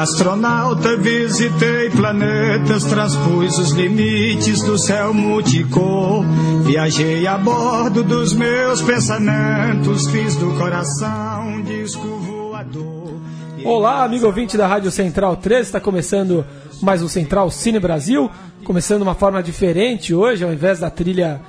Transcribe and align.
Astronauta 0.00 0.96
visitei 0.96 1.90
planetas, 1.90 2.84
transpus 2.84 3.58
os 3.58 3.70
limites 3.72 4.62
do 4.62 4.78
céu 4.78 5.12
multicor. 5.12 6.24
Viajei 6.64 7.26
a 7.26 7.36
bordo 7.36 8.02
dos 8.02 8.32
meus 8.32 8.80
pensamentos, 8.80 10.08
fiz 10.08 10.36
do 10.36 10.54
coração 10.56 11.48
um 11.48 11.62
disco 11.62 12.06
voador. 12.16 13.20
Olá, 13.62 14.02
amigo 14.02 14.24
ouvinte 14.24 14.56
da 14.56 14.66
Rádio 14.66 14.90
Central 14.90 15.36
3, 15.36 15.66
está 15.66 15.78
começando 15.78 16.46
mais 16.80 17.02
um 17.02 17.08
Central 17.08 17.50
Cine 17.50 17.78
Brasil, 17.78 18.30
começando 18.64 18.98
de 18.98 19.02
uma 19.02 19.14
forma 19.14 19.42
diferente 19.42 20.14
hoje, 20.14 20.42
ao 20.42 20.50
invés 20.50 20.78
da 20.78 20.88
trilha 20.88 21.42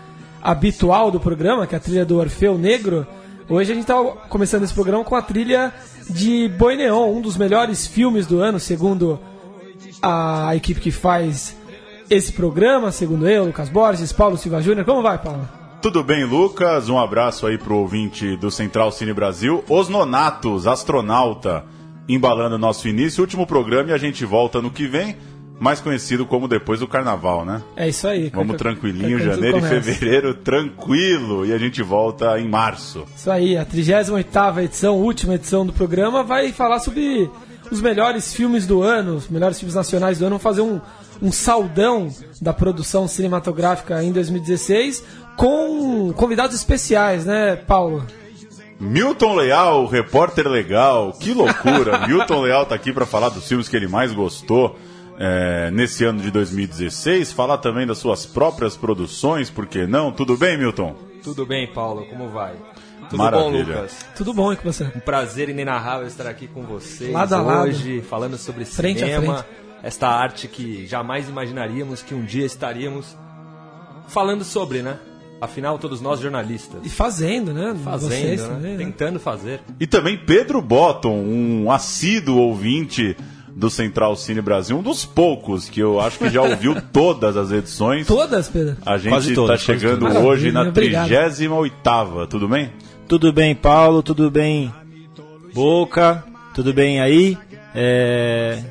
habitual 0.43 1.09
do 1.09 1.21
programa, 1.21 1.65
que 1.65 1.73
é 1.73 1.77
a 1.77 1.81
trilha 1.81 2.05
do 2.05 2.17
Orfeu 2.17 2.57
Negro. 2.57 3.07
Hoje 3.47 3.71
a 3.71 3.75
gente 3.75 3.83
está 3.83 3.95
começando 4.27 4.63
esse 4.63 4.73
programa 4.73 5.05
com 5.05 5.15
a 5.15 5.21
trilha 5.21 5.73
de 6.11 6.49
Boi 6.49 6.75
Neon, 6.75 7.11
um 7.11 7.21
dos 7.21 7.37
melhores 7.37 7.87
filmes 7.87 8.27
do 8.27 8.39
ano, 8.39 8.59
segundo 8.59 9.19
a 10.01 10.55
equipe 10.55 10.79
que 10.79 10.91
faz 10.91 11.55
esse 12.09 12.31
programa, 12.31 12.91
segundo 12.91 13.27
eu, 13.27 13.45
Lucas 13.45 13.69
Borges, 13.69 14.11
Paulo 14.11 14.37
Silva 14.37 14.61
Júnior. 14.61 14.85
Como 14.85 15.01
vai, 15.01 15.17
Paulo? 15.17 15.47
Tudo 15.81 16.03
bem, 16.03 16.25
Lucas? 16.25 16.89
Um 16.89 16.99
abraço 16.99 17.47
aí 17.47 17.57
pro 17.57 17.77
ouvinte 17.77 18.35
do 18.35 18.51
Central 18.51 18.91
Cine 18.91 19.13
Brasil. 19.13 19.63
Os 19.67 19.89
Nonatos, 19.89 20.67
astronauta, 20.67 21.65
embalando 22.07 22.57
nosso 22.57 22.87
início. 22.87 23.21
Último 23.21 23.47
programa 23.47 23.89
e 23.89 23.93
a 23.93 23.97
gente 23.97 24.25
volta 24.25 24.61
no 24.61 24.69
que 24.69 24.85
vem 24.85 25.15
mais 25.61 25.79
conhecido 25.79 26.25
como 26.25 26.47
depois 26.47 26.79
do 26.79 26.87
carnaval, 26.87 27.45
né? 27.45 27.61
É 27.75 27.87
isso 27.87 28.07
aí. 28.07 28.31
Vamos 28.33 28.57
tranquilinho, 28.57 29.19
janeiro 29.19 29.59
e 29.59 29.61
fevereiro, 29.61 30.33
tranquilo, 30.43 31.45
e 31.45 31.53
a 31.53 31.57
gente 31.59 31.83
volta 31.83 32.39
em 32.39 32.49
março. 32.49 33.05
Isso 33.15 33.29
aí, 33.29 33.55
a 33.55 33.63
38 33.63 34.59
edição, 34.59 34.95
última 34.97 35.35
edição 35.35 35.63
do 35.63 35.71
programa, 35.71 36.23
vai 36.23 36.51
falar 36.51 36.79
sobre 36.79 37.29
os 37.69 37.79
melhores 37.79 38.33
filmes 38.33 38.65
do 38.65 38.81
ano, 38.81 39.17
os 39.17 39.29
melhores 39.29 39.59
filmes 39.59 39.75
nacionais 39.75 40.17
do 40.17 40.25
ano. 40.25 40.39
Vamos 40.39 40.43
fazer 40.43 40.61
um, 40.61 40.81
um 41.21 41.31
saudão 41.31 42.09
da 42.41 42.53
produção 42.53 43.07
cinematográfica 43.07 44.03
em 44.03 44.11
2016 44.11 45.03
com 45.37 46.11
convidados 46.13 46.55
especiais, 46.55 47.23
né, 47.23 47.55
Paulo? 47.55 48.03
Milton 48.79 49.35
Leal, 49.35 49.85
repórter 49.85 50.47
legal, 50.47 51.13
que 51.13 51.35
loucura! 51.35 51.99
Milton 52.09 52.41
Leal 52.41 52.65
tá 52.65 52.73
aqui 52.73 52.91
para 52.91 53.05
falar 53.05 53.29
dos 53.29 53.47
filmes 53.47 53.69
que 53.69 53.75
ele 53.75 53.87
mais 53.87 54.11
gostou 54.11 54.75
é, 55.23 55.69
nesse 55.69 56.03
ano 56.03 56.19
de 56.19 56.31
2016, 56.31 57.31
falar 57.31 57.59
também 57.59 57.85
das 57.85 57.99
suas 57.99 58.25
próprias 58.25 58.75
produções, 58.75 59.51
por 59.51 59.67
que 59.67 59.85
não? 59.85 60.11
Tudo 60.11 60.35
bem, 60.35 60.57
Milton? 60.57 60.95
Tudo 61.23 61.45
bem, 61.45 61.67
Paulo, 61.71 62.07
como 62.07 62.29
vai? 62.29 62.55
Tudo 63.07 63.19
Maravilha. 63.19 63.63
bom, 63.63 63.71
Lucas? 63.73 64.05
Tudo 64.15 64.33
bom 64.33 64.51
e 64.51 64.55
com 64.55 64.63
você? 64.63 64.85
Um 64.95 64.99
prazer 64.99 65.47
inenarrável 65.49 66.07
estar 66.07 66.25
aqui 66.25 66.47
com 66.47 66.63
vocês 66.63 67.11
lado 67.11 67.35
a 67.35 67.61
hoje, 67.61 67.97
lado. 67.97 68.07
falando 68.07 68.35
sobre 68.35 68.65
frente 68.65 69.01
cinema, 69.01 69.45
esta 69.83 70.07
arte 70.07 70.47
que 70.47 70.87
jamais 70.87 71.29
imaginaríamos 71.29 72.01
que 72.01 72.15
um 72.15 72.25
dia 72.25 72.45
estaríamos 72.45 73.15
falando 74.07 74.43
sobre, 74.43 74.81
né? 74.81 74.97
Afinal, 75.39 75.77
todos 75.77 76.01
nós 76.01 76.19
jornalistas. 76.19 76.79
E 76.83 76.89
fazendo, 76.89 77.53
né? 77.53 77.75
Fazendo, 77.83 78.09
Vocês, 78.09 78.47
né? 78.47 78.75
Tentando 78.77 79.19
fazer. 79.19 79.61
E 79.79 79.85
também 79.85 80.17
Pedro 80.17 80.61
Botton, 80.61 81.13
um 81.15 81.71
assíduo 81.71 82.37
ouvinte 82.37 83.15
do 83.61 83.69
Central 83.69 84.15
Cine 84.15 84.41
Brasil, 84.41 84.75
um 84.75 84.81
dos 84.81 85.05
poucos 85.05 85.69
que 85.69 85.79
eu 85.79 86.01
acho 86.01 86.17
que 86.17 86.29
já 86.31 86.41
ouviu 86.41 86.75
todas 86.91 87.37
as 87.37 87.51
edições. 87.51 88.07
Todas, 88.07 88.49
Pedro? 88.49 88.75
A 88.83 88.97
gente 88.97 89.29
está 89.29 89.55
chegando 89.55 90.07
hoje 90.07 90.51
na 90.51 90.71
38 90.71 92.27
tudo 92.27 92.47
bem? 92.47 92.71
Tudo 93.07 93.31
bem, 93.31 93.53
Paulo, 93.53 94.01
tudo 94.01 94.31
bem, 94.31 94.73
Boca, 95.53 96.23
tudo 96.55 96.73
bem 96.73 97.01
aí? 97.01 97.37
É, 97.75 98.63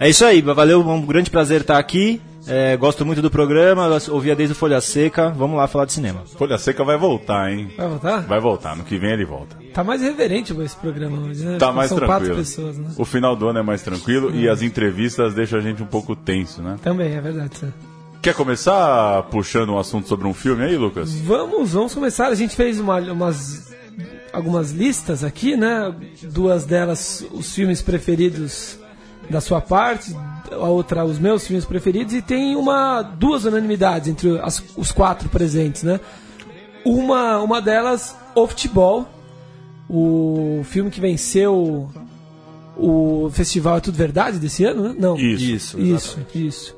é 0.00 0.08
isso 0.08 0.24
aí, 0.24 0.42
valeu, 0.42 0.80
um 0.80 1.06
grande 1.06 1.30
prazer 1.30 1.60
estar 1.60 1.78
aqui. 1.78 2.20
É, 2.48 2.76
gosto 2.76 3.06
muito 3.06 3.22
do 3.22 3.30
programa, 3.30 3.86
ouvia 4.08 4.34
desde 4.34 4.54
o 4.54 4.56
Folha 4.56 4.80
Seca. 4.80 5.28
Vamos 5.28 5.56
lá 5.56 5.68
falar 5.68 5.84
de 5.84 5.92
cinema. 5.92 6.22
Folha 6.36 6.58
Seca 6.58 6.82
vai 6.82 6.96
voltar, 6.96 7.52
hein? 7.52 7.70
Vai 7.76 7.86
voltar? 7.86 8.20
Vai 8.22 8.40
voltar, 8.40 8.76
no 8.76 8.82
que 8.82 8.98
vem 8.98 9.12
ele 9.12 9.24
volta. 9.24 9.56
Tá 9.80 9.84
mais 9.84 10.02
reverente 10.02 10.54
esse 10.60 10.76
programa 10.76 11.26
hoje, 11.26 11.42
né? 11.42 11.56
Tá 11.56 11.72
mais 11.72 11.88
São 11.88 11.96
tranquilo. 11.96 12.20
quatro 12.20 12.36
pessoas, 12.36 12.76
né? 12.76 12.90
O 12.98 13.04
final 13.06 13.34
do 13.34 13.48
ano 13.48 13.60
é 13.60 13.62
mais 13.62 13.80
tranquilo 13.80 14.30
e 14.34 14.46
as 14.46 14.60
entrevistas 14.60 15.32
deixam 15.32 15.58
a 15.58 15.62
gente 15.62 15.82
um 15.82 15.86
pouco 15.86 16.14
tenso, 16.14 16.60
né? 16.60 16.76
Também, 16.82 17.14
é 17.14 17.20
verdade. 17.20 17.50
Quer 18.20 18.34
começar 18.34 19.22
puxando 19.30 19.70
um 19.70 19.78
assunto 19.78 20.06
sobre 20.06 20.26
um 20.26 20.34
filme 20.34 20.64
aí, 20.64 20.76
Lucas? 20.76 21.14
Vamos, 21.22 21.72
vamos 21.72 21.94
começar. 21.94 22.26
A 22.26 22.34
gente 22.34 22.54
fez 22.54 22.78
uma, 22.78 22.98
umas 23.10 23.72
algumas 24.34 24.70
listas 24.70 25.24
aqui, 25.24 25.56
né? 25.56 25.94
Duas 26.24 26.66
delas, 26.66 27.26
os 27.32 27.54
filmes 27.54 27.80
preferidos 27.80 28.78
da 29.30 29.40
sua 29.40 29.62
parte, 29.62 30.14
a 30.52 30.56
outra 30.68 31.06
os 31.06 31.18
meus 31.18 31.46
filmes 31.46 31.64
preferidos 31.64 32.12
e 32.12 32.20
tem 32.20 32.54
uma 32.54 33.00
duas 33.00 33.46
unanimidades 33.46 34.10
entre 34.10 34.38
as, 34.40 34.62
os 34.76 34.92
quatro 34.92 35.30
presentes, 35.30 35.82
né? 35.82 35.98
Uma 36.84 37.38
uma 37.38 37.62
delas 37.62 38.14
o 38.34 38.46
futebol, 38.46 39.08
o 39.92 40.62
filme 40.64 40.88
que 40.88 41.00
venceu 41.00 41.90
o 42.76 43.28
festival 43.32 43.78
é 43.78 43.80
tudo 43.80 43.96
verdade 43.96 44.38
desse 44.38 44.64
ano, 44.64 44.84
né? 44.84 44.94
Não. 44.96 45.16
Isso. 45.16 45.44
Isso, 45.44 45.80
isso, 45.80 46.18
isso. 46.32 46.76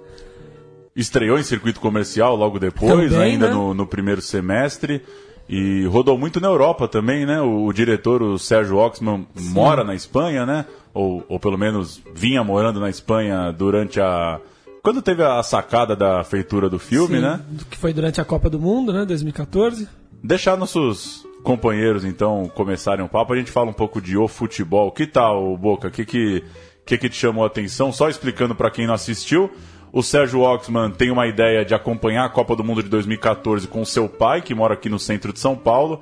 Estreou 0.96 1.38
em 1.38 1.42
circuito 1.42 1.78
comercial 1.78 2.34
logo 2.34 2.58
depois, 2.58 3.10
Também, 3.10 3.32
ainda 3.32 3.48
né? 3.48 3.54
no, 3.54 3.74
no 3.74 3.86
primeiro 3.86 4.22
semestre. 4.22 5.02
E 5.48 5.84
rodou 5.86 6.16
muito 6.16 6.40
na 6.40 6.48
Europa 6.48 6.88
também, 6.88 7.26
né? 7.26 7.40
O, 7.42 7.66
o 7.66 7.72
diretor, 7.72 8.22
o 8.22 8.38
Sérgio 8.38 8.76
Oxman, 8.76 9.26
mora 9.34 9.84
na 9.84 9.94
Espanha, 9.94 10.46
né? 10.46 10.64
Ou, 10.94 11.24
ou 11.28 11.38
pelo 11.38 11.58
menos 11.58 12.00
vinha 12.14 12.42
morando 12.42 12.80
na 12.80 12.88
Espanha 12.88 13.52
durante 13.52 14.00
a. 14.00 14.40
Quando 14.82 15.02
teve 15.02 15.22
a 15.22 15.42
sacada 15.42 15.94
da 15.94 16.24
feitura 16.24 16.68
do 16.68 16.78
filme, 16.78 17.16
Sim, 17.16 17.22
né? 17.22 17.40
Que 17.70 17.76
foi 17.76 17.92
durante 17.92 18.20
a 18.20 18.24
Copa 18.24 18.48
do 18.48 18.58
Mundo, 18.58 18.92
né? 18.92 19.04
2014. 19.04 19.88
Deixar 20.22 20.56
nossos 20.56 21.26
companheiros, 21.42 22.04
então, 22.04 22.50
começarem 22.54 23.04
um 23.04 23.08
papo, 23.08 23.32
a 23.32 23.36
gente 23.36 23.50
fala 23.50 23.70
um 23.70 23.74
pouco 23.74 24.00
de 24.00 24.16
o 24.16 24.28
futebol. 24.28 24.90
Que 24.92 25.06
tal, 25.06 25.56
Boca? 25.56 25.88
O 25.88 25.90
que, 25.90 26.04
que, 26.04 26.44
que, 26.86 26.98
que 26.98 27.08
te 27.08 27.16
chamou 27.16 27.44
a 27.44 27.46
atenção? 27.46 27.92
Só 27.92 28.08
explicando 28.08 28.54
para 28.54 28.70
quem 28.70 28.86
não 28.86 28.94
assistiu. 28.94 29.50
O 29.92 30.02
Sérgio 30.02 30.40
Oxman 30.40 30.90
tem 30.90 31.10
uma 31.10 31.26
ideia 31.26 31.64
de 31.64 31.74
acompanhar 31.74 32.24
a 32.24 32.30
Copa 32.30 32.56
do 32.56 32.64
Mundo 32.64 32.82
de 32.82 32.88
2014 32.88 33.68
com 33.68 33.84
seu 33.84 34.08
pai, 34.08 34.40
que 34.40 34.54
mora 34.54 34.74
aqui 34.74 34.88
no 34.88 34.98
centro 34.98 35.32
de 35.32 35.38
São 35.38 35.54
Paulo. 35.54 36.00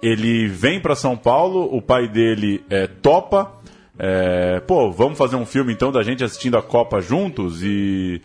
Ele 0.00 0.46
vem 0.46 0.80
para 0.80 0.94
São 0.94 1.16
Paulo, 1.16 1.68
o 1.74 1.82
pai 1.82 2.06
dele 2.06 2.64
é, 2.70 2.86
topa. 2.86 3.52
É, 3.98 4.60
pô, 4.60 4.90
vamos 4.92 5.18
fazer 5.18 5.36
um 5.36 5.44
filme 5.44 5.72
então 5.72 5.90
da 5.90 6.02
gente 6.02 6.22
assistindo 6.22 6.56
a 6.56 6.62
Copa 6.62 7.00
juntos 7.00 7.62
e. 7.62 8.22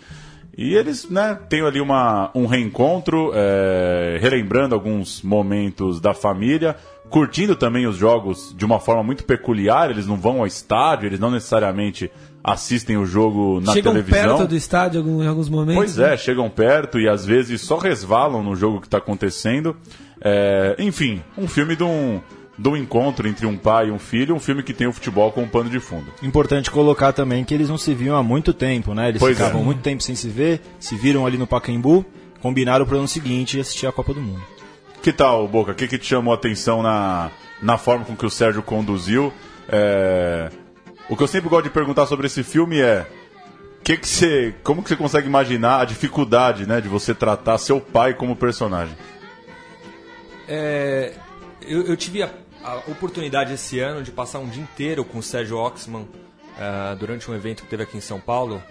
E 0.58 0.74
eles, 0.74 1.08
né, 1.08 1.38
têm 1.48 1.62
ali 1.62 1.80
uma, 1.80 2.32
um 2.34 2.48
reencontro, 2.48 3.32
é, 3.36 4.18
relembrando 4.20 4.74
alguns 4.74 5.22
momentos 5.22 6.02
da 6.02 6.16
família, 6.16 6.76
curtindo 7.12 7.56
também 7.56 7.86
os 7.86 7.96
jogos 7.96 8.56
de 8.58 8.66
uma 8.66 8.80
forma 8.80 9.04
muito 9.04 9.24
peculiar. 9.24 9.92
Eles 9.92 10.08
não 10.08 10.16
vão 10.16 10.40
ao 10.40 10.48
estádio, 10.48 11.06
eles 11.06 11.20
não 11.20 11.30
necessariamente 11.30 12.12
assistem 12.44 12.98
o 12.98 13.06
jogo 13.06 13.62
na 13.62 13.74
Chegam 13.74 13.94
televisão. 13.94 14.38
perto 14.38 14.48
do 14.48 14.56
estádio 14.56 15.24
em 15.24 15.28
alguns 15.28 15.48
momentos. 15.48 15.76
Pois 15.76 16.00
é, 16.00 16.18
chegam 16.18 16.50
perto 16.50 17.00
e 17.00 17.08
às 17.08 17.24
vezes 17.24 17.62
só 17.62 17.78
resvalam 17.78 18.42
no 18.42 18.56
jogo 18.56 18.82
que 18.82 18.88
está 18.88 18.98
acontecendo. 18.98 19.76
É, 20.20 20.76
enfim, 20.80 21.22
um 21.38 21.48
filme 21.48 21.76
de 21.76 21.84
um, 21.84 22.20
de 22.58 22.68
um 22.68 22.76
encontro 22.76 23.28
entre 23.28 23.46
um 23.46 23.56
pai 23.56 23.90
e 23.90 23.92
um 23.92 24.00
filho, 24.00 24.36
um 24.36 24.40
filme 24.40 24.64
que 24.64 24.74
tem 24.74 24.88
o 24.88 24.94
futebol 24.94 25.32
como 25.32 25.48
pano 25.48 25.70
de 25.70 25.80
fundo. 25.80 26.12
Importante 26.24 26.72
colocar 26.72 27.14
também 27.14 27.44
que 27.46 27.54
eles 27.54 27.70
não 27.70 27.78
se 27.78 27.94
viam 27.94 28.16
há 28.16 28.24
muito 28.24 28.54
tempo, 28.54 28.94
né? 28.94 29.10
Eles 29.10 29.20
Pois 29.20 29.38
ficavam 29.38 29.62
é. 29.62 29.64
muito 29.64 29.82
tempo 29.82 30.02
sem 30.02 30.16
se 30.16 30.28
ver, 30.28 30.62
se 30.80 30.96
viram 30.96 31.26
ali 31.26 31.38
no 31.38 31.46
Pacaembu, 31.46 32.06
combinaram 32.42 32.86
pro 32.86 32.98
ano 32.98 33.08
seguinte 33.08 33.60
assistir 33.60 33.86
a 33.86 33.92
Copa 33.92 34.14
do 34.14 34.22
Mundo. 34.22 34.42
Que 35.04 35.14
tal, 35.14 35.48
Boca? 35.48 35.72
O 35.72 35.76
que, 35.76 35.88
que 35.88 35.98
te 35.98 36.08
chamou 36.08 36.34
a 36.34 36.36
atenção 36.36 36.82
na, 36.82 37.30
na 37.62 37.78
forma 37.78 38.04
com 38.06 38.16
que 38.16 38.26
o 38.26 38.30
Sérgio 38.30 38.64
conduziu? 38.64 39.32
É, 39.70 40.50
O 41.10 41.16
que 41.16 41.24
eu 41.24 41.28
sempre 41.28 41.50
gosto 41.50 41.66
de 41.66 41.70
perguntar 41.70 42.08
sobre 42.08 42.26
esse 42.26 42.42
filme 42.44 42.80
é 42.80 43.06
que 43.84 43.96
que 43.96 44.08
você, 44.08 44.54
como 44.64 44.84
que 44.84 44.90
você 44.90 44.96
consegue 44.98 45.28
imaginar 45.28 45.80
a 45.80 45.86
dificuldade 45.86 46.68
né, 46.68 46.82
de 46.82 46.90
você 46.90 47.14
tratar 47.14 47.58
seu 47.58 47.80
pai 47.80 48.14
como 48.16 48.36
personagem? 48.36 48.98
É, 50.48 51.14
eu, 51.62 51.84
eu 51.84 51.96
tive 51.96 52.24
a, 52.24 52.30
a 52.68 52.92
oportunidade 52.92 53.54
esse 53.54 53.80
ano 53.80 54.04
de 54.04 54.12
passar 54.12 54.40
um 54.40 54.50
dia 54.50 54.62
inteiro 54.62 55.06
com 55.06 55.20
o 55.20 55.24
Sérgio 55.24 55.58
Oxman 55.58 56.02
uh, 56.02 56.96
durante 57.00 57.32
um 57.32 57.34
evento 57.34 57.64
que 57.64 57.70
teve 57.70 57.84
aqui 57.84 57.96
em 57.96 58.02
São 58.02 58.20
Paulo 58.20 58.62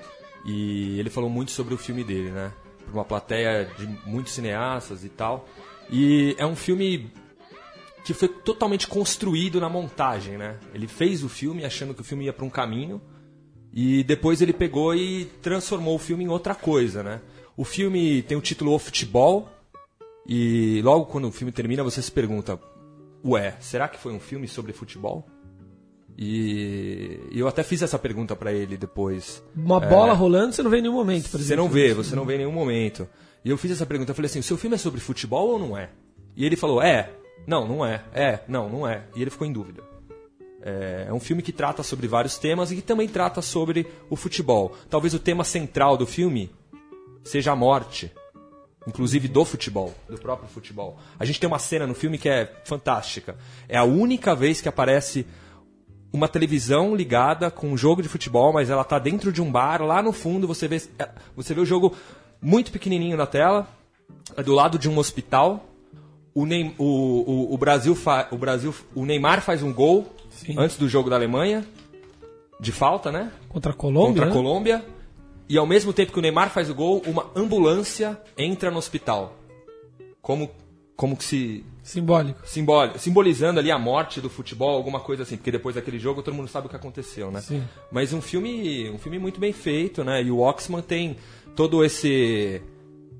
e 0.44 1.00
ele 1.00 1.08
falou 1.08 1.30
muito 1.30 1.50
sobre 1.50 1.72
o 1.72 1.78
filme 1.78 2.04
dele, 2.04 2.30
né? 2.30 2.52
Para 2.84 2.92
uma 2.92 3.04
plateia 3.06 3.64
de 3.78 3.86
muitos 4.04 4.34
cineastas 4.34 5.02
e 5.02 5.08
tal. 5.08 5.48
E 5.90 6.36
é 6.36 6.44
um 6.44 6.54
filme 6.54 7.10
que 8.04 8.12
foi 8.12 8.28
totalmente 8.28 8.86
construído 8.86 9.58
na 9.62 9.68
montagem, 9.70 10.36
né? 10.36 10.58
Ele 10.74 10.86
fez 10.86 11.24
o 11.24 11.28
filme 11.28 11.64
achando 11.64 11.94
que 11.94 12.02
o 12.02 12.04
filme 12.04 12.26
ia 12.26 12.34
para 12.34 12.44
um 12.44 12.50
caminho 12.50 13.00
e 13.72 14.04
depois 14.04 14.42
ele 14.42 14.52
pegou 14.52 14.94
e 14.94 15.24
transformou 15.40 15.94
o 15.94 15.98
filme 15.98 16.22
em 16.22 16.28
outra 16.28 16.54
coisa, 16.54 17.02
né? 17.02 17.22
O 17.56 17.64
filme 17.64 18.20
tem 18.22 18.36
o 18.36 18.42
título 18.42 18.74
O 18.74 18.78
Futebol 18.78 19.48
e 20.28 20.82
logo 20.82 21.06
quando 21.06 21.28
o 21.28 21.32
filme 21.32 21.50
termina 21.50 21.82
você 21.82 22.02
se 22.02 22.12
pergunta, 22.12 22.60
ué, 23.26 23.56
será 23.60 23.88
que 23.88 23.98
foi 23.98 24.12
um 24.12 24.20
filme 24.20 24.46
sobre 24.46 24.72
futebol? 24.72 25.26
E 26.18 27.20
eu 27.32 27.46
até 27.46 27.62
fiz 27.62 27.82
essa 27.82 27.98
pergunta 27.98 28.34
para 28.34 28.52
ele 28.52 28.76
depois. 28.76 29.42
Uma 29.54 29.78
bola 29.78 30.12
é, 30.12 30.16
rolando 30.16 30.54
você 30.54 30.62
não 30.62 30.70
vê 30.70 30.78
em 30.78 30.82
nenhum 30.82 30.94
momento, 30.94 31.28
por 31.28 31.38
exemplo. 31.38 31.46
Você 31.46 31.56
não 31.56 31.68
vê, 31.68 31.92
você 31.92 32.16
não 32.16 32.24
vê 32.24 32.34
em 32.34 32.38
nenhum 32.38 32.52
momento. 32.52 33.06
E 33.44 33.50
eu 33.50 33.58
fiz 33.58 33.70
essa 33.70 33.84
pergunta, 33.84 34.12
eu 34.12 34.14
falei 34.14 34.28
assim, 34.28 34.38
o 34.38 34.42
seu 34.42 34.56
filme 34.56 34.76
é 34.76 34.78
sobre 34.78 34.98
futebol 34.98 35.50
ou 35.50 35.58
não 35.58 35.76
é? 35.76 35.90
E 36.34 36.44
ele 36.44 36.56
falou, 36.56 36.80
é. 36.82 37.10
Não, 37.46 37.68
não 37.68 37.84
é. 37.84 38.02
É, 38.14 38.40
não, 38.48 38.68
não 38.68 38.88
é. 38.88 39.04
E 39.14 39.20
ele 39.20 39.30
ficou 39.30 39.46
em 39.46 39.52
dúvida. 39.52 39.82
É, 40.62 41.06
é 41.08 41.12
um 41.12 41.20
filme 41.20 41.42
que 41.42 41.52
trata 41.52 41.82
sobre 41.82 42.08
vários 42.08 42.38
temas 42.38 42.72
e 42.72 42.76
que 42.76 42.82
também 42.82 43.06
trata 43.06 43.42
sobre 43.42 43.86
o 44.08 44.16
futebol. 44.16 44.74
Talvez 44.88 45.14
o 45.14 45.18
tema 45.18 45.44
central 45.44 45.96
do 45.96 46.06
filme 46.06 46.50
seja 47.22 47.52
a 47.52 47.56
morte. 47.56 48.10
Inclusive 48.86 49.26
do 49.26 49.44
futebol, 49.44 49.92
do 50.08 50.16
próprio 50.16 50.48
futebol. 50.48 50.96
A 51.18 51.24
gente 51.24 51.40
tem 51.40 51.48
uma 51.48 51.58
cena 51.58 51.86
no 51.86 51.94
filme 51.94 52.18
que 52.18 52.28
é 52.28 52.52
fantástica. 52.64 53.36
É 53.68 53.76
a 53.76 53.84
única 53.84 54.34
vez 54.34 54.60
que 54.60 54.68
aparece 54.68 55.26
uma 56.12 56.28
televisão 56.28 56.94
ligada 56.94 57.50
com 57.50 57.68
um 57.68 57.76
jogo 57.76 58.00
de 58.00 58.08
futebol, 58.08 58.52
mas 58.52 58.70
ela 58.70 58.82
está 58.82 58.98
dentro 58.98 59.32
de 59.32 59.42
um 59.42 59.50
bar, 59.50 59.82
lá 59.82 60.02
no 60.02 60.12
fundo 60.12 60.46
você 60.46 60.68
vê, 60.68 60.80
é, 60.98 61.08
você 61.34 61.52
vê 61.52 61.60
o 61.60 61.66
jogo 61.66 61.94
muito 62.40 62.70
pequenininho 62.70 63.16
na 63.16 63.26
tela, 63.26 63.68
é 64.36 64.42
do 64.42 64.54
lado 64.54 64.78
de 64.78 64.88
um 64.88 64.98
hospital, 64.98 65.66
o, 66.34 66.46
Neym, 66.46 66.74
o, 66.78 66.84
o, 66.84 67.54
o, 67.54 67.58
Brasil 67.58 67.94
fa, 67.94 68.28
o 68.30 68.36
Brasil 68.36 68.74
o 68.94 69.04
Neymar 69.04 69.40
faz 69.40 69.62
um 69.62 69.72
gol 69.72 70.06
Sim. 70.30 70.54
antes 70.58 70.76
do 70.76 70.88
jogo 70.88 71.10
da 71.10 71.16
Alemanha 71.16 71.66
de 72.60 72.72
falta, 72.72 73.10
né? 73.10 73.32
Contra 73.48 73.72
a 73.72 73.74
Colômbia. 73.74 74.22
Contra 74.22 74.24
a 74.26 74.32
né? 74.78 74.84
E 75.48 75.56
ao 75.56 75.66
mesmo 75.66 75.92
tempo 75.92 76.12
que 76.12 76.18
o 76.18 76.22
Neymar 76.22 76.50
faz 76.50 76.68
o 76.68 76.74
gol, 76.74 77.02
uma 77.06 77.30
ambulância 77.34 78.20
entra 78.36 78.70
no 78.70 78.78
hospital. 78.78 79.36
Como 80.20 80.50
como 80.96 81.14
que 81.14 81.24
se 81.24 81.64
simbólico. 81.82 82.40
Simbólico, 82.48 82.98
simbolizando 82.98 83.60
ali 83.60 83.70
a 83.70 83.78
morte 83.78 84.20
do 84.20 84.30
futebol, 84.30 84.74
alguma 84.74 84.98
coisa 84.98 85.22
assim, 85.22 85.36
porque 85.36 85.52
depois 85.52 85.74
daquele 85.76 85.98
jogo 85.98 86.22
todo 86.22 86.34
mundo 86.34 86.48
sabe 86.48 86.66
o 86.66 86.70
que 86.70 86.74
aconteceu, 86.74 87.30
né? 87.30 87.40
Sim. 87.42 87.62
Mas 87.92 88.12
um 88.12 88.20
filme, 88.20 88.90
um 88.90 88.98
filme 88.98 89.18
muito 89.18 89.38
bem 89.38 89.52
feito, 89.52 90.02
né? 90.02 90.22
E 90.22 90.30
o 90.30 90.40
Oxman 90.40 90.80
tem 90.80 91.16
todo 91.54 91.84
esse 91.84 92.62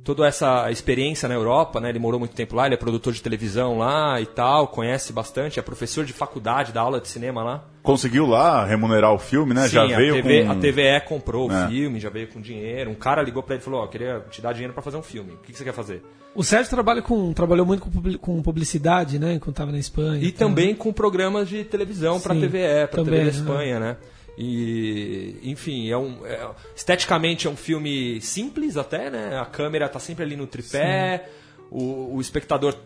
toda 0.06 0.24
essa 0.24 0.70
experiência 0.70 1.28
na 1.28 1.34
Europa, 1.34 1.80
né? 1.80 1.88
Ele 1.88 1.98
morou 1.98 2.20
muito 2.20 2.32
tempo 2.32 2.54
lá, 2.54 2.66
ele 2.66 2.76
é 2.76 2.78
produtor 2.78 3.12
de 3.12 3.20
televisão 3.20 3.76
lá 3.76 4.20
e 4.20 4.26
tal, 4.26 4.68
conhece 4.68 5.12
bastante, 5.12 5.58
é 5.58 5.62
professor 5.62 6.04
de 6.04 6.12
faculdade, 6.12 6.72
da 6.72 6.80
aula 6.80 7.00
de 7.00 7.08
cinema 7.08 7.42
lá. 7.42 7.64
Conseguiu 7.82 8.24
lá 8.24 8.64
remunerar 8.64 9.12
o 9.12 9.18
filme, 9.18 9.52
né? 9.52 9.66
Sim, 9.66 9.74
já 9.74 9.84
veio 9.84 10.14
a 10.14 10.22
TV, 10.22 10.44
com... 10.44 10.52
a 10.52 10.54
TVE 10.54 11.08
comprou 11.08 11.50
é. 11.50 11.64
o 11.64 11.68
filme, 11.68 11.98
já 11.98 12.08
veio 12.08 12.28
com 12.28 12.40
dinheiro. 12.40 12.88
Um 12.88 12.94
cara 12.94 13.20
ligou 13.20 13.42
para 13.42 13.56
ele 13.56 13.62
e 13.62 13.64
falou: 13.64 13.80
"Ó, 13.80 13.84
oh, 13.84 13.88
queria 13.88 14.24
te 14.30 14.40
dar 14.40 14.52
dinheiro 14.52 14.72
para 14.72 14.82
fazer 14.82 14.96
um 14.96 15.02
filme. 15.02 15.32
O 15.32 15.38
que, 15.38 15.50
que, 15.50 15.58
você 15.58 15.64
quer 15.64 15.74
fazer?" 15.74 16.02
O 16.36 16.44
Sérgio 16.44 16.70
trabalha 16.70 17.02
com, 17.02 17.32
trabalhou 17.32 17.66
muito 17.66 17.90
com 18.20 18.40
publicidade, 18.42 19.18
né? 19.18 19.34
Enquanto 19.34 19.54
estava 19.54 19.72
na 19.72 19.78
Espanha. 19.78 20.22
E, 20.22 20.30
também 20.30 20.72
com 20.72 20.92
programas 20.92 21.48
de 21.48 21.64
televisão 21.64 22.20
para 22.20 22.34
TVE, 22.34 22.86
para 22.90 23.02
TV 23.02 23.24
da 23.24 23.30
Espanha, 23.30 23.80
né? 23.80 23.96
E, 24.36 25.38
enfim, 25.42 25.90
é 25.90 25.96
um, 25.96 26.26
é, 26.26 26.50
esteticamente 26.74 27.46
é 27.46 27.50
um 27.50 27.56
filme 27.56 28.20
simples 28.20 28.76
até, 28.76 29.10
né? 29.10 29.38
A 29.38 29.46
câmera 29.46 29.88
tá 29.88 29.98
sempre 29.98 30.24
ali 30.24 30.36
no 30.36 30.46
tripé, 30.46 31.28
o, 31.70 32.16
o, 32.16 32.20
espectador 32.20 32.76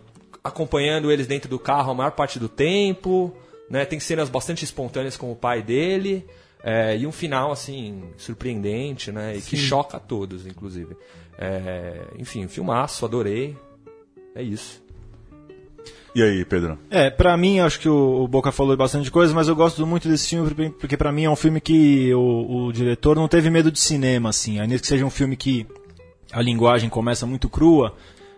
acompanhando 0.44 1.10
eles 1.10 1.26
dentro 1.26 1.50
do 1.50 1.58
carro 1.58 1.90
a 1.90 1.94
maior 1.94 2.12
parte 2.12 2.38
do 2.38 2.48
tempo, 2.48 3.34
né? 3.68 3.84
Tem 3.84 3.98
cenas 3.98 4.28
bastante 4.28 4.64
espontâneas 4.64 5.16
com 5.16 5.32
o 5.32 5.36
pai 5.36 5.62
dele. 5.62 6.24
É, 6.62 6.96
e 6.96 7.06
um 7.06 7.12
final, 7.12 7.50
assim, 7.50 8.04
surpreendente, 8.16 9.10
né? 9.10 9.34
E 9.34 9.40
Sim. 9.40 9.50
que 9.50 9.56
choca 9.56 9.96
a 9.96 10.00
todos, 10.00 10.46
inclusive. 10.46 10.96
É, 11.38 12.04
enfim, 12.18 12.46
filmaço, 12.46 13.04
adorei. 13.04 13.56
É 14.34 14.42
isso. 14.42 14.82
E 16.14 16.22
aí, 16.22 16.44
Pedro? 16.44 16.78
É, 16.90 17.08
pra 17.08 17.36
mim, 17.36 17.60
acho 17.60 17.78
que 17.78 17.88
o, 17.88 18.26
Boca 18.26 18.50
falou 18.50 18.76
bastante 18.76 19.10
coisa, 19.10 19.32
mas 19.32 19.48
eu 19.48 19.54
gosto 19.54 19.86
muito 19.86 20.08
desse 20.08 20.28
filme 20.28 20.70
porque 20.70 20.96
pra 20.96 21.12
mim 21.12 21.24
é 21.24 21.30
um 21.30 21.36
filme 21.36 21.60
que 21.60 22.12
o, 22.14 22.66
o 22.66 22.72
diretor 22.72 23.16
não 23.16 23.28
teve 23.28 23.48
medo 23.48 23.70
de 23.70 23.78
cinema, 23.78 24.28
assim. 24.28 24.58
Ainda 24.58 24.78
que 24.78 24.86
seja 24.86 25.04
um 25.04 25.10
filme 25.10 25.36
que 25.36 25.66
a 26.32 26.42
linguagem 26.42 26.90
começa 26.90 27.26
muito 27.26 27.48
crua, 27.48 27.94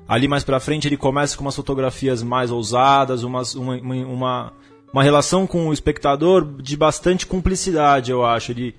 ali 0.07 0.29
mais 0.29 0.45
pra 0.45 0.61
frente 0.61 0.87
ele 0.87 0.97
começa 0.97 1.37
com 1.37 1.45
umas 1.45 1.57
fotografias 1.57 2.23
mais 2.23 2.51
ousadas, 2.51 3.23
umas, 3.23 3.55
uma, 3.55 3.77
uma, 3.77 4.53
uma 4.93 5.03
relação 5.03 5.47
com 5.47 5.69
o 5.69 5.73
espectador 5.73 6.61
de 6.61 6.77
bastante 6.77 7.27
cumplicidade, 7.27 8.11
eu 8.11 8.25
acho. 8.25 8.53
Ele 8.53 8.75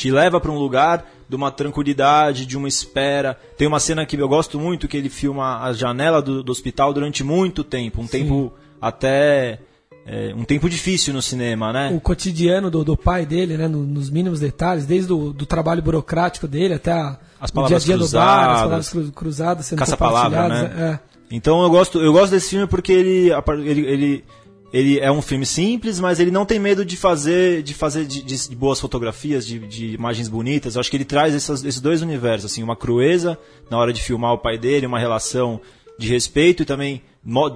te 0.00 0.10
leva 0.10 0.40
para 0.40 0.50
um 0.50 0.58
lugar 0.58 1.04
de 1.28 1.36
uma 1.36 1.50
tranquilidade, 1.50 2.46
de 2.46 2.56
uma 2.56 2.66
espera. 2.66 3.38
Tem 3.58 3.68
uma 3.68 3.78
cena 3.78 4.06
que 4.06 4.16
eu 4.16 4.28
gosto 4.28 4.58
muito 4.58 4.88
que 4.88 4.96
ele 4.96 5.10
filma 5.10 5.62
a 5.62 5.74
janela 5.74 6.22
do, 6.22 6.42
do 6.42 6.50
hospital 6.50 6.94
durante 6.94 7.22
muito 7.22 7.62
tempo, 7.62 8.00
um 8.00 8.06
Sim. 8.06 8.22
tempo 8.22 8.52
até 8.80 9.58
é, 10.06 10.32
um 10.34 10.42
tempo 10.44 10.70
difícil 10.70 11.12
no 11.12 11.20
cinema, 11.20 11.70
né? 11.70 11.92
O 11.94 12.00
cotidiano 12.00 12.70
do, 12.70 12.82
do 12.82 12.96
pai 12.96 13.26
dele, 13.26 13.58
né, 13.58 13.68
no, 13.68 13.84
nos 13.84 14.08
mínimos 14.08 14.40
detalhes, 14.40 14.86
desde 14.86 15.12
o 15.12 15.34
do 15.34 15.44
trabalho 15.44 15.82
burocrático 15.82 16.48
dele 16.48 16.74
até 16.74 16.92
a, 16.92 17.18
as 17.38 17.50
palavras 17.50 17.82
o 17.82 17.86
dia 17.86 17.94
a 17.94 17.98
dia 17.98 18.06
cruzadas, 18.06 18.32
do 18.32 18.40
bar, 18.40 18.54
as 18.54 18.62
palavras 18.62 19.14
cruzadas 19.14 19.66
sendo 19.66 19.78
caça-palavra, 19.80 20.48
né? 20.48 20.72
É. 20.78 21.10
Então 21.30 21.62
eu 21.62 21.68
gosto, 21.68 22.00
eu 22.00 22.12
gosto 22.12 22.32
desse 22.32 22.50
filme 22.50 22.66
porque 22.66 22.90
ele, 22.90 23.30
ele, 23.64 23.86
ele 23.86 24.24
ele 24.72 25.00
é 25.00 25.10
um 25.10 25.20
filme 25.20 25.44
simples, 25.44 25.98
mas 25.98 26.20
ele 26.20 26.30
não 26.30 26.46
tem 26.46 26.58
medo 26.58 26.84
de 26.84 26.96
fazer 26.96 27.62
de 27.62 27.74
fazer 27.74 28.04
de, 28.04 28.22
de, 28.22 28.56
boas 28.56 28.78
fotografias, 28.80 29.46
de, 29.46 29.58
de, 29.58 29.94
imagens 29.94 30.28
bonitas. 30.28 30.74
Eu 30.74 30.80
acho 30.80 30.90
que 30.90 30.96
ele 30.96 31.04
traz 31.04 31.34
essas, 31.34 31.64
esses 31.64 31.80
dois 31.80 32.02
universos, 32.02 32.50
assim, 32.50 32.62
uma 32.62 32.76
crueza 32.76 33.38
na 33.68 33.78
hora 33.78 33.92
de 33.92 34.00
filmar 34.00 34.32
o 34.32 34.38
pai 34.38 34.56
dele, 34.56 34.86
uma 34.86 34.98
relação 34.98 35.60
de 35.98 36.08
respeito 36.08 36.62
e 36.62 36.66
também 36.66 37.02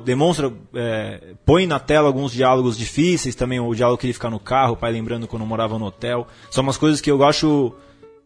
demonstra, 0.04 0.52
é, 0.74 1.34
põe 1.46 1.66
na 1.66 1.78
tela 1.78 2.08
alguns 2.08 2.32
diálogos 2.32 2.76
difíceis, 2.76 3.34
também 3.34 3.58
o 3.58 3.74
diálogo 3.74 3.98
que 3.98 4.06
ele 4.06 4.12
fica 4.12 4.28
no 4.28 4.38
carro, 4.38 4.74
o 4.74 4.76
pai 4.76 4.92
lembrando 4.92 5.26
quando 5.26 5.46
morava 5.46 5.78
no 5.78 5.86
hotel. 5.86 6.26
São 6.50 6.62
umas 6.62 6.76
coisas 6.76 7.00
que 7.00 7.10
eu 7.10 7.24
acho 7.24 7.72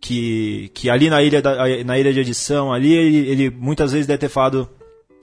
que, 0.01 0.71
que 0.75 0.91
ali 0.91 1.09
na 1.11 1.23
ilha, 1.23 1.41
da, 1.41 1.57
na 1.85 1.99
ilha 1.99 2.13
de 2.13 2.21
edição, 2.21 2.73
ali 2.73 2.93
ele, 2.93 3.29
ele 3.29 3.51
muitas 3.51 3.93
vezes 3.93 4.07
deve 4.07 4.19
ter 4.19 4.29
falado 4.29 4.69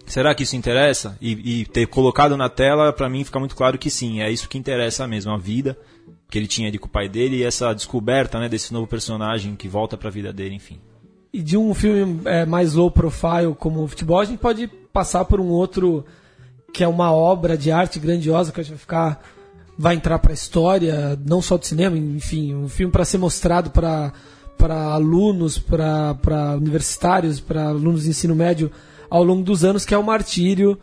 Será 0.06 0.36
que 0.36 0.44
isso 0.44 0.56
interessa? 0.56 1.18
E, 1.20 1.62
e 1.62 1.66
ter 1.66 1.88
colocado 1.88 2.38
na 2.38 2.50
tela, 2.50 2.94
para 2.94 3.10
mim 3.10 3.24
fica 3.24 3.40
muito 3.40 3.56
claro 3.56 3.78
que 3.78 3.90
sim, 3.90 4.22
é 4.22 4.32
isso 4.32 4.48
que 4.48 4.58
interessa 4.58 5.08
mesmo, 5.08 5.32
a 5.32 5.38
vida 5.38 5.78
que 6.30 6.38
ele 6.38 6.48
tinha 6.48 6.68
ali 6.68 6.78
com 6.78 6.88
o 6.88 6.90
pai 6.90 7.08
dele 7.08 7.38
e 7.38 7.44
essa 7.44 7.74
descoberta 7.74 8.40
né, 8.40 8.50
desse 8.50 8.74
novo 8.74 8.88
personagem 8.88 9.56
que 9.56 9.68
volta 9.68 9.98
para 9.98 10.10
a 10.10 10.12
vida 10.12 10.34
dele, 10.34 10.56
enfim. 10.56 10.80
E 11.32 11.42
de 11.42 11.58
um 11.58 11.74
filme 11.74 12.22
é, 12.26 12.46
mais 12.46 12.74
low 12.74 12.90
profile 12.90 13.56
como 13.58 13.84
o 13.84 13.88
futebol, 13.88 14.20
a 14.20 14.26
gente 14.26 14.40
pode 14.40 14.68
passar 14.68 15.26
por 15.26 15.40
um 15.40 15.48
outro 15.48 16.06
que 16.74 16.84
é 16.84 16.88
uma 16.88 17.12
obra 17.12 17.58
de 17.58 17.72
arte 17.72 18.00
grandiosa 18.00 18.52
que 18.52 18.60
a 18.60 18.64
gente 18.64 18.72
vai 18.72 18.80
ficar 18.80 19.22
vai 19.78 19.96
entrar 19.96 20.20
para 20.20 20.32
a 20.32 20.34
história, 20.34 21.20
não 21.26 21.42
só 21.42 21.58
do 21.58 21.66
cinema, 21.66 21.98
enfim, 21.98 22.56
um 22.56 22.70
filme 22.70 22.92
para 22.92 23.04
ser 23.04 23.18
mostrado 23.18 23.70
para 23.70 24.14
para 24.58 24.94
alunos, 24.94 25.60
para 25.60 26.56
universitários, 26.56 27.42
para 27.42 27.68
alunos 27.68 28.04
de 28.04 28.10
ensino 28.10 28.34
médio 28.34 28.72
ao 29.16 29.24
longo 29.24 29.44
dos 29.44 29.64
anos, 29.64 29.86
que 29.86 29.94
é 29.94 29.98
o 29.98 30.04
martírio, 30.04 30.78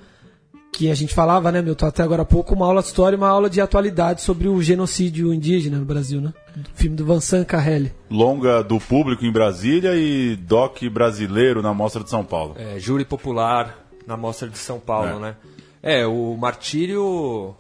que 0.73 0.91
a 0.91 0.95
gente 0.95 1.13
falava, 1.13 1.53
né, 1.53 1.61
Milton, 1.61 1.87
até 1.87 2.03
agora 2.03 2.23
há 2.23 2.25
pouco, 2.25 2.55
uma 2.55 2.65
aula 2.65 2.81
de 2.81 2.89
história 2.89 3.15
e 3.15 3.19
uma 3.19 3.29
aula 3.29 3.51
de 3.51 3.61
atualidade 3.61 4.23
sobre 4.23 4.49
o 4.49 4.63
genocídio 4.63 5.35
indígena 5.35 5.77
no 5.77 5.85
Brasil, 5.85 6.19
né? 6.19 6.33
Do 6.57 6.71
filme 6.75 6.97
do 6.97 7.05
Vincent 7.05 7.47
Carrelli. 7.47 7.93
Longa 8.11 8.63
do 8.63 8.81
público 8.81 9.27
em 9.27 9.31
Brasília 9.31 9.95
e 9.95 10.35
doc 10.35 10.83
brasileiro 10.85 11.61
na 11.61 11.75
Mostra 11.75 12.03
de 12.03 12.09
São 12.09 12.25
Paulo. 12.25 12.55
É, 12.57 12.79
júri 12.79 13.05
popular 13.05 13.87
na 14.07 14.17
Mostra 14.17 14.49
de 14.49 14.57
São 14.57 14.81
Paulo, 14.81 15.19
é. 15.19 15.21
né? 15.21 15.37
É, 15.83 16.07
o 16.07 16.35
martírio... 16.37 17.55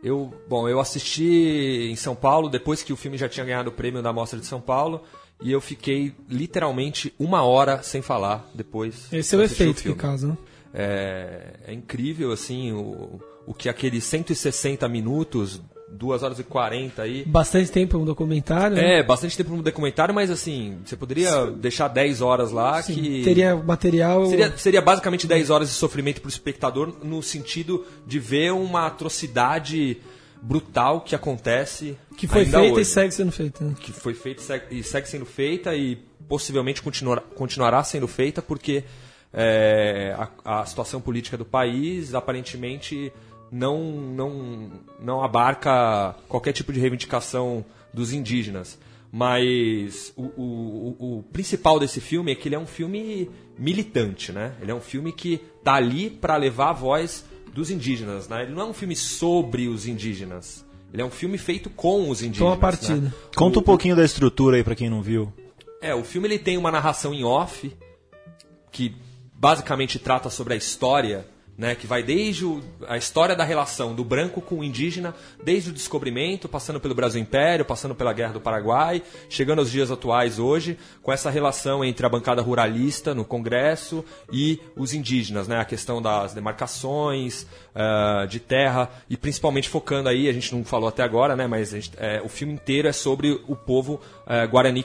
Eu, 0.00 0.32
bom, 0.48 0.68
eu 0.68 0.78
assisti 0.78 1.88
em 1.90 1.96
São 1.96 2.14
Paulo 2.14 2.48
depois 2.48 2.84
que 2.84 2.92
o 2.92 2.96
filme 2.96 3.18
já 3.18 3.28
tinha 3.28 3.44
ganhado 3.44 3.70
o 3.70 3.72
prêmio 3.72 4.00
da 4.00 4.12
Mostra 4.12 4.38
de 4.38 4.46
São 4.46 4.60
Paulo 4.60 5.02
e 5.40 5.52
eu 5.52 5.60
fiquei 5.60 6.14
literalmente 6.28 7.12
uma 7.18 7.42
hora 7.42 7.82
sem 7.82 8.02
falar 8.02 8.48
depois. 8.54 9.12
Esse 9.12 9.34
é 9.34 9.38
o 9.38 9.42
efeito 9.42 9.82
que 9.82 9.94
causa, 9.94 10.28
né? 10.28 10.38
É, 10.74 11.54
é 11.68 11.72
incrível, 11.72 12.32
assim, 12.32 12.72
o, 12.72 13.20
o 13.46 13.54
que 13.54 13.68
aqueles 13.68 14.04
160 14.04 14.88
minutos 14.88 15.60
duas 15.90 16.22
horas 16.22 16.38
e 16.38 16.44
40 16.44 17.02
aí. 17.02 17.24
Bastante 17.24 17.70
tempo 17.70 17.96
um 17.98 18.04
documentário. 18.04 18.76
né? 18.76 18.98
É, 18.98 19.02
bastante 19.02 19.36
tempo 19.36 19.56
no 19.56 19.62
documentário, 19.62 20.14
mas 20.14 20.30
assim, 20.30 20.78
você 20.84 20.96
poderia 20.96 21.46
deixar 21.46 21.88
10 21.88 22.20
horas 22.20 22.52
lá 22.52 22.82
Sim, 22.82 22.94
que. 22.94 23.22
Teria 23.24 23.56
material. 23.56 24.26
Seria, 24.26 24.56
seria 24.56 24.82
basicamente 24.82 25.26
10 25.26 25.50
horas 25.50 25.68
de 25.68 25.74
sofrimento 25.74 26.20
para 26.20 26.28
o 26.28 26.30
espectador, 26.30 26.94
no 27.02 27.22
sentido 27.22 27.86
de 28.06 28.18
ver 28.18 28.52
uma 28.52 28.86
atrocidade 28.86 29.98
brutal 30.42 31.00
que 31.00 31.14
acontece. 31.14 31.96
que 32.16 32.26
foi 32.26 32.44
feita 32.44 32.60
hoje. 32.60 32.80
e 32.80 32.84
segue 32.84 33.14
sendo 33.14 33.32
feita. 33.32 33.64
né? 33.64 33.74
Que 33.80 33.92
foi 33.92 34.14
feita 34.14 34.40
e 34.40 34.44
segue- 34.44 34.66
e 34.78 34.82
segue 34.82 35.08
sendo 35.08 35.26
feita 35.26 35.74
e 35.74 35.96
possivelmente 36.28 36.82
continuará, 36.82 37.20
continuará 37.20 37.82
sendo 37.84 38.06
feita 38.08 38.42
porque 38.42 38.84
é, 39.32 40.14
a, 40.44 40.60
a 40.60 40.66
situação 40.66 41.00
política 41.00 41.36
do 41.36 41.44
país 41.44 42.14
aparentemente 42.14 43.12
não, 43.50 43.82
não, 43.82 44.70
não 45.00 45.22
abarca 45.22 46.14
qualquer 46.28 46.52
tipo 46.52 46.72
de 46.72 46.80
reivindicação 46.80 47.64
dos 47.92 48.12
indígenas. 48.12 48.78
Mas 49.10 50.12
o, 50.16 50.22
o, 50.22 50.96
o- 50.98 51.18
o 51.18 51.22
principal 51.32 51.80
desse 51.80 51.98
filme 52.00 52.30
é 52.32 52.34
que 52.34 52.46
ele 52.46 52.54
é 52.54 52.58
um 52.58 52.66
filme 52.66 53.30
militante, 53.58 54.32
né? 54.32 54.52
Ele 54.60 54.70
é 54.70 54.74
um 54.74 54.80
filme 54.80 55.12
que 55.12 55.38
tá 55.64 55.74
ali 55.74 56.10
para 56.10 56.36
levar 56.36 56.70
a 56.70 56.72
voz 56.74 57.24
dos 57.58 57.70
indígenas, 57.70 58.28
né? 58.28 58.44
Ele 58.44 58.54
não 58.54 58.62
é 58.62 58.64
um 58.66 58.72
filme 58.72 58.94
sobre 58.94 59.66
os 59.66 59.84
indígenas. 59.84 60.64
Ele 60.92 61.02
é 61.02 61.04
um 61.04 61.10
filme 61.10 61.36
feito 61.36 61.68
com 61.68 62.08
os 62.08 62.22
indígenas. 62.22 62.50
Toma 62.52 62.56
partida. 62.56 62.96
né? 62.96 63.12
Conta 63.34 63.58
um 63.58 63.62
pouquinho 63.62 63.96
da 63.96 64.04
estrutura 64.04 64.56
aí 64.56 64.62
pra 64.62 64.76
quem 64.76 64.88
não 64.88 65.02
viu. 65.02 65.32
É, 65.82 65.92
o 65.92 66.04
filme 66.04 66.28
ele 66.28 66.38
tem 66.38 66.56
uma 66.56 66.70
narração 66.70 67.12
em 67.12 67.24
off 67.24 67.76
que 68.70 68.94
basicamente 69.34 69.98
trata 69.98 70.30
sobre 70.30 70.54
a 70.54 70.56
história, 70.56 71.26
né, 71.58 71.74
que 71.74 71.88
vai 71.88 72.04
desde 72.04 72.44
o- 72.44 72.62
a 72.86 72.96
história 72.96 73.34
da 73.34 73.42
relação 73.42 73.92
do 73.92 74.04
branco 74.04 74.40
com 74.40 74.60
o 74.60 74.64
indígena, 74.64 75.12
desde 75.42 75.70
o 75.70 75.72
descobrimento, 75.72 76.48
passando 76.48 76.78
pelo 76.78 76.94
Brasil 76.94 77.20
Império, 77.20 77.64
passando 77.64 77.96
pela 77.96 78.12
Guerra 78.12 78.34
do 78.34 78.40
Paraguai, 78.40 79.02
chegando 79.28 79.58
aos 79.58 79.68
dias 79.70 79.90
atuais 79.90 80.38
hoje, 80.38 80.78
com 81.02 81.12
essa 81.12 81.30
relação 81.30 81.84
entre 81.84 82.06
a 82.06 82.08
bancada 82.08 82.40
ruralista 82.40 83.12
no 83.12 83.24
Congresso 83.24 84.04
e 84.32 84.60
os 84.76 84.94
indígenas, 84.94 85.48
né, 85.48 85.58
a 85.58 85.64
questão 85.64 86.00
das 86.00 86.32
demarcações 86.32 87.44
ah, 87.80 88.26
de 88.28 88.40
terra 88.40 88.90
e 89.08 89.16
principalmente 89.16 89.68
focando 89.68 90.08
aí, 90.08 90.28
a 90.28 90.32
gente 90.32 90.52
não 90.52 90.64
falou 90.64 90.88
até 90.88 91.04
agora, 91.04 91.36
né, 91.36 91.46
mas 91.46 91.70
gente- 91.70 91.92
é, 91.96 92.20
o 92.24 92.28
filme 92.28 92.52
inteiro 92.52 92.88
é 92.88 92.92
sobre 92.92 93.40
o 93.46 93.54
povo 93.54 94.00
eh, 94.26 94.44
Guarani 94.48 94.84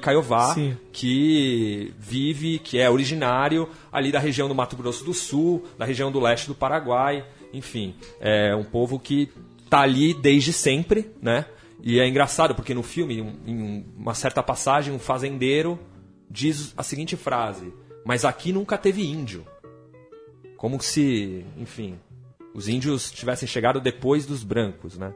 Sim. 0.54 0.78
que 0.92 1.92
vive, 1.98 2.60
que 2.60 2.78
é 2.78 2.88
originário 2.88 3.68
ali 3.92 4.12
da 4.12 4.20
região 4.20 4.48
do 4.48 4.54
Mato 4.54 4.76
Grosso 4.76 5.04
do 5.04 5.14
Sul, 5.14 5.66
da 5.76 5.86
região 5.86 6.12
do 6.12 6.20
leste 6.20 6.48
do 6.48 6.54
Paraguai, 6.54 7.26
enfim, 7.52 7.96
é 8.22 8.56
um 8.56 8.64
povo 8.64 9.00
que 9.00 9.28
tá 9.72 9.82
ali 9.82 10.14
desde 10.14 10.54
sempre, 10.54 11.10
né? 11.20 11.46
E 11.82 12.00
é 12.00 12.08
engraçado 12.08 12.54
porque 12.54 12.76
no 12.76 12.84
filme, 12.84 13.18
em 13.48 13.84
uma 13.98 14.14
certa 14.14 14.44
passagem, 14.44 14.94
um 14.94 15.00
fazendeiro 15.00 15.80
diz 16.30 16.74
a 16.78 16.84
seguinte 16.84 17.16
frase: 17.18 17.74
"Mas 18.06 18.24
aqui 18.24 18.52
nunca 18.54 18.78
teve 18.78 19.04
índio". 19.06 19.46
Como 20.58 20.82
se, 20.82 21.44
enfim, 21.58 21.96
os 22.54 22.68
índios 22.68 23.12
tivessem 23.12 23.48
chegado 23.48 23.80
depois 23.80 24.26
dos 24.26 24.44
brancos, 24.44 24.98
né? 24.98 25.14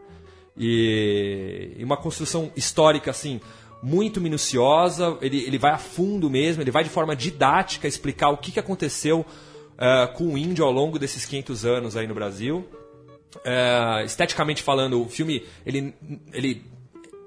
E, 0.57 1.73
e 1.77 1.83
uma 1.83 1.97
construção 1.97 2.51
histórica 2.55 3.11
assim 3.11 3.39
muito 3.81 4.19
minuciosa. 4.19 5.17
Ele, 5.21 5.43
ele 5.45 5.57
vai 5.57 5.71
a 5.71 5.77
fundo 5.77 6.29
mesmo. 6.29 6.61
Ele 6.63 6.71
vai 6.71 6.83
de 6.83 6.89
forma 6.89 7.15
didática 7.15 7.87
explicar 7.87 8.29
o 8.29 8.37
que, 8.37 8.51
que 8.51 8.59
aconteceu 8.59 9.25
eh, 9.77 10.07
com 10.15 10.33
o 10.33 10.37
índio 10.37 10.65
ao 10.65 10.71
longo 10.71 10.97
desses 10.97 11.25
500 11.25 11.65
anos 11.65 11.95
aí 11.95 12.07
no 12.07 12.15
Brasil. 12.15 12.67
É, 13.45 14.03
esteticamente 14.05 14.63
falando, 14.63 15.01
o 15.01 15.07
filme 15.07 15.43
ele, 15.65 15.93
ele, 16.33 16.65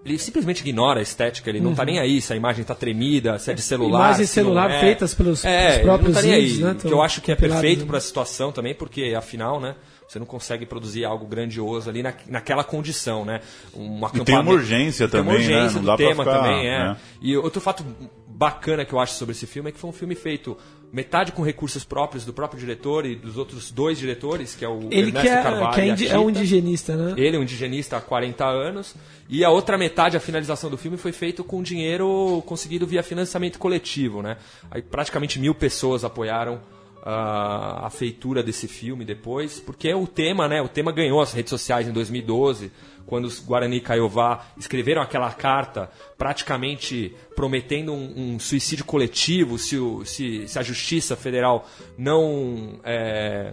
ele 0.05 0.19
simplesmente 0.19 0.61
ignora 0.61 0.99
a 0.99 1.03
estética, 1.03 1.49
ele 1.51 1.61
não 1.61 1.75
tá 1.75 1.85
nem 1.85 2.01
aí 2.01 2.21
se 2.21 2.33
a 2.33 2.37
imagem 2.37 2.65
tá 2.65 2.75
tremida, 2.75 3.39
se 3.39 3.51
é 3.51 3.55
de 3.55 3.63
celular. 3.63 4.07
Imagens 4.09 4.31
celular 4.31 4.71
é. 4.71 4.81
feitos 4.81 5.15
pelos- 5.15 5.45
é, 5.45 5.69
pelos 5.69 5.83
próprios 5.83 6.15
não 6.15 6.21
tá 6.21 6.27
nem 6.27 6.37
aí, 6.37 6.45
índios, 6.45 6.59
né? 6.61 6.77
Que 6.81 6.89
eu 6.89 7.03
acho 7.03 7.21
que 7.21 7.31
é 7.31 7.37
perfeito 7.37 7.87
para 7.87 7.99
a 7.99 8.01
situação 8.01 8.51
também, 8.51 8.75
porque 8.75 9.15
afinal, 9.17 9.61
né? 9.61 9.77
Você 10.11 10.19
não 10.19 10.27
consegue 10.27 10.67
produzir 10.67 11.05
algo 11.05 11.25
grandioso 11.25 11.89
ali 11.89 12.03
na, 12.03 12.13
naquela 12.27 12.65
condição, 12.65 13.25
né? 13.25 13.43
Um 13.73 14.01
E 14.13 14.25
tem 14.25 14.37
uma 14.37 14.51
urgência 14.51 15.09
tem 15.09 15.21
uma 15.21 15.31
também, 15.35 15.47
né? 15.49 15.55
urgência 15.57 15.81
Não 15.81 15.93
do 15.93 15.97
tema 15.97 16.25
ficar, 16.25 16.43
também, 16.43 16.67
é. 16.67 16.79
né? 16.81 16.97
E 17.23 17.37
outro 17.37 17.61
fato 17.61 17.87
bacana 18.27 18.85
que 18.85 18.93
eu 18.93 18.99
acho 18.99 19.15
sobre 19.15 19.37
esse 19.37 19.47
filme 19.47 19.69
é 19.69 19.73
que 19.73 19.79
foi 19.79 19.89
um 19.89 19.93
filme 19.93 20.17
feito 20.17 20.57
metade 20.93 21.31
com 21.31 21.45
recursos 21.45 21.85
próprios 21.85 22.25
do 22.25 22.33
próprio 22.33 22.59
diretor 22.59 23.07
e 23.07 23.15
dos 23.15 23.37
outros 23.37 23.71
dois 23.71 23.99
diretores, 23.99 24.57
que 24.57 24.65
é 24.65 24.69
o 24.69 24.81
Ele 24.91 25.11
Ernesto 25.11 25.21
que 25.21 25.29
é, 25.29 25.43
Carvalho 25.45 25.75
que 25.75 25.81
é, 25.81 25.87
e 25.87 25.91
a 25.91 25.93
indi- 25.93 26.09
é 26.09 26.19
um 26.19 26.29
indigenista, 26.29 26.97
né? 26.97 27.15
Ele 27.17 27.37
é 27.37 27.39
um 27.39 27.43
indigenista 27.45 27.97
há 27.97 28.01
40 28.01 28.45
anos. 28.45 28.97
E 29.29 29.45
a 29.45 29.51
outra 29.51 29.79
metade, 29.79 30.17
a 30.17 30.21
finalização 30.21 30.69
do 30.69 30.77
filme, 30.77 30.97
foi 30.97 31.13
feito 31.13 31.45
com 31.45 31.63
dinheiro 31.63 32.43
conseguido 32.47 32.85
via 32.85 33.05
financiamento 33.05 33.61
coletivo. 33.61 34.23
Né? 34.23 34.39
Aí 34.73 34.83
praticamente 34.83 35.39
mil 35.39 35.55
pessoas 35.55 36.03
apoiaram 36.03 36.61
ah, 37.03 37.87
a 37.87 37.91
feitura 37.91 38.43
desse 38.43 38.69
filme 38.69 39.05
depois, 39.05 39.59
porque 39.61 39.93
o 39.95 40.07
tema, 40.07 40.47
né? 40.49 40.61
O 40.63 40.69
tema 40.69 40.93
ganhou 40.93 41.21
as 41.21 41.33
redes 41.33 41.51
sociais 41.51 41.89
em 41.89 41.93
2012, 41.93 42.71
quando 43.07 43.25
os 43.25 43.41
Guarani 43.41 43.81
Kaiowá 43.81 44.45
escreveram 44.57 45.03
aquela 45.03 45.33
carta 45.33 45.91
praticamente 46.17 47.15
prometendo 47.35 47.93
um, 47.93 48.35
um 48.35 48.39
suicídio 48.39 48.85
coletivo 48.85 49.59
se, 49.59 49.77
o- 49.79 50.05
se- 50.05 50.47
se 50.47 50.59
a 50.59 50.63
Justiça 50.63 51.17
Federal 51.17 51.67
não 51.99 52.79
é, 52.85 53.53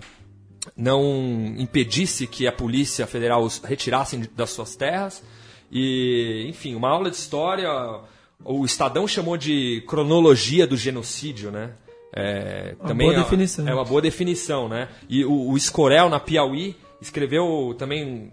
não 0.75 1.56
impedisse 1.58 2.27
que 2.27 2.46
a 2.48 2.51
Polícia 2.51 3.08
Federal 3.08 3.42
os 3.44 3.58
retirassem 3.60 4.20
de- 4.22 4.27
das 4.27 4.50
suas 4.51 4.75
terras. 4.75 5.24
E, 5.72 6.46
enfim, 6.48 6.75
uma 6.75 6.89
aula 6.89 7.10
de 7.10 7.16
história. 7.16 7.70
O 8.44 8.63
Estadão 8.63 9.08
chamou 9.08 9.36
de 9.38 9.84
cronologia 9.88 10.68
do 10.68 10.77
genocídio, 10.77 11.50
né? 11.51 11.72
É, 12.14 12.76
Uma 12.80 12.88
também 12.88 13.08
boa 13.08 13.20
é- 13.20 13.24
definição. 13.24 13.68
É 13.68 13.74
uma 13.74 13.86
boa 13.86 14.02
definição, 14.02 14.70
né? 14.70 14.88
E 15.10 15.24
o, 15.26 15.50
o 15.52 15.58
Escorel, 15.58 16.10
na 16.10 16.20
Piauí, 16.20 16.76
escreveu 17.02 17.76
também 17.78 18.32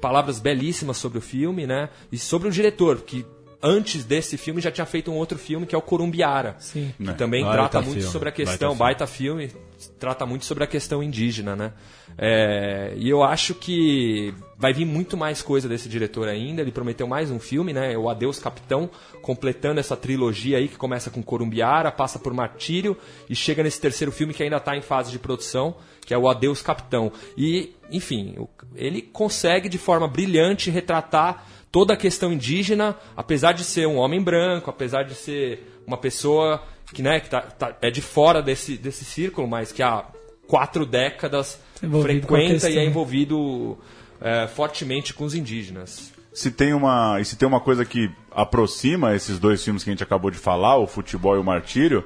palavras 0.00 0.38
belíssimas 0.38 0.96
sobre 0.96 1.18
o 1.18 1.22
filme, 1.22 1.66
né? 1.66 1.88
E 2.12 2.18
sobre 2.18 2.48
o 2.48 2.50
diretor, 2.50 3.00
que 3.02 3.24
antes 3.64 4.04
desse 4.04 4.36
filme 4.36 4.60
já 4.60 4.70
tinha 4.70 4.84
feito 4.84 5.10
um 5.10 5.14
outro 5.14 5.38
filme 5.38 5.66
que 5.66 5.74
é 5.74 5.78
o 5.78 5.82
Corumbiara. 5.82 6.54
Sim. 6.58 6.92
Que 7.02 7.10
É. 7.10 7.14
também 7.14 7.42
Baita 7.42 7.56
trata 7.56 7.80
muito 7.80 7.94
filme, 8.00 8.12
sobre 8.12 8.28
a 8.28 8.32
baita 8.32 8.50
questão, 8.50 8.68
filme. 8.70 8.78
baita 8.78 9.06
filme, 9.06 9.50
trata 9.98 10.26
muito 10.26 10.44
sobre 10.44 10.62
a 10.64 10.66
questão 10.66 11.02
indígena, 11.02 11.56
né? 11.56 11.72
É, 12.16 12.92
e 12.96 13.08
eu 13.08 13.24
acho 13.24 13.54
que 13.54 14.32
vai 14.56 14.72
vir 14.72 14.84
muito 14.84 15.16
mais 15.16 15.42
coisa 15.42 15.68
desse 15.68 15.88
diretor 15.88 16.28
ainda. 16.28 16.62
Ele 16.62 16.70
prometeu 16.70 17.06
mais 17.08 17.30
um 17.30 17.40
filme, 17.40 17.72
né? 17.72 17.96
O 17.98 18.08
Adeus 18.08 18.38
Capitão, 18.38 18.88
completando 19.22 19.80
essa 19.80 19.96
trilogia 19.96 20.58
aí 20.58 20.68
que 20.68 20.76
começa 20.76 21.10
com 21.10 21.22
Corumbiara, 21.22 21.90
passa 21.90 22.18
por 22.18 22.32
Martírio 22.32 22.96
e 23.28 23.34
chega 23.34 23.62
nesse 23.62 23.80
terceiro 23.80 24.12
filme 24.12 24.32
que 24.34 24.42
ainda 24.42 24.58
está 24.58 24.76
em 24.76 24.82
fase 24.82 25.10
de 25.10 25.18
produção, 25.18 25.74
que 26.06 26.14
é 26.14 26.18
o 26.18 26.28
Adeus 26.28 26.62
Capitão. 26.62 27.10
E, 27.36 27.74
enfim, 27.90 28.36
ele 28.76 29.02
consegue 29.02 29.68
de 29.68 29.78
forma 29.78 30.06
brilhante 30.06 30.70
retratar 30.70 31.44
toda 31.74 31.94
a 31.94 31.96
questão 31.96 32.32
indígena, 32.32 32.94
apesar 33.16 33.50
de 33.50 33.64
ser 33.64 33.88
um 33.88 33.96
homem 33.96 34.22
branco, 34.22 34.70
apesar 34.70 35.02
de 35.02 35.12
ser 35.12 35.80
uma 35.84 35.96
pessoa 35.96 36.62
que, 36.92 37.02
né, 37.02 37.18
que 37.18 37.28
tá- 37.28 37.40
tá- 37.40 37.76
é 37.82 37.90
de 37.90 38.00
fora 38.00 38.40
desse, 38.40 38.76
desse 38.76 39.04
círculo, 39.04 39.48
mas 39.48 39.72
que 39.72 39.82
há 39.82 40.04
quatro 40.46 40.86
décadas 40.86 41.58
Envolvido 41.82 42.28
com 42.28 42.36
a 42.36 42.38
frequenta 42.38 42.70
e 42.70 42.78
é 42.78 42.84
envolvido 42.84 43.76
é, 44.20 44.46
fortemente 44.46 45.12
com 45.12 45.24
os 45.24 45.34
indígenas. 45.34 46.12
Se 46.32 46.52
tem 46.52 46.72
uma, 46.72 47.20
e 47.20 47.24
se 47.24 47.34
tem 47.34 47.48
uma 47.48 47.58
coisa 47.58 47.84
que 47.84 48.08
aproxima 48.30 49.12
esses 49.12 49.40
dois 49.40 49.64
filmes 49.64 49.82
que 49.82 49.90
a 49.90 49.92
gente 49.92 50.02
acabou 50.04 50.30
de 50.30 50.38
falar, 50.38 50.76
o 50.78 50.86
Futebol 50.86 51.34
e 51.34 51.40
o 51.40 51.44
Martírio, 51.44 52.04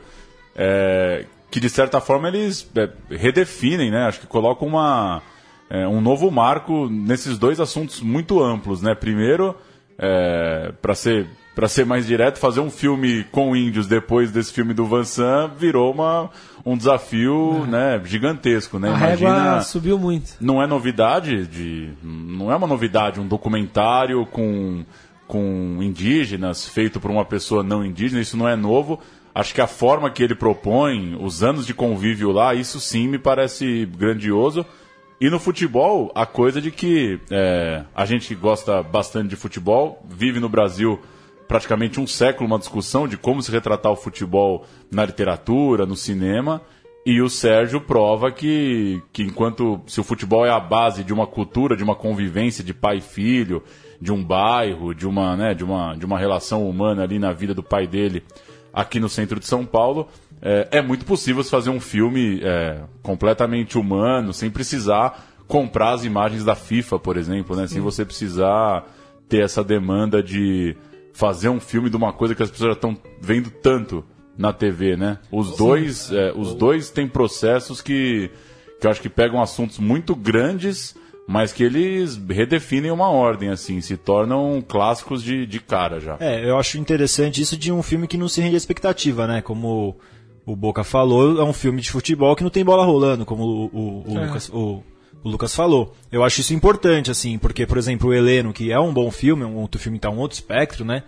é, 0.57 1.27
que 1.51 1.61
de 1.61 1.69
certa 1.69 2.01
forma 2.01 2.29
eles 2.29 2.67
é, 2.75 2.89
redefinem, 3.15 3.91
né? 3.91 4.07
Acho 4.07 4.21
que 4.21 4.27
colocam 4.27 4.67
uma, 4.67 5.23
é, 5.71 5.87
um 5.87 6.01
novo 6.01 6.31
marco 6.31 6.89
nesses 6.89 7.39
dois 7.39 7.61
assuntos 7.61 8.01
muito 8.01 8.43
amplos, 8.43 8.83
né? 8.83 8.95
Primeiro, 8.95 9.55
para 10.81 10.95
ser 10.95 11.27
para 11.59 11.67
ser 11.67 11.85
mais 11.85 12.07
direto, 12.07 12.39
fazer 12.39 12.61
um 12.61 12.71
filme 12.71 13.25
com 13.33 13.57
índios 13.57 13.89
depois 13.89 14.31
desse 14.31 14.53
filme 14.53 14.73
do 14.73 14.87
Van 14.87 15.03
Sam 15.03 15.51
virou 15.59 15.93
uma, 15.93 16.31
um 16.65 16.77
desafio 16.77 17.67
né, 17.67 18.01
gigantesco, 18.05 18.79
né? 18.79 18.91
A 18.91 18.97
régua 18.97 19.61
subiu 19.63 19.99
muito. 19.99 20.37
não 20.41 20.63
é 20.63 20.69
novidade 20.69 21.49
de 21.49 21.91
não 22.01 22.53
é 22.53 22.55
uma 22.55 22.69
novidade 22.69 23.19
um 23.19 23.27
documentário 23.27 24.25
com 24.27 24.85
com 25.27 25.81
indígenas 25.83 26.69
feito 26.69 27.01
por 27.01 27.11
uma 27.11 27.25
pessoa 27.25 27.65
não 27.65 27.85
indígena 27.85 28.23
isso 28.23 28.37
não 28.37 28.49
é 28.49 28.55
novo 28.55 29.01
acho 29.35 29.53
que 29.53 29.61
a 29.61 29.67
forma 29.67 30.09
que 30.11 30.23
ele 30.23 30.37
propõe 30.37 31.19
os 31.21 31.43
anos 31.43 31.67
de 31.67 31.75
convívio 31.75 32.31
lá 32.31 32.55
isso 32.55 32.79
sim 32.79 33.09
me 33.09 33.19
parece 33.19 33.85
grandioso 33.85 34.65
e 35.21 35.29
no 35.29 35.39
futebol 35.39 36.13
a 36.15 36.25
coisa 36.25 36.61
de 36.61 36.71
que 36.71 37.21
é, 37.31 37.85
a 37.95 38.05
gente 38.05 38.29
que 38.29 38.35
gosta 38.35 38.83
bastante 38.83 39.29
de 39.29 39.37
futebol 39.37 40.03
vive 40.09 40.39
no 40.41 40.49
Brasil 40.49 41.01
praticamente 41.47 41.99
um 41.99 42.07
século 42.07 42.47
uma 42.47 42.59
discussão 42.59 43.09
de 43.09 43.17
como 43.17 43.43
se 43.43 43.51
retratar 43.51 43.91
o 43.91 43.97
futebol 43.97 44.65
na 44.91 45.05
literatura 45.05 45.87
no 45.87 45.97
cinema 45.97 46.63
E 47.05 47.21
o 47.21 47.29
Sérgio 47.29 47.81
prova 47.81 48.31
que, 48.31 49.03
que 49.13 49.23
enquanto 49.23 49.81
se 49.87 50.01
o 50.01 50.05
futebol 50.05 50.45
é 50.45 50.51
a 50.51 50.61
base 50.61 51.03
de 51.03 51.13
uma 51.13 51.27
cultura, 51.27 51.77
de 51.77 51.83
uma 51.83 51.97
convivência 51.97 52.63
de 52.63 52.75
pai 52.75 52.99
e 52.99 53.01
filho, 53.01 53.63
de 54.01 54.13
um 54.13 54.23
bairro, 54.23 54.95
de 54.95 55.07
uma, 55.07 55.37
né, 55.37 55.55
de 55.55 55.65
uma, 55.65 55.97
de 55.97 56.05
uma 56.05 56.19
relação 56.19 56.69
humana 56.69 57.03
ali 57.03 57.19
na 57.19 57.33
vida 57.33 57.55
do 57.55 57.63
pai 57.63 57.87
dele 57.87 58.23
aqui 58.73 59.01
no 59.01 59.09
centro 59.09 59.41
de 59.41 59.47
São 59.47 59.65
Paulo, 59.65 60.09
é, 60.41 60.69
é 60.79 60.83
muito 60.83 61.05
possível 61.05 61.43
se 61.43 61.51
fazer 61.51 61.71
um 61.71 61.81
filme 61.81 62.41
é, 62.43 62.81
completamente 63.03 63.79
humano, 63.79 64.33
sem 64.33 64.51
precisar 64.51 65.27
comprar 65.47 65.93
as 65.93 66.05
imagens 66.05 66.45
da 66.45 66.55
FIFA, 66.55 66.99
por 66.99 67.17
exemplo, 67.17 67.57
né? 67.57 67.67
Sem 67.67 67.81
você 67.81 68.05
precisar 68.05 68.87
ter 69.29 69.43
essa 69.43 69.65
demanda 69.65 70.23
de 70.23 70.77
fazer 71.13 71.49
um 71.49 71.59
filme 71.59 71.91
de 71.91 71.97
uma 71.97 72.13
coisa 72.13 72.35
que 72.35 72.43
as 72.43 72.51
pessoas 72.51 72.69
já 72.69 72.75
estão 72.75 72.97
vendo 73.21 73.51
tanto 73.51 74.05
na 74.37 74.53
TV, 74.53 74.97
né? 74.97 75.19
Os 75.33 75.57
dois, 75.57 76.13
é, 76.13 76.33
os 76.33 76.55
dois 76.55 76.91
têm 76.91 77.09
processos 77.09 77.83
que, 77.83 78.31
que 78.81 78.87
eu 78.87 78.91
acho 78.91 79.01
que 79.01 79.09
pegam 79.09 79.43
assuntos 79.43 79.79
muito 79.79 80.15
grandes, 80.15 80.95
mas 81.27 81.53
que 81.53 81.65
eles 81.65 82.17
redefinem 82.17 82.93
uma 82.93 83.11
ordem, 83.11 83.49
assim, 83.49 83.81
se 83.81 83.97
tornam 83.97 84.63
clássicos 84.67 85.23
de, 85.23 85.45
de 85.45 85.59
cara 85.59 85.99
já. 85.99 86.17
É, 86.21 86.49
eu 86.49 86.57
acho 86.57 86.79
interessante 86.79 87.43
isso 87.43 87.57
de 87.57 87.73
um 87.73 87.83
filme 87.83 88.07
que 88.07 88.17
não 88.17 88.29
se 88.29 88.41
rende 88.41 88.55
à 88.55 88.59
expectativa, 88.59 89.27
né? 89.27 89.43
Como 89.43 89.99
o 90.49 90.57
Boca 90.57 90.83
falou, 90.83 91.39
é 91.39 91.45
um 91.45 91.53
filme 91.53 91.83
de 91.83 91.91
futebol 91.91 92.35
que 92.35 92.43
não 92.43 92.51
tem 92.51 92.65
bola 92.65 92.85
rolando, 92.85 93.27
como 93.27 93.45
o, 93.45 93.65
o, 93.67 94.13
o 94.13 94.19
É. 94.19 94.27
Lucas, 94.27 94.49
o, 94.49 94.83
o 95.23 95.29
Lucas 95.29 95.55
falou. 95.55 95.95
Eu 96.11 96.25
acho 96.25 96.41
isso 96.41 96.55
importante, 96.55 97.11
assim, 97.11 97.39
porque, 97.39 97.67
por 97.67 97.77
exemplo, 97.77 98.09
o 98.09 98.15
Heleno, 98.15 98.53
que 98.53 98.73
é 98.73 98.81
um 98.81 98.93
bom 98.93 99.11
filme, 99.11 99.45
um 99.45 99.57
outro 99.57 99.79
filme 99.79 99.99
tá 99.99 100.09
um 100.09 100.19
outro 100.19 100.37
espectro, 100.37 100.85
né? 100.85 101.03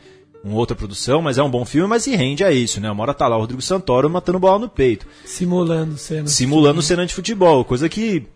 Uma 0.44 0.56
outra 0.56 0.76
produção, 0.76 1.22
mas 1.22 1.38
é 1.38 1.42
um 1.42 1.50
bom 1.50 1.64
filme, 1.64 1.88
mas 1.88 2.02
se 2.02 2.14
rende 2.14 2.44
a 2.44 2.52
isso, 2.52 2.80
né? 2.80 2.90
Uma 2.90 3.02
hora 3.02 3.14
tá 3.14 3.26
lá 3.28 3.36
o 3.36 3.40
Rodrigo 3.40 3.62
Santoro 3.62 4.10
matando 4.10 4.38
bola 4.38 4.58
no 4.58 4.68
peito. 4.68 5.06
Simulando 5.24 5.96
cenas. 5.96 6.32
simulando 6.32 6.82
cena 6.82 7.06
de 7.06 7.14
futebol, 7.14 7.64
coisa 7.64 7.88
que 7.88 8.26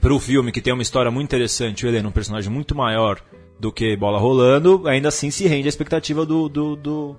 pro 0.00 0.18
filme 0.18 0.52
que 0.52 0.60
tem 0.60 0.72
uma 0.72 0.82
história 0.82 1.10
muito 1.10 1.28
interessante, 1.28 1.86
o 1.86 1.88
Heleno 1.88 2.06
é 2.06 2.10
um 2.10 2.12
personagem 2.12 2.50
muito 2.50 2.74
maior 2.74 3.20
do 3.58 3.70
que 3.72 3.96
bola 3.96 4.18
rolando, 4.18 4.86
ainda 4.86 5.08
assim 5.08 5.30
se 5.30 5.46
rende 5.46 5.68
à 5.68 5.70
expectativa 5.70 6.26
do, 6.26 6.48
do, 6.48 6.76
do, 6.76 7.16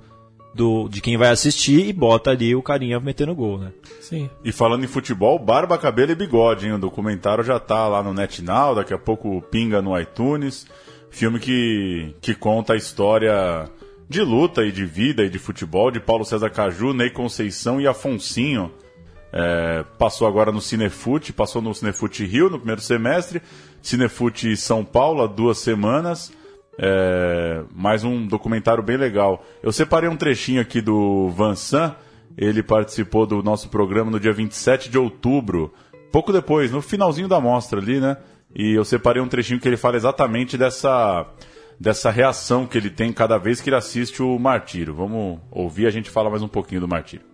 do- 0.56 0.88
de 0.88 1.02
quem 1.02 1.18
vai 1.18 1.30
assistir 1.30 1.86
e 1.88 1.92
bota 1.94 2.32
ali 2.32 2.56
o 2.56 2.62
carinha 2.64 3.00
metendo 3.00 3.36
gol, 3.36 3.58
né? 3.60 3.72
Sim. 4.00 4.30
E 4.44 4.52
falando 4.52 4.86
em 4.86 4.88
futebol, 4.88 5.38
barba, 5.38 5.78
cabelo 5.78 6.14
e 6.14 6.16
bigode, 6.16 6.66
hein? 6.66 6.74
O 6.74 6.78
documentário 6.80 7.44
já 7.44 7.60
tá 7.60 7.88
lá 7.88 8.02
no 8.02 8.14
NetNow, 8.14 8.74
daqui 8.76 8.94
a 8.94 8.98
pouco 8.98 9.42
pinga 9.52 9.82
no 9.82 10.00
iTunes. 10.00 10.66
Filme 11.10 11.40
que, 11.40 12.16
que 12.22 12.34
conta 12.34 12.74
a 12.74 12.78
história 12.78 13.70
de 14.10 14.22
luta 14.22 14.64
e 14.66 14.72
de 14.72 14.86
vida 14.86 15.24
e 15.24 15.30
de 15.30 15.40
futebol 15.40 15.92
de 15.92 16.00
Paulo 16.00 16.24
César 16.24 16.50
Caju, 16.50 16.94
Ney 16.94 17.10
Conceição 17.10 17.82
e 17.82 17.88
Afonsinho. 17.88 18.72
É, 19.34 19.84
passou 19.98 20.26
agora 20.28 20.52
no 20.52 20.62
Cinefute, 20.62 21.34
passou 21.34 21.62
no 21.62 21.74
Cinefute 21.74 22.26
Rio 22.26 22.50
no 22.50 22.58
primeiro 22.58 22.80
semestre, 22.82 23.42
Cinefute 23.82 24.56
São 24.56 24.86
Paulo 24.86 25.22
há 25.22 25.28
duas 25.28 25.58
semanas. 25.58 26.32
É, 26.78 27.64
mais 27.74 28.04
um 28.04 28.28
documentário 28.28 28.84
bem 28.84 28.98
legal. 28.98 29.44
Eu 29.64 29.72
separei 29.72 30.10
um 30.10 30.18
trechinho 30.18 30.62
aqui 30.62 30.82
do 30.82 31.30
Vansan, 31.30 31.96
ele 32.38 32.62
participou 32.62 33.26
do 33.26 33.42
nosso 33.42 33.70
programa 33.70 34.12
no 34.12 34.20
dia 34.20 34.34
27 34.34 34.90
de 34.90 34.98
outubro, 34.98 35.74
pouco 36.12 36.34
depois, 36.34 36.72
no 36.72 36.82
finalzinho 36.82 37.28
da 37.28 37.40
mostra 37.40 37.80
ali, 37.80 38.00
né? 38.00 38.18
E 38.54 38.74
eu 38.74 38.86
separei 38.86 39.22
um 39.22 39.28
trechinho 39.28 39.60
que 39.60 39.68
ele 39.68 39.78
fala 39.78 39.96
exatamente 39.96 40.58
dessa, 40.58 41.26
dessa 41.80 42.10
reação 42.10 42.66
que 42.66 42.78
ele 42.78 42.90
tem 42.90 43.12
cada 43.12 43.38
vez 43.38 43.62
que 43.62 43.70
ele 43.70 43.76
assiste 43.76 44.22
o 44.22 44.38
Martírio. 44.38 44.94
Vamos 44.94 45.40
ouvir 45.52 45.88
a 45.88 45.92
gente 45.92 46.10
fala 46.10 46.30
mais 46.30 46.42
um 46.42 46.48
pouquinho 46.48 46.82
do 46.82 46.88
Martírio. 46.88 47.26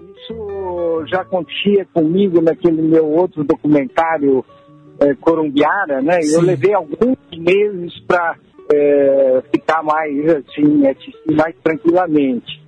Isso 0.00 1.06
já 1.06 1.22
acontecia 1.22 1.86
comigo 1.86 2.40
naquele 2.40 2.82
meu 2.82 3.06
outro 3.06 3.44
documentário 3.44 4.44
eh, 5.00 5.14
Corumbiara, 5.20 6.02
né? 6.02 6.18
Eu 6.18 6.40
Sim. 6.40 6.46
levei 6.46 6.74
alguns 6.74 7.16
meses 7.36 7.98
para 8.06 8.36
ficar 9.50 9.82
mais 9.82 10.28
assim, 10.28 10.86
assistir 10.86 11.34
mais 11.34 11.54
tranquilamente. 11.62 12.62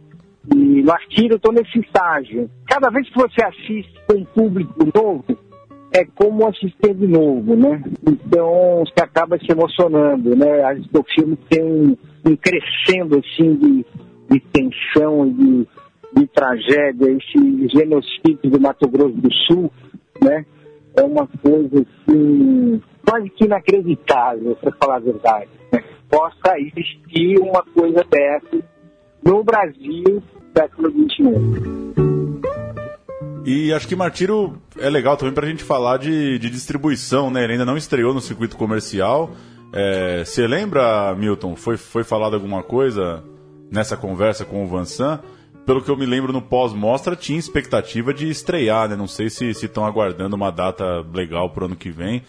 E 0.55 0.83
no 0.83 0.93
Artiro 0.93 1.35
eu 1.35 1.37
estou 1.37 1.53
nesse 1.53 1.79
estágio. 1.79 2.51
Cada 2.67 2.89
vez 2.91 3.09
que 3.09 3.17
você 3.17 3.45
assiste 3.45 3.93
com 4.07 4.17
um 4.17 4.25
público 4.25 4.89
novo, 4.95 5.25
é 5.93 6.05
como 6.05 6.47
assistir 6.47 6.95
de 6.95 7.07
novo, 7.07 7.57
né? 7.57 7.83
Então 8.07 8.83
você 8.85 9.05
acaba 9.05 9.39
se 9.39 9.51
emocionando, 9.51 10.35
né? 10.37 10.63
Acho 10.63 10.89
que 10.89 10.99
O 10.99 11.05
filme 11.15 11.37
tem 11.49 11.63
um, 11.63 11.97
um 12.25 12.37
crescendo 12.37 13.19
assim 13.19 13.55
de, 13.55 13.87
de 14.31 14.41
tensão 14.53 15.27
e 15.27 15.33
de, 15.33 15.69
de 16.17 16.27
tragédia, 16.29 17.11
esse 17.11 17.69
genocídio 17.69 18.51
do 18.51 18.61
Mato 18.61 18.89
Grosso 18.89 19.17
do 19.17 19.33
Sul, 19.47 19.71
né? 20.23 20.45
É 21.01 21.03
uma 21.03 21.27
coisa 21.43 21.87
assim, 21.87 22.83
quase 23.09 23.31
que 23.31 23.45
inacreditável, 23.45 24.55
para 24.57 24.73
falar 24.73 24.97
a 24.97 25.01
verdade. 25.01 25.49
Né? 25.73 25.83
Possa 26.11 26.59
existir 26.59 27.39
uma 27.41 27.63
coisa 27.75 28.05
dessa 28.11 28.63
no 29.25 29.43
Brasil 29.43 30.23
século 30.55 30.91
XXI. 30.91 31.81
E 33.47 33.73
acho 33.73 33.89
que 33.89 33.97
Martírio 33.97 34.61
é 34.79 34.91
legal 34.91 35.17
também 35.17 35.33
pra 35.33 35.47
gente 35.47 35.65
falar 35.65 35.97
de, 35.97 36.39
de 36.39 36.51
distribuição, 36.51 37.31
né? 37.31 37.45
Ele 37.45 37.55
ainda 37.55 37.65
não 37.65 37.79
estreou 37.79 38.13
no 38.13 38.21
circuito 38.21 38.57
comercial. 38.57 39.31
É, 39.73 40.23
Você 40.25 40.47
lembra, 40.47 41.15
Milton, 41.15 41.57
foi, 41.57 41.79
foi 41.79 42.05
falado 42.05 42.35
alguma 42.35 42.63
coisa 42.63 43.25
nessa 43.73 43.97
conversa 43.97 44.45
com 44.45 44.63
o 44.63 44.67
Vansan? 44.67 45.21
Pelo 45.71 45.81
que 45.81 45.89
eu 45.89 45.97
me 45.97 46.05
lembro, 46.05 46.33
no 46.33 46.43
pós-mostra 46.43 47.15
tinha 47.15 47.39
expectativa 47.39 48.13
de 48.13 48.29
estrear, 48.29 48.89
né? 48.89 48.97
Não 48.97 49.07
sei 49.07 49.31
se 49.31 49.51
estão 49.51 49.87
aguardando 49.87 50.35
uma 50.35 50.51
data 50.51 51.07
legal 51.15 51.49
pro 51.49 51.67
ano 51.67 51.77
que 51.77 51.93
vem. 51.93 52.25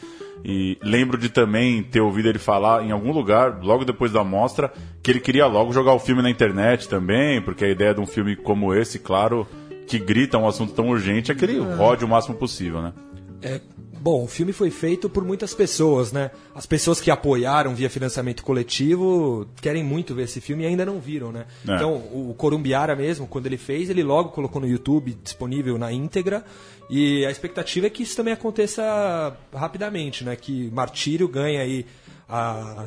E 0.45 0.77
lembro 0.83 1.17
de 1.17 1.27
também 1.27 1.81
ter 1.81 2.01
ouvido 2.01 2.29
ele 2.29 2.37
falar 2.37 2.85
em 2.85 2.91
algum 2.91 3.11
lugar, 3.11 3.59
logo 3.63 3.83
depois 3.83 4.11
da 4.11 4.23
mostra, 4.23 4.71
que 5.01 5.09
ele 5.09 5.19
queria 5.19 5.47
logo 5.47 5.73
jogar 5.73 5.93
o 5.93 5.99
filme 5.99 6.21
na 6.21 6.29
internet 6.29 6.87
também, 6.87 7.41
porque 7.41 7.65
a 7.65 7.69
ideia 7.69 7.95
de 7.95 7.99
um 7.99 8.05
filme 8.05 8.35
como 8.35 8.75
esse, 8.75 8.99
claro, 8.99 9.47
que 9.87 9.97
grita 9.97 10.37
um 10.37 10.47
assunto 10.47 10.73
tão 10.73 10.89
urgente, 10.89 11.31
é 11.31 11.33
que 11.33 11.43
ele 11.43 11.57
rode 11.57 12.05
o 12.05 12.07
máximo 12.07 12.35
possível, 12.35 12.79
né? 12.79 12.93
É, 13.41 13.59
bom, 14.01 14.23
o 14.23 14.27
filme 14.27 14.51
foi 14.51 14.71
feito 14.71 15.07
por 15.07 15.23
muitas 15.23 15.53
pessoas, 15.53 16.11
né? 16.11 16.31
As 16.55 16.65
pessoas 16.65 16.99
que 16.99 17.11
apoiaram 17.11 17.75
via 17.75 17.89
financiamento 17.89 18.43
coletivo 18.43 19.47
querem 19.61 19.83
muito 19.83 20.15
ver 20.15 20.23
esse 20.23 20.41
filme 20.41 20.63
e 20.63 20.65
ainda 20.65 20.83
não 20.83 20.99
viram, 20.99 21.31
né? 21.31 21.45
É. 21.67 21.75
Então, 21.75 21.93
o 21.95 22.33
Corumbiara 22.35 22.95
mesmo, 22.95 23.27
quando 23.27 23.45
ele 23.45 23.57
fez, 23.57 23.89
ele 23.89 24.01
logo 24.01 24.29
colocou 24.29 24.59
no 24.59 24.67
YouTube 24.67 25.15
disponível 25.23 25.77
na 25.77 25.91
íntegra. 25.91 26.43
E 26.89 27.23
a 27.25 27.31
expectativa 27.31 27.87
é 27.87 27.89
que 27.89 28.01
isso 28.01 28.15
também 28.15 28.33
aconteça 28.33 29.37
rapidamente, 29.53 30.23
né? 30.23 30.35
Que 30.35 30.71
Martírio 30.71 31.27
ganhe 31.27 31.57
aí 31.57 31.85
a, 32.27 32.85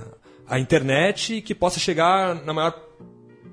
a 0.48 0.58
internet 0.58 1.36
e 1.36 1.42
que 1.42 1.54
possa 1.54 1.78
chegar 1.78 2.34
na 2.44 2.52
maior 2.52 2.74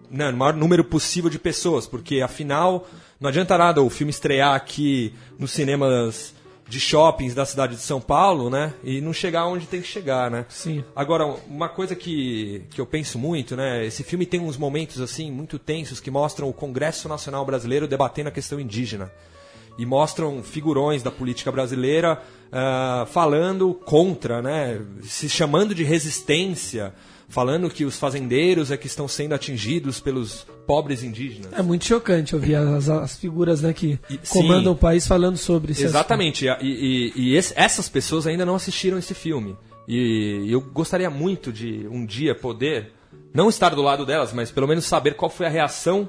né, 0.10 0.30
no 0.30 0.38
maior 0.38 0.54
número 0.54 0.84
possível 0.84 1.30
de 1.30 1.40
pessoas, 1.40 1.88
porque 1.88 2.20
afinal 2.20 2.86
não 3.18 3.30
adianta 3.30 3.58
nada 3.58 3.82
o 3.82 3.90
filme 3.90 4.10
estrear 4.10 4.56
aqui 4.56 5.14
nos 5.40 5.52
cinemas 5.52 6.34
de 6.72 6.80
shoppings 6.80 7.36
da 7.36 7.46
cidade 7.46 7.76
de 7.76 7.82
São 7.82 8.00
Paulo, 8.00 8.50
né, 8.50 8.74
e 8.82 9.02
não 9.02 9.12
chegar 9.12 9.46
onde 9.46 9.68
tem 9.68 9.82
que 9.82 9.88
chegar, 9.88 10.32
né? 10.32 10.46
Sim. 10.48 10.82
Agora, 10.96 11.26
uma 11.26 11.68
coisa 11.68 11.94
que, 11.98 12.64
que 12.72 12.80
eu 12.80 12.86
penso 12.86 13.20
muito, 13.20 13.58
né, 13.58 13.86
esse 13.86 14.06
filme 14.06 14.26
tem 14.26 14.40
uns 14.40 14.56
momentos 14.56 15.02
assim 15.02 15.30
muito 15.30 15.60
tensos 15.60 16.00
que 16.00 16.10
mostram 16.10 16.48
o 16.48 16.54
Congresso 16.54 17.10
Nacional 17.10 17.46
Brasileiro 17.46 17.90
debatendo 17.90 18.30
a 18.30 18.32
questão 18.32 18.58
indígena 18.58 19.12
e 19.78 19.86
mostram 19.86 20.42
figurões 20.42 21.04
da 21.04 21.12
política 21.12 21.52
brasileira 21.52 22.22
ah, 22.54 23.06
falando 23.12 23.74
contra, 23.74 24.42
né, 24.42 24.80
se 25.04 25.28
chamando 25.28 25.76
de 25.76 25.84
resistência, 25.84 26.94
falando 27.32 27.70
que 27.70 27.84
os 27.86 27.98
fazendeiros 27.98 28.70
é 28.70 28.78
que 28.78 28.86
estão 28.88 29.08
sendo 29.08 29.34
atingidos 29.34 30.00
pelos 30.00 30.46
pobres 30.68 31.02
indígenas. 31.02 31.52
É 31.58 31.62
muito 31.64 31.86
chocante 31.86 32.36
ouvir 32.36 32.56
as, 32.56 32.88
as 32.90 33.18
figuras 33.18 33.62
né, 33.62 33.74
que 33.74 33.98
E- 34.10 34.18
comandam 34.30 34.74
sim. 34.74 34.78
o 34.78 34.80
país 34.80 35.08
falando 35.08 35.38
sobre 35.38 35.72
isso. 35.72 35.84
Exatamente, 35.84 36.46
e, 36.46 36.52
e- 36.62 37.14
e 37.16 37.36
esse- 37.36 37.54
essas 37.56 37.90
pessoas 37.90 38.28
ainda 38.28 38.46
não 38.46 38.54
assistiram 38.56 38.98
esse 39.00 39.14
filme. 39.16 39.58
E 39.88 40.46
eu 40.50 40.62
gostaria 40.62 41.10
muito 41.10 41.52
de 41.52 41.88
um 41.90 42.06
dia 42.06 42.36
poder, 42.36 42.92
não 43.34 43.50
estar 43.50 43.74
do 43.74 43.82
lado 43.82 44.06
delas, 44.06 44.32
mas 44.32 44.52
pelo 44.52 44.68
menos 44.68 44.86
saber 44.86 45.16
qual 45.16 45.30
foi 45.32 45.48
a 45.48 45.50
reação 45.50 46.08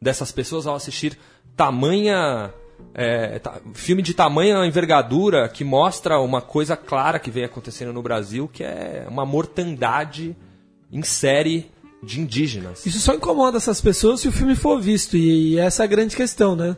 dessas 0.00 0.32
pessoas 0.32 0.66
ao 0.66 0.74
assistir 0.74 1.16
tamanha. 1.56 2.52
é, 2.94 3.40
filme 3.74 4.02
de 4.02 4.12
tamanha 4.12 4.66
envergadura 4.66 5.48
que 5.48 5.62
mostra 5.64 6.18
uma 6.18 6.40
coisa 6.42 6.76
clara 6.76 7.18
que 7.18 7.30
vem 7.30 7.44
acontecendo 7.44 7.92
no 7.92 8.02
Brasil, 8.02 8.50
que 8.52 8.64
é 8.64 9.06
uma 9.08 9.24
mortandade 9.24 10.36
em 10.92 11.02
série 11.02 11.70
de 12.02 12.20
indígenas. 12.20 12.84
Isso 12.84 13.00
só 13.00 13.14
incomoda 13.14 13.56
essas 13.56 13.80
pessoas 13.80 14.20
se 14.20 14.28
o 14.28 14.32
filme 14.32 14.54
for 14.54 14.80
visto, 14.80 15.16
e, 15.16 15.58
essa 15.58 15.82
é 15.82 15.84
a 15.84 15.88
grande 15.88 16.14
questão, 16.14 16.54
né? 16.54 16.76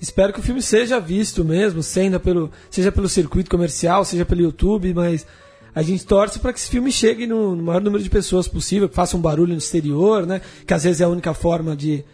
Espero 0.00 0.32
que 0.32 0.40
o 0.40 0.42
filme 0.42 0.60
seja 0.60 1.00
visto 1.00 1.42
mesmo, 1.42 1.82
seja 1.82 2.20
pelo, 2.20 2.50
seja 2.70 2.92
pelo 2.92 3.08
circuito 3.08 3.50
comercial, 3.50 4.04
seja 4.04 4.26
pelo 4.26 4.42
YouTube, 4.42 4.92
mas 4.92 5.26
a 5.74 5.82
gente 5.82 6.06
torce 6.06 6.38
para 6.38 6.52
que 6.52 6.58
esse 6.58 6.68
filme 6.68 6.92
chegue 6.92 7.26
no, 7.26 7.56
no 7.56 7.62
maior 7.62 7.80
número 7.80 8.02
de 8.02 8.10
pessoas 8.10 8.46
possível, 8.46 8.88
que 8.88 8.94
faça 8.94 9.16
um 9.16 9.20
barulho 9.20 9.52
no 9.52 9.58
exterior, 9.58 10.26
né? 10.26 10.42
Que 10.66 10.74
às 10.74 10.84
vezes 10.84 11.00
é 11.00 11.04
a 11.04 11.08
única 11.08 11.32
forma 11.32 11.74
de, 11.74 12.04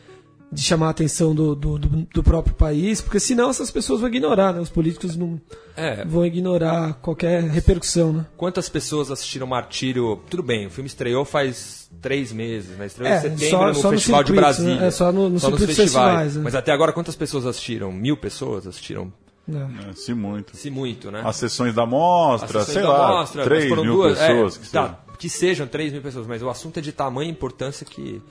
de 0.52 0.60
chamar 0.62 0.88
a 0.88 0.90
atenção 0.90 1.34
do, 1.34 1.54
do, 1.54 1.78
do, 1.78 1.88
do 2.12 2.22
próprio 2.22 2.54
país, 2.54 3.00
porque 3.00 3.18
senão 3.18 3.48
essas 3.48 3.70
pessoas 3.70 4.00
vão 4.00 4.08
ignorar, 4.10 4.52
né? 4.52 4.60
Os 4.60 4.68
políticos 4.68 5.16
não 5.16 5.40
É. 5.74 6.04
vão 6.04 6.26
ignorar 6.26 6.92
qualquer 7.00 7.42
repercussão, 7.44 8.12
né? 8.12 8.26
Quantas 8.36 8.68
pessoas 8.68 9.10
assistiram 9.10 9.46
Martírio? 9.46 10.20
Tudo 10.28 10.42
bem, 10.42 10.66
o 10.66 10.70
filme 10.70 10.86
estreou 10.88 11.24
faz 11.24 11.90
três 12.02 12.32
meses, 12.32 12.76
né? 12.76 12.84
Estreou 12.84 13.10
É, 13.10 13.16
em 13.16 13.20
setembro 13.22 13.48
só- 13.48 13.66
no 13.68 13.74
só 13.74 13.90
no 13.90 13.96
Festival 13.96 14.22
de 14.22 14.26
circuito, 14.28 14.40
Brasília. 14.42 14.76
né? 14.80 14.86
É, 14.86 14.90
só 14.90 15.10
no- 15.10 15.22
no 15.22 15.30
nos 15.30 15.42
circuito 15.42 15.66
de 15.66 15.74
festivais. 15.74 16.04
festivais, 16.08 16.36
né? 16.36 16.42
Mas 16.44 16.54
até 16.54 16.70
agora 16.72 16.92
quantas 16.92 17.16
pessoas 17.16 17.46
assistiram? 17.46 17.90
Mil 17.90 18.16
pessoas 18.18 18.66
assistiram? 18.66 19.10
É. 19.50 19.90
É, 19.90 19.92
se 19.94 20.12
muito. 20.12 20.54
Se 20.56 20.70
muito, 20.70 21.10
né? 21.10 21.22
As 21.24 21.36
sessões 21.36 21.74
da 21.74 21.84
mostra, 21.86 22.60
As 22.60 22.66
sessões 22.66 22.74
sei 22.74 22.82
da 22.82 22.88
lá, 22.98 23.08
mostra, 23.08 23.40
mas 23.40 23.48
3 23.48 23.68
foram 23.70 23.82
mil 23.84 23.94
duas, 23.94 24.18
pessoas. 24.18 24.56
é, 24.56 24.58
que 24.60 24.68
tá, 24.70 24.82
seja. 24.86 24.98
que 25.18 25.28
sejam 25.28 25.66
3 25.66 25.92
mil 25.92 26.02
pessoas, 26.02 26.26
mas 26.26 26.42
o 26.42 26.48
assunto 26.50 26.76
é 26.78 26.80
de 26.82 26.92
tamanha 26.92 27.30
importância 27.30 27.84
que 27.86 28.22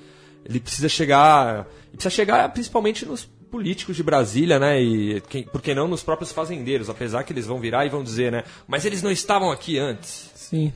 ele 0.46 0.60
precisa 0.60 0.90
chegar. 0.90 1.68
Precisa 1.92 2.10
chegar 2.10 2.50
principalmente 2.50 3.06
nos 3.06 3.26
políticos 3.52 3.98
de 3.98 4.04
Brasília, 4.04 4.58
né? 4.58 4.82
E 4.82 5.22
quem, 5.30 5.44
por 5.44 5.62
que 5.62 5.76
não 5.76 5.88
nos 5.88 6.02
próprios 6.02 6.32
fazendeiros, 6.32 6.90
apesar 6.90 7.24
que 7.24 7.34
eles 7.34 7.46
vão 7.46 7.60
virar 7.60 7.86
e 7.86 7.90
vão 7.90 8.02
dizer, 8.02 8.32
né? 8.32 8.44
Mas 8.68 8.86
eles 8.86 9.04
não 9.04 9.12
estavam 9.12 9.52
aqui 9.52 9.78
antes. 9.78 10.32
Sim. 10.36 10.72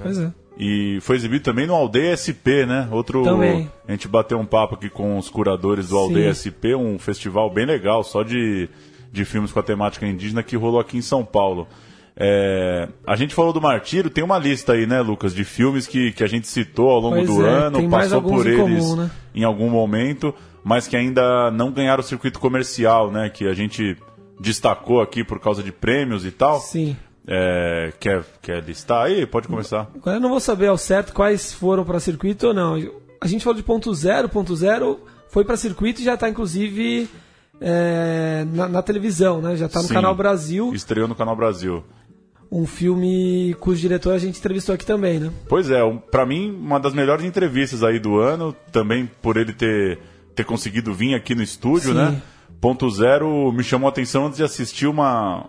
Pois 0.00 0.18
é. 0.18 0.32
E 0.58 0.98
foi 1.00 1.16
exibido 1.16 1.44
também 1.44 1.66
no 1.66 1.74
Aldeia 1.74 2.16
SP, 2.18 2.66
né? 2.66 2.88
Outro. 2.90 3.22
Também. 3.22 3.70
A 3.86 3.92
gente 3.92 4.08
bateu 4.08 4.38
um 4.38 4.44
papo 4.44 4.74
aqui 4.74 4.90
com 4.90 5.16
os 5.16 5.30
curadores 5.30 5.88
do 5.88 5.96
Aldeia 5.96 6.34
SP, 6.34 6.74
um 6.74 6.98
festival 6.98 7.48
bem 7.48 7.64
legal, 7.64 8.02
só 8.02 8.22
de, 8.22 8.68
de 9.12 9.24
filmes 9.24 9.52
com 9.52 9.60
a 9.60 9.62
temática 9.62 10.06
indígena 10.06 10.42
que 10.42 10.56
rolou 10.56 10.80
aqui 10.80 10.98
em 10.98 11.02
São 11.02 11.24
Paulo. 11.24 11.66
É, 12.20 12.88
a 13.06 13.14
gente 13.14 13.32
falou 13.32 13.52
do 13.52 13.60
Martírio, 13.60 14.10
tem 14.10 14.24
uma 14.24 14.38
lista 14.38 14.72
aí, 14.72 14.88
né, 14.88 15.00
Lucas, 15.00 15.32
de 15.32 15.44
filmes 15.44 15.86
que, 15.86 16.10
que 16.10 16.24
a 16.24 16.26
gente 16.26 16.48
citou 16.48 16.90
ao 16.90 16.98
longo 16.98 17.14
Pois 17.14 17.28
do 17.28 17.46
é, 17.46 17.48
ano, 17.48 17.88
passou 17.88 18.20
por 18.20 18.44
em 18.44 18.50
eles 18.50 18.84
comum, 18.84 18.96
né? 18.96 19.10
em 19.32 19.44
algum 19.44 19.70
momento, 19.70 20.34
mas 20.64 20.88
que 20.88 20.96
ainda 20.96 21.48
não 21.52 21.70
ganharam 21.70 22.00
o 22.00 22.04
circuito 22.04 22.40
comercial, 22.40 23.12
né? 23.12 23.30
Que 23.30 23.46
a 23.46 23.54
gente 23.54 23.96
destacou 24.40 25.00
aqui 25.00 25.22
por 25.22 25.38
causa 25.38 25.62
de 25.62 25.70
prêmios 25.70 26.26
e 26.26 26.32
tal. 26.32 26.58
Sim. 26.60 26.96
É, 27.24 27.92
quer, 28.00 28.24
quer 28.42 28.64
listar 28.64 29.04
aí? 29.04 29.24
Pode 29.24 29.46
começar. 29.46 29.88
Agora 29.94 30.16
eu 30.16 30.20
não 30.20 30.30
vou 30.30 30.40
saber 30.40 30.66
ao 30.66 30.78
certo 30.78 31.12
quais 31.12 31.52
foram 31.52 31.84
para 31.84 32.00
circuito 32.00 32.48
ou 32.48 32.54
não. 32.54 32.74
A 33.20 33.28
gente 33.28 33.44
falou 33.44 33.56
de 33.56 33.62
ponto 33.62 33.94
zero, 33.94 34.28
ponto 34.28 34.56
zero 34.56 35.00
foi 35.28 35.44
para 35.44 35.56
circuito 35.56 36.00
e 36.00 36.04
já 36.04 36.14
está 36.14 36.28
inclusive 36.28 37.08
é, 37.60 38.44
na, 38.52 38.68
na 38.68 38.82
televisão, 38.82 39.40
né? 39.40 39.56
Já 39.56 39.66
está 39.66 39.82
no 39.82 39.88
Sim. 39.88 39.94
canal 39.94 40.14
Brasil, 40.14 40.72
Estreou 40.74 41.06
no 41.06 41.14
Canal 41.14 41.36
Brasil. 41.36 41.84
Um 42.50 42.66
filme 42.66 43.54
cujo 43.60 43.80
diretor 43.80 44.14
a 44.14 44.18
gente 44.18 44.38
entrevistou 44.38 44.74
aqui 44.74 44.86
também, 44.86 45.18
né? 45.18 45.32
Pois 45.48 45.70
é, 45.70 45.80
pra 46.10 46.24
mim, 46.24 46.50
uma 46.50 46.80
das 46.80 46.94
melhores 46.94 47.24
entrevistas 47.24 47.82
aí 47.82 47.98
do 47.98 48.18
ano, 48.18 48.54
também 48.72 49.08
por 49.20 49.36
ele 49.36 49.52
ter, 49.52 49.98
ter 50.34 50.44
conseguido 50.44 50.94
vir 50.94 51.14
aqui 51.14 51.34
no 51.34 51.42
estúdio, 51.42 51.90
Sim. 51.90 51.94
né? 51.94 52.22
Ponto 52.60 52.88
Zero 52.90 53.52
me 53.52 53.62
chamou 53.62 53.86
a 53.86 53.90
atenção 53.90 54.26
antes 54.26 54.38
de 54.38 54.44
assistir 54.44 54.86
uma. 54.86 55.46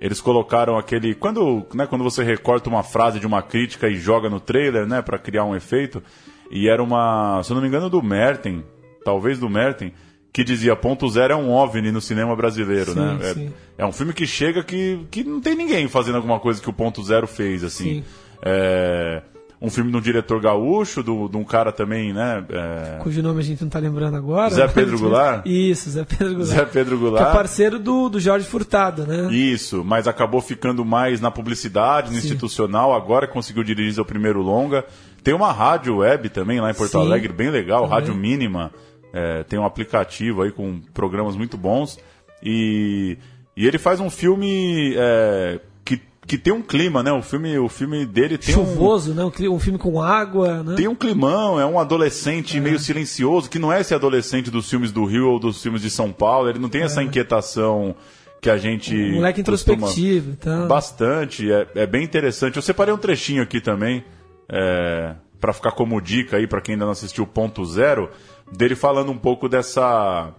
Eles 0.00 0.20
colocaram 0.20 0.76
aquele. 0.76 1.14
Quando, 1.14 1.64
né, 1.72 1.86
quando 1.86 2.02
você 2.02 2.24
recorta 2.24 2.68
uma 2.68 2.82
frase 2.82 3.20
de 3.20 3.26
uma 3.26 3.42
crítica 3.42 3.88
e 3.88 3.94
joga 3.94 4.28
no 4.28 4.40
trailer, 4.40 4.86
né, 4.86 5.00
pra 5.02 5.18
criar 5.18 5.44
um 5.44 5.54
efeito. 5.54 6.02
E 6.50 6.68
era 6.68 6.82
uma. 6.82 7.40
Se 7.44 7.52
eu 7.52 7.54
não 7.54 7.62
me 7.62 7.68
engano, 7.68 7.88
do 7.88 8.02
Merten, 8.02 8.64
talvez 9.04 9.38
do 9.38 9.48
Merten, 9.48 9.92
que 10.32 10.42
dizia 10.42 10.74
Ponto 10.74 11.08
Zero 11.10 11.34
é 11.34 11.36
um 11.36 11.50
OVNI 11.50 11.92
no 11.92 12.00
cinema 12.00 12.34
brasileiro, 12.34 12.92
Sim, 12.92 13.00
né? 13.00 13.18
É- 13.22 13.34
sim. 13.34 13.52
É, 13.76 13.84
um 13.86 13.92
filme 13.92 14.12
que 14.12 14.26
chega 14.26 14.62
que, 14.62 15.00
que 15.10 15.22
não 15.24 15.40
tem 15.40 15.54
ninguém 15.54 15.88
fazendo 15.88 16.16
alguma 16.16 16.40
coisa 16.40 16.60
que 16.60 16.70
o 16.70 16.72
Ponto 16.72 17.02
Zero 17.04 17.26
fez, 17.26 17.62
assim. 17.64 17.84
Sim. 17.84 18.04
É, 18.44 19.22
um 19.60 19.70
filme 19.70 19.90
de 19.92 19.96
um 19.96 20.00
diretor 20.00 20.40
gaúcho, 20.40 21.02
do- 21.04 21.28
de 21.28 21.36
um 21.36 21.44
cara 21.44 21.70
também, 21.70 22.12
né? 22.12 22.44
é, 22.48 22.98
Cujo 23.00 23.22
nome 23.22 23.40
a 23.40 23.42
gente 23.44 23.62
não 23.62 23.68
tá 23.70 23.78
lembrando 23.78 24.16
agora. 24.16 24.50
Zé? 24.52 24.66
Pedro 24.66 24.98
Goulart? 24.98 25.46
Isso, 25.46 25.88
Zé 25.90 26.04
Pedro 26.04 26.30
Goulart. 26.34 26.48
Zé 26.58 26.64
Pedro 26.64 26.96
Que 26.98 27.04
é 27.04 27.08
Goulart. 27.10 27.32
parceiro 27.32 27.78
do, 27.78 28.08
do 28.08 28.18
Jorge 28.18 28.44
Furtado, 28.46 29.06
né? 29.06 29.32
Isso, 29.32 29.84
mas 29.84 30.08
acabou 30.08 30.40
ficando 30.40 30.84
mais 30.84 31.20
na 31.20 31.30
publicidade, 31.30 32.08
no 32.08 32.14
Sim. 32.18 32.26
institucional, 32.26 32.92
agora 32.94 33.28
conseguiu 33.28 33.62
dirigir 33.62 33.94
seu 33.94 34.04
primeiro 34.04 34.42
longa. 34.42 34.84
Tem 35.22 35.32
uma 35.32 35.52
rádio 35.52 35.98
web 35.98 36.28
também 36.30 36.60
lá 36.60 36.70
em 36.70 36.74
Porto 36.74 36.92
Sim. 36.92 36.98
Alegre, 37.06 37.32
bem 37.32 37.50
legal, 37.50 37.82
Também. 37.82 37.94
Rádio 37.98 38.14
Mínima. 38.16 38.72
É, 39.12 39.42
tem 39.44 39.58
um 39.58 39.64
aplicativo 39.64 40.42
aí 40.42 40.50
com 40.50 40.80
programas 40.94 41.36
muito 41.36 41.56
bons. 41.56 41.98
E, 42.42 43.16
e 43.56 43.66
ele 43.66 43.78
faz 43.78 44.00
um 44.00 44.10
filme 44.10 44.94
é, 44.96 45.60
que, 45.84 46.00
que 46.26 46.36
tem 46.38 46.52
um 46.52 46.62
clima, 46.62 47.02
né? 47.02 47.12
O 47.12 47.22
filme, 47.22 47.56
o 47.58 47.68
filme 47.68 48.04
dele 48.06 48.36
tem 48.38 48.54
Chuvoso, 48.54 49.14
né? 49.14 49.24
Um 49.24 49.30
cli- 49.30 49.48
Um 49.48 49.58
filme 49.60 49.78
com 49.78 50.00
água, 50.02 50.62
né? 50.62 50.74
tem 50.74 50.88
um 50.88 50.94
climão, 50.94 51.60
é 51.60 51.66
um 51.66 51.78
adolescente 51.78 52.58
meio 52.58 52.78
silencioso, 52.78 53.48
que 53.50 53.58
não 53.58 53.72
é 53.72 53.80
esse 53.80 53.94
adolescente 53.94 54.50
dos 54.50 54.68
filmes 54.68 54.90
do 54.90 55.04
Rio 55.04 55.28
ou 55.28 55.38
dos 55.38 55.62
filmes 55.62 55.82
de 55.82 55.90
São 55.90 56.10
Paulo, 56.10 56.48
ele 56.48 56.58
não 56.58 56.68
tem 56.68 56.82
essa 56.82 57.02
inquietação 57.02 57.94
que 58.40 58.50
a 58.50 58.56
gente. 58.58 58.92
Um 58.96 59.16
moleque 59.16 59.40
introspectivo 59.40 60.32
e 60.32 60.36
tal. 60.36 60.66
Bastante, 60.66 61.52
é, 61.52 61.66
é 61.76 61.86
bem 61.86 62.02
interessante. 62.02 62.56
Eu 62.56 62.62
separei 62.62 62.92
um 62.92 62.98
trechinho 62.98 63.40
aqui 63.42 63.60
também, 63.60 64.02
é, 64.48 65.14
para 65.40 65.52
ficar 65.52 65.70
como 65.72 66.00
dica 66.00 66.38
aí 66.38 66.46
para 66.48 66.60
quem 66.60 66.72
ainda 66.74 66.84
não 66.86 66.92
assistiu 66.92 67.24
Ponto 67.24 67.64
Zero, 67.64 68.10
dele 68.56 68.74
falando 68.74 69.10
um 69.10 69.18
pouco 69.18 69.48
dessa, 69.48 70.32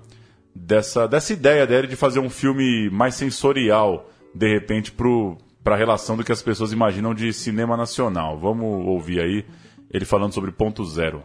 dessa, 0.56 1.08
dessa 1.08 1.34
ideia 1.34 1.66
dele 1.66 1.88
de 1.88 1.96
fazer 1.96 2.20
um 2.20 2.30
filme 2.30 2.90
mais 2.90 3.16
sensorial, 3.16 4.10
de 4.34 4.48
repente, 4.48 4.92
para 4.92 5.76
a 5.76 5.78
relação 5.78 6.16
do 6.16 6.24
que 6.24 6.32
as 6.32 6.42
pessoas 6.42 6.72
imaginam 6.72 7.14
de 7.14 7.32
cinema 7.34 7.76
nacional. 7.76 8.38
Vamos 8.40 8.86
ouvir 8.88 9.20
aí 9.20 9.46
ele 9.92 10.06
falando 10.06 10.34
sobre 10.34 10.52
Ponto 10.52 10.84
Zero. 10.86 11.24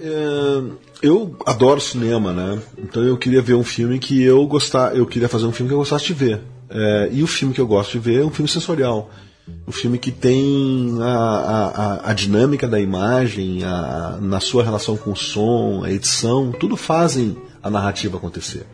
É, 0.00 0.62
eu 1.02 1.36
adoro 1.46 1.80
cinema, 1.80 2.32
né? 2.32 2.60
Então 2.78 3.02
eu 3.02 3.16
queria 3.16 3.40
ver 3.40 3.54
um 3.54 3.64
filme 3.64 3.98
que 3.98 4.22
eu 4.22 4.44
gostar, 4.46 4.96
eu 4.96 5.06
queria 5.06 5.28
fazer 5.28 5.46
um 5.46 5.52
filme 5.52 5.68
que 5.68 5.74
eu 5.74 5.78
gostasse 5.78 6.06
de 6.06 6.14
ver. 6.14 6.40
É, 6.68 7.08
e 7.12 7.22
o 7.22 7.26
filme 7.26 7.54
que 7.54 7.60
eu 7.60 7.66
gosto 7.66 7.92
de 7.92 7.98
ver 7.98 8.22
é 8.22 8.24
um 8.24 8.30
filme 8.30 8.48
sensorial. 8.48 9.10
Um 9.66 9.72
filme 9.72 9.98
que 9.98 10.10
tem 10.10 10.96
a, 11.00 11.06
a, 11.06 12.10
a- 12.10 12.14
dinâmica 12.14 12.66
da 12.66 12.80
imagem, 12.80 13.62
a, 13.64 14.18
na 14.20 14.40
sua 14.40 14.62
relação 14.62 14.96
com 14.96 15.12
o 15.12 15.16
som, 15.16 15.82
a 15.84 15.90
edição, 15.90 16.50
tudo 16.52 16.76
fazem 16.76 17.36
a 17.62 17.68
narrativa 17.70 18.16
acontecer. 18.16 18.66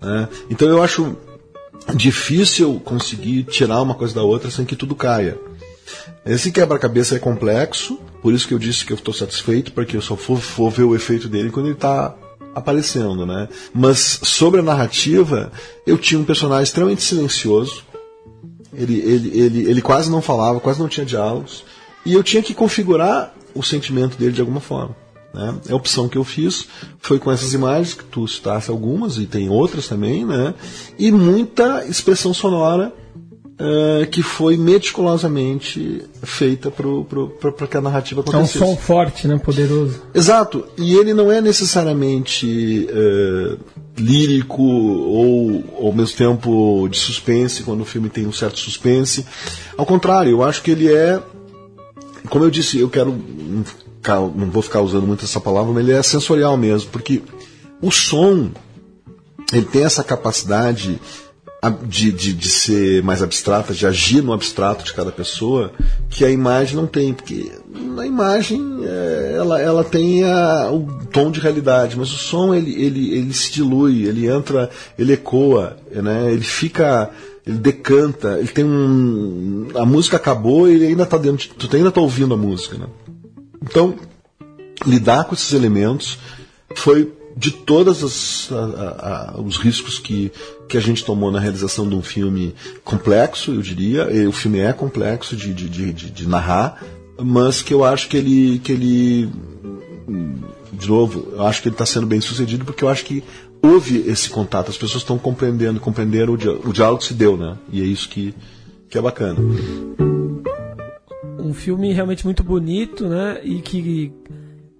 né? 0.00 0.28
Então 0.50 0.68
eu 0.68 0.82
acho 0.82 1.16
difícil 1.94 2.80
conseguir 2.84 3.44
tirar 3.44 3.82
uma 3.82 3.94
coisa 3.94 4.14
da 4.14 4.22
outra 4.22 4.50
sem 4.50 4.64
que 4.64 4.76
tudo 4.76 4.94
caia. 4.94 5.38
Esse 6.24 6.50
quebra-cabeça 6.50 7.16
é 7.16 7.18
complexo, 7.18 7.98
por 8.22 8.32
isso 8.32 8.48
que 8.48 8.54
eu 8.54 8.58
disse 8.58 8.84
que 8.86 8.92
eu 8.92 8.96
estou 8.96 9.12
satisfeito, 9.12 9.72
porque 9.72 9.96
eu 9.96 10.00
só 10.00 10.14
vou, 10.14 10.36
vou 10.36 10.70
ver 10.70 10.84
o 10.84 10.94
efeito 10.94 11.28
dele 11.28 11.50
quando 11.50 11.66
ele 11.66 11.74
está 11.74 12.14
aparecendo, 12.54 13.26
né? 13.26 13.48
Mas 13.74 14.20
sobre 14.22 14.60
a 14.60 14.62
narrativa, 14.62 15.52
eu 15.86 15.98
tinha 15.98 16.18
um 16.20 16.24
personagem 16.24 16.62
extremamente 16.64 17.02
silencioso, 17.02 17.84
ele, 18.76 18.98
ele, 19.00 19.38
ele, 19.38 19.70
ele 19.70 19.82
quase 19.82 20.10
não 20.10 20.20
falava, 20.22 20.60
quase 20.60 20.80
não 20.80 20.88
tinha 20.88 21.06
diálogos, 21.06 21.64
e 22.04 22.12
eu 22.12 22.22
tinha 22.22 22.42
que 22.42 22.54
configurar 22.54 23.34
o 23.54 23.62
sentimento 23.62 24.16
dele 24.16 24.32
de 24.32 24.40
alguma 24.40 24.60
forma. 24.60 24.96
Né? 25.32 25.54
A 25.70 25.74
opção 25.74 26.08
que 26.08 26.16
eu 26.18 26.24
fiz 26.24 26.66
foi 27.00 27.18
com 27.18 27.30
essas 27.30 27.52
imagens, 27.52 27.94
que 27.94 28.04
tu 28.04 28.26
citaste 28.28 28.70
algumas, 28.70 29.18
e 29.18 29.26
tem 29.26 29.48
outras 29.48 29.88
também, 29.88 30.24
né? 30.24 30.54
e 30.98 31.10
muita 31.10 31.84
expressão 31.86 32.32
sonora 32.32 32.92
eh, 33.56 34.06
que 34.10 34.20
foi 34.22 34.56
meticulosamente 34.56 36.02
feita 36.22 36.72
para 36.72 37.66
que 37.68 37.76
a 37.76 37.80
narrativa 37.80 38.20
É 38.20 38.24
um 38.24 38.28
acontecesse. 38.28 38.58
som 38.58 38.76
forte, 38.76 39.28
né? 39.28 39.38
Poderoso. 39.38 40.02
Exato, 40.12 40.64
e 40.76 40.94
ele 40.96 41.14
não 41.14 41.30
é 41.30 41.40
necessariamente 41.40 42.88
eh, 42.90 43.56
lírico 43.96 44.62
ou 44.62 45.64
ao 45.86 45.92
mesmo 45.92 46.16
tempo 46.16 46.88
de 46.88 46.98
suspense, 46.98 47.62
quando 47.62 47.82
o 47.82 47.84
filme 47.84 48.08
tem 48.08 48.26
um 48.26 48.32
certo 48.32 48.58
suspense. 48.58 49.24
Ao 49.76 49.86
contrário, 49.86 50.30
eu 50.30 50.42
acho 50.42 50.62
que 50.62 50.70
ele 50.70 50.92
é, 50.92 51.22
como 52.28 52.44
eu 52.44 52.50
disse, 52.50 52.78
eu 52.78 52.90
quero, 52.90 53.16
não 54.34 54.50
vou 54.50 54.62
ficar 54.62 54.80
usando 54.80 55.06
muito 55.06 55.24
essa 55.24 55.40
palavra, 55.40 55.72
mas 55.72 55.84
ele 55.84 55.92
é 55.96 56.02
sensorial 56.02 56.56
mesmo, 56.56 56.90
porque 56.90 57.22
o 57.80 57.90
som, 57.90 58.50
ele 59.52 59.66
tem 59.66 59.84
essa 59.84 60.02
capacidade 60.02 61.00
de, 61.70 62.10
de, 62.12 62.32
de 62.32 62.48
ser 62.48 63.02
mais 63.02 63.22
abstrata, 63.22 63.72
de 63.74 63.86
agir 63.86 64.22
no 64.22 64.32
abstrato 64.32 64.84
de 64.84 64.92
cada 64.92 65.10
pessoa, 65.12 65.72
que 66.10 66.24
a 66.24 66.30
imagem 66.30 66.76
não 66.76 66.86
tem, 66.86 67.12
porque 67.12 67.50
na 67.74 68.06
imagem 68.06 68.60
é, 68.84 69.34
ela, 69.36 69.60
ela 69.60 69.84
tem 69.84 70.24
a- 70.24 70.70
o 70.72 70.86
tom 71.12 71.30
de 71.30 71.40
realidade, 71.40 71.96
mas 71.98 72.12
o 72.12 72.16
som 72.16 72.54
ele, 72.54 72.72
ele, 72.82 73.14
ele 73.14 73.32
se 73.32 73.52
dilui, 73.52 74.04
ele 74.06 74.26
entra, 74.28 74.68
ele 74.98 75.12
ecoa, 75.12 75.76
né? 75.92 76.32
ele 76.32 76.44
fica, 76.44 77.10
ele 77.46 77.58
decanta, 77.58 78.38
ele 78.38 78.48
tem 78.48 78.64
um. 78.64 79.68
A 79.74 79.84
música 79.86 80.16
acabou 80.16 80.68
e 80.68 80.74
ele 80.74 80.86
ainda 80.88 81.02
está 81.04 81.16
dentro, 81.18 81.48
de- 81.48 81.54
tu 81.54 81.76
ainda 81.76 81.88
está 81.88 82.00
ouvindo 82.00 82.34
a 82.34 82.36
música. 82.36 82.76
Né? 82.76 82.86
Então, 83.62 83.94
lidar 84.86 85.24
com 85.24 85.34
esses 85.34 85.52
elementos 85.52 86.18
foi 86.74 87.12
de 87.36 87.50
todos 87.50 88.02
os 88.02 89.56
riscos 89.56 89.98
que, 89.98 90.30
que 90.68 90.76
a 90.76 90.80
gente 90.80 91.04
tomou 91.04 91.30
na 91.32 91.40
realização 91.40 91.88
de 91.88 91.94
um 91.94 92.02
filme 92.02 92.54
complexo, 92.84 93.52
eu 93.52 93.60
diria. 93.60 94.10
E 94.12 94.26
O 94.26 94.32
filme 94.32 94.58
é 94.60 94.72
complexo 94.72 95.36
de, 95.36 95.52
de, 95.52 95.68
de, 95.68 95.92
de- 95.92 96.28
narrar, 96.28 96.82
mas 97.20 97.60
que 97.62 97.74
eu 97.74 97.84
acho 97.84 98.08
que 98.08 98.16
ele, 98.16 98.58
que 98.60 98.72
ele 98.72 99.28
de 100.72 100.88
novo, 100.88 101.28
eu 101.32 101.42
acho 101.46 101.62
que 101.62 101.68
ele 101.68 101.74
está 101.74 101.86
sendo 101.86 102.06
bem 102.06 102.20
sucedido 102.20 102.64
porque 102.64 102.84
eu 102.84 102.88
acho 102.88 103.04
que 103.04 103.22
houve 103.62 103.98
esse 104.06 104.28
contato, 104.28 104.70
as 104.70 104.76
pessoas 104.76 105.02
estão 105.02 105.18
compreendendo, 105.18 105.80
compreenderam 105.80 106.34
o, 106.34 106.68
o 106.68 106.72
diálogo 106.72 107.02
se 107.02 107.14
deu, 107.14 107.36
né? 107.36 107.56
E 107.72 107.80
é 107.80 107.84
isso 107.84 108.08
que, 108.08 108.34
que 108.90 108.98
é 108.98 109.00
bacana. 109.00 109.38
Um 111.38 111.52
filme 111.54 111.92
realmente 111.92 112.24
muito 112.24 112.42
bonito, 112.42 113.06
né? 113.08 113.40
E 113.42 113.60
que 113.60 114.12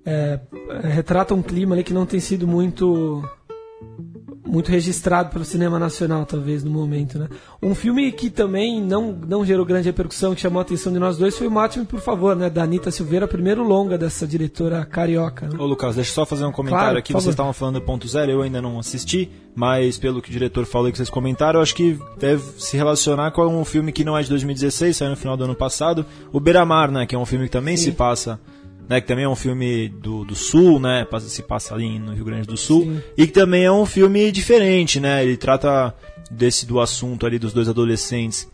é, 0.05 0.39
retrata 0.83 1.35
um 1.35 1.43
clima 1.43 1.75
ali 1.75 1.85
que 1.85 1.95
não 1.95 2.07
tem 2.07 2.21
sido 2.21 2.47
muito 2.47 3.23
muito 4.47 4.71
registrado 4.71 5.31
pelo 5.31 5.45
cinema 5.45 5.79
nacional, 5.79 6.25
talvez, 6.25 6.63
no 6.63 6.71
momento, 6.71 7.19
né? 7.19 7.29
Um 7.61 7.75
filme 7.75 8.13
que 8.13 8.31
também 8.31 8.81
não, 8.81 9.11
não 9.13 9.45
gerou 9.45 9.67
grande 9.67 9.89
repercussão, 9.89 10.35
que 10.35 10.41
chamou 10.41 10.61
a 10.61 10.63
atenção 10.63 10.93
de 10.93 10.99
nós 10.99 11.17
dois, 11.17 11.37
foi 11.37 11.49
o 11.49 11.51
Mate-me, 11.51 11.85
por 11.85 12.01
favor, 12.01 12.37
né? 12.37 12.49
Da 12.49 12.63
Anitta 12.63 12.91
Silveira, 12.91 13.27
primeiro 13.27 13.65
longa 13.65 13.99
dessa 13.99 14.27
diretora 14.27 14.85
carioca. 14.85 15.49
Né? 15.49 15.57
Ô, 15.59 15.67
Lucas, 15.67 15.97
deixa 15.97 16.11
eu 16.11 16.15
só 16.15 16.27
fazer 16.27 16.45
um 16.45 16.53
comentário 16.53 16.85
Claro, 16.85 16.99
aqui. 16.99 17.13
Vocês 17.13 17.33
estavam 17.33 17.53
falando 17.53 17.81
do 17.81 17.83
ponto 17.83 18.07
zero, 18.07 18.31
eu 18.31 18.43
ainda 18.43 18.63
não 18.63 18.79
assisti, 18.79 19.29
mas 19.57 19.99
pelo 19.99 20.23
que 20.23 20.29
o 20.29 20.33
diretor 20.33 20.65
falou 20.67 20.89
e 20.89 20.93
que 20.93 20.99
vocês 20.99 21.11
comentaram, 21.11 21.59
eu 21.59 21.63
acho 21.63 21.75
que 21.75 21.99
deve 22.19 22.43
se 22.59 22.77
relacionar 22.77 23.33
com 23.33 23.47
um 23.47 23.65
filme 23.65 23.91
que 23.91 24.05
não 24.05 24.17
é 24.17 24.23
de 24.23 24.29
2016, 24.29 24.97
saiu 24.97 25.11
no 25.11 25.17
final 25.17 25.37
do 25.37 25.45
ano 25.45 25.55
passado, 25.55 26.07
o 26.33 26.39
Beira-Mar, 26.39 26.93
né? 26.93 27.07
Que 27.07 27.17
é 27.17 27.19
um 27.19 27.27
filme 27.27 27.47
que 27.47 27.51
também 27.51 27.77
se 27.77 27.91
passa 27.91 28.39
né, 28.89 29.01
que 29.01 29.07
também 29.07 29.25
é 29.25 29.29
um 29.29 29.37
filme 29.37 29.89
do, 29.89 30.25
do 30.25 30.35
Sul, 30.35 30.79
né, 30.79 31.07
se 31.21 31.43
passa 31.43 31.75
ali 31.75 31.99
no 31.99 32.13
Rio 32.13 32.25
Grande 32.25 32.47
do 32.47 32.57
Sul, 32.57 32.83
Sim. 32.83 33.03
e 33.17 33.27
que 33.27 33.33
também 33.33 33.65
é 33.65 33.73
um 33.73 33.87
filme 33.87 34.31
diferente, 34.31 35.01
né, 35.01 35.25
ele 35.25 35.37
trata 35.37 35.95
desse 36.31 36.67
do 36.67 36.81
assunto 36.81 37.27
ali 37.27 37.39
dos 37.39 37.53
dois 37.53 37.69
adolescentes 37.69 38.49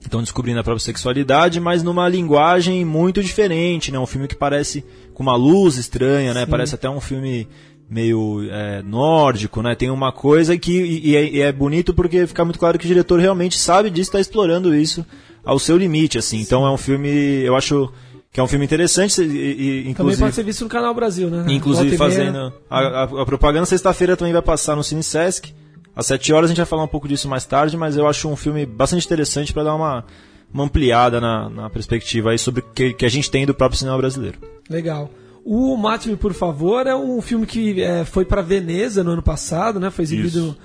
que 0.00 0.06
estão 0.06 0.22
descobrindo 0.22 0.60
a 0.60 0.64
própria 0.64 0.84
sexualidade, 0.84 1.60
mas 1.60 1.82
numa 1.82 2.08
linguagem 2.08 2.84
muito 2.84 3.22
diferente, 3.22 3.90
né, 3.90 3.98
um 3.98 4.06
filme 4.06 4.28
que 4.28 4.36
parece 4.36 4.84
com 5.12 5.22
uma 5.22 5.36
luz 5.36 5.76
estranha, 5.76 6.32
né, 6.32 6.46
parece 6.46 6.74
até 6.74 6.88
um 6.88 7.00
filme 7.00 7.48
meio 7.88 8.48
é, 8.50 8.82
nórdico, 8.82 9.62
né, 9.62 9.74
tem 9.74 9.90
uma 9.90 10.10
coisa 10.10 10.56
que 10.56 10.72
e, 10.72 11.10
e 11.10 11.16
é, 11.16 11.30
e 11.30 11.40
é 11.40 11.52
bonito 11.52 11.94
porque 11.94 12.26
fica 12.26 12.44
muito 12.44 12.58
claro 12.58 12.78
que 12.78 12.84
o 12.84 12.88
diretor 12.88 13.20
realmente 13.20 13.58
sabe 13.58 13.90
disso, 13.90 14.08
está 14.08 14.20
explorando 14.20 14.74
isso 14.74 15.04
ao 15.44 15.58
seu 15.58 15.76
limite, 15.76 16.18
assim, 16.18 16.40
então 16.40 16.66
é 16.66 16.70
um 16.70 16.76
filme, 16.76 17.08
eu 17.44 17.54
acho 17.54 17.92
que 18.36 18.40
é 18.40 18.42
um 18.42 18.46
filme 18.46 18.66
interessante, 18.66 19.22
e, 19.22 19.88
e, 19.88 19.94
Também 19.94 20.14
pode 20.14 20.34
ser 20.34 20.42
visto 20.42 20.60
no 20.62 20.68
Canal 20.68 20.92
Brasil, 20.92 21.30
né? 21.30 21.46
Inclusive 21.48 21.96
fazendo. 21.96 22.52
A, 22.68 22.80
a- 22.80 23.02
a 23.04 23.24
propaganda 23.24 23.64
sexta-feira 23.64 24.14
também 24.14 24.34
vai 24.34 24.42
passar 24.42 24.76
no 24.76 24.84
Cine 24.84 25.02
Sesc. 25.02 25.54
Às 25.96 26.04
7 26.04 26.34
horas 26.34 26.48
a 26.48 26.52
gente 26.52 26.58
vai 26.58 26.66
falar 26.66 26.84
um 26.84 26.86
pouco 26.88 27.08
disso 27.08 27.26
mais 27.30 27.46
tarde, 27.46 27.78
mas 27.78 27.96
eu 27.96 28.06
acho 28.06 28.28
um 28.28 28.36
filme 28.36 28.66
bastante 28.66 29.06
interessante 29.06 29.54
para 29.54 29.64
dar 29.64 29.74
uma, 29.74 30.04
uma 30.52 30.64
ampliada 30.64 31.18
na, 31.18 31.48
na 31.48 31.70
perspectiva 31.70 32.32
aí 32.32 32.38
sobre 32.38 32.60
o 32.60 32.64
que, 32.74 32.92
que 32.92 33.06
a 33.06 33.08
gente 33.08 33.30
tem 33.30 33.46
do 33.46 33.54
próprio 33.54 33.78
cinema 33.78 33.96
brasileiro. 33.96 34.36
Legal. 34.68 35.10
O 35.42 35.74
Mate-me, 35.74 36.16
por 36.16 36.34
favor, 36.34 36.86
é 36.86 36.94
um 36.94 37.22
filme 37.22 37.46
que 37.46 37.80
é, 37.80 38.04
foi 38.04 38.26
para 38.26 38.42
Veneza 38.42 39.02
no 39.02 39.12
ano 39.12 39.22
passado, 39.22 39.80
né? 39.80 39.88
Foi 39.88 40.02
exibido 40.02 40.28
Isso. 40.50 40.58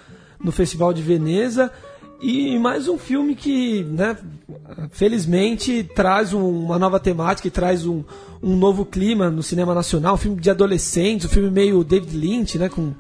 no 0.43 0.51
Festival 0.51 0.91
de 0.91 1.01
Veneza. 1.01 1.71
E 2.21 2.57
mais 2.59 2.87
um 2.87 2.99
filme 2.99 3.33
que, 3.33 3.83
né, 3.83 4.15
felizmente, 4.91 5.83
traz 5.95 6.33
um- 6.33 6.65
uma 6.65 6.77
nova 6.77 6.99
temática 6.99 7.47
e 7.47 7.51
traz 7.51 7.85
um, 7.85 8.03
um 8.43 8.55
novo 8.55 8.85
clima 8.85 9.29
no 9.31 9.41
cinema 9.41 9.73
nacional. 9.73 10.13
Um 10.13 10.17
filme 10.17 10.39
de 10.39 10.49
adolescentes, 10.49 11.25
um 11.25 11.29
filme 11.29 11.49
meio 11.49 11.83
David 11.83 12.15
Lynch, 12.15 12.59
né? 12.59 12.69
Com, 12.69 12.93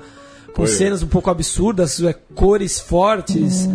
com 0.53 0.65
Foi. 0.65 0.67
cenas 0.67 1.01
um 1.01 1.07
pouco 1.07 1.29
absurdas, 1.29 2.01
é, 2.03 2.13
cores 2.35 2.79
fortes. 2.79 3.69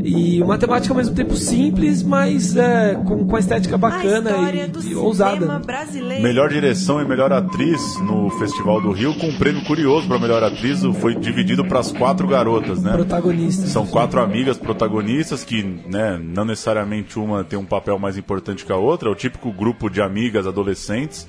E 0.00 0.40
uma 0.42 0.56
temática 0.56 0.92
ao 0.92 0.96
mesmo 0.96 1.14
tempo 1.14 1.36
simples, 1.36 2.02
mas 2.02 2.56
é, 2.56 2.94
com, 2.94 3.26
com 3.26 3.36
a 3.36 3.38
estética 3.38 3.74
A 3.74 3.78
bacana 3.78 4.30
história 4.30 4.64
e, 4.64 4.68
do 4.68 4.82
e 4.82 4.94
ousada. 4.94 5.58
brasileiro. 5.58 6.22
Melhor 6.22 6.48
direção 6.48 7.00
e 7.00 7.04
melhor 7.04 7.32
atriz 7.32 7.80
no 8.00 8.30
Festival 8.30 8.80
do 8.80 8.92
Rio, 8.92 9.14
com 9.14 9.26
um 9.28 9.36
prêmio 9.36 9.64
curioso 9.64 10.06
para 10.06 10.18
melhor 10.18 10.42
atriz, 10.42 10.82
foi 11.00 11.14
dividido 11.14 11.64
para 11.64 11.80
as 11.80 11.92
quatro 11.92 12.26
garotas, 12.26 12.82
né? 12.82 12.92
Protagonistas. 12.92 13.70
São 13.70 13.86
quatro 13.86 14.20
amigas 14.20 14.56
protagonistas 14.56 15.44
que, 15.44 15.62
né, 15.62 16.20
não 16.22 16.44
necessariamente 16.44 17.18
uma 17.18 17.44
tem 17.44 17.58
um 17.58 17.64
papel 17.64 17.98
mais 17.98 18.16
importante 18.16 18.64
que 18.64 18.72
a 18.72 18.76
outra, 18.76 19.08
é 19.08 19.12
o 19.12 19.14
típico 19.14 19.52
grupo 19.52 19.88
de 19.90 20.00
amigas 20.00 20.46
adolescentes. 20.46 21.26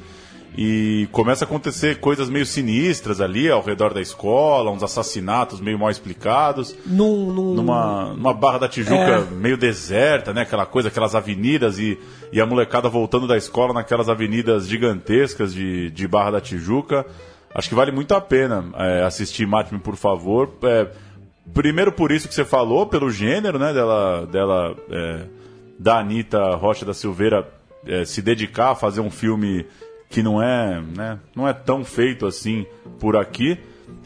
E 0.58 1.08
começa 1.12 1.46
a 1.46 1.48
acontecer 1.48 2.00
coisas 2.00 2.30
meio 2.30 2.46
sinistras 2.46 3.22
ali 3.22 3.50
ao 3.50 3.62
redor 3.64 3.94
da 3.94 4.02
escola, 4.02 4.72
uns 4.72 4.84
assassinatos 4.84 5.62
meio 5.62 5.80
mal 5.80 5.90
explicados. 5.90 6.76
Num, 6.86 7.32
num- 7.32 7.54
Numa, 7.54 8.14
numa 8.14 8.34
Barra 8.34 8.58
da 8.60 8.68
Tijuca 8.68 8.96
É. 9.30 9.34
meio 9.34 9.56
deserta, 9.58 10.34
né? 10.34 10.42
Aquela 10.42 10.66
coisa, 10.66 10.90
aquelas 10.90 11.16
avenidas 11.16 11.80
e, 11.80 11.98
e 12.34 12.42
a 12.42 12.46
molecada 12.46 12.90
voltando 12.90 13.28
da 13.28 13.38
escola 13.38 13.74
naquelas 13.74 14.10
avenidas 14.10 14.68
gigantescas 14.68 15.54
de, 15.54 15.92
de 15.92 16.08
Barra 16.08 16.32
da 16.32 16.42
Tijuca. 16.42 17.06
Acho 17.54 17.70
que 17.70 17.76
vale 17.76 17.92
muito 17.92 18.14
a 18.14 18.20
pena 18.22 18.66
é, 18.76 19.04
assistir 19.04 19.46
Mate-me, 19.48 19.80
por 19.80 19.96
favor. 19.96 20.52
É, 20.64 20.88
primeiro 21.54 21.92
por 21.92 22.12
isso 22.12 22.28
que 22.28 22.34
você 22.34 22.44
falou, 22.44 22.86
pelo 22.88 23.10
gênero, 23.10 23.58
né? 23.58 23.72
Dela, 23.74 24.26
dela 24.26 24.76
é, 24.92 25.22
da 25.80 26.00
Anitta 26.00 26.56
Rocha 26.56 26.86
da 26.86 26.94
Silveira 26.94 27.48
é, 27.86 28.04
se 28.04 28.22
dedicar 28.22 28.72
a 28.72 28.76
fazer 28.76 29.00
um 29.00 29.10
filme 29.10 29.66
que 30.10 30.24
não 30.24 30.42
é, 30.42 30.82
né, 30.82 31.20
não 31.36 31.48
é 31.48 31.54
tão 31.54 31.86
feito 31.86 32.26
assim 32.26 32.66
por 33.00 33.16
aqui. 33.16 33.58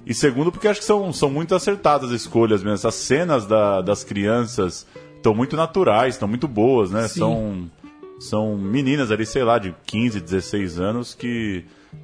E 0.06 0.14
segundo, 0.14 0.52
porque 0.52 0.68
acho 0.68 0.82
que 0.82 0.86
são, 0.86 1.14
são 1.14 1.30
muito 1.30 1.56
acertadas 1.56 2.10
as 2.12 2.22
escolhas 2.22 2.62
mesmo. 2.62 2.76
Essas 2.76 2.96
cenas 2.96 3.46
da- 3.46 3.82
das 3.82 4.04
crianças 4.04 4.86
estão 5.16 5.34
muito 5.34 5.56
naturais, 5.56 6.16
estão 6.16 6.28
muito 6.28 6.48
boas, 6.48 6.92
né? 6.92 7.08
Sim. 7.08 7.20
São, 7.20 7.72
são 8.20 8.58
meninas 8.58 9.12
ali, 9.12 9.26
sei 9.26 9.44
lá, 9.44 9.58
de 9.58 9.74
15, 9.86 10.20
16 10.20 10.78
anos 10.80 11.16
que 11.16 11.64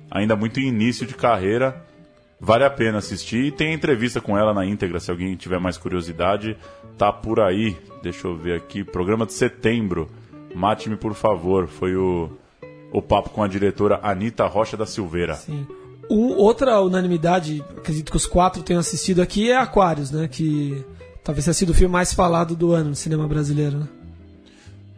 ainda 0.09 0.35
muito 0.35 0.59
em 0.62 0.67
início 0.67 1.05
de 1.05 1.13
carreira. 1.13 1.85
Vale 2.39 2.63
a 2.63 2.69
pena 2.69 2.99
assistir 2.99 3.43
e 3.43 3.51
tem 3.51 3.73
entrevista 3.73 4.21
com 4.21 4.38
ela 4.38 4.53
na 4.53 4.65
íntegra, 4.65 4.97
se 5.01 5.12
alguém 5.12 5.35
tiver 5.35 5.59
mais 5.59 5.77
curiosidade, 5.77 6.55
tá 6.97 7.12
por 7.12 7.41
aí. 7.41 7.75
Deixa 8.01 8.27
eu 8.29 8.38
ver 8.38 8.55
aqui, 8.55 8.81
programa 8.81 9.25
de 9.25 9.33
setembro. 9.33 10.09
Mate-me, 10.55 10.95
por 10.95 11.13
favor. 11.13 11.67
Foi 11.67 11.97
o, 11.97 12.29
o 12.91 13.02
papo 13.02 13.30
com 13.30 13.43
a 13.43 13.47
diretora 13.47 13.99
Anitta 14.02 14.45
Rocha 14.45 14.75
da 14.75 14.86
Silveira. 14.86 15.36
Sim. 15.36 15.65
Um- 16.10 16.36
outra 16.38 16.82
unanimidade, 16.82 17.63
acredito 17.78 18.10
que 18.12 18.17
os 18.17 18.25
quatro 18.25 18.63
tenham 18.63 18.80
assistido 18.80 19.21
aqui, 19.21 19.52
é 19.52 19.58
Aquários, 19.58 20.10
né? 20.12 20.28
Que 20.28 20.84
talvez 21.23 21.45
tenha 21.45 21.54
sido 21.54 21.69
o 21.69 21.73
filme 21.73 21.91
mais 21.91 22.13
falado 22.13 22.56
do 22.56 22.71
ano 22.71 22.89
no 22.89 22.95
cinema 22.95 23.28
brasileiro. 23.28 23.80
Né? 23.80 23.88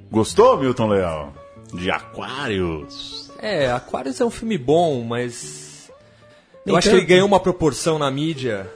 Gostou, 0.09 0.57
Milton 0.57 0.87
Leal? 0.87 1.33
De 1.73 1.89
Aquários. 1.91 3.29
É, 3.39 3.71
Aquarius 3.71 4.19
é 4.21 4.25
um 4.25 4.29
filme 4.29 4.57
bom, 4.57 5.03
mas. 5.03 5.89
Eu 6.65 6.75
acho 6.75 6.89
que 6.89 6.95
ele 6.95 7.05
ganhou 7.05 7.27
uma 7.27 7.39
proporção 7.39 7.97
na 7.97 8.11
mídia 8.11 8.69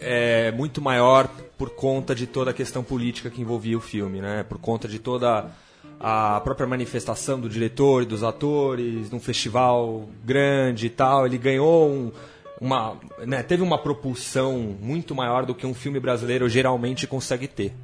é, 0.00 0.50
muito 0.50 0.82
maior 0.82 1.28
por 1.56 1.70
conta 1.70 2.14
de 2.14 2.26
toda 2.26 2.50
a 2.50 2.54
questão 2.54 2.82
política 2.82 3.30
que 3.30 3.40
envolvia 3.40 3.76
o 3.76 3.80
filme, 3.80 4.20
né? 4.20 4.42
Por 4.42 4.58
conta 4.58 4.88
de 4.88 4.98
toda 4.98 5.46
a 6.02 6.40
própria 6.40 6.66
manifestação 6.66 7.38
do 7.38 7.46
diretor 7.48 8.02
e 8.02 8.06
dos 8.06 8.22
atores, 8.24 9.10
num 9.10 9.20
festival 9.20 10.08
grande 10.24 10.86
e 10.86 10.90
tal. 10.90 11.26
Ele 11.26 11.36
ganhou 11.36 11.90
um, 11.90 12.10
uma. 12.58 12.96
Né, 13.26 13.42
teve 13.42 13.62
uma 13.62 13.76
propulsão 13.76 14.74
muito 14.80 15.14
maior 15.14 15.44
do 15.44 15.54
que 15.54 15.66
um 15.66 15.74
filme 15.74 16.00
brasileiro 16.00 16.48
geralmente 16.48 17.06
consegue 17.06 17.46
ter. 17.46 17.74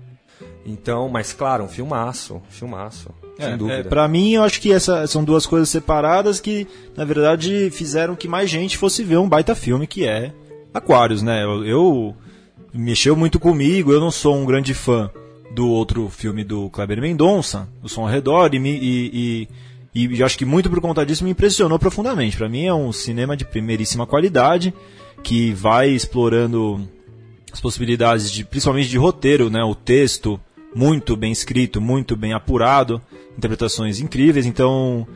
Então, 0.64 1.08
mas 1.08 1.32
claro, 1.32 1.64
um 1.64 1.68
filmaço, 1.68 2.42
filmaço, 2.48 3.10
sem 3.38 3.56
dúvida. 3.56 3.80
É, 3.80 3.82
pra 3.84 4.08
mim, 4.08 4.32
eu 4.32 4.42
acho 4.42 4.60
que 4.60 4.72
essa, 4.72 5.06
são 5.06 5.22
duas 5.22 5.46
coisas 5.46 5.68
separadas 5.68 6.40
que, 6.40 6.66
na 6.96 7.04
verdade, 7.04 7.70
fizeram 7.70 8.16
que 8.16 8.26
mais 8.26 8.50
gente 8.50 8.76
fosse 8.76 9.04
ver 9.04 9.18
um 9.18 9.28
baita 9.28 9.54
filme 9.54 9.86
que 9.86 10.04
é 10.06 10.32
Aquários, 10.74 11.22
né? 11.22 11.44
Eu, 11.44 11.64
eu- 11.64 12.16
mexeu 12.74 13.14
muito 13.14 13.38
comigo, 13.38 13.92
eu 13.92 14.00
não 14.00 14.10
sou 14.10 14.36
um 14.36 14.44
grande 14.44 14.74
fã 14.74 15.10
do 15.54 15.68
outro 15.68 16.08
filme 16.08 16.44
do 16.44 16.68
Kleber 16.70 17.00
Mendonça, 17.00 17.68
O 17.82 17.88
Som 17.88 18.02
ao 18.02 18.08
Redor, 18.08 18.54
e, 18.54 18.58
e, 18.58 19.48
e, 19.94 20.06
e 20.16 20.22
acho 20.22 20.36
que 20.36 20.44
muito 20.44 20.68
por 20.68 20.80
conta 20.80 21.04
disso 21.04 21.24
me 21.24 21.30
impressionou 21.30 21.78
profundamente. 21.78 22.36
Pra 22.36 22.48
mim 22.48 22.64
é 22.64 22.74
um 22.74 22.92
cinema 22.92 23.36
de 23.36 23.44
primeiríssima 23.44 24.06
qualidade, 24.06 24.74
que 25.22 25.52
vai 25.52 25.90
explorando 25.90 26.86
as 27.52 27.60
possibilidades 27.60 28.30
de 28.30 28.44
principalmente 28.44 28.88
de 28.88 28.98
roteiro, 28.98 29.48
né? 29.48 29.62
O 29.64 29.74
texto 29.74 30.38
muito 30.74 31.16
bem 31.16 31.32
escrito, 31.32 31.80
muito 31.80 32.14
bem 32.14 32.34
apurado, 32.34 33.00
interpretações 33.36 33.98
incríveis. 33.98 34.44
Então 34.44 35.06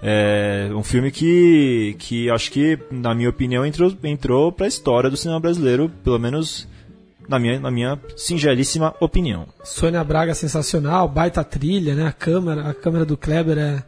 é 0.00 0.70
um 0.72 0.84
filme 0.84 1.10
que 1.10 1.96
que 1.98 2.30
acho 2.30 2.52
que 2.52 2.78
na 2.90 3.12
minha 3.14 3.28
opinião 3.28 3.66
entrou 3.66 3.92
entrou 4.04 4.52
para 4.52 4.66
a 4.66 4.68
história 4.68 5.10
do 5.10 5.16
cinema 5.16 5.40
brasileiro, 5.40 5.90
pelo 6.04 6.20
menos 6.20 6.68
na 7.28 7.38
minha 7.38 7.60
na 7.60 7.70
minha 7.70 8.00
singelíssima 8.16 8.94
opinião. 9.00 9.46
Sônia 9.62 10.02
Braga 10.02 10.34
sensacional, 10.34 11.08
baita 11.08 11.44
trilha, 11.44 11.94
né? 11.94 12.06
A 12.06 12.12
câmera, 12.12 12.68
a 12.70 12.74
câmera 12.74 13.04
do 13.04 13.16
Kleber 13.16 13.58
é 13.58 13.82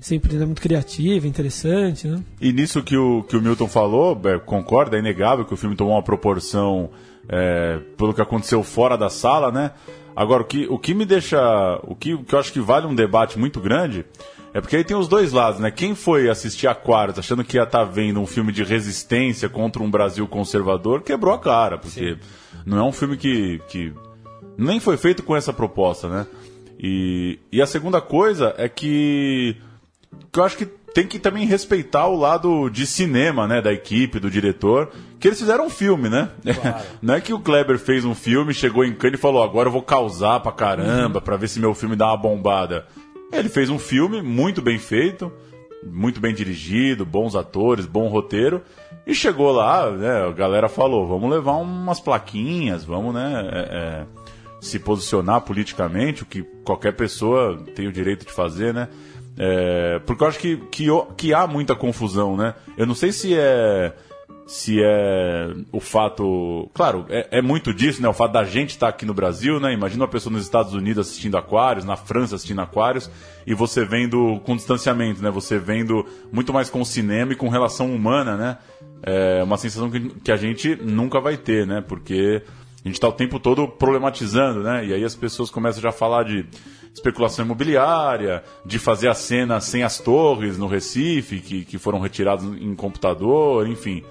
sempre 0.00 0.36
né, 0.36 0.44
muito 0.44 0.60
criativa, 0.60 1.26
interessante, 1.26 2.08
né? 2.08 2.20
E 2.40 2.52
nisso 2.52 2.82
que 2.82 2.96
o, 2.96 3.22
que 3.22 3.36
o 3.36 3.40
Milton 3.40 3.68
falou, 3.68 4.20
é, 4.24 4.38
concorda, 4.38 4.96
é 4.96 4.98
inegável 4.98 5.44
que 5.44 5.54
o 5.54 5.56
filme 5.56 5.76
tomou 5.76 5.94
uma 5.94 6.02
proporção 6.02 6.90
é, 7.28 7.78
pelo 7.96 8.12
que 8.12 8.20
aconteceu 8.20 8.62
fora 8.62 8.98
da 8.98 9.08
sala, 9.08 9.52
né? 9.52 9.70
Agora, 10.14 10.42
o 10.42 10.44
que, 10.44 10.66
o 10.68 10.78
que 10.78 10.92
me 10.92 11.06
deixa. 11.06 11.40
O 11.84 11.94
que, 11.94 12.14
o 12.14 12.22
que 12.22 12.34
eu 12.34 12.38
acho 12.38 12.52
que 12.52 12.60
vale 12.60 12.86
um 12.86 12.94
debate 12.94 13.38
muito 13.38 13.60
grande 13.60 14.04
É 14.52 14.60
porque 14.60 14.76
aí 14.76 14.84
tem 14.84 14.94
os 14.94 15.08
dois 15.08 15.32
lados, 15.32 15.58
né? 15.58 15.70
Quem 15.70 15.94
foi 15.94 16.28
assistir 16.28 16.66
Aquários 16.66 17.18
achando 17.18 17.42
que 17.42 17.56
ia 17.56 17.62
estar 17.62 17.84
vendo 17.84 18.20
um 18.20 18.26
filme 18.26 18.52
de 18.52 18.62
resistência 18.62 19.48
contra 19.48 19.82
um 19.82 19.90
Brasil 19.90 20.26
conservador, 20.28 21.02
quebrou 21.02 21.32
a 21.32 21.38
cara, 21.38 21.78
porque 21.78 22.14
Sim. 22.14 22.18
Não 22.64 22.78
é 22.78 22.82
um 22.82 22.92
filme 22.92 23.16
que, 23.16 23.60
que 23.68 23.92
nem 24.56 24.80
foi 24.80 24.96
feito 24.96 25.22
com 25.22 25.36
essa 25.36 25.52
proposta, 25.52 26.08
né? 26.08 26.26
E, 26.78 27.38
e 27.50 27.62
a 27.62 27.66
segunda 27.66 28.00
coisa 28.00 28.54
é 28.58 28.68
que, 28.68 29.56
que 30.32 30.38
eu 30.38 30.44
acho 30.44 30.56
que 30.56 30.66
tem 30.66 31.06
que 31.06 31.18
também 31.18 31.46
respeitar 31.46 32.06
o 32.06 32.16
lado 32.16 32.68
de 32.68 32.86
cinema, 32.86 33.48
né, 33.48 33.62
da 33.62 33.72
equipe, 33.72 34.20
do 34.20 34.30
diretor, 34.30 34.90
que 35.18 35.28
eles 35.28 35.38
fizeram 35.38 35.66
um 35.66 35.70
filme, 35.70 36.08
né? 36.08 36.28
Claro. 36.42 36.84
Não 37.00 37.14
é 37.14 37.20
que 37.20 37.32
o 37.32 37.38
Kleber 37.38 37.78
fez 37.78 38.04
um 38.04 38.14
filme, 38.14 38.52
chegou 38.52 38.84
em 38.84 38.92
Cannes 38.92 39.18
e 39.18 39.22
falou, 39.22 39.42
agora 39.42 39.68
eu 39.68 39.72
vou 39.72 39.82
causar 39.82 40.40
pra 40.40 40.52
caramba, 40.52 41.18
uhum. 41.18 41.24
pra 41.24 41.36
ver 41.36 41.48
se 41.48 41.60
meu 41.60 41.74
filme 41.74 41.96
dá 41.96 42.08
uma 42.08 42.16
bombada. 42.16 42.86
Ele 43.32 43.48
fez 43.48 43.70
um 43.70 43.78
filme 43.78 44.20
muito 44.20 44.60
bem 44.60 44.78
feito, 44.78 45.32
muito 45.84 46.20
bem 46.20 46.34
dirigido, 46.34 47.04
bons 47.04 47.34
atores, 47.34 47.86
bom 47.86 48.08
roteiro, 48.08 48.62
e 49.06 49.14
chegou 49.14 49.50
lá, 49.50 49.90
né, 49.90 50.26
a 50.26 50.32
galera 50.32 50.68
falou, 50.68 51.06
vamos 51.06 51.30
levar 51.30 51.56
umas 51.56 52.00
plaquinhas, 52.00 52.84
vamos, 52.84 53.14
né, 53.14 53.50
é, 53.52 53.58
é, 53.58 54.06
se 54.60 54.78
posicionar 54.78 55.40
politicamente, 55.40 56.22
o 56.22 56.26
que 56.26 56.42
qualquer 56.64 56.92
pessoa 56.92 57.60
tem 57.74 57.88
o 57.88 57.92
direito 57.92 58.24
de 58.24 58.32
fazer, 58.32 58.72
né? 58.72 58.88
É, 59.36 59.98
porque 60.06 60.22
eu 60.22 60.28
acho 60.28 60.38
que, 60.38 60.56
que, 60.70 60.86
que 61.16 61.34
há 61.34 61.46
muita 61.46 61.74
confusão, 61.74 62.36
né? 62.36 62.54
Eu 62.76 62.86
não 62.86 62.94
sei 62.94 63.10
se 63.12 63.34
é 63.34 63.92
se 64.46 64.82
é 64.82 65.54
o 65.70 65.80
fato. 65.80 66.68
Claro, 66.74 67.06
é, 67.08 67.38
é, 67.38 67.42
muito 67.42 67.72
disso, 67.72 68.02
né? 68.02 68.08
O 68.08 68.12
fato 68.12 68.32
da 68.32 68.44
gente 68.44 68.70
estar 68.70 68.88
aqui 68.88 69.06
no 69.06 69.14
Brasil, 69.14 69.60
né? 69.60 69.72
Imagina 69.72 70.02
uma 70.02 70.10
pessoa 70.10 70.32
nos 70.32 70.42
Estados 70.42 70.74
Unidos 70.74 71.08
assistindo 71.08 71.36
Aquários, 71.36 71.84
na 71.84 71.96
França 71.96 72.34
assistindo 72.34 72.60
Aquários, 72.60 73.10
e 73.46 73.54
você 73.54 73.84
vendo 73.84 74.40
com 74.44 74.56
distanciamento, 74.56 75.22
né? 75.22 75.30
Você 75.30 75.58
vendo 75.58 76.04
muito 76.32 76.52
mais 76.52 76.68
com 76.68 76.80
o 76.80 76.86
cinema 76.86 77.32
e 77.32 77.36
com 77.36 77.48
relação 77.48 77.94
humana, 77.94 78.36
né? 78.36 78.58
É 79.02 79.42
uma 79.42 79.56
sensação 79.56 79.90
que, 79.90 80.00
que 80.20 80.32
a 80.32 80.36
gente 80.36 80.76
nunca 80.76 81.20
vai 81.20 81.36
ter, 81.36 81.66
né? 81.66 81.80
Porque 81.80 82.42
a 82.84 82.88
gente 82.88 82.96
está 82.96 83.08
o 83.08 83.12
tempo 83.12 83.38
todo 83.38 83.68
problematizando, 83.68 84.62
né? 84.62 84.84
E 84.84 84.92
aí 84.92 85.04
as 85.04 85.14
pessoas 85.14 85.50
começam 85.50 85.80
já 85.80 85.90
a 85.90 85.92
falar 85.92 86.24
de 86.24 86.44
especulação 86.92 87.44
imobiliária, 87.44 88.42
de 88.66 88.78
fazer 88.78 89.08
a 89.08 89.14
cena 89.14 89.60
sem 89.60 89.82
as 89.82 89.98
torres 89.98 90.58
no 90.58 90.66
Recife, 90.66 91.40
que, 91.40 91.64
que 91.64 91.78
foram 91.78 92.00
retiradas 92.00 92.44
em 92.44 92.74
computador, 92.74 93.66
enfim. 93.66 94.04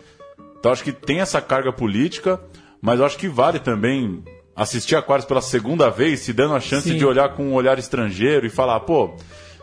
Então 0.62 0.72
acho 0.72 0.84
que 0.84 0.92
tem 0.92 1.22
essa 1.22 1.42
carga 1.42 1.74
política, 1.74 2.40
mas 2.80 3.02
acho 3.02 3.18
que 3.18 3.28
vale 3.28 3.58
também 3.58 4.24
assistir 4.56 4.96
Aquários 4.96 5.26
pela 5.26 5.42
segunda 5.42 5.90
vez, 5.90 6.20
se 6.20 6.32
dando 6.32 6.54
a 6.54 6.60
chance 6.60 6.88
Sim. 6.88 6.98
de 6.98 7.04
olhar 7.04 7.30
com 7.30 7.48
um 7.48 7.54
olhar 7.54 7.80
estrangeiro 7.80 8.46
e 8.46 8.50
falar, 8.50 8.80
pô, 8.82 9.16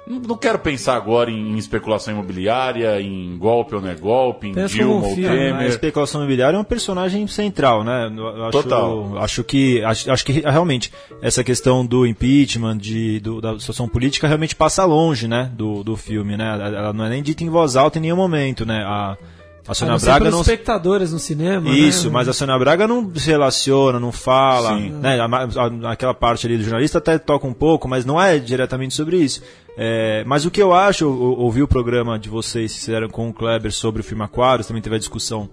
não 0.08 0.36
quero 0.36 0.58
pensar 0.58 0.96
agora 0.96 1.30
em 1.30 1.56
especulação 1.56 2.14
imobiliária, 2.14 3.00
em 3.00 3.38
golpe 3.38 3.76
ou 3.76 3.80
não 3.80 3.90
é 3.90 3.94
golpe, 3.94 4.48
em 4.48 4.54
Penso 4.54 4.74
Dilma 4.74 5.06
ou 5.06 5.14
Temer. 5.14 5.54
A 5.54 5.66
especulação 5.66 6.22
imobiliária 6.22 6.56
é 6.56 6.60
um 6.60 6.64
personagem 6.64 7.26
central, 7.28 7.84
né? 7.84 8.10
Eu 8.16 8.44
acho, 8.46 8.50
Total. 8.50 9.18
Acho 9.18 9.44
que, 9.44 9.84
acho, 9.84 10.10
acho, 10.10 10.24
que 10.24 10.32
realmente 10.32 10.90
essa 11.22 11.44
questão 11.44 11.86
do 11.86 12.04
impeachment, 12.04 12.78
de, 12.78 13.20
do, 13.20 13.40
da 13.40 13.56
situação 13.60 13.86
política, 13.86 14.26
realmente 14.26 14.56
passa 14.56 14.84
longe, 14.84 15.28
né? 15.28 15.48
Do, 15.54 15.84
do 15.84 15.94
filme, 15.96 16.36
né? 16.36 16.58
Ela 16.58 16.92
não 16.92 17.04
é 17.04 17.10
nem 17.10 17.22
dita 17.22 17.44
em 17.44 17.50
voz 17.50 17.76
alta 17.76 17.98
em 17.98 18.02
nenhum 18.02 18.16
momento, 18.16 18.66
né? 18.66 18.82
A, 18.84 19.16
a 19.68 19.74
Sônia 19.74 19.94
a 19.94 19.98
Braga 19.98 20.30
não. 20.30 20.40
espectadores 20.40 21.12
no 21.12 21.18
cinema. 21.18 21.70
Isso, 21.70 22.06
né? 22.06 22.12
mas 22.14 22.28
a 22.28 22.32
Sônia 22.32 22.58
Braga 22.58 22.88
não 22.88 23.14
se 23.14 23.30
relaciona, 23.30 24.00
não 24.00 24.10
fala. 24.10 24.78
Né? 24.78 25.18
Aquela 25.84 26.14
parte 26.14 26.46
ali 26.46 26.56
do 26.56 26.64
jornalista 26.64 26.96
até 26.98 27.18
toca 27.18 27.46
um 27.46 27.52
pouco, 27.52 27.86
mas 27.86 28.06
não 28.06 28.20
é 28.20 28.38
diretamente 28.38 28.94
sobre 28.94 29.18
isso. 29.18 29.42
É, 29.76 30.24
mas 30.26 30.46
o 30.46 30.50
que 30.50 30.60
eu 30.60 30.72
acho, 30.72 31.04
eu, 31.04 31.10
eu 31.10 31.38
ouvi 31.38 31.62
o 31.62 31.68
programa 31.68 32.18
de 32.18 32.28
vocês 32.28 32.72
que 32.72 32.80
fizeram 32.80 33.08
com 33.08 33.28
o 33.28 33.32
Kleber 33.32 33.70
sobre 33.70 34.00
o 34.00 34.04
filme 34.04 34.24
Aquários, 34.24 34.66
também 34.66 34.82
teve 34.82 34.96
a 34.96 34.98
discussão 34.98 35.48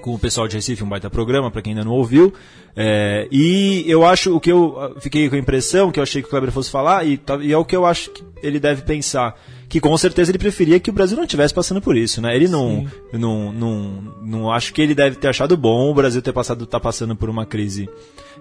com 0.00 0.14
o 0.14 0.18
pessoal 0.18 0.48
de 0.48 0.56
Recife, 0.56 0.82
um 0.82 0.88
baita 0.88 1.08
programa, 1.08 1.50
para 1.50 1.62
quem 1.62 1.72
ainda 1.72 1.84
não 1.84 1.92
ouviu. 1.92 2.32
É, 2.74 3.28
e 3.30 3.84
eu 3.86 4.04
acho, 4.04 4.34
o 4.34 4.40
que 4.40 4.50
eu 4.50 4.96
fiquei 5.00 5.28
com 5.28 5.36
a 5.36 5.38
impressão, 5.38 5.92
que 5.92 5.98
eu 5.98 6.02
achei 6.02 6.22
que 6.22 6.28
o 6.28 6.30
Kleber 6.30 6.50
fosse 6.50 6.70
falar, 6.70 7.06
e, 7.06 7.20
e 7.42 7.52
é 7.52 7.56
o 7.56 7.64
que 7.64 7.76
eu 7.76 7.86
acho 7.86 8.10
que 8.10 8.24
ele 8.42 8.58
deve 8.58 8.82
pensar 8.82 9.38
que 9.68 9.80
com 9.80 9.96
certeza 9.96 10.32
ele 10.32 10.38
preferia 10.38 10.80
que 10.80 10.90
o 10.90 10.92
Brasil 10.92 11.16
não 11.16 11.24
estivesse 11.24 11.54
passando 11.54 11.80
por 11.80 11.96
isso, 11.96 12.20
né? 12.20 12.34
Ele 12.34 12.48
não, 12.48 12.86
não, 13.12 13.52
não, 13.52 14.14
não 14.20 14.52
acho 14.52 14.74
que 14.74 14.82
ele 14.82 14.96
deve 14.96 15.14
ter 15.14 15.28
achado 15.28 15.56
bom 15.56 15.90
o 15.90 15.94
Brasil 15.94 16.20
ter 16.20 16.32
passado, 16.32 16.66
tá 16.66 16.80
passando 16.80 17.14
por 17.14 17.30
uma 17.30 17.46
crise 17.46 17.88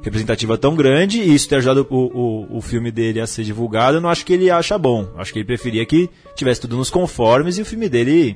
representativa 0.01 0.57
tão 0.57 0.75
grande 0.75 1.21
e 1.21 1.33
isso 1.33 1.47
ter 1.47 1.57
ajudado 1.57 1.85
o, 1.89 1.97
o, 1.97 2.57
o 2.57 2.61
filme 2.61 2.91
dele 2.91 3.21
a 3.21 3.27
ser 3.27 3.43
divulgado. 3.43 3.97
Eu 3.97 4.01
não 4.01 4.09
acho 4.09 4.25
que 4.25 4.33
ele 4.33 4.49
acha 4.49 4.75
bom. 4.75 5.07
Acho 5.17 5.31
que 5.31 5.39
ele 5.39 5.45
preferia 5.45 5.85
que 5.85 6.09
tivesse 6.35 6.61
tudo 6.61 6.77
nos 6.77 6.89
conformes 6.89 7.59
e 7.59 7.61
o 7.61 7.65
filme 7.65 7.87
dele 7.87 8.35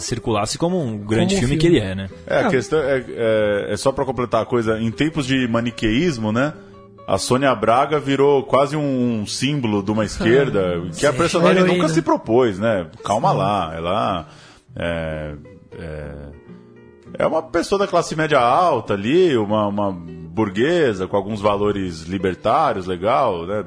circulasse 0.00 0.58
como 0.58 0.80
um 0.80 0.98
grande 0.98 1.34
como 1.34 1.46
filme, 1.46 1.46
filme, 1.46 1.58
que 1.58 1.66
ele 1.66 1.78
é, 1.78 1.94
né? 1.94 2.08
É, 2.26 2.40
a 2.40 2.48
questão 2.48 2.78
é, 2.80 3.04
é, 3.08 3.66
é 3.70 3.76
só 3.76 3.92
para 3.92 4.04
completar 4.04 4.42
a 4.42 4.46
coisa, 4.46 4.80
em 4.80 4.90
tempos 4.90 5.26
de 5.26 5.46
maniqueísmo, 5.48 6.32
né? 6.32 6.52
a 7.10 7.18
Sônia 7.18 7.52
Braga 7.56 7.98
virou 7.98 8.44
quase 8.44 8.76
um 8.76 9.26
símbolo 9.26 9.82
de 9.82 9.90
uma 9.90 10.04
esquerda 10.04 10.76
ah, 10.76 10.90
que 10.96 11.04
a 11.04 11.12
personagem 11.12 11.64
nunca 11.64 11.88
se 11.88 12.00
propôs, 12.02 12.56
né? 12.56 12.86
Calma 13.02 13.32
Sim. 13.32 13.36
lá, 13.36 13.72
ela 13.74 14.28
é, 14.76 15.34
é, 15.72 16.12
é, 17.18 17.26
uma 17.26 17.42
pessoa 17.42 17.80
da 17.80 17.88
classe 17.88 18.14
média 18.14 18.38
alta 18.38 18.94
ali, 18.94 19.36
uma, 19.36 19.66
uma 19.66 19.90
burguesa 19.90 21.08
com 21.08 21.16
alguns 21.16 21.40
valores 21.40 22.02
libertários, 22.02 22.86
legal, 22.86 23.44
né? 23.44 23.64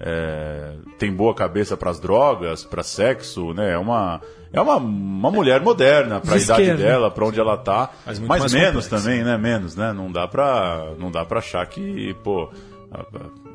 É, 0.00 0.74
tem 0.98 1.12
boa 1.12 1.34
cabeça 1.34 1.76
para 1.76 1.90
as 1.90 1.98
drogas, 1.98 2.64
para 2.64 2.82
sexo, 2.82 3.52
né? 3.52 3.72
É 3.72 3.78
uma 3.78 4.20
é 4.52 4.60
uma, 4.60 4.76
uma 4.76 5.30
mulher 5.30 5.60
moderna 5.60 6.20
para 6.20 6.36
a 6.36 6.38
idade 6.38 6.74
dela, 6.74 7.10
para 7.10 7.26
onde 7.26 7.38
ela 7.38 7.56
tá, 7.56 7.90
mas, 8.06 8.18
mas 8.18 8.52
menos 8.52 8.84
complexo. 8.84 8.90
também, 8.90 9.22
né? 9.22 9.36
Menos, 9.36 9.76
né? 9.76 9.92
Não 9.92 10.10
dá 10.10 10.26
para 10.26 10.92
não 10.98 11.10
dá 11.10 11.24
para 11.24 11.38
achar 11.38 11.66
que, 11.66 12.14
pô, 12.22 12.48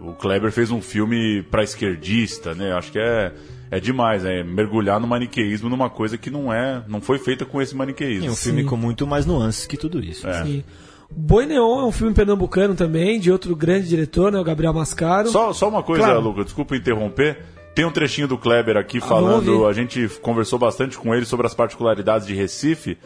o 0.02 0.14
Kleber 0.14 0.52
fez 0.52 0.70
um 0.70 0.82
filme 0.82 1.44
para 1.44 1.64
esquerdista, 1.64 2.54
né? 2.54 2.74
Acho 2.74 2.92
que 2.92 3.00
é, 3.00 3.32
é 3.72 3.80
demais, 3.80 4.24
é 4.24 4.44
mergulhar 4.44 5.00
no 5.00 5.08
maniqueísmo 5.08 5.70
numa 5.70 5.90
coisa 5.90 6.18
que 6.18 6.30
não 6.30 6.54
é, 6.54 6.84
não 6.88 7.02
foi 7.02 7.18
feita 7.18 7.46
com 7.46 7.62
esse 7.62 7.76
maniqueísmo. 7.76 8.28
É 8.28 8.32
um 8.32 8.36
filme 8.36 8.62
Sim. 8.62 8.68
com 8.68 8.78
muito 8.78 9.08
mais 9.08 9.26
nuances 9.26 9.66
que 9.66 9.78
tudo 9.78 10.00
isso. 10.00 10.28
É. 10.28 10.44
Sim. 10.44 10.64
Boi 11.16 11.46
Neon 11.46 11.82
é 11.82 11.86
um 11.86 11.92
filme 11.92 12.14
pernambucano 12.14 12.76
também, 12.76 13.20
de 13.20 13.32
outro 13.32 13.56
grande 13.56 13.88
diretor, 13.88 14.32
né, 14.32 14.40
o 14.40 14.44
Gabriel 14.44 14.74
Mascaro. 14.74 15.30
Só, 15.30 15.54
só 15.54 15.70
uma 15.70 15.84
coisa, 15.84 16.06
claro. 16.06 16.20
Lucas, 16.22 16.46
desculpa 16.46 16.76
interromper. 16.76 17.46
Tem 17.76 17.86
um 17.86 17.92
trechinho 17.92 18.28
do 18.28 18.38
Kleber 18.38 18.78
aqui 18.78 19.00
ah, 19.00 19.02
falando, 19.02 19.66
a 19.66 19.74
gente 19.74 20.08
conversou 20.22 20.60
bastante 20.60 20.98
com 20.98 21.14
ele 21.14 21.26
sobre 21.26 21.48
as 21.48 21.54
particularidades 21.54 22.28
de 22.28 22.36
Recife. 22.36 22.98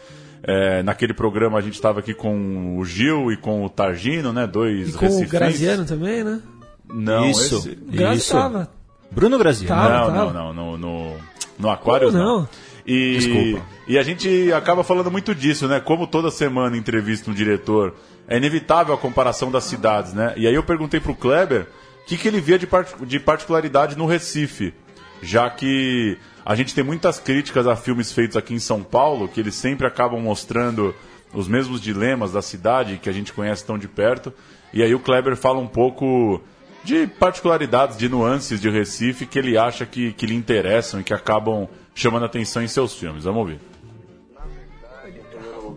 É, 0.43 0.84
naquele 0.84 1.13
programa 1.13 1.58
a 1.58 1.62
gente 1.62 1.74
estava 1.74 2.00
aqui 2.00 2.13
com 2.13 2.78
o 2.78 2.86
Gil 2.86 3.32
e 3.32 3.38
com 3.38 3.65
o 3.65 3.70
Targino, 3.70 4.32
né? 4.32 4.46
Dois 4.46 4.93
e 4.93 4.98
com 4.98 5.06
o 5.06 5.28
Graziano 5.28 5.86
também, 5.86 6.24
né? 6.24 6.41
Não, 6.88 7.30
isso. 7.30 7.58
Esse... 7.58 8.15
Isso. 8.15 8.34
Tava. 8.34 8.70
Bruno 9.10 9.38
Graziano. 9.38 9.82
Tava, 9.82 10.12
não, 10.12 10.34
não, 10.34 10.54
não, 10.54 10.78
no, 10.78 10.78
no, 10.78 11.17
no 11.58 11.70
Aquário 11.70 12.12
não. 12.12 12.39
não. 12.39 12.50
E, 12.86 13.17
Desculpa. 13.17 13.76
E 13.88 13.97
a 13.97 14.04
gente 14.04 14.52
acaba 14.52 14.84
falando 14.84 15.10
muito 15.10 15.34
disso, 15.34 15.65
né? 15.65 15.80
Como 15.80 16.06
toda 16.06 16.30
semana 16.30 16.76
entrevista 16.76 17.32
um 17.32 17.34
diretor, 17.34 17.95
é 18.28 18.36
inevitável 18.36 18.93
a 18.93 18.97
comparação 18.97 19.50
das 19.50 19.63
cidades, 19.63 20.13
né? 20.13 20.34
E 20.36 20.45
aí 20.45 20.54
eu 20.54 20.63
perguntei 20.63 21.00
pro 21.00 21.15
Kleber 21.15 21.67
o 22.02 22.06
que, 22.06 22.17
que 22.17 22.28
ele 22.28 22.41
via 22.41 22.60
de, 22.60 22.67
de 23.06 23.19
particularidade 23.19 23.97
no 23.97 24.06
Recife, 24.06 24.73
já 25.21 25.50
que 25.50 26.17
a 26.45 26.54
gente 26.54 26.76
tem 26.76 26.84
muitas 26.84 27.17
críticas 27.17 27.65
a 27.65 27.78
filmes 27.78 28.12
feitos 28.12 28.36
aqui 28.36 28.54
em 28.54 28.60
São 28.60 28.84
Paulo, 28.84 29.30
que 29.30 29.39
eles 29.39 29.56
sempre 29.56 29.88
acabam 29.88 30.19
mostrando 30.19 30.93
os 31.34 31.47
mesmos 31.47 31.80
dilemas 31.80 32.34
da 32.34 32.41
cidade 32.41 33.00
que 33.02 33.10
a 33.10 33.13
gente 33.13 33.32
conhece 33.32 33.65
tão 33.65 33.78
de 33.78 33.88
perto. 33.88 34.34
E 34.73 34.84
aí 34.84 34.93
o 34.93 35.00
Kleber 35.00 35.38
fala 35.38 35.60
um 35.60 35.67
pouco 35.67 36.41
de 36.84 37.08
particularidades, 37.08 37.97
de 37.97 38.10
nuances 38.10 38.60
de 38.60 38.69
Recife 38.69 39.26
que 39.26 39.39
ele 39.39 39.58
acha 39.58 39.86
que, 39.86 40.12
que 40.12 40.26
lhe 40.26 40.36
interessam 40.36 41.00
e 41.00 41.04
que 41.04 41.13
acabam 41.13 41.69
chamando 41.95 42.26
atenção 42.26 42.62
em 42.62 42.67
seus 42.67 42.93
filmes. 42.93 43.23
Vamos 43.23 43.39
ouvir. 43.39 43.76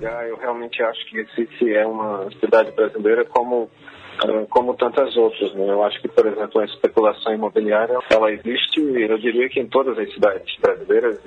Lugar, 0.00 0.26
eu 0.26 0.36
realmente 0.36 0.82
acho 0.82 1.04
que 1.06 1.20
Recife 1.20 1.74
é 1.74 1.86
uma 1.86 2.26
cidade 2.40 2.72
brasileira 2.72 3.22
como 3.26 3.70
ah, 4.24 4.46
como 4.48 4.74
tantas 4.74 5.14
outras. 5.14 5.52
Né? 5.52 5.68
Eu 5.68 5.84
acho 5.84 6.00
que, 6.00 6.08
por 6.08 6.26
exemplo, 6.26 6.58
a 6.58 6.64
especulação 6.64 7.34
imobiliária 7.34 7.98
ela 8.08 8.32
existe, 8.32 8.80
eu 8.80 9.18
diria 9.18 9.46
que 9.50 9.60
em 9.60 9.66
todas 9.66 9.98
as 9.98 10.10
cidades 10.14 10.56
brasileiras, 10.58 11.20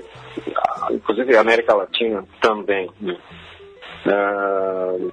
ah, 0.58 0.88
inclusive 0.92 1.38
a 1.38 1.42
América 1.42 1.76
Latina 1.76 2.26
também. 2.42 2.90
Né? 3.00 3.16
Uh, 4.08 5.12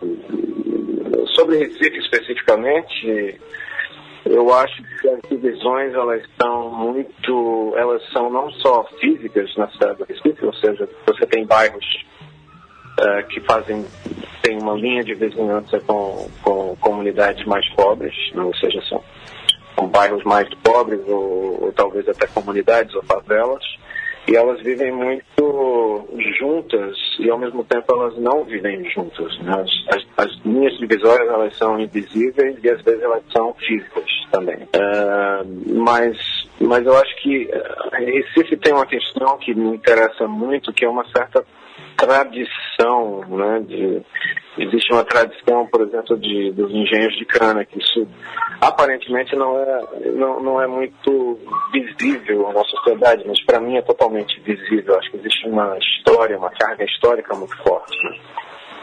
sobre 1.35 1.59
Recife 1.59 1.99
especificamente, 1.99 3.39
eu 4.25 4.55
acho 4.55 4.83
que 4.83 5.09
as 5.09 5.21
divisões 5.29 5.93
elas 5.93 6.23
estão 6.23 6.71
muito, 6.71 7.75
elas 7.77 8.03
são 8.11 8.31
não 8.31 8.51
só 8.53 8.85
físicas 8.99 9.55
na 9.57 9.69
cidade 9.69 9.99
do 9.99 10.05
Recife, 10.05 10.47
ou 10.47 10.55
seja, 10.55 10.89
você 11.07 11.27
tem 11.27 11.45
bairros 11.45 11.85
uh, 13.01 13.27
que 13.29 13.41
fazem 13.41 13.85
tem 14.43 14.59
uma 14.59 14.75
linha 14.75 15.05
de 15.05 15.15
vizinhança 15.15 15.79
com, 15.81 16.29
com 16.43 16.77
comunidades 16.77 17.45
mais 17.47 17.69
pobres, 17.75 18.15
ou 18.35 18.55
seja, 18.55 18.81
são 18.89 19.03
são 19.79 19.89
bairros 19.89 20.23
mais 20.25 20.49
pobres 20.63 21.01
ou, 21.07 21.65
ou 21.65 21.73
talvez 21.73 22.07
até 22.09 22.27
comunidades 22.27 22.95
ou 22.95 23.03
favelas 23.03 23.63
e 24.29 24.37
elas 24.37 24.61
vivem 24.61 24.93
muito 24.93 26.09
juntas 26.39 26.97
e 27.19 27.31
ao 27.31 27.39
mesmo 27.39 27.65
tempo 27.65 27.87
elas 27.93 28.17
não 28.19 28.45
vivem 28.45 28.89
juntas. 28.91 29.37
Né? 29.41 29.53
As, 29.53 29.97
as, 29.97 30.27
as, 30.27 30.45
linhas 30.45 30.77
divisórias 30.79 31.29
elas 31.29 31.57
são 31.57 31.81
invisíveis 31.81 32.57
e 32.63 32.71
às 32.71 32.81
vezes 32.83 33.03
elas 33.03 33.23
são 33.33 33.55
físicas 33.55 34.05
também. 34.31 34.57
Uh, 34.57 35.75
mas, 35.83 36.17
mas 36.61 36.85
eu 36.85 36.97
acho 36.97 37.17
que 37.23 37.47
uh, 37.47 37.91
Recife 37.93 38.57
tem 38.59 38.73
uma 38.73 38.87
questão 38.87 39.39
que 39.39 39.55
me 39.55 39.75
interessa 39.75 40.29
muito, 40.29 40.73
que 40.73 40.85
é 40.85 40.89
uma 40.89 41.05
certa 41.11 41.45
tradição, 41.97 43.21
né, 43.29 43.61
de, 43.61 44.03
existe 44.59 44.93
uma 44.93 45.05
tradição, 45.05 45.67
por 45.67 45.83
exemplo, 45.83 46.17
de, 46.19 46.51
dos 46.53 46.71
engenhos 46.71 47.17
de 47.17 47.25
cana, 47.25 47.65
que 47.65 47.79
isso 47.79 48.07
aparentemente 48.61 49.35
não 49.37 49.59
é, 49.59 49.81
não, 50.15 50.43
não 50.43 50.63
é 50.63 50.67
muito 50.67 51.39
visível 51.73 52.53
na 52.53 52.65
sociedade, 52.65 53.25
mas 53.27 53.43
para 53.45 53.61
mim 53.61 53.77
é 53.77 53.83
totalmente 53.83 54.41
visível. 54.41 54.99
Acho 54.99 55.11
que 55.11 55.19
existe 55.19 55.47
uma 55.49 55.77
história, 55.79 56.39
uma 56.39 56.51
carga 56.51 56.85
histórica 56.85 57.35
muito 57.35 57.57
forte. 57.63 57.97
Né? 58.05 58.19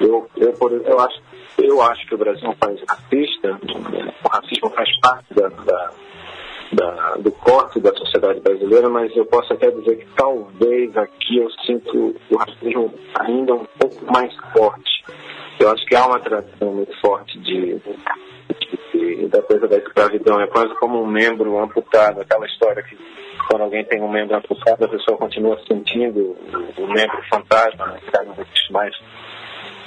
Eu, 0.02 0.30
eu, 0.38 0.54
eu, 0.86 1.00
acho, 1.00 1.22
eu 1.58 1.82
acho 1.82 2.08
que 2.08 2.16
o 2.16 2.18
Brasil 2.18 2.46
é 2.46 2.50
um 2.50 2.56
país 2.56 2.80
racista, 2.88 3.60
o 4.24 4.30
racismo 4.30 4.70
faz 4.70 4.90
parte 5.02 5.34
da, 5.34 5.48
da 5.48 5.92
da, 6.72 7.16
do 7.16 7.32
corte 7.32 7.80
da 7.80 7.94
sociedade 7.94 8.40
brasileira, 8.42 8.90
mas 8.90 9.16
eu 9.16 9.26
posso 9.26 9.54
até 9.54 9.72
dizer 9.72 9.98
que 9.98 10.08
talvez 10.16 10.96
aqui 10.98 11.38
eu 11.38 11.50
sinto 11.66 12.16
o 12.30 12.38
racismo 12.38 12.94
ainda 13.20 13.54
um 13.54 13.66
pouco 13.80 14.06
mais 14.12 14.34
forte. 14.54 15.04
Eu 15.60 15.72
acho 15.72 15.86
que 15.86 15.96
há 15.96 16.06
uma 16.06 16.20
tradição 16.20 16.74
muito 16.74 16.96
forte 17.00 17.40
de, 17.40 17.80
de, 17.80 18.80
de, 18.94 19.28
da 19.28 19.42
coisa 19.42 19.68
da 19.68 19.78
escravidão. 19.78 20.40
É 20.42 20.48
quase 20.48 20.74
como 20.76 21.02
um 21.02 21.08
membro 21.08 21.58
amputado, 21.58 22.22
aquela 22.22 22.46
história 22.46 22.84
que 22.84 22.98
quando 23.50 23.62
alguém 23.62 23.86
tem 23.86 24.02
um 24.02 24.12
membro 24.12 24.36
amputado, 24.36 24.84
a 24.84 24.90
pessoa 24.90 25.18
continua 25.18 25.58
sentindo 25.68 26.36
o 26.78 26.88
membro 26.88 27.24
fantasma, 27.30 27.88
né, 27.88 28.00
que 28.02 28.26
não 28.26 28.36
mais. 28.72 28.94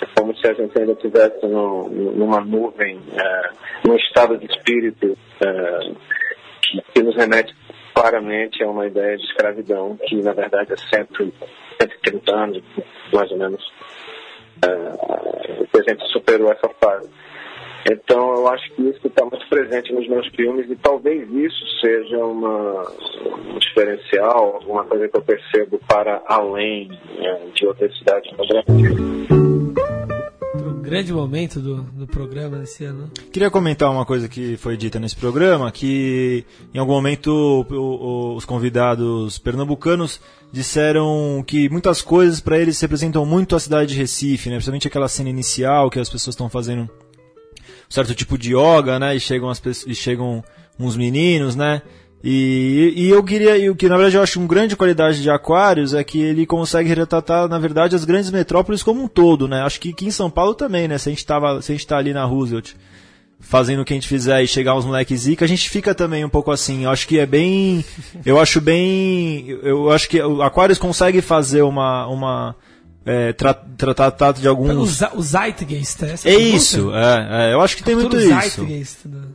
É 0.00 0.06
como 0.18 0.34
se 0.34 0.46
a 0.46 0.54
gente 0.54 0.78
ainda 0.78 0.92
estivesse 0.92 1.46
numa 1.46 2.40
nuvem, 2.40 2.96
uh, 2.96 3.86
num 3.86 3.96
estado 3.96 4.38
de 4.38 4.46
espírito 4.46 5.08
uh, 5.08 5.96
que, 6.60 7.02
nos 7.02 7.16
remete 7.16 7.54
claramente 7.94 8.62
a 8.62 8.68
uma 8.68 8.86
ideia 8.86 9.16
de 9.16 9.24
escravidão 9.24 9.98
que, 10.06 10.16
na 10.16 10.32
verdade, 10.32 10.72
há 10.72 10.76
130 10.76 12.32
anos, 12.34 12.62
mais 13.12 13.30
ou 13.30 13.38
menos, 13.38 13.62
uh, 14.64 15.78
a 15.78 15.90
gente 15.90 16.06
superou 16.12 16.50
essa 16.52 16.68
fase. 16.80 17.08
Então, 17.90 18.34
eu 18.36 18.48
acho 18.48 18.70
que 18.72 18.82
isso 18.82 19.06
está 19.06 19.24
muito 19.24 19.48
presente 19.48 19.92
nos 19.92 20.06
meus 20.06 20.26
filmes 20.28 20.70
e 20.70 20.76
talvez 20.76 21.28
isso 21.30 21.80
seja 21.80 22.18
uma, 22.18 22.82
um 23.54 23.58
diferencial, 23.58 24.56
alguma 24.56 24.84
coisa 24.84 25.08
que 25.08 25.16
eu 25.16 25.22
percebo 25.22 25.80
para 25.88 26.22
além 26.26 26.90
uh, 26.92 27.50
de 27.52 27.66
outras 27.66 27.96
cidades 27.98 28.30
Brasil 30.52 30.80
grande 30.80 31.12
momento 31.12 31.60
do, 31.60 31.82
do 31.82 32.06
programa 32.06 32.58
nesse 32.58 32.84
ano. 32.84 33.10
Queria 33.32 33.50
comentar 33.50 33.90
uma 33.90 34.04
coisa 34.04 34.28
que 34.28 34.56
foi 34.56 34.76
dita 34.76 34.98
nesse 34.98 35.14
programa, 35.14 35.70
que 35.70 36.44
em 36.74 36.78
algum 36.78 36.92
momento 36.92 37.28
o, 37.30 37.74
o, 37.74 38.34
os 38.34 38.44
convidados 38.44 39.38
pernambucanos 39.38 40.20
disseram 40.52 41.44
que 41.46 41.68
muitas 41.68 42.02
coisas 42.02 42.40
para 42.40 42.58
eles 42.58 42.80
representam 42.80 43.24
muito 43.24 43.54
a 43.54 43.60
cidade 43.60 43.92
de 43.92 43.98
Recife, 43.98 44.48
né? 44.48 44.56
principalmente 44.56 44.88
aquela 44.88 45.08
cena 45.08 45.30
inicial 45.30 45.88
que 45.88 46.00
as 46.00 46.08
pessoas 46.08 46.34
estão 46.34 46.48
fazendo 46.48 46.82
um 46.82 46.88
certo 47.88 48.14
tipo 48.14 48.36
de 48.36 48.56
yoga, 48.56 48.98
né? 48.98 49.14
E 49.14 49.20
chegam, 49.20 49.48
as, 49.48 49.62
e 49.86 49.94
chegam 49.94 50.42
uns 50.78 50.96
meninos, 50.96 51.54
né? 51.54 51.82
E, 52.22 52.92
e 52.96 53.08
eu 53.08 53.24
queria, 53.24 53.56
e 53.56 53.70
o 53.70 53.74
que 53.74 53.88
na 53.88 53.96
verdade 53.96 54.16
eu 54.16 54.22
acho 54.22 54.38
uma 54.38 54.46
grande 54.46 54.76
qualidade 54.76 55.22
de 55.22 55.30
Aquários 55.30 55.94
é 55.94 56.04
que 56.04 56.20
ele 56.20 56.44
consegue 56.44 56.88
retratar, 56.88 57.48
na 57.48 57.58
verdade, 57.58 57.96
as 57.96 58.04
grandes 58.04 58.30
metrópoles 58.30 58.82
como 58.82 59.02
um 59.02 59.08
todo, 59.08 59.48
né? 59.48 59.62
Acho 59.62 59.80
que 59.80 59.90
aqui 59.90 60.06
em 60.06 60.10
São 60.10 60.30
Paulo 60.30 60.54
também, 60.54 60.86
né? 60.86 60.98
Se 60.98 61.08
a 61.08 61.12
gente, 61.12 61.24
tava, 61.24 61.62
se 61.62 61.72
a 61.72 61.74
gente 61.74 61.86
tá 61.86 61.96
ali 61.96 62.12
na 62.12 62.24
Roosevelt 62.24 62.74
fazendo 63.40 63.80
o 63.80 63.84
que 63.86 63.94
a 63.94 63.96
gente 63.96 64.06
fizer 64.06 64.42
e 64.42 64.46
chegar 64.46 64.76
uns 64.76 64.84
moleques 64.84 65.22
zica, 65.22 65.46
a 65.46 65.48
gente 65.48 65.70
fica 65.70 65.94
também 65.94 66.24
um 66.24 66.28
pouco 66.28 66.50
assim. 66.50 66.84
Eu 66.84 66.90
acho 66.90 67.08
que 67.08 67.18
é 67.18 67.26
bem. 67.26 67.84
Eu 68.24 68.38
acho 68.38 68.60
bem. 68.60 69.48
Eu 69.62 69.90
acho 69.90 70.08
que 70.08 70.20
o 70.20 70.42
Aquários 70.42 70.78
consegue 70.78 71.20
fazer 71.22 71.62
uma. 71.62 72.06
uma 72.06 72.56
é, 73.04 73.32
tra 73.32 73.54
tratar 73.54 74.32
de 74.32 74.46
alguns. 74.46 75.00
O, 75.14 75.22
Zeitgeist, 75.22 76.02
é, 76.04 76.32
é 76.32 76.38
isso, 76.38 76.94
é, 76.94 77.48
é, 77.48 77.54
eu 77.54 77.60
acho 77.60 77.76
que 77.76 77.82
tem 77.82 77.96
muito 77.96 78.16
isso. 78.18 78.66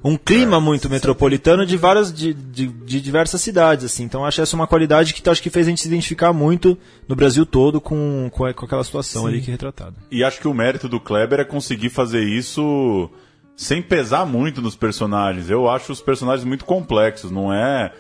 Um 0.03 0.15
clima 0.17 0.61
muito 0.61 0.89
metropolitano 0.89 1.65
de 1.65 1.75
várias, 1.75 2.13
de, 2.13 2.33
de, 2.33 2.67
de, 2.67 3.01
diversas 3.01 3.41
cidades, 3.41 3.85
assim. 3.85 4.03
Então 4.03 4.23
acho 4.23 4.41
essa 4.41 4.55
uma 4.55 4.67
qualidade 4.67 5.13
que 5.13 5.27
acho 5.27 5.41
que 5.41 5.49
fez 5.49 5.65
a 5.65 5.69
gente 5.69 5.81
se 5.81 5.87
identificar 5.87 6.31
muito 6.31 6.77
no 7.07 7.15
Brasil 7.15 7.45
todo 7.45 7.81
com, 7.81 8.29
com, 8.31 8.53
com 8.53 8.65
aquela 8.65 8.83
situação 8.83 9.23
Sim. 9.23 9.27
ali 9.29 9.41
que 9.41 9.49
é 9.49 9.53
retratada. 9.53 9.95
E 10.11 10.23
acho 10.23 10.39
que 10.39 10.47
o 10.47 10.53
mérito 10.53 10.87
do 10.87 10.99
Kleber 10.99 11.39
é 11.39 11.45
conseguir 11.45 11.89
fazer 11.89 12.23
isso 12.23 13.09
sem 13.55 13.81
pesar 13.81 14.25
muito 14.25 14.61
nos 14.61 14.75
personagens. 14.75 15.49
Eu 15.49 15.67
acho 15.69 15.91
os 15.91 16.01
personagens 16.01 16.45
muito 16.45 16.65
complexos, 16.65 17.31
não 17.31 17.51
é 17.51 17.91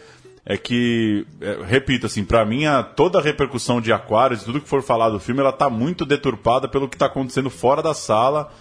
é 0.45 0.57
que, 0.57 1.25
é, 1.41 1.59
repito, 1.65 2.05
assim, 2.05 2.23
para 2.23 2.45
mim, 2.45 2.65
a, 2.65 2.83
toda 2.83 3.19
a 3.19 3.21
repercussão 3.21 3.81
de 3.81 3.91
Aquários, 3.91 4.43
tudo 4.43 4.61
que 4.61 4.69
for 4.69 4.83
falar 4.83 5.09
do 5.09 5.19
filme, 5.19 5.41
ela 5.41 5.51
tá 5.51 5.69
muito 5.69 6.05
deturpada 6.05 6.67
pelo 6.67 6.87
que 6.87 6.97
tá 6.97 7.07
acontecendo 7.07 7.49
fora 7.49 7.81
da 7.81 7.95
sala, 7.95 8.51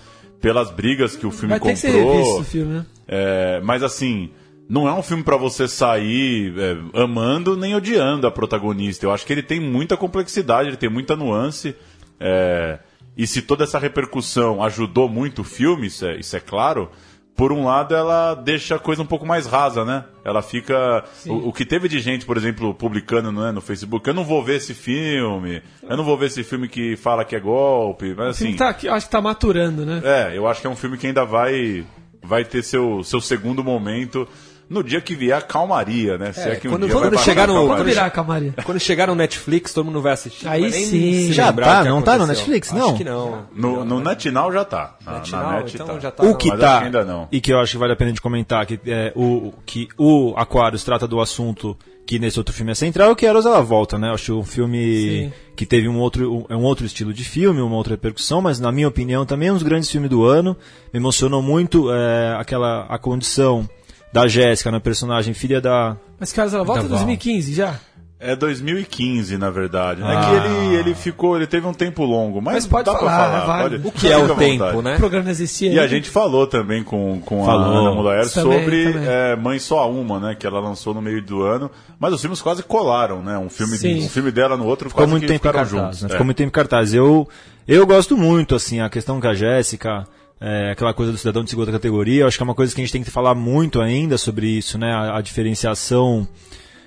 pelas 0.41 0.71
brigas 0.71 1.15
que 1.15 1.27
o 1.27 1.31
filme 1.31 1.51
Vai 1.51 1.59
comprou. 1.59 1.77
Ter 1.77 1.87
que 1.87 1.93
ser 1.93 2.05
revisto, 2.05 2.41
o 2.41 2.45
filme, 2.45 2.73
né? 2.75 2.87
É, 3.07 3.61
mas 3.63 3.83
assim, 3.83 4.31
não 4.67 4.89
é 4.89 4.93
um 4.95 5.03
filme 5.03 5.23
para 5.23 5.37
você 5.37 5.69
sair 5.69 6.55
é, 6.59 7.03
amando 7.03 7.55
nem 7.55 7.75
odiando 7.75 8.27
a 8.27 8.31
protagonista. 8.31 9.05
Eu 9.05 9.13
acho 9.13 9.27
que 9.27 9.33
ele 9.33 9.43
tem 9.43 9.61
muita 9.61 9.95
complexidade, 9.95 10.71
ele 10.71 10.77
tem 10.79 10.89
muita 10.89 11.15
nuance. 11.15 11.77
É, 12.19 12.79
e 13.17 13.27
se 13.27 13.43
toda 13.43 13.65
essa 13.65 13.79
repercussão 13.79 14.63
ajudou 14.63 15.09
muito 15.09 15.43
o 15.43 15.45
filme, 15.45 15.89
isso 15.89 16.07
é, 16.07 16.17
isso 16.17 16.35
é 16.35 16.41
claro, 16.41 16.91
por 17.37 17.53
um 17.53 17.65
lado, 17.65 17.95
ela 17.95 18.35
deixa 18.35 18.77
a 18.77 18.79
coisa 18.79 19.03
um 19.03 19.07
pouco 19.07 19.27
mais 19.27 19.47
rasa, 19.47 19.85
né? 19.85 20.05
Ela 20.25 20.41
fica. 20.41 21.05
O, 21.27 21.49
o, 21.49 21.53
que 21.53 21.65
teve 21.65 21.89
de 21.89 21.99
gente, 21.99 22.25
por 22.25 22.37
exemplo, 22.37 22.73
publicando 22.73 23.33
né, 23.33 23.51
no 23.51 23.61
Facebook, 23.61 24.07
eu 24.07 24.15
não 24.15 24.25
vou 24.25 24.43
ver 24.43 24.57
esse 24.57 24.73
filme, 24.73 25.61
eu 25.83 25.97
não 25.97 26.05
vou 26.05 26.17
ver 26.17 26.27
esse 26.27 26.45
filme 26.45 26.69
que 26.69 26.97
fala 26.97 27.25
que 27.25 27.35
é 27.35 27.41
golpe. 27.41 28.15
Mas, 28.17 28.29
assim, 28.29 28.55
tá, 28.55 28.69
acho 28.69 29.07
que 29.07 29.11
tá 29.11 29.21
maturando, 29.21 29.85
né? 29.85 30.01
É, 30.05 30.39
eu 30.39 30.47
acho 30.47 30.61
que 30.61 30.67
é 30.67 30.71
um 30.71 30.77
filme 30.77 30.97
que 30.97 31.09
ainda 31.09 31.25
vai, 31.25 31.85
vai 32.23 32.45
ter 32.45 32.63
seu, 32.63 33.03
seu 33.03 33.21
segundo 33.21 33.65
momento 33.65 34.29
no 34.69 34.83
dia 34.83 35.01
que 35.01 35.15
vier 35.15 35.37
a 35.37 35.43
calmaria, 35.43 36.17
né? 36.17 36.33
É, 36.37 36.51
é 36.51 36.57
que 36.57 36.69
um 36.69 36.73
quando, 36.73 36.89
quando 36.89 37.19
chegar 37.19 37.47
no 37.47 37.67
quando 37.67 37.85
virar 37.85 38.07
a 38.07 38.11
calmaria. 38.11 38.55
Quando 38.65 38.81
chegar 38.81 39.07
no 39.09 39.15
Netflix, 39.15 39.73
todo 39.73 39.87
mundo 39.87 40.01
vai 40.01 40.13
assistir. 40.13 40.49
Aí 40.49 40.73
sim. 40.73 41.33
Já 41.33 41.53
tá, 41.53 41.85
não 41.85 42.03
tá 42.03 42.17
no 42.17 42.27
Netflix, 42.27 42.73
não? 42.73 42.87
Acho 42.87 42.97
que 42.97 43.05
não. 43.05 43.47
No, 43.55 43.85
no 43.85 44.01
NetNow 44.01 44.53
já 44.53 44.65
tá. 44.65 44.97
Na, 45.05 45.13
NetNow, 45.19 45.43
na 45.43 45.57
Net 45.59 45.75
então 45.75 45.87
tá. 45.87 45.99
já 45.99 46.11
tá. 46.11 46.23
O 46.25 46.37
que 46.37 46.57
tá, 46.57 46.81
ainda 46.81 47.05
não. 47.05 47.29
e 47.31 47.41
que 47.41 47.53
eu 47.53 47.59
acho 47.61 47.73
que 47.73 47.79
vale 47.79 47.93
a 47.93 47.97
pena 47.97 48.13
de 48.13 48.21
comentar, 48.21 48.65
que, 48.67 48.81
é, 48.87 49.13
o, 49.15 49.53
que 49.67 49.89
o 49.99 50.35
Aquarius 50.37 50.83
trata 50.83 51.07
do 51.07 51.21
assunto 51.21 51.77
que 52.07 52.19
nesse 52.19 52.39
outro 52.39 52.55
filme 52.55 52.73
é 52.73 52.75
central, 52.75 53.13
é 53.13 53.15
que 53.15 53.25
Eros 53.25 53.47
ela 53.47 53.63
volta, 53.63 53.99
né? 53.99 54.09
Eu 54.09 54.15
acho 54.15 54.39
um 54.39 54.45
filme 54.45 54.79
Sim. 54.79 55.33
que 55.57 55.65
teve 55.65 55.89
um 55.89 55.99
outro, 55.99 56.47
um, 56.51 56.57
um 56.57 56.63
outro 56.63 56.85
estilo 56.85 57.15
de 57.15 57.25
filme, 57.25 57.61
uma 57.61 57.77
outra 57.77 57.95
repercussão, 57.95 58.43
mas 58.43 58.61
na 58.61 58.71
minha 58.71 58.89
opinião 58.89 59.25
também 59.25 59.49
é 59.49 59.53
um 59.53 59.55
dos 59.55 59.63
grandes 59.63 59.91
filmes 59.91 60.11
do 60.11 60.25
ano. 60.25 60.57
Me 60.93 61.01
emocionou 61.01 61.41
muito 61.41 61.91
é, 61.93 62.37
aquela 62.39 62.85
a 62.89 62.99
condição 62.99 63.69
da 64.15 64.29
Jéssica, 64.29 64.71
na 64.71 64.79
personagem 64.79 65.35
filha 65.35 65.61
da. 65.61 65.97
Mas, 66.21 66.33
Carlos, 66.33 66.55
ela 66.55 66.63
volta 66.63 66.85
em 66.85 66.89
2015 66.89 67.53
já? 67.53 67.81
É 68.21 68.37
2015, 68.37 69.37
na 69.37 69.51
verdade. 69.51 70.03
Ah. 70.05 70.13
É 70.13 70.21
que 70.21 70.37
ele, 70.37 70.77
ele 70.77 70.95
ficou, 70.95 71.37
ele 71.37 71.49
teve 71.49 71.67
um 71.67 71.75
tempo 71.75 72.05
longo, 72.05 72.41
mas, 72.41 72.55
mas 72.55 72.67
pode 72.69 72.85
dá 72.85 72.97
falar, 72.97 73.11
pra 73.11 73.41
falar. 73.41 73.47
Vale. 73.47 73.79
Pode, 73.81 73.89
o 73.89 73.91
que 73.91 74.07
é 74.07 74.17
o 74.17 74.37
tempo, 74.37 74.65
vontade. 74.67 74.83
né? 74.83 74.95
O 74.95 74.99
programa 74.99 75.31
existia. 75.31 75.73
E 75.73 75.81
a 75.81 75.89
gente 75.89 76.09
falou 76.09 76.47
também 76.47 76.85
com, 76.85 77.21
com 77.23 77.45
falou. 77.45 77.75
a 77.75 77.81
Ana 77.81 77.91
Mulaer 77.93 78.29
sobre 78.29 78.95
é, 79.05 79.35
Mãe 79.35 79.59
Só 79.59 79.91
Uma, 79.91 80.21
né? 80.21 80.37
Que 80.39 80.47
ela 80.47 80.61
lançou 80.61 80.95
no 80.95 81.03
meio 81.03 81.21
do 81.21 81.43
ano. 81.43 81.69
Mas 81.99 82.15
os 82.15 82.21
filmes 82.21 82.41
quase 82.41 82.63
colaram, 82.63 83.21
né? 83.21 83.37
Um 83.37 83.51
filme, 83.51 83.75
um 83.99 84.09
filme 84.09 84.31
dela 84.31 84.57
no 84.57 84.65
outro 84.65 84.91
ficou 84.91 85.09
muito 85.09 85.27
tempo 85.27 85.35
em 85.35 85.53
cartaz, 85.53 85.69
juntos. 85.69 86.03
Né? 86.03 86.09
É. 86.09 86.13
Ficou 86.13 86.25
muito 86.25 86.37
tempo 86.37 86.51
em 86.51 86.53
cartaz. 86.53 86.95
Eu, 86.95 87.29
eu 87.67 87.85
gosto 87.85 88.17
muito, 88.17 88.55
assim, 88.55 88.81
a 88.81 88.89
questão 88.89 89.21
com 89.21 89.27
a 89.27 89.35
Jéssica 89.35 90.07
é, 90.41 90.73
aquela 90.73 90.93
coisa 90.93 91.13
do 91.13 91.19
cidadão 91.19 91.45
de 91.45 91.51
segunda 91.51 91.73
categoria. 91.73 92.23
Eu 92.23 92.27
acho 92.27 92.37
que 92.37 92.43
é 92.43 92.45
uma 92.45 92.55
coisa 92.55 92.75
que 92.75 92.81
a 92.81 92.85
gente 92.85 92.93
tem 92.93 93.03
que 93.03 93.11
falar 93.11 93.35
muito 93.35 93.81
ainda 93.81 94.19
sobre 94.19 94.47
isso, 94.47 94.79
né? 94.79 94.93
A, 94.93 95.19
a 95.19 95.21
diferenciação 95.21 96.27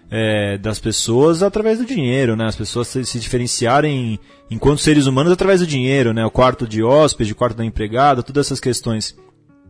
é, 0.09 0.57
das 0.57 0.79
pessoas 0.79 1.43
através 1.43 1.79
do 1.79 1.85
dinheiro, 1.85 2.35
né? 2.35 2.45
As 2.45 2.55
pessoas 2.55 2.87
se, 2.87 3.05
se, 3.05 3.19
diferenciarem 3.19 4.19
enquanto 4.49 4.81
seres 4.81 5.05
humanos 5.05 5.31
através 5.31 5.59
do 5.59 5.67
dinheiro, 5.67 6.13
né? 6.13 6.25
O 6.25 6.31
quarto 6.31 6.67
de 6.67 6.83
hóspede, 6.83 7.31
o 7.31 7.35
quarto 7.35 7.57
da 7.57 7.65
empregada, 7.65 8.23
todas 8.23 8.47
essas 8.47 8.59
questões. 8.59 9.15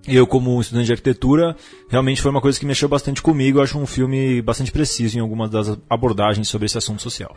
Eu, 0.07 0.25
como 0.25 0.61
estudante 0.61 0.85
de 0.85 0.91
arquitetura, 0.93 1.55
realmente 1.89 2.21
foi 2.21 2.31
uma 2.31 2.39
coisa 2.39 2.57
que 2.57 2.65
mexeu 2.65 2.87
bastante 2.87 3.21
comigo. 3.21 3.59
Eu 3.59 3.63
acho 3.63 3.77
um 3.77 3.85
filme 3.85 4.41
bastante 4.41 4.71
preciso 4.71 5.17
em 5.17 5.21
algumas 5.21 5.49
das 5.49 5.77
abordagens 5.89 6.47
sobre 6.47 6.65
esse 6.65 6.77
assunto 6.77 7.01
social. 7.01 7.35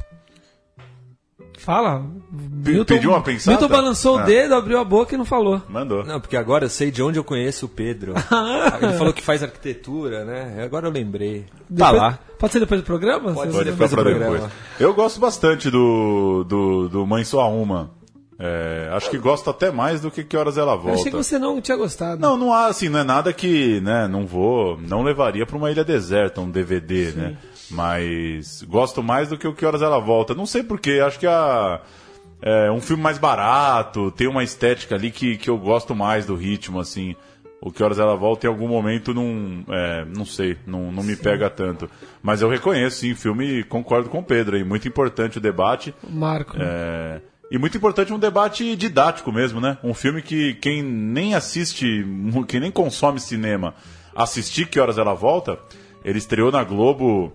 Fala. 1.61 2.05
pediu 2.87 3.11
uma 3.11 3.23
pensada? 3.23 3.57
Milton 3.57 3.69
balançou 3.75 4.19
Ah. 4.19 4.23
o 4.23 4.27
dedo, 4.27 4.55
abriu 4.55 4.79
a 4.79 4.85
boca 4.85 5.15
e 5.15 5.19
não 5.19 5.25
falou. 5.25 5.61
Mandou. 5.69 6.05
Não, 6.05 6.21
porque 6.21 6.37
agora 6.37 6.65
eu 6.65 6.71
sei 6.71 6.91
de 6.91 7.03
onde 7.03 7.19
eu 7.19 7.25
conheço 7.25 7.67
o 7.67 7.69
Pedro. 7.69 8.15
Ele 8.83 8.93
falou 8.95 9.13
que 9.13 9.23
faz 9.23 9.43
arquitetura, 9.43 10.25
né? 10.25 10.63
Agora 10.65 10.87
eu 10.89 10.91
lembrei. 10.93 11.43
Tá 11.43 11.47
Depois- 11.69 11.93
lá. 12.03 12.19
Pode 12.39 12.53
ser 12.55 12.61
depois 12.61 12.81
do 12.81 12.85
programa? 12.85 13.33
Pode 13.35 13.53
Pode 13.53 13.71
depois 13.71 13.91
do 13.91 13.97
programa. 13.97 14.33
depois. 14.33 14.53
Eu 14.79 14.95
gosto 14.95 15.21
bastante 15.21 15.71
do, 15.71 16.43
do, 16.45 16.89
do 16.89 17.07
Mãe 17.07 17.25
Só 17.25 17.51
Uma. 17.53 17.91
É, 18.43 18.89
acho 18.95 19.11
que 19.11 19.19
gosto 19.19 19.51
até 19.51 19.71
mais 19.71 20.01
do 20.01 20.11
que 20.11 20.25
Que 20.25 20.35
Horas 20.35 20.57
Ela 20.57 20.73
Eu 20.73 20.79
Volta. 20.79 20.99
achei 21.01 21.11
que 21.11 21.17
você 21.19 21.39
não 21.39 21.61
tinha 21.61 21.77
gostado. 21.77 22.19
Não, 22.23 22.39
não 22.39 22.55
há, 22.55 22.69
assim, 22.69 22.89
não 22.89 23.01
é 23.01 23.05
nada 23.05 23.35
que, 23.35 23.83
né, 23.83 24.09
não 24.09 24.27
vou, 24.27 24.79
não 24.81 25.03
levaria 25.03 25.45
pra 25.45 25.59
uma 25.59 25.71
ilha 25.71 25.85
deserta, 25.85 26.41
um 26.41 26.51
DVD, 26.51 27.13
né? 27.13 27.37
Mas 27.71 28.63
gosto 28.63 29.03
mais 29.03 29.29
do 29.29 29.39
que 29.39 29.47
o 29.47 29.55
Que 29.55 29.65
Horas 29.65 29.83
Ela 29.83 29.99
Volta. 29.99 30.35
Não 30.35 30.47
sei 30.47 30.63
porquê, 30.63 31.01
acho 31.05 31.19
que 31.19 31.27
a, 31.27 31.81
é 32.43 32.71
um 32.71 32.81
filme 32.81 33.03
mais 33.03 33.19
barato, 33.19 34.11
tem 34.11 34.27
uma 34.27 34.43
estética 34.43 34.95
ali 34.95 35.11
que, 35.11 35.37
que 35.37 35.51
eu 35.51 35.59
gosto 35.59 35.95
mais 35.95 36.27
do 36.27 36.35
ritmo, 36.35 36.81
assim. 36.81 37.15
O 37.61 37.71
Que 37.71 37.83
Horas 37.83 37.99
Ela 37.99 38.17
Volta 38.17 38.47
em 38.47 38.51
algum 38.51 38.67
momento 38.67 39.13
não, 39.13 39.63
é, 39.69 40.07
não 40.17 40.25
sei, 40.25 40.57
não, 40.67 40.91
não 40.91 41.03
me 41.03 41.15
pega 41.15 41.51
tanto. 41.51 41.91
Mas 42.23 42.41
eu 42.41 42.49
reconheço, 42.49 43.01
sim, 43.01 43.15
filme, 43.15 43.63
concordo 43.65 44.09
com 44.09 44.21
o 44.21 44.25
Pedro 44.25 44.57
aí, 44.57 44.65
muito 44.65 44.89
importante 44.89 45.37
o 45.37 45.41
debate. 45.41 45.95
Marco. 46.09 46.57
É, 46.59 47.21
e 47.51 47.59
muito 47.59 47.77
importante 47.77 48.13
um 48.15 48.19
debate 48.19 48.75
didático 48.77 49.31
mesmo, 49.31 49.61
né? 49.61 49.77
Um 49.85 49.93
filme 49.93 50.23
que 50.23 50.55
quem 50.55 50.83
nem 50.83 51.35
assiste, 51.35 52.07
quem 52.49 52.61
nem 52.61 52.71
consome 52.71 53.21
cinema, 53.21 53.75
assistir 54.17 54.67
Que 54.67 54.81
Horas 54.81 54.97
Ela 54.97 55.13
Volta, 55.13 55.59
ele 56.03 56.19
estreou 56.19 56.51
na 56.51 56.65
Globo 56.65 57.31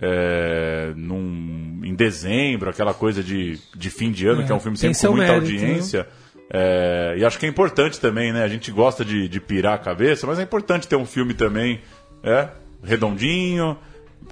é, 0.00 0.92
num- 0.96 1.80
em 1.84 1.94
dezembro, 1.94 2.70
aquela 2.70 2.94
coisa 2.94 3.22
de, 3.22 3.58
de 3.76 3.90
fim 3.90 4.10
de 4.10 4.26
ano, 4.26 4.42
É, 4.42 4.46
que 4.46 4.52
é 4.52 4.54
um 4.54 4.60
filme 4.60 4.76
tem 4.78 4.92
sempre 4.94 5.08
com 5.08 5.16
muita 5.16 5.32
mérito, 5.40 5.52
né? 5.52 5.60
audiência. 5.68 6.06
É, 6.50 7.14
e 7.18 7.24
acho 7.24 7.38
que 7.38 7.46
é 7.46 7.48
importante 7.48 7.98
também, 8.00 8.32
né? 8.32 8.42
A 8.44 8.48
gente 8.48 8.70
gosta 8.70 9.04
de, 9.04 9.28
de 9.28 9.40
pirar 9.40 9.74
a 9.74 9.78
cabeça, 9.78 10.26
mas 10.26 10.38
é 10.38 10.42
importante 10.42 10.86
ter 10.86 10.96
um 10.96 11.06
filme 11.06 11.32
também 11.34 11.80
é, 12.22 12.48
redondinho, 12.82 13.76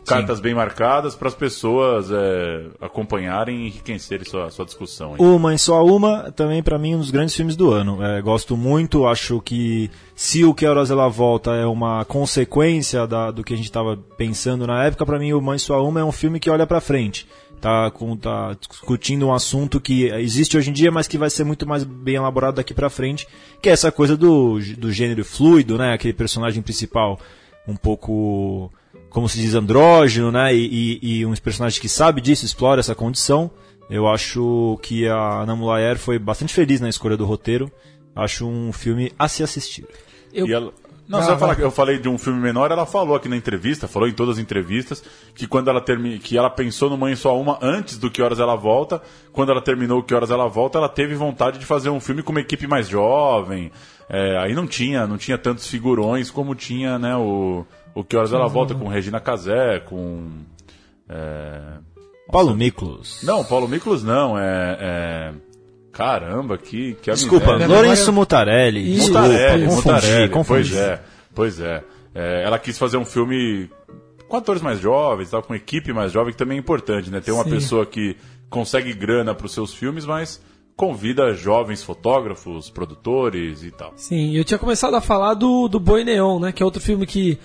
cartas 0.05 0.41
bem 0.41 0.55
marcadas 0.55 1.15
para 1.15 1.29
as 1.29 1.35
pessoas 1.35 2.11
é, 2.11 2.67
acompanharem 2.81 3.61
e 3.65 3.67
enriquecerem 3.69 4.25
sua, 4.27 4.51
sua 4.51 4.65
discussão. 4.65 5.15
Uma 5.19 5.55
e 5.55 5.59
só 5.59 5.85
uma, 5.85 6.31
também 6.33 6.63
pra 6.63 6.79
mim 6.79 6.95
um 6.95 6.99
dos 6.99 7.11
grandes 7.11 7.35
filmes 7.35 7.57
do 7.57 7.71
ano. 7.71 8.03
É, 8.03 8.21
gosto 8.21 8.57
muito, 8.57 9.07
acho 9.07 9.41
que 9.41 9.91
se 10.15 10.45
o 10.45 10.53
Que 10.55 10.67
Horas 10.67 10.91
Ela 10.91 11.09
Volta 11.09 11.53
é 11.53 11.67
uma 11.67 12.05
consequência 12.05 13.07
da- 13.07 13.31
do 13.31 13.45
que 13.45 13.55
a 13.55 13.57
gente 13.57 13.67
estava 13.67 13.97
pensando 14.17 14.67
na 14.67 14.85
época, 14.85 15.07
pra 15.07 15.19
mim 15.19 15.33
o 15.33 15.41
Mãe 15.41 15.59
Só 15.59 15.87
Uma 15.87 16.01
é 16.01 16.05
um 16.05 16.13
filme 16.13 16.41
que 16.41 16.51
olha 16.51 16.67
pra 16.67 16.81
frente. 16.81 17.27
Tá, 17.61 17.93
com, 17.93 18.17
tá 18.17 18.57
discutindo 18.69 19.25
um 19.29 19.33
assunto 19.33 19.81
que 19.81 20.07
existe 20.07 20.57
hoje 20.59 20.71
em 20.71 20.73
dia, 20.73 20.91
mas 20.91 21.07
que 21.07 21.17
vai 21.17 21.31
ser 21.31 21.45
muito 21.45 21.65
mais 21.65 21.85
bem 21.85 22.17
elaborado 22.17 22.57
daqui 22.57 22.75
pra 22.75 22.91
frente, 22.91 23.29
que 23.63 23.69
é 23.69 23.73
essa 23.73 23.93
coisa 23.93 24.17
do, 24.17 24.59
do 24.77 24.91
gênero 24.91 25.25
fluido, 25.25 25.79
né? 25.79 25.93
Aquele 25.93 26.13
personagem 26.13 26.61
principal 26.61 27.21
um 27.69 27.77
pouco 27.77 28.69
como 29.13 29.29
se 29.29 29.39
diz, 29.39 29.55
andrógeno, 29.55 30.33
né? 30.33 30.55
E, 30.55 30.99
e, 31.03 31.19
e 31.21 31.27
um 31.27 31.35
personagem 31.35 31.81
que 31.81 31.89
sabe 31.89 32.21
disso, 32.21 32.45
explora 32.45 32.81
essa 32.81 32.95
condição. 32.95 33.51
Eu 33.91 34.09
acho 34.09 34.79
que 34.83 35.07
a 35.07 35.43
Ana 35.43 35.55
Mulayer 35.55 35.99
foi 35.99 36.19
bastante 36.19 36.55
feliz 36.55 36.81
na 36.81 36.89
escolha 36.89 37.17
do 37.17 37.25
roteiro. 37.27 37.71
Acho 38.17 38.47
um 38.47 38.73
filme 38.73 39.13
a 39.19 39.29
se 39.29 39.43
assistir. 39.43 39.85
Eu- 40.33 40.47
E 40.47 40.53
ela- 40.53 40.73
Não, 41.09 41.19
Vai, 41.19 41.27
você 41.27 41.31
vai 41.33 41.39
falar 41.41 41.57
que 41.57 41.63
eu 41.63 41.71
falei 41.71 41.99
de 41.99 42.09
um 42.09 42.17
filme 42.17 42.41
menor, 42.41 42.71
ela 42.71 42.87
falou 42.87 43.15
aqui 43.17 43.29
na 43.29 43.37
entrevista, 43.37 43.87
falou 43.89 44.09
em 44.09 44.13
todas 44.13 44.37
as 44.37 44.43
entrevistas, 44.43 45.03
que 45.35 45.47
quando 45.47 45.69
ela 45.69 45.81
termi... 45.81 46.19
que 46.19 46.39
ela 46.39 46.49
pensou 46.49 46.89
no 46.89 46.97
Mãe 46.97 47.15
Só 47.17 47.39
Uma 47.39 47.59
antes 47.61 47.99
do 47.99 48.11
Que 48.11 48.23
Horas 48.23 48.39
Ela 48.39 48.55
Volta, 48.55 49.03
quando 49.33 49.51
ela 49.51 49.61
terminou 49.61 49.99
o 49.99 50.03
Que 50.03 50.15
Horas 50.15 50.31
Ela 50.31 50.47
Volta, 50.47 50.79
ela 50.79 50.89
teve 50.89 51.15
vontade 51.15 51.59
de 51.59 51.67
fazer 51.67 51.91
um 51.91 52.01
filme 52.01 52.23
com 52.23 52.31
uma 52.31 52.41
equipe 52.41 52.67
mais 52.67 52.89
jovem. 52.89 53.71
É, 54.09 54.39
aí 54.39 54.55
não 54.55 54.67
tinha, 54.67 55.07
não 55.07 55.19
tinha 55.19 55.37
tantos 55.37 55.67
figurões 55.67 56.31
como 56.31 56.55
tinha, 56.55 56.99
né, 56.99 57.15
o, 57.17 57.67
o 57.95 58.05
Que 58.05 58.17
Horas 58.17 58.33
Ela 58.33 58.49
Volta 58.49 58.75
com 58.75 58.89
Regina 58.89 59.21
Casé, 59.21 59.81
com 59.81 60.31
é, 61.09 61.79
Paulo 62.31 62.57
Miklos. 62.57 63.23
Não, 63.23 63.45
Paulo 63.45 63.69
Miklos 63.69 64.03
não, 64.03 64.39
é, 64.39 64.79
é... 64.81 65.33
Caramba, 65.93 66.57
que, 66.57 66.95
que 67.03 67.11
Desculpa, 67.11 67.53
miséria. 67.53 67.69
Lourenço 67.69 68.13
Mutarelli. 68.13 68.95
Desculpa, 68.95 69.21
Mutarelli, 69.23 69.67
confundi, 69.67 69.87
Mutarelli, 69.87 70.29
confundi. 70.31 70.71
Pois 70.71 70.81
é, 70.81 71.03
pois 71.35 71.61
é. 71.61 71.85
É, 72.15 72.43
Ela 72.45 72.59
quis 72.59 72.79
fazer 72.79 72.97
um 72.97 73.05
filme 73.05 73.69
com 74.27 74.39
atores 74.39 74.63
mais 74.63 74.81
jovens, 74.81 75.31
tal, 75.31 75.43
com 75.43 75.55
equipe 75.55 75.93
mais 75.93 76.11
jovem, 76.11 76.33
que 76.33 76.39
também 76.39 76.57
é 76.57 76.61
importante, 76.61 77.11
né? 77.11 77.21
Ter 77.21 77.33
uma 77.33 77.45
Sim. 77.45 77.51
pessoa 77.51 77.85
que 77.85 78.17
consegue 78.49 78.95
grana 78.95 79.35
para 79.35 79.45
os 79.45 79.53
seus 79.53 79.75
filmes, 79.75 80.07
mas 80.07 80.43
convida 80.75 81.35
jovens 81.35 81.83
fotógrafos, 81.83 82.71
produtores 82.71 83.63
e 83.63 83.71
tal. 83.71 83.93
Sim, 83.97 84.35
eu 84.35 84.45
tinha 84.45 84.59
começado 84.59 84.95
a 84.95 85.03
falar 85.03 85.35
do, 85.35 85.69
do 85.69 85.79
Boi 85.79 86.03
Neon, 86.05 86.41
né? 86.41 86.53
Que 86.53 86.63
é 86.63 86.67
outro 86.67 86.81
filme 86.81 87.05
que 87.05 87.39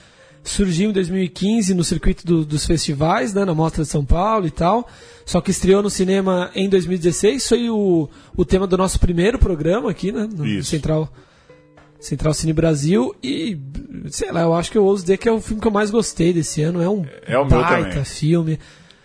surgiu 0.49 0.89
em 0.89 0.93
2015 0.93 1.73
no 1.73 1.83
circuito 1.83 2.25
do- 2.25 2.45
dos 2.45 2.65
festivais, 2.65 3.33
né? 3.33 3.43
Na 3.45 3.53
Mostra 3.53 3.83
de 3.83 3.89
São 3.89 4.03
Paulo 4.05 4.47
e 4.47 4.51
tal. 4.51 4.87
Só 5.25 5.41
que 5.41 5.51
estreou 5.51 5.81
no 5.83 5.89
cinema 5.89 6.49
em 6.55 6.69
2016. 6.69 7.47
Foi 7.47 7.69
o, 7.69 8.09
o 8.35 8.45
tema 8.45 8.65
do 8.67 8.77
nosso 8.77 8.99
primeiro 8.99 9.37
programa 9.37 9.89
aqui, 9.91 10.11
né? 10.11 10.27
No 10.31 10.45
Isso. 10.45 10.69
Central, 10.69 11.11
Central 11.99 12.33
Cine 12.33 12.53
Brasil. 12.53 13.13
E, 13.21 13.57
sei 14.09 14.31
lá, 14.31 14.41
eu 14.41 14.53
acho 14.53 14.71
que 14.71 14.77
eu 14.77 14.83
ouso 14.85 15.03
dizer 15.03 15.17
que 15.17 15.27
é 15.27 15.31
o 15.31 15.41
filme 15.41 15.61
que 15.61 15.67
eu 15.67 15.71
mais 15.71 15.89
gostei 15.91 16.31
desse 16.31 16.61
ano. 16.61 16.81
É 16.81 16.89
um 16.89 17.05
É 17.25 17.37
o 17.37 17.45
meu 17.45 17.59
baita 17.59 18.05
filme. 18.05 18.57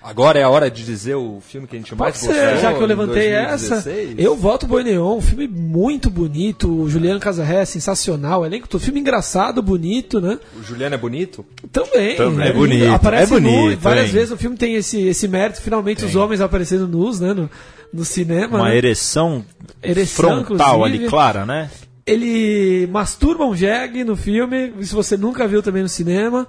Agora 0.03 0.38
é 0.38 0.42
a 0.42 0.50
hora 0.50 0.70
de 0.70 0.84
dizer 0.84 1.14
o 1.14 1.40
filme 1.40 1.66
que 1.66 1.76
a 1.76 1.78
gente 1.78 1.90
Pode 1.94 2.00
mais 2.00 2.16
ser, 2.16 2.26
gostou. 2.26 2.57
já 2.61 2.74
que 2.74 2.80
eu 2.82 2.86
levantei 2.86 3.28
essa, 3.28 3.80
2016. 3.80 4.14
eu 4.18 4.36
voto 4.36 4.66
Boi 4.66 4.82
Neon, 4.82 5.16
um 5.18 5.20
filme 5.20 5.46
muito 5.46 6.11
bonito, 6.11 6.68
o 6.82 6.90
Juliano 6.90 7.20
Casarré, 7.20 7.64
sensacional, 7.64 8.40
o 8.40 8.46
elenco, 8.46 8.68
todo 8.68 8.80
filme 8.80 8.98
engraçado, 9.00 9.62
bonito, 9.62 10.20
né? 10.20 10.38
O 10.59 10.62
Juliano 10.62 10.94
é 10.94 10.98
bonito? 10.98 11.46
Também. 11.70 12.16
Também. 12.16 12.48
É 12.48 12.53
bonito, 12.53 12.90
Aparece 12.90 13.32
é 13.34 13.40
bonito, 13.40 13.70
nu, 13.70 13.76
várias 13.78 14.07
hein? 14.07 14.12
vezes 14.12 14.32
o 14.32 14.36
filme 14.36 14.57
tem 14.57 14.74
esse, 14.74 15.00
esse 15.07 15.28
mérito, 15.28 15.61
finalmente 15.61 16.05
os 16.05 16.16
homens 16.16 16.40
aparecendo 16.40 16.88
nus, 16.88 17.20
né, 17.20 17.32
no, 17.32 17.48
no 17.92 18.05
cinema. 18.05 18.59
Uma 18.59 18.68
né? 18.70 18.76
ereção, 18.76 19.44
Ereção, 19.82 20.44
frontal 20.44 20.78
inclusive. 20.80 20.98
ali, 21.05 21.09
clara, 21.09 21.46
né? 21.46 21.70
Ele 22.05 22.88
masturba 22.90 23.44
um 23.46 23.55
jegue 23.55 24.03
no 24.03 24.16
filme, 24.16 24.72
se 24.82 24.92
você 24.94 25.16
nunca 25.16 25.46
viu 25.46 25.62
também 25.62 25.82
no 25.82 25.88
cinema. 25.88 26.48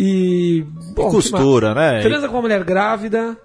E. 0.00 0.64
Bom, 0.94 1.10
costura, 1.10 1.74
né? 1.74 2.00
Transa 2.02 2.28
com 2.28 2.34
uma 2.36 2.42
mulher 2.42 2.62
grávida. 2.62 3.36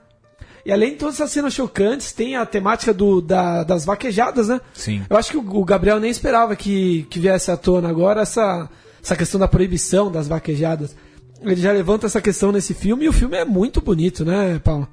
E 0.63 0.71
além 0.71 0.91
de 0.91 0.97
todas 0.97 1.15
essas 1.15 1.31
cenas 1.31 1.51
chocantes, 1.53 2.13
tem 2.13 2.35
a 2.35 2.45
temática 2.45 2.93
do, 2.93 3.19
da- 3.21 3.63
das 3.63 3.83
vaquejadas, 3.85 4.47
né? 4.49 4.61
Sim. 4.73 5.03
Eu 5.09 5.17
acho 5.17 5.31
que 5.31 5.37
o, 5.37 5.41
o 5.57 5.65
Gabriel 5.65 5.99
nem 5.99 6.11
esperava 6.11 6.55
que, 6.55 7.07
que 7.09 7.19
viesse 7.19 7.49
à 7.49 7.57
tona 7.57 7.89
agora 7.89 8.21
essa, 8.21 8.69
essa 9.03 9.15
questão 9.15 9.39
da 9.39 9.47
proibição 9.47 10.11
das 10.11 10.27
vaquejadas. 10.27 10.95
Ele 11.41 11.55
já 11.59 11.71
levanta 11.73 12.05
essa 12.05 12.21
questão 12.21 12.51
nesse 12.51 12.73
filme 12.73 13.05
e 13.05 13.09
o 13.09 13.13
filme 13.13 13.35
é 13.35 13.43
muito 13.43 13.81
bonito, 13.81 14.23
né, 14.23 14.61
Paulo? 14.63 14.87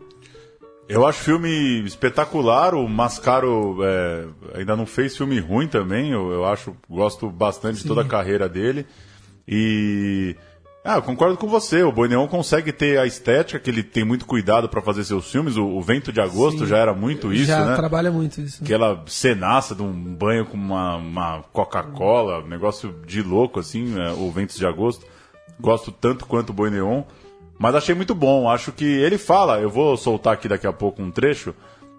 Eu 0.89 1.07
acho 1.07 1.21
o 1.21 1.25
filme 1.25 1.85
espetacular, 1.85 2.75
o 2.75 2.89
Mascaro 2.89 3.77
é, 3.85 4.25
ainda 4.57 4.75
não 4.75 4.87
fez 4.87 5.17
filme 5.17 5.39
ruim 5.39 5.69
também, 5.69 6.11
eu, 6.11 6.33
eu 6.33 6.45
acho, 6.47 6.75
gosto 6.89 7.31
bastante 7.31 7.83
de 7.83 7.85
toda 7.87 8.01
a 8.01 8.05
carreira 8.05 8.49
dele. 8.49 8.85
E. 9.47 10.35
Ah, 10.83 10.97
eu 10.97 11.03
concordo 11.03 11.37
com 11.37 11.47
você, 11.47 11.83
o 11.83 11.93
Boi 11.93 12.09
Neon 12.09 12.26
consegue 12.26 12.72
ter 12.72 12.99
a 12.99 13.05
estética, 13.05 13.59
que 13.59 13.68
ele 13.68 13.83
tem 13.83 14.03
muito 14.03 14.24
cuidado 14.24 14.66
para 14.66 14.81
fazer 14.81 15.05
seus 15.05 15.31
filmes, 15.31 15.57
o, 15.57 15.66
o 15.66 15.83
Vento 15.83 16.11
de 16.11 16.22
Agosto 16.22 16.61
Sim. 16.61 16.66
já 16.66 16.78
era 16.78 16.95
muito 16.95 17.31
isso, 17.31 17.45
já 17.45 17.66
né? 17.66 17.76
trabalha 17.76 18.11
muito 18.11 18.41
isso. 18.41 18.64
Aquela 18.64 19.03
cenaça 19.07 19.74
de 19.74 19.83
um 19.83 19.93
banho 19.93 20.47
com 20.47 20.57
uma, 20.57 20.97
uma 20.97 21.43
Coca-Cola, 21.53 22.43
negócio 22.47 22.95
de 23.07 23.20
louco, 23.22 23.61
assim, 23.61 24.01
é, 24.01 24.11
o 24.12 24.31
Ventos 24.31 24.57
de 24.57 24.64
Agosto. 24.66 25.05
Gosto 25.61 25.93
tanto 25.93 26.24
quanto 26.24 26.49
o 26.49 26.55
Boi 26.55 26.70
Neon, 26.70 27.03
mas 27.59 27.74
achei 27.74 27.95
muito 27.95 28.14
bom. 28.14 28.49
Acho 28.49 28.72
que 28.72 28.87
ele 28.87 29.18
fala, 29.18 29.61
eu 29.61 29.68
vou 29.68 29.95
soltar 29.99 30.33
aqui 30.33 30.49
daqui 30.49 30.66
a 30.66 30.72
pouco 30.72 31.03
um 31.03 31.11
trecho. 31.11 31.55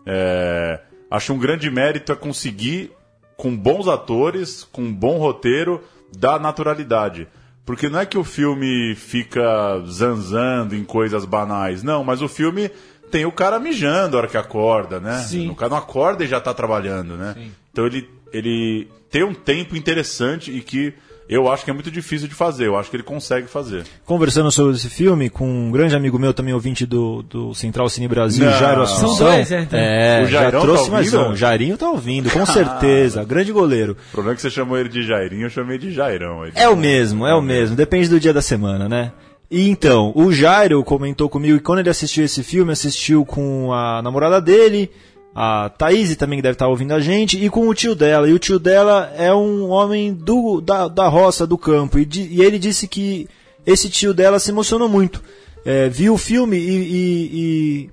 é, 0.08 0.80
acho 1.12 1.34
um 1.34 1.38
grande 1.38 1.70
mérito 1.70 2.12
é 2.12 2.16
conseguir, 2.16 2.92
com 3.38 3.56
bons 3.56 3.88
atores, 3.88 4.64
com 4.72 4.82
um 4.82 4.92
bom 4.94 5.20
roteiro, 5.20 5.84
dar 6.18 6.40
naturalidade. 6.40 7.28
Porque 7.66 7.90
não 7.90 8.00
é 8.00 8.06
que 8.06 8.18
o 8.18 8.24
filme 8.24 8.96
fica 8.96 9.84
zanzando 9.88 10.76
em 10.76 10.84
coisas 10.84 11.26
banais, 11.26 11.84
não, 11.84 12.04
mas 12.04 12.22
o 12.22 12.28
filme 12.28 12.72
tem 13.12 13.26
o 13.26 13.32
cara 13.32 13.60
mijando 13.60 14.16
a 14.16 14.22
hora 14.22 14.28
que 14.28 14.38
acorda, 14.38 15.00
né? 15.00 15.20
Sim. 15.20 15.50
O 15.50 15.56
cara 15.56 15.70
não 15.70 15.78
acorda 15.78 16.24
e 16.24 16.28
já 16.28 16.40
tá 16.40 16.54
trabalhando, 16.54 17.16
né? 17.18 17.36
Então 17.72 17.86
ele, 17.86 18.10
ele 18.32 18.90
tem 19.10 19.24
um 19.24 19.34
tempo 19.34 19.76
interessante 19.76 20.52
e 20.52 20.62
que 20.62 20.94
eu 21.34 21.50
acho 21.50 21.64
que 21.64 21.72
é 21.72 21.74
muito 21.74 21.90
difícil 21.90 22.28
de 22.28 22.36
fazer. 22.36 22.68
Eu 22.68 22.78
acho 22.78 22.90
que 22.90 22.96
ele 22.98 23.04
consegue 23.04 23.48
fazer. 23.48 23.84
Conversando 24.06 24.52
sobre 24.52 24.76
esse 24.76 24.90
filme 24.90 25.30
com 25.30 25.48
um 25.50 25.72
grande 25.72 25.96
amigo 25.96 26.20
meu, 26.20 26.34
também 26.34 26.54
ouvinte 26.54 26.86
do, 26.86 27.24
do 27.24 27.54
Central 27.56 27.88
Cine 27.90 28.08
Brasil, 28.08 28.46
Não. 28.46 28.60
Jairo 28.60 28.86
São 28.86 28.96
Assunção. 29.06 29.28
dois, 29.28 29.52
é, 29.52 29.62
então. 29.62 29.80
É, 29.80 30.22
O 30.24 30.26
já 30.28 30.42
Jairão 30.42 30.62
trouxe 30.62 30.86
tá 30.86 30.92
mais 30.92 31.14
ouvindo? 31.14 31.32
um. 31.32 31.36
Jairinho 31.36 31.78
tá 31.78 31.90
ouvindo, 31.90 32.30
com 32.30 32.46
certeza. 32.46 33.24
grande 33.26 33.52
goleiro. 33.52 33.94
O 34.10 34.12
problema 34.12 34.34
é 34.34 34.36
que 34.36 34.42
você 34.42 34.50
chamou 34.50 34.78
ele 34.78 34.90
de 34.90 35.04
Jairinho, 35.04 35.46
eu 35.46 35.50
chamei 35.50 35.78
de 35.78 35.92
Jairão. 35.92 36.44
aí. 36.44 36.52
É 36.54 36.68
o 36.68 36.76
mesmo, 36.76 37.26
é 37.26 37.34
o 37.34 37.42
mesmo. 37.42 37.76
Depende 37.76 38.10
do 38.10 38.20
dia 38.20 38.34
da 38.34 38.42
semana, 38.42 38.90
né? 38.90 39.12
E 39.50 39.70
então, 39.70 40.14
o 40.16 40.32
Jairo 40.32 40.82
comentou 40.84 41.28
comigo 41.30 41.58
que 41.58 41.64
quando 41.64 41.80
ele 41.80 41.90
assistiu 41.90 42.24
esse 42.24 42.42
filme, 42.42 42.72
assistiu 42.72 43.26
com 43.26 43.74
a 43.74 44.02
namorada 44.02 44.40
dele, 44.42 44.90
a 45.34 45.70
Thaís 45.70 46.16
também 46.16 46.40
que 46.40 46.44
deve 46.44 46.54
estar 46.54 46.68
ouvindo 46.68 46.94
a 46.94 47.00
gente, 47.00 47.44
e 47.44 47.50
com 47.50 47.68
o 47.68 47.74
tio 47.74 47.96
dela. 47.96 48.28
E 48.28 48.34
o 48.34 48.40
tio 48.40 48.60
dela 48.60 49.12
é 49.18 49.34
um 49.34 49.70
homem 49.70 50.14
do, 50.14 50.60
da, 50.60 50.88
da 50.88 51.08
roça, 51.08 51.48
do 51.48 51.58
campo. 51.58 51.98
E, 51.98 52.08
e 52.14 52.42
ele 52.42 52.60
disse 52.60 52.88
que 52.88 53.28
esse 53.66 53.90
tio 53.90 54.14
dela 54.14 54.40
se 54.40 54.52
emocionou 54.52 54.90
muito. 54.90 55.22
É, 55.66 55.88
viu 55.88 56.16
o 56.16 56.18
filme 56.18 56.58
e, 56.58 56.70
e, 56.70 57.30
e, 57.34 57.90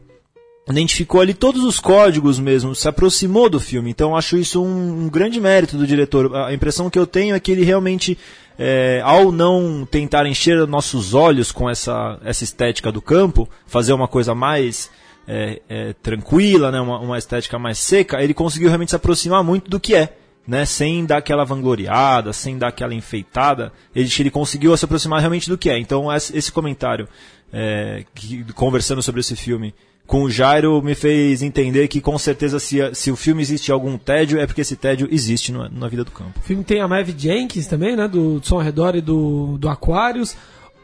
identificou 0.70 1.20
ali 1.20 1.34
todos 1.34 1.62
os 1.64 1.78
códigos 1.78 2.39
mesmo, 2.39 2.74
se 2.74 2.89
aproximou 2.89 3.49
do 3.49 3.61
filme. 3.61 3.91
Então 3.91 4.16
acho 4.16 4.36
isso 4.36 4.62
um, 4.62 5.05
um 5.05 5.09
grande 5.09 5.41
mérito 5.41 5.76
do 5.76 5.86
diretor. 5.86 6.34
A 6.34 6.53
impressão 6.53 6.91
que 6.91 6.99
eu 6.99 7.07
tenho 7.07 7.36
é 7.36 7.41
que 7.41 7.53
ele 7.53 7.64
realmente, 7.64 8.18
é, 8.59 9.01
ao 9.05 9.30
não 9.30 9.86
tentar 9.89 10.26
encher 10.26 10.66
nossos 10.66 11.14
olhos 11.14 11.53
com 11.53 11.68
essa, 11.70 12.18
essa 12.24 12.43
estética 12.43 12.91
do 12.91 13.03
campo, 13.03 13.49
fazer 13.66 13.93
uma 13.93 14.09
coisa 14.09 14.34
mais 14.34 14.91
é, 15.29 15.61
é, 15.68 15.93
tranquila, 16.03 16.72
né, 16.72 16.81
uma, 16.81 16.99
uma 16.99 17.18
estética 17.18 17.59
mais 17.59 17.79
seca, 17.79 18.22
ele 18.22 18.33
conseguiu 18.33 18.68
realmente 18.68 18.91
se 18.91 18.97
aproximar 18.97 19.45
muito 19.45 19.68
do 19.70 19.79
que 19.79 19.95
é. 19.95 20.16
Né, 20.47 20.64
sem 20.64 21.05
dar 21.05 21.18
aquela 21.18 21.45
vangloriada, 21.45 22.33
sem 22.33 22.57
dar 22.57 22.68
aquela 22.68 22.95
enfeitada, 22.95 23.70
ele, 23.95 24.09
ele 24.18 24.31
conseguiu 24.31 24.74
se 24.79 24.83
aproximar 24.83 25.20
realmente 25.20 25.47
do 25.47 25.59
que 25.59 25.68
é. 25.68 25.79
Então, 25.79 26.11
esse 26.11 26.51
comentário, 26.51 27.07
é, 27.53 28.03
que, 28.14 28.43
conversando 28.55 29.03
sobre 29.03 29.20
esse 29.20 29.37
filme 29.37 29.74
com 30.07 30.22
o 30.22 30.31
Jairo, 30.31 30.81
me 30.83 30.95
fez 30.95 31.43
entender 31.43 31.87
que, 31.87 32.01
com 32.01 32.16
certeza, 32.16 32.59
se, 32.59 32.79
se 32.95 33.11
o 33.11 33.16
filme 33.16 33.43
existe 33.43 33.70
algum 33.70 33.99
tédio, 33.99 34.41
é 34.41 34.47
porque 34.47 34.62
esse 34.62 34.74
tédio 34.74 35.07
existe 35.11 35.53
no, 35.53 35.68
na 35.68 35.87
vida 35.87 36.03
do 36.03 36.11
campo. 36.11 36.41
O 36.41 36.43
filme 36.43 36.64
tem 36.64 36.81
a 36.81 36.89
Maeve 36.89 37.14
Jenkins 37.14 37.66
também, 37.66 37.95
né, 37.95 38.09
do, 38.09 38.41
do 38.41 38.47
Som 38.47 38.55
ao 38.55 38.62
Redor 38.62 38.97
e 38.97 39.03
do, 39.03 39.59
do 39.59 39.68
Aquarius. 39.68 40.35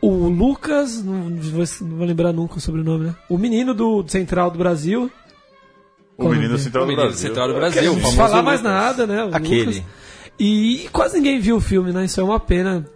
O 0.06 0.28
Lucas, 0.28 1.02
não, 1.02 1.30
não 1.30 1.96
vou 1.96 2.06
lembrar 2.06 2.32
nunca 2.32 2.56
o 2.58 2.60
sobrenome, 2.60 3.06
né? 3.06 3.14
O 3.28 3.38
menino 3.38 3.72
do 3.72 4.04
Central 4.06 4.50
do 4.50 4.58
Brasil. 4.58 5.10
O 6.16 6.28
menino 6.28 6.58
Central 6.58 6.86
do 6.86 6.94
Brasil. 6.94 7.16
Central 7.16 7.48
do 7.48 7.54
Brasil. 7.54 7.96
Não 7.96 8.12
falar 8.12 8.42
mais 8.42 8.60
nada, 8.62 9.06
né? 9.06 9.24
O 9.24 9.34
Aquele. 9.34 9.64
Lucas. 9.66 9.82
E 10.38 10.88
quase 10.92 11.16
ninguém 11.16 11.40
viu 11.40 11.56
o 11.56 11.60
filme, 11.60 11.92
né? 11.92 12.04
Isso 12.04 12.20
é 12.20 12.24
uma 12.24 12.38
pena. 12.40 12.86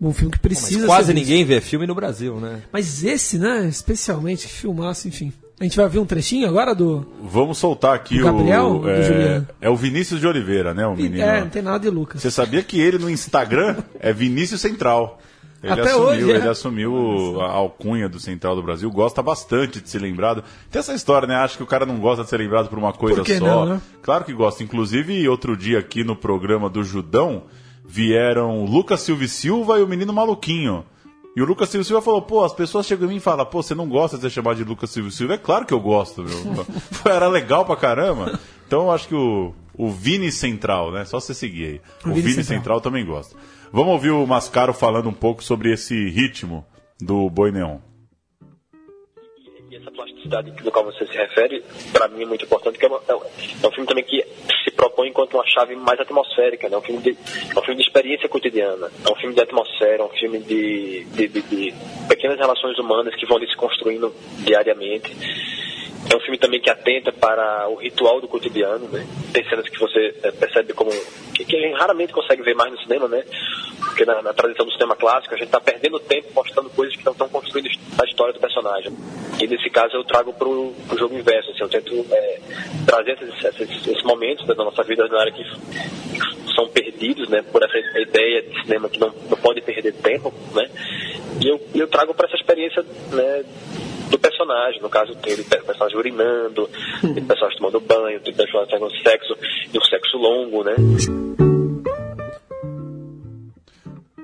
Um 0.00 0.12
filme 0.12 0.32
que 0.32 0.38
precisa 0.40 0.80
Mas 0.80 0.86
quase 0.86 1.14
ninguém 1.14 1.44
vê 1.44 1.60
filme 1.60 1.86
no 1.86 1.94
Brasil, 1.94 2.38
né? 2.38 2.62
Mas 2.72 3.02
esse, 3.04 3.38
né? 3.38 3.66
Especialmente, 3.66 4.46
filmaço, 4.46 5.08
enfim. 5.08 5.32
A 5.58 5.64
gente 5.64 5.76
vai 5.76 5.88
ver 5.88 6.00
um 6.00 6.04
trechinho 6.04 6.48
agora 6.48 6.74
do. 6.74 7.06
Vamos 7.22 7.58
soltar 7.58 7.94
aqui 7.94 8.20
O 8.20 8.24
Gabriel 8.24 8.66
o. 8.72 8.78
do 8.80 8.90
É, 8.90 9.02
Juliano? 9.02 9.48
é 9.60 9.70
o 9.70 9.76
Vinícius 9.76 10.20
de 10.20 10.26
Oliveira, 10.26 10.74
né? 10.74 10.86
O 10.86 10.94
menino. 10.96 11.22
É, 11.22 11.40
não 11.40 11.48
tem 11.48 11.62
nada 11.62 11.78
de 11.78 11.88
Lucas. 11.88 12.20
Você 12.20 12.30
sabia 12.30 12.62
que 12.62 12.78
ele 12.78 12.98
no 12.98 13.08
Instagram 13.08 13.76
é 13.98 14.12
Vinícius 14.12 14.60
Central? 14.60 15.18
Ele 15.64 15.72
Até 15.72 15.92
assumiu, 15.92 16.08
hoje, 16.08 16.30
é. 16.30 16.36
ele 16.36 16.48
assumiu 16.48 17.40
a 17.40 17.50
alcunha 17.52 18.06
do 18.06 18.20
Central 18.20 18.54
do 18.54 18.62
Brasil, 18.62 18.90
gosta 18.90 19.22
bastante 19.22 19.80
de 19.80 19.88
ser 19.88 19.98
lembrado. 19.98 20.44
Tem 20.70 20.78
essa 20.78 20.92
história, 20.92 21.26
né? 21.26 21.36
Acho 21.36 21.56
que 21.56 21.62
o 21.62 21.66
cara 21.66 21.86
não 21.86 21.98
gosta 21.98 22.22
de 22.22 22.28
ser 22.28 22.36
lembrado 22.36 22.68
por 22.68 22.78
uma 22.78 22.92
coisa 22.92 23.24
Por 23.24 23.26
só. 23.26 23.44
não, 23.44 23.64
né? 23.64 23.80
Claro 24.02 24.24
que 24.24 24.32
gosta. 24.34 24.62
Inclusive, 24.62 25.26
outro 25.26 25.56
dia 25.56 25.78
aqui 25.78 26.04
no 26.04 26.14
programa 26.14 26.68
do 26.68 26.84
Judão, 26.84 27.44
vieram 27.82 28.62
o 28.62 28.66
Lucas 28.66 29.00
Silva 29.00 29.24
e 29.24 29.28
Silva 29.28 29.78
e 29.78 29.82
o 29.82 29.88
menino 29.88 30.12
maluquinho. 30.12 30.84
E 31.34 31.40
o 31.40 31.46
Lucas 31.46 31.70
Silva 31.70 31.82
Silva 31.84 32.02
falou, 32.02 32.20
pô, 32.20 32.44
as 32.44 32.52
pessoas 32.52 32.84
chegam 32.84 33.06
em 33.06 33.12
mim 33.12 33.16
e 33.16 33.20
falam, 33.20 33.46
pô, 33.46 33.62
você 33.62 33.74
não 33.74 33.88
gosta 33.88 34.16
de 34.16 34.22
ser 34.22 34.30
chamado 34.30 34.56
de 34.56 34.64
Lucas 34.64 34.90
Silva 34.90 35.10
Silva? 35.10 35.34
É 35.34 35.38
claro 35.38 35.64
que 35.64 35.72
eu 35.72 35.80
gosto, 35.80 36.22
meu. 36.22 36.66
Era 37.10 37.26
legal 37.26 37.64
pra 37.64 37.74
caramba. 37.74 38.38
Então 38.66 38.82
eu 38.82 38.90
acho 38.92 39.08
que 39.08 39.14
o, 39.14 39.52
o 39.76 39.90
Vini 39.90 40.30
Central, 40.30 40.92
né? 40.92 41.04
Só 41.06 41.18
você 41.18 41.32
seguir 41.32 41.64
aí. 41.64 41.80
O, 42.04 42.08
Vini 42.14 42.20
Vini, 42.20 42.34
Central. 42.34 42.58
Central. 42.58 42.80
também 42.80 43.04
gosta. 43.04 43.34
Vamos 43.74 43.92
ouvir 43.94 44.10
o 44.10 44.24
Mascaro 44.26 44.72
falando 44.72 45.08
um 45.08 45.12
pouco 45.12 45.42
sobre 45.42 45.72
esse 45.72 46.08
ritmo 46.08 46.64
do 47.00 47.28
Boi 47.28 47.50
Neon. 47.50 47.78
E 49.68 49.74
essa 49.76 49.90
plasticidade 49.90 50.52
do 50.52 50.70
qual 50.70 50.84
você 50.84 51.04
se 51.06 51.12
refere, 51.16 51.60
para 51.92 52.06
mim 52.06 52.22
é 52.22 52.26
muito 52.26 52.44
importante, 52.44 52.78
porque 52.78 52.86
é, 52.86 52.88
uma- 52.88 53.00
é 53.08 53.12
é 53.64 53.66
um 53.66 53.72
filme 53.72 53.86
também 53.88 54.04
que 54.04 54.24
se 54.62 54.70
propõe 54.70 55.08
enquanto 55.08 55.34
uma 55.34 55.44
chave 55.46 55.74
mais 55.74 55.98
atmosférica, 55.98 56.68
né? 56.68 56.76
um 56.76 56.82
filme 56.82 57.02
de, 57.02 57.10
é 57.10 57.58
um 57.58 57.62
filme 57.62 57.76
de 57.76 57.82
experiência 57.82 58.28
cotidiana, 58.28 58.88
é 59.04 59.10
um 59.12 59.16
filme 59.16 59.34
de 59.34 59.40
atmosfera, 59.40 60.02
é 60.02 60.06
um 60.06 60.10
filme 60.10 60.38
de, 60.38 61.04
de, 61.06 61.28
de- 61.28 61.42
de 61.42 61.74
pequenas 62.08 62.38
relações 62.38 62.78
humanas 62.78 63.16
que 63.16 63.26
vão 63.26 63.40
se 63.40 63.56
construindo 63.56 64.14
diariamente. 64.44 65.10
É 66.10 66.16
um 66.16 66.20
filme 66.20 66.38
também 66.38 66.60
que 66.60 66.70
atenta 66.70 67.12
para 67.12 67.68
o 67.68 67.76
ritual 67.76 68.20
do 68.20 68.28
cotidiano, 68.28 68.88
né? 68.88 69.06
Tem 69.32 69.48
cenas 69.48 69.68
que 69.68 69.78
você 69.78 70.14
eh, 70.22 70.30
percebe 70.32 70.72
como 70.72 70.90
que, 71.32 71.44
que 71.44 71.56
a 71.56 71.60
gente 71.60 71.74
raramente 71.74 72.12
consegue 72.12 72.42
ver 72.42 72.54
mais 72.54 72.72
no 72.72 72.78
cinema, 72.80 73.08
né? 73.08 73.24
Porque 73.78 74.04
na, 74.04 74.20
na 74.22 74.32
tradição 74.32 74.66
do 74.66 74.72
cinema 74.72 74.94
clássico 74.96 75.34
a 75.34 75.38
gente 75.38 75.46
está 75.46 75.60
perdendo 75.60 75.98
tempo 76.00 76.28
mostrando 76.34 76.68
coisas 76.70 76.94
que 76.94 77.04
não 77.04 77.12
estão 77.12 77.28
construindo 77.28 77.68
a 78.00 78.04
história 78.04 78.32
do 78.32 78.40
personagem. 78.40 78.92
E 79.40 79.46
nesse 79.46 79.70
caso 79.70 79.96
eu 79.96 80.04
trago 80.04 80.32
para 80.32 80.48
o 80.48 80.74
jogo 80.96 81.14
inverso, 81.14 81.50
assim, 81.50 81.62
eu 81.62 81.68
tento 81.68 82.06
eh, 82.10 82.40
trazer 82.86 83.12
esses, 83.12 83.44
esses, 83.44 83.86
esses 83.86 84.02
momentos 84.02 84.46
da 84.46 84.54
nossa 84.54 84.82
vida 84.82 85.02
ordinária 85.04 85.32
que 85.32 85.44
que 86.14 86.54
são 86.54 86.68
perdidos, 86.68 87.28
né? 87.28 87.42
Por 87.42 87.62
essa 87.62 88.00
ideia 88.00 88.42
de 88.42 88.62
cinema 88.62 88.88
que 88.88 88.98
não, 88.98 89.12
não 89.28 89.36
pode 89.36 89.60
perder 89.60 89.92
tempo, 89.94 90.32
né? 90.54 90.68
E 91.40 91.48
eu, 91.48 91.60
eu 91.74 91.88
trago 91.88 92.14
para 92.14 92.26
essa 92.26 92.36
experiência, 92.36 92.84
né? 93.12 93.44
Do 94.14 94.18
personagem, 94.18 94.80
no 94.80 94.88
caso 94.88 95.14
tem 95.16 95.34
o 95.34 95.44
personagem 95.44 95.98
urinando, 95.98 96.68
tem 97.00 97.22
o 97.22 97.26
personagem 97.26 97.58
tomando 97.58 97.80
banho, 97.80 98.20
tem 98.20 98.32
o 98.32 98.36
personagem 98.36 98.70
fazendo 98.70 99.02
sexo, 99.02 99.36
e 99.72 99.78
um 99.78 99.84
sexo 99.84 100.16
longo, 100.16 100.62
né? 100.62 100.76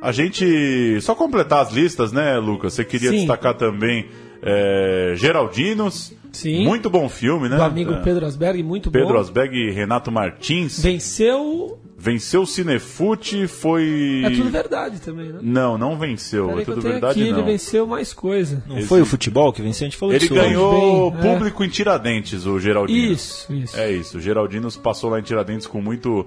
A 0.03 0.12
gente. 0.12 1.01
Só 1.03 1.14
completar 1.14 1.61
as 1.61 1.72
listas, 1.72 2.11
né, 2.11 2.38
Lucas? 2.38 2.72
Você 2.72 2.84
queria 2.84 3.11
Sim. 3.11 3.18
destacar 3.18 3.55
também 3.55 4.09
é, 4.43 5.12
Geraldinos. 5.16 6.12
Sim. 6.32 6.62
Muito 6.64 6.88
bom 6.88 7.09
filme, 7.09 7.49
né? 7.49 7.57
Do 7.57 7.62
amigo 7.64 7.93
É. 7.93 8.03
Pedro 8.03 8.24
Asberg, 8.24 8.62
muito 8.62 8.88
Pedro 8.88 9.14
bom. 9.14 9.18
Asberg 9.20 9.53
e 9.57 9.72
Renato 9.72 10.12
Martins. 10.12 10.80
Venceu. 10.80 11.76
Venceu 11.99 12.43
o 12.43 12.47
Cinefute, 12.47 13.47
foi. 13.49 14.22
É 14.24 14.30
tudo 14.30 14.49
verdade 14.49 15.01
também, 15.01 15.28
né? 15.30 15.41
Não, 15.43 15.76
não 15.76 15.99
venceu. 15.99 16.47
Peraí 16.47 16.62
é 16.62 16.64
que 16.64 16.70
eu 16.70 16.74
tudo 16.76 16.82
tenho 16.84 16.93
verdade, 16.95 17.20
aqui, 17.20 17.30
não. 17.32 17.38
ele 17.41 17.47
venceu 17.51 17.84
mais 17.86 18.12
coisa. 18.14 18.62
Não 18.66 18.80
foi 18.82 19.03
o 19.03 19.05
futebol 19.05 19.53
que 19.53 19.61
venceu? 19.61 19.86
A 19.86 19.91
gente 19.91 19.99
falou 19.99 20.14
Ele 20.14 20.28
ganhou 20.28 21.11
Bem, 21.11 21.20
é. 21.20 21.34
público 21.34 21.64
em 21.64 21.68
Tiradentes, 21.68 22.47
o 22.47 22.59
Geraldino. 22.61 23.12
Isso, 23.12 23.53
isso. 23.53 23.76
É 23.76 23.91
isso. 23.93 24.16
O 24.16 24.20
Geraldinos 24.20 24.76
passou 24.76 25.11
lá 25.11 25.18
em 25.18 25.22
Tiradentes 25.22 25.66
com 25.66 25.82
muito. 25.82 26.24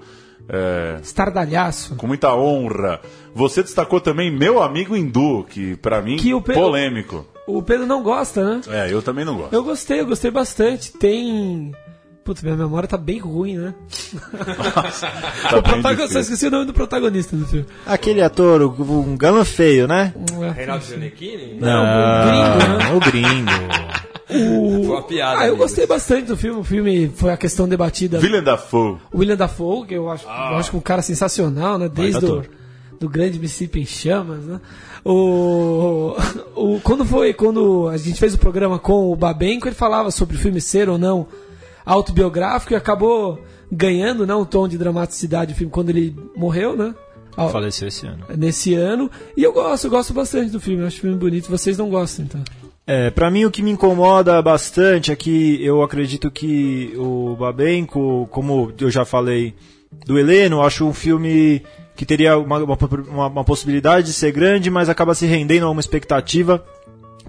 é, 0.48 0.98
Estardalhaço. 1.02 1.94
com 1.96 2.06
muita 2.06 2.32
honra. 2.36 3.00
Você 3.34 3.62
destacou 3.62 4.00
também 4.00 4.30
meu 4.30 4.62
amigo 4.62 4.94
hindu, 4.94 5.44
que 5.48 5.76
pra 5.76 6.02
mim 6.02 6.16
Que 6.18 6.34
o 6.34 6.42
Pedro- 6.42 6.60
polêmico. 6.62 7.26
O 7.46 7.62
Pedro 7.62 7.86
não 7.86 8.02
gosta, 8.02 8.42
né? 8.44 8.60
É, 8.68 8.92
eu 8.92 9.02
também 9.02 9.24
não 9.24 9.36
gosto. 9.36 9.52
Eu 9.52 9.62
gostei, 9.62 10.00
eu 10.00 10.06
gostei 10.06 10.30
bastante. 10.30 10.92
Tem. 10.92 11.72
Putz, 12.24 12.42
minha 12.42 12.56
memória 12.56 12.88
tá 12.88 12.96
bem 12.96 13.18
ruim, 13.18 13.58
né? 13.58 13.74
Tá 15.50 15.58
o 15.58 15.62
protagonista, 15.62 15.92
difícil. 16.06 16.20
esqueci 16.20 16.46
o 16.46 16.50
nome 16.50 16.64
do 16.64 16.72
protagonista 16.72 17.36
do 17.36 17.46
filme. 17.46 17.66
Aquele 17.86 18.22
ator, 18.22 18.62
o- 18.62 19.00
um 19.00 19.16
galã 19.16 19.44
feio, 19.44 19.86
né? 19.86 20.14
É. 20.42 20.50
Reinaldo 20.50 20.84
Giannichini? 20.86 21.58
Não, 21.60 21.84
o 21.84 22.24
gringo, 22.24 22.78
né? 22.78 22.92
o 22.94 23.00
gringo. 23.00 23.50
O... 24.30 24.84
Foi 24.86 24.96
uma 24.96 25.02
piada, 25.02 25.40
Ah, 25.40 25.46
eu 25.46 25.56
gostei 25.56 25.86
bastante 25.86 26.28
do 26.28 26.36
filme. 26.36 26.58
O 26.60 26.64
filme 26.64 27.12
foi 27.14 27.30
a 27.30 27.36
questão 27.36 27.68
debatida. 27.68 28.18
Willem 28.18 28.42
Dafoe. 28.42 28.96
O 29.12 29.18
William 29.18 29.36
Dafoe, 29.36 29.86
que 29.86 29.94
eu 29.94 30.10
acho, 30.10 30.24
eu 30.24 30.30
acho 30.56 30.70
que 30.70 30.76
um 30.76 30.80
cara 30.80 31.02
sensacional, 31.02 31.78
né? 31.78 31.90
Desde 31.90 32.24
o 32.24 32.28
ator. 32.38 32.46
Do 33.04 33.10
grande 33.10 33.38
Mississippi 33.38 33.80
em 33.80 33.86
Chamas, 33.86 34.44
né? 34.44 34.60
O, 35.04 36.16
o, 36.56 36.80
quando 36.80 37.04
foi, 37.04 37.34
quando 37.34 37.88
a 37.88 37.96
gente 37.98 38.18
fez 38.18 38.32
o 38.34 38.38
programa 38.38 38.78
com 38.78 39.12
o 39.12 39.16
Babenco, 39.16 39.68
ele 39.68 39.74
falava 39.74 40.10
sobre 40.10 40.36
o 40.36 40.38
filme 40.38 40.60
ser 40.60 40.88
ou 40.88 40.96
não 40.96 41.26
autobiográfico 41.84 42.72
e 42.72 42.76
acabou 42.76 43.38
ganhando 43.70 44.26
né, 44.26 44.34
um 44.34 44.44
tom 44.44 44.66
de 44.66 44.78
dramaticidade 44.78 45.52
do 45.52 45.56
filme 45.56 45.70
quando 45.70 45.90
ele 45.90 46.16
morreu, 46.34 46.74
né? 46.76 46.94
Ao- 47.36 47.50
Faleceu 47.50 47.88
esse 47.88 48.06
ano. 48.06 48.24
Nesse 48.38 48.74
ano. 48.74 49.10
E 49.36 49.42
eu 49.42 49.52
gosto, 49.52 49.84
eu 49.86 49.90
gosto 49.90 50.14
bastante 50.14 50.50
do 50.50 50.60
filme. 50.60 50.82
Eu 50.82 50.86
acho 50.86 50.98
o 50.98 51.00
filme 51.00 51.16
bonito. 51.16 51.50
Vocês 51.50 51.76
não 51.76 51.90
gostam, 51.90 52.24
então. 52.24 52.40
É, 52.86 53.10
pra 53.10 53.30
mim 53.30 53.44
o 53.44 53.50
que 53.50 53.62
me 53.62 53.70
incomoda 53.72 54.40
bastante 54.40 55.10
é 55.12 55.16
que 55.16 55.62
eu 55.62 55.82
acredito 55.82 56.30
que 56.30 56.94
o 56.96 57.34
Babenco, 57.38 58.26
como 58.30 58.72
eu 58.80 58.90
já 58.90 59.04
falei 59.04 59.54
do 60.06 60.18
Heleno, 60.18 60.56
eu 60.56 60.62
acho 60.62 60.84
um 60.86 60.92
filme 60.94 61.62
que 61.96 62.04
teria 62.04 62.36
uma, 62.38 62.58
uma, 62.58 63.26
uma- 63.28 63.44
possibilidade 63.44 64.06
de 64.08 64.12
ser 64.12 64.32
grande, 64.32 64.70
mas 64.70 64.88
acaba 64.88 65.14
se 65.14 65.26
rendendo 65.26 65.66
a 65.66 65.70
uma 65.70 65.80
expectativa 65.80 66.64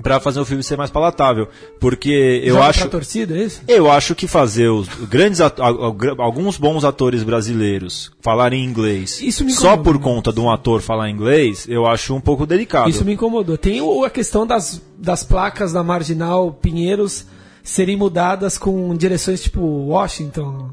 pra 0.02 0.20
fazer 0.20 0.40
o 0.42 0.46
filme 0.46 0.62
ser 0.62 0.76
mais 0.78 0.90
palatável. 0.90 1.48
Porque 1.80 2.42
eu 2.44 2.56
Joga 2.56 2.68
acho. 2.68 2.80
pra 2.82 2.90
torcida, 2.90 3.38
é 3.38 3.44
isso? 3.44 3.62
Eu 3.68 3.90
acho 3.90 4.14
que 4.16 4.28
fazer 4.28 4.68
os 4.68 4.88
grandes 5.08 5.40
ato- 5.40 5.62
alguns 5.64 6.58
bons 6.58 6.84
atores 6.84 7.24
brasileiros 7.24 8.12
falarem 8.22 8.64
inglês 8.66 9.22
Isso 9.22 9.46
me 9.46 9.52
só 9.54 9.78
por 9.78 9.98
conta 10.00 10.34
de 10.34 10.40
um 10.42 10.52
ator 10.52 10.82
falar 10.82 11.10
inglês, 11.10 11.66
eu 11.70 11.86
acho 11.86 12.14
um 12.14 12.20
pouco 12.20 12.46
delicado. 12.46 12.90
Isso 12.90 13.06
me 13.06 13.14
incomodou. 13.14 13.58
Tem 13.58 13.80
a 14.04 14.10
questão 14.10 14.46
das, 14.46 14.82
das 14.98 15.24
placas 15.24 15.72
da 15.72 15.82
Marginal 15.84 16.52
Pinheiros 16.52 17.26
serem 17.64 17.96
mudadas 17.96 18.58
com 18.58 18.94
direções 18.96 19.42
tipo 19.44 19.62
Washington. 19.62 20.72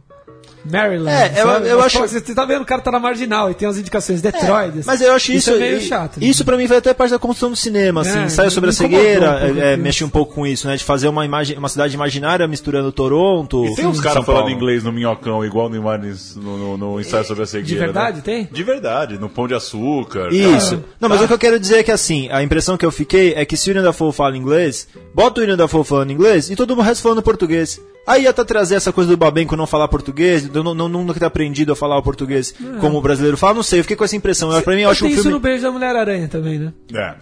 Maryland. 0.65 1.11
É, 1.11 1.41
eu- 1.41 1.47
sabe? 1.47 1.69
eu 1.69 1.77
Mas, 1.79 1.87
acho- 1.87 1.99
pô, 2.01 2.09
Você 2.09 2.21
tá 2.35 2.45
vendo, 2.45 2.63
o 2.63 2.65
cara 2.65 2.81
tá 2.81 2.91
na 2.91 2.99
marginal 3.01 3.51
e 3.51 3.55
tem 3.55 3.67
as 3.69 3.77
indicações 3.77 4.21
Detroit. 4.23 4.71
assim. 4.79 4.83
Mas 4.87 5.01
eu 5.01 5.13
acho 5.13 5.33
isso. 5.33 5.51
é 5.51 5.59
meio 5.59 5.77
e- 5.79 5.81
chato. 5.81 6.19
né? 6.21 6.27
Isso 6.27 6.45
pra 6.45 6.57
mim 6.57 6.67
foi 6.69 6.77
até 6.77 6.93
parte 6.95 7.11
da 7.11 7.19
construção 7.19 7.51
do 7.51 7.57
cinema, 7.57 8.03
assim. 8.03 8.19
É, 8.19 8.25
Ensaio 8.25 8.51
sobre 8.51 8.71
a 8.71 8.73
cegueira, 8.73 9.31
um 9.31 9.41
pouco 9.47 9.61
é, 9.61 9.73
é, 9.73 9.77
mexe 9.77 10.05
um 10.05 10.09
pouco 10.09 10.35
com 10.35 10.47
isso, 10.47 10.67
né? 10.69 10.77
De 10.77 10.85
fazer 10.85 11.09
uma, 11.09 11.25
imagem, 11.25 11.57
uma 11.59 11.69
cidade 11.69 11.95
imaginária 11.95 12.47
misturando 12.47 12.93
Toronto. 12.93 13.65
E 13.67 13.75
tem 13.75 13.87
uns 13.87 14.01
caras 14.01 14.25
falando 14.25 14.51
inglês 14.51 14.83
no 14.85 14.93
Minhocão, 14.93 15.45
igual 15.45 15.69
no, 15.69 15.77
Imanes- 15.77 16.37
no, 16.37 16.57
no, 16.57 16.77
no 16.79 17.01
ensaio 17.01 17.25
sobre 17.25 17.43
a 17.43 17.47
cegueira. 17.47 17.69
De 17.69 17.77
verdade, 17.77 18.17
né? 18.19 18.23
tem? 18.25 18.49
De 18.51 18.63
verdade, 18.63 19.19
no 19.19 19.29
Pão 19.29 19.49
de 19.49 19.55
Açúcar. 19.55 20.29
Isso. 20.33 20.77
cara. 20.77 20.83
Não, 21.01 21.09
mas 21.09 21.19
Tá. 21.19 21.25
o 21.25 21.29
que 21.29 21.35
eu 21.35 21.39
quero 21.39 21.59
dizer 21.61 21.79
é 21.79 21.83
que 21.83 21.91
assim, 21.91 22.29
a 22.31 22.43
impressão 22.43 22.77
que 22.77 22.87
eu 22.87 22.93
fiquei 22.93 23.33
é 23.35 23.45
que 23.45 23.57
se 23.57 23.69
o 23.69 23.71
William 23.71 23.83
Dafoe 23.85 24.13
fala 24.13 24.37
inglês, 24.37 24.87
bota 25.15 25.41
o 25.41 25.43
William 25.43 25.57
Dafoe 25.57 25.85
falando 25.85 26.11
inglês 26.13 26.51
e 26.51 26.57
todo 26.57 26.77
mundo 26.77 26.85
resto 26.85 27.03
falando 27.03 27.23
português. 27.23 27.81
Aí 28.07 28.25
ia 28.25 28.31
até 28.31 28.43
trazer 28.45 28.75
essa 28.75 28.93
coisa 28.93 29.11
do 29.11 29.17
Babenco 29.17 29.55
não 29.57 29.67
falar 29.67 29.87
português, 29.89 30.49
do 30.49 30.65
não, 30.65 30.75
não, 30.75 30.89
nunca 30.89 31.21
ter 31.21 31.27
aprendido 31.27 31.73
a 31.73 31.77
falar 31.77 31.97
o 31.97 32.03
português 32.03 32.53
como 32.81 32.99
o 32.99 33.03
brasileiro 33.03 33.37
fala, 33.37 33.55
não 33.55 33.63
sei, 33.63 33.79
eu 33.79 33.85
fiquei 33.85 33.97
com 33.97 34.05
essa 34.05 34.17
impressão. 34.17 34.51
Eu, 34.53 34.61
pra 34.63 34.75
mim, 34.75 34.83
eu 34.83 34.91
acho 34.91 35.05
um 35.05 35.09
tem 35.09 35.15
isso 35.15 35.23
filme... 35.23 35.37
no 35.37 35.41
Beijo 35.41 35.63
da 35.63 35.71
Mulher-Aranha 35.71 36.27
também, 36.29 36.59
né? 36.59 36.73
É. 36.93 37.15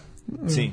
Sim. 0.46 0.72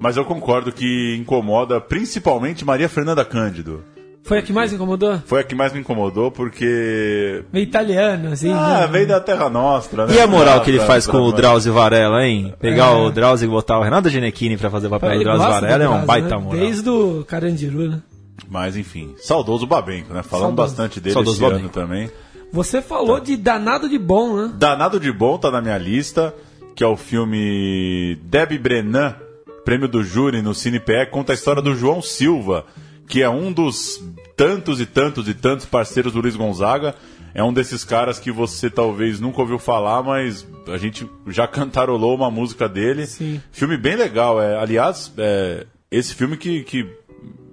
Mas 0.00 0.16
eu 0.16 0.24
concordo 0.24 0.72
que 0.72 1.16
incomoda 1.20 1.80
principalmente 1.80 2.64
Maria 2.64 2.88
Fernanda 2.88 3.24
Cândido. 3.24 3.82
Foi 4.24 4.38
a 4.38 4.42
que 4.42 4.52
mais 4.52 4.72
incomodou? 4.72 5.20
Foi 5.24 5.40
a 5.40 5.44
que 5.44 5.54
mais 5.54 5.72
me 5.72 5.78
incomodou 5.78 6.32
porque. 6.32 7.44
Meio 7.52 7.62
italiano, 7.62 8.32
assim. 8.32 8.52
Ah, 8.52 8.80
né? 8.80 8.86
veio 8.88 9.06
da 9.06 9.20
Terra 9.20 9.48
Nostra, 9.48 10.04
né? 10.04 10.14
E 10.16 10.20
a 10.20 10.26
moral 10.26 10.58
Ah, 10.58 10.60
que 10.62 10.70
ele 10.70 10.78
pra- 10.78 10.86
faz 10.88 11.04
pra- 11.06 11.12
com 11.12 11.20
o 11.20 11.30
Drauzio 11.32 11.72
Varela, 11.72 12.26
hein? 12.26 12.52
Pegar 12.60 12.86
É. 12.90 12.94
o 12.96 13.10
Drauzio 13.12 13.46
e 13.46 13.48
botar 13.48 13.78
o 13.78 13.82
Renato 13.84 14.08
Ginechini 14.08 14.56
pra 14.56 14.68
fazer 14.68 14.88
o 14.88 14.90
papel 14.90 15.16
do 15.16 15.22
Drauzio 15.22 15.48
Varela 15.48 15.60
do 15.78 15.84
é 15.84 15.86
um 15.86 15.90
Drauzio, 15.90 16.06
baita 16.08 16.28
né? 16.36 16.42
moral. 16.42 16.60
Desde 16.60 16.90
o 16.90 17.24
Carandiru, 17.24 17.88
né? 17.88 18.02
Mas 18.48 18.76
enfim, 18.76 19.14
saudoso 19.18 19.66
Babenco, 19.66 20.12
né? 20.14 20.22
Falando 20.22 20.56
Saudoso. 20.56 20.68
bastante 20.68 21.00
dele 21.00 21.14
Saudoso 21.14 21.36
esse 21.36 21.44
ano 21.44 21.54
Babenco. 21.54 21.72
também. 21.74 22.10
Você 22.52 22.80
falou 22.80 23.20
de 23.20 23.36
danado 23.36 23.88
de 23.88 23.98
bom, 23.98 24.36
né? 24.36 24.52
Danado 24.54 25.00
de 25.00 25.12
Bom 25.12 25.36
tá 25.36 25.50
na 25.50 25.60
minha 25.60 25.76
lista, 25.76 26.34
que 26.74 26.84
é 26.84 26.86
o 26.86 26.96
filme 26.96 28.16
Debbie 28.22 28.58
Brennan, 28.58 29.16
prêmio 29.64 29.88
do 29.88 30.02
júri 30.02 30.40
no 30.42 30.54
CinePE, 30.54 31.10
conta 31.10 31.32
a 31.32 31.34
história 31.34 31.60
do 31.60 31.74
João 31.74 32.00
Silva, 32.00 32.64
que 33.08 33.20
é 33.22 33.28
um 33.28 33.52
dos 33.52 34.00
tantos 34.36 34.80
e 34.80 34.86
tantos 34.86 35.28
e 35.28 35.34
tantos 35.34 35.66
parceiros 35.66 36.12
do 36.12 36.20
Luiz 36.20 36.36
Gonzaga. 36.36 36.94
É 37.34 37.42
um 37.42 37.52
desses 37.52 37.84
caras 37.84 38.18
que 38.18 38.30
você 38.30 38.70
talvez 38.70 39.20
nunca 39.20 39.42
ouviu 39.42 39.58
falar, 39.58 40.02
mas 40.02 40.46
a 40.68 40.78
gente 40.78 41.06
já 41.26 41.46
cantarolou 41.48 42.14
uma 42.14 42.30
música 42.30 42.68
dele. 42.68 43.06
Sim. 43.06 43.40
Filme 43.50 43.76
bem 43.76 43.96
legal. 43.96 44.40
É, 44.40 44.56
aliás, 44.56 45.12
é, 45.18 45.66
esse 45.90 46.14
filme 46.14 46.36
que, 46.36 46.62
que, 46.62 46.86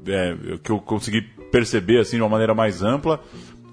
é, 0.08 0.36
que 0.64 0.72
eu 0.72 0.80
consegui 0.80 1.22
perceber 1.52 2.00
assim, 2.00 2.18
de 2.18 2.22
uma 2.22 2.30
maneira 2.30 2.54
mais 2.54 2.82
ampla 2.82 3.20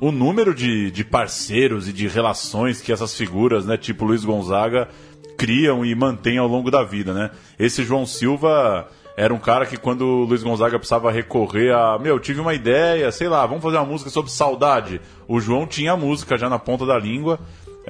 o 0.00 0.10
número 0.10 0.54
de, 0.54 0.90
de 0.90 1.04
parceiros 1.04 1.86
e 1.86 1.92
de 1.92 2.08
relações 2.08 2.80
que 2.80 2.90
essas 2.90 3.14
figuras, 3.14 3.66
né, 3.66 3.76
tipo 3.76 4.06
Luiz 4.06 4.24
Gonzaga, 4.24 4.88
criam 5.36 5.84
e 5.84 5.94
mantêm 5.94 6.38
ao 6.38 6.48
longo 6.48 6.70
da 6.70 6.82
vida, 6.82 7.12
né? 7.12 7.30
Esse 7.58 7.84
João 7.84 8.06
Silva 8.06 8.88
era 9.16 9.34
um 9.34 9.38
cara 9.38 9.66
que 9.66 9.76
quando 9.76 10.02
o 10.02 10.24
Luiz 10.24 10.42
Gonzaga 10.42 10.78
precisava 10.78 11.10
recorrer 11.10 11.74
a, 11.74 11.98
meu, 11.98 12.18
tive 12.18 12.40
uma 12.40 12.54
ideia, 12.54 13.12
sei 13.12 13.28
lá, 13.28 13.44
vamos 13.44 13.62
fazer 13.62 13.76
uma 13.76 13.84
música 13.84 14.08
sobre 14.08 14.30
saudade. 14.30 15.00
O 15.28 15.40
João 15.40 15.66
tinha 15.66 15.92
a 15.92 15.96
música 15.96 16.38
já 16.38 16.48
na 16.48 16.58
ponta 16.58 16.86
da 16.86 16.98
língua. 16.98 17.38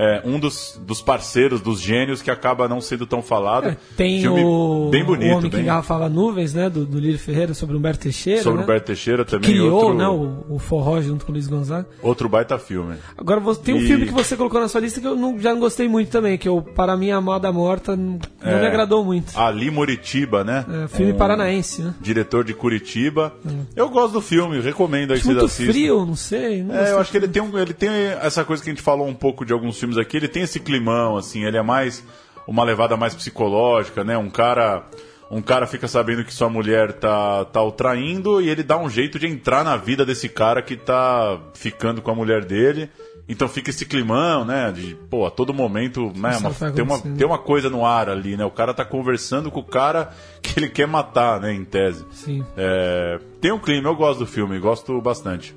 É, 0.03 0.23
um 0.25 0.39
dos, 0.41 0.81
dos 0.87 1.03
parceiros, 1.03 1.61
dos 1.61 1.81
gênios 1.81 2.23
que 2.23 2.31
acaba 2.31 2.67
não 2.69 2.81
sendo 2.81 3.07
tão 3.07 3.21
falado. 3.23 3.69
É, 3.69 3.77
Tem 3.97 4.21
Filme 4.23 4.43
o, 4.43 4.89
bem 4.91 5.05
bonito, 5.05 5.31
o 5.33 5.37
Homem 5.37 5.51
que 5.51 5.57
bem- 5.57 5.65
Engarrafava 5.67 6.09
Nuvens, 6.09 6.55
né? 6.55 6.71
Do, 6.71 6.87
do 6.87 6.99
Lírio 6.99 7.19
Ferreira, 7.19 7.53
sobre 7.53 7.77
Humberto 7.77 8.01
Teixeira. 8.01 8.43
sobre 8.43 8.59
né? 8.59 8.63
o 8.63 8.65
Humberto 8.65 8.87
Teixeira 8.87 9.25
também. 9.25 9.51
Criou, 9.51 9.73
outro, 9.73 9.95
né? 9.95 10.09
O, 10.09 10.55
o 10.55 10.59
forró 10.59 11.01
junto 11.03 11.27
com 11.27 11.33
o 11.33 11.35
Luiz 11.35 11.47
Gonzaga. 11.47 11.87
outro 12.03 12.29
baita 12.29 12.59
filme. 12.59 12.97
Agora, 13.17 13.41
tem 13.57 13.75
um 13.75 13.79
E- 13.79 13.87
filme 13.87 14.07
que 14.07 14.13
você 14.13 14.37
colocou 14.37 14.61
na 14.61 14.69
sua 14.69 14.81
lista 14.81 15.01
que 15.01 15.07
eu 15.07 15.15
não- 15.17 15.39
já 15.39 15.53
não 15.53 15.61
gostei 15.61 15.87
muito 15.87 16.09
também, 16.11 16.39
que 16.39 16.49
é 16.49 16.51
o 16.51 16.63
Para 16.63 16.97
Minha 16.97 17.17
Amada 17.17 17.53
Morta, 17.53 17.95
não, 17.95 18.19
É. 18.43 18.59
me 18.61 18.67
agradou 18.67 19.05
muito. 19.05 19.39
Ali 19.39 19.71
Moritiba, 19.71 20.43
né? 20.45 20.65
É, 20.85 20.89
filme 20.89 21.13
Um 21.13 21.17
paranaense, 21.17 21.83
né? 21.83 21.95
Diretor 22.01 22.43
de 22.45 22.55
Curitiba. 22.55 23.35
Eu 23.77 23.89
gosto 23.91 24.15
do 24.15 24.21
filme, 24.21 24.61
recomendo 24.61 25.13
aí 25.13 25.19
que 25.19 25.25
vocês 25.25 25.35
muito 25.37 25.47
assistam. 25.47 25.73
frio, 25.73 26.07
não 26.07 26.17
sei. 26.17 26.63
Não 26.63 26.75
É, 26.75 26.93
eu 26.93 26.99
acho 26.99 27.11
que 27.11 27.17
ele 27.19 27.29
tem, 27.29 27.43
um, 27.43 27.59
ele 27.59 27.75
tem 27.75 27.91
essa 27.91 28.45
coisa 28.45 28.63
que 28.63 28.71
a 28.71 28.73
gente 28.73 28.83
falou 28.83 29.07
um 29.07 29.15
pouco 29.15 29.45
de 29.45 29.53
alguns 29.53 29.79
filmes 29.79 29.90
aqui, 29.99 30.17
ele 30.17 30.29
tem 30.29 30.43
esse 30.43 30.61
climão, 30.61 31.17
assim, 31.17 31.45
ele 31.45 31.57
é 31.57 31.63
mais 31.63 32.05
uma 32.47 32.65
levada 32.65 32.97
mais 32.97 33.15
psicológica, 33.15 34.03
né? 34.05 34.17
Um 34.19 34.29
cara, 34.31 34.85
um 35.31 35.41
cara 35.41 35.67
fica 35.67 35.87
sabendo 35.87 36.25
que 36.25 36.35
sua 36.35 36.49
mulher 36.49 36.93
tá, 36.95 37.45
tá 37.47 37.63
o 37.63 37.71
traindo 37.73 38.41
e 38.41 38.49
ele 38.49 38.63
dá 38.63 38.77
um 38.79 38.89
jeito 38.91 39.19
de 39.19 39.27
entrar 39.27 39.63
na 39.65 39.77
vida 39.77 40.05
desse 40.05 40.29
cara 40.29 40.61
que 40.63 40.77
tá 40.77 41.39
ficando 41.55 42.03
com 42.03 42.11
a 42.11 42.15
mulher 42.15 42.45
dele. 42.45 42.91
Então 43.29 43.47
fica 43.49 43.71
esse 43.71 43.87
climão, 43.87 44.45
né? 44.45 44.73
De, 44.73 44.97
pô, 45.09 45.25
a 45.25 45.31
todo 45.31 45.55
momento, 45.55 46.13
né? 46.17 46.37
uma- 46.39 46.51
vai 46.51 46.73
tem, 46.73 46.83
uma, 46.85 46.99
tem 47.17 47.25
uma 47.25 47.39
coisa 47.39 47.71
no 47.71 47.87
ar 47.87 48.09
ali, 48.09 48.37
né? 48.37 48.45
O 48.45 48.51
cara 48.51 48.75
tá 48.75 48.85
conversando 48.85 49.53
com 49.53 49.61
o 49.61 49.65
cara 49.65 50.11
que 50.43 50.59
ele 50.59 50.69
quer 50.69 50.89
matar, 50.89 51.41
né? 51.41 51.53
Em 51.55 51.65
tese. 51.65 52.05
Sim. 52.11 52.45
É, 52.57 53.21
tem 53.41 53.53
um 53.53 53.59
clima, 53.61 53.89
eu 53.89 53.95
gosto 53.95 54.19
do 54.21 54.27
filme, 54.27 54.59
gosto 54.59 55.01
bastante. 55.01 55.55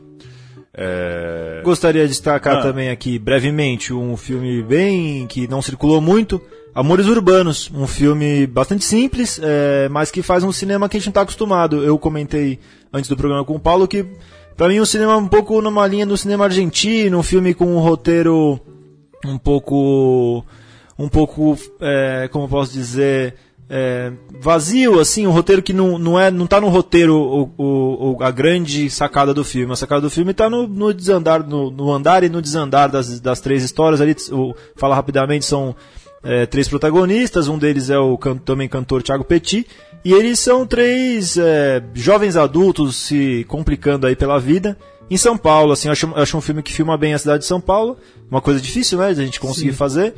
É, 0.76 1.62
Gostaria 1.64 2.04
de 2.04 2.10
destacar 2.10 2.58
Ah. 2.58 2.62
também 2.62 2.90
aqui, 2.90 3.20
brevemente, 3.20 3.94
um 3.94 4.18
filme 4.18 4.64
bem 4.64 5.28
que 5.28 5.48
não 5.48 5.62
circulou 5.62 6.02
muito, 6.02 6.42
Amores 6.76 7.06
Urbanos, 7.06 7.70
um 7.72 7.86
filme 7.86 8.48
bastante 8.48 8.84
simples, 8.84 9.40
é, 9.44 9.88
mas 9.90 10.10
que 10.10 10.24
faz 10.24 10.44
um 10.44 10.52
cinema 10.52 10.90
que 10.90 10.98
a 10.98 11.00
gente 11.00 11.08
não 11.08 11.12
está 11.12 11.22
acostumado. 11.22 11.84
Eu 11.84 12.00
comentei 12.00 12.58
antes 12.92 13.08
do 13.08 13.16
programa 13.16 13.46
com 13.46 13.54
o 13.54 13.60
Paulo 13.60 13.88
que, 13.88 14.04
para 14.58 14.68
mim, 14.70 14.80
um 14.80 14.86
cinema 14.86 15.16
um 15.16 15.28
pouco 15.28 15.62
numa 15.62 15.86
linha 15.86 16.06
do 16.06 16.18
cinema 16.18 16.46
argentino, 16.46 17.20
um 17.20 17.24
filme 17.24 17.54
com 17.54 17.68
um 17.68 17.80
roteiro 17.80 18.60
um 19.24 19.38
pouco, 19.38 20.44
um 20.98 21.08
pouco, 21.08 21.56
é, 21.80 22.28
como 22.32 22.50
posso 22.50 22.74
dizer, 22.74 23.36
é, 23.76 24.12
vazio, 24.40 25.00
assim, 25.00 25.26
um 25.26 25.32
roteiro 25.32 25.64
que 25.64 25.74
não, 25.74 25.98
não, 25.98 26.20
é, 26.20 26.30
não 26.30 26.46
tá 26.46 26.62
no 26.62 26.70
roteiro 26.70 27.16
o, 27.16 27.52
o, 27.58 28.12
o- 28.20 28.24
a 28.24 28.30
grande 28.30 28.88
sacada 28.88 29.34
do 29.34 29.44
filme. 29.44 29.74
A 29.74 29.76
sacada 29.76 30.02
do 30.02 30.12
filme 30.12 30.30
está 30.30 30.48
no, 30.48 30.68
no 30.68 30.94
desandar, 30.94 31.44
no, 31.44 31.72
no 31.72 31.92
andar 31.92 32.24
e 32.24 32.30
no 32.30 32.40
desandar 32.40 32.88
das, 32.92 33.20
das 33.20 33.40
três 33.42 33.64
histórias. 33.64 34.00
Ali, 34.00 34.16
o, 34.32 34.54
fala 34.76 34.94
rapidamente, 34.94 35.44
são 35.46 35.76
é, 36.24 36.46
três 36.46 36.68
protagonistas, 36.70 37.48
um 37.48 37.58
deles 37.58 37.90
é 37.90 37.98
o 37.98 38.16
can- 38.16 38.38
também 38.38 38.70
cantor 38.70 39.02
Thiago 39.02 39.24
Petit, 39.24 39.66
e 40.06 40.14
eles 40.14 40.38
são 40.40 40.68
três 40.68 41.36
é, 41.38 41.82
jovens 41.96 42.36
adultos 42.38 42.96
se 42.96 43.44
complicando 43.48 44.06
aí 44.06 44.16
pela 44.16 44.40
vida 44.40 44.78
em 45.10 45.18
São 45.18 45.36
Paulo. 45.36 45.72
Assim, 45.72 45.88
eu 45.88 45.94
acho, 45.94 46.06
eu 46.06 46.16
acho 46.22 46.38
um 46.38 46.42
filme 46.42 46.62
que 46.62 46.72
filma 46.72 46.96
bem 46.96 47.16
a 47.16 47.18
cidade 47.18 47.40
de 47.40 47.48
São 47.48 47.60
Paulo, 47.60 47.98
uma 48.30 48.40
coisa 48.42 48.62
difícil, 48.62 49.00
né, 49.00 49.14
de 49.16 49.22
a 49.22 49.26
gente 49.26 49.40
conseguir 49.40 49.72
Sim. 49.72 49.78
fazer. 49.78 50.14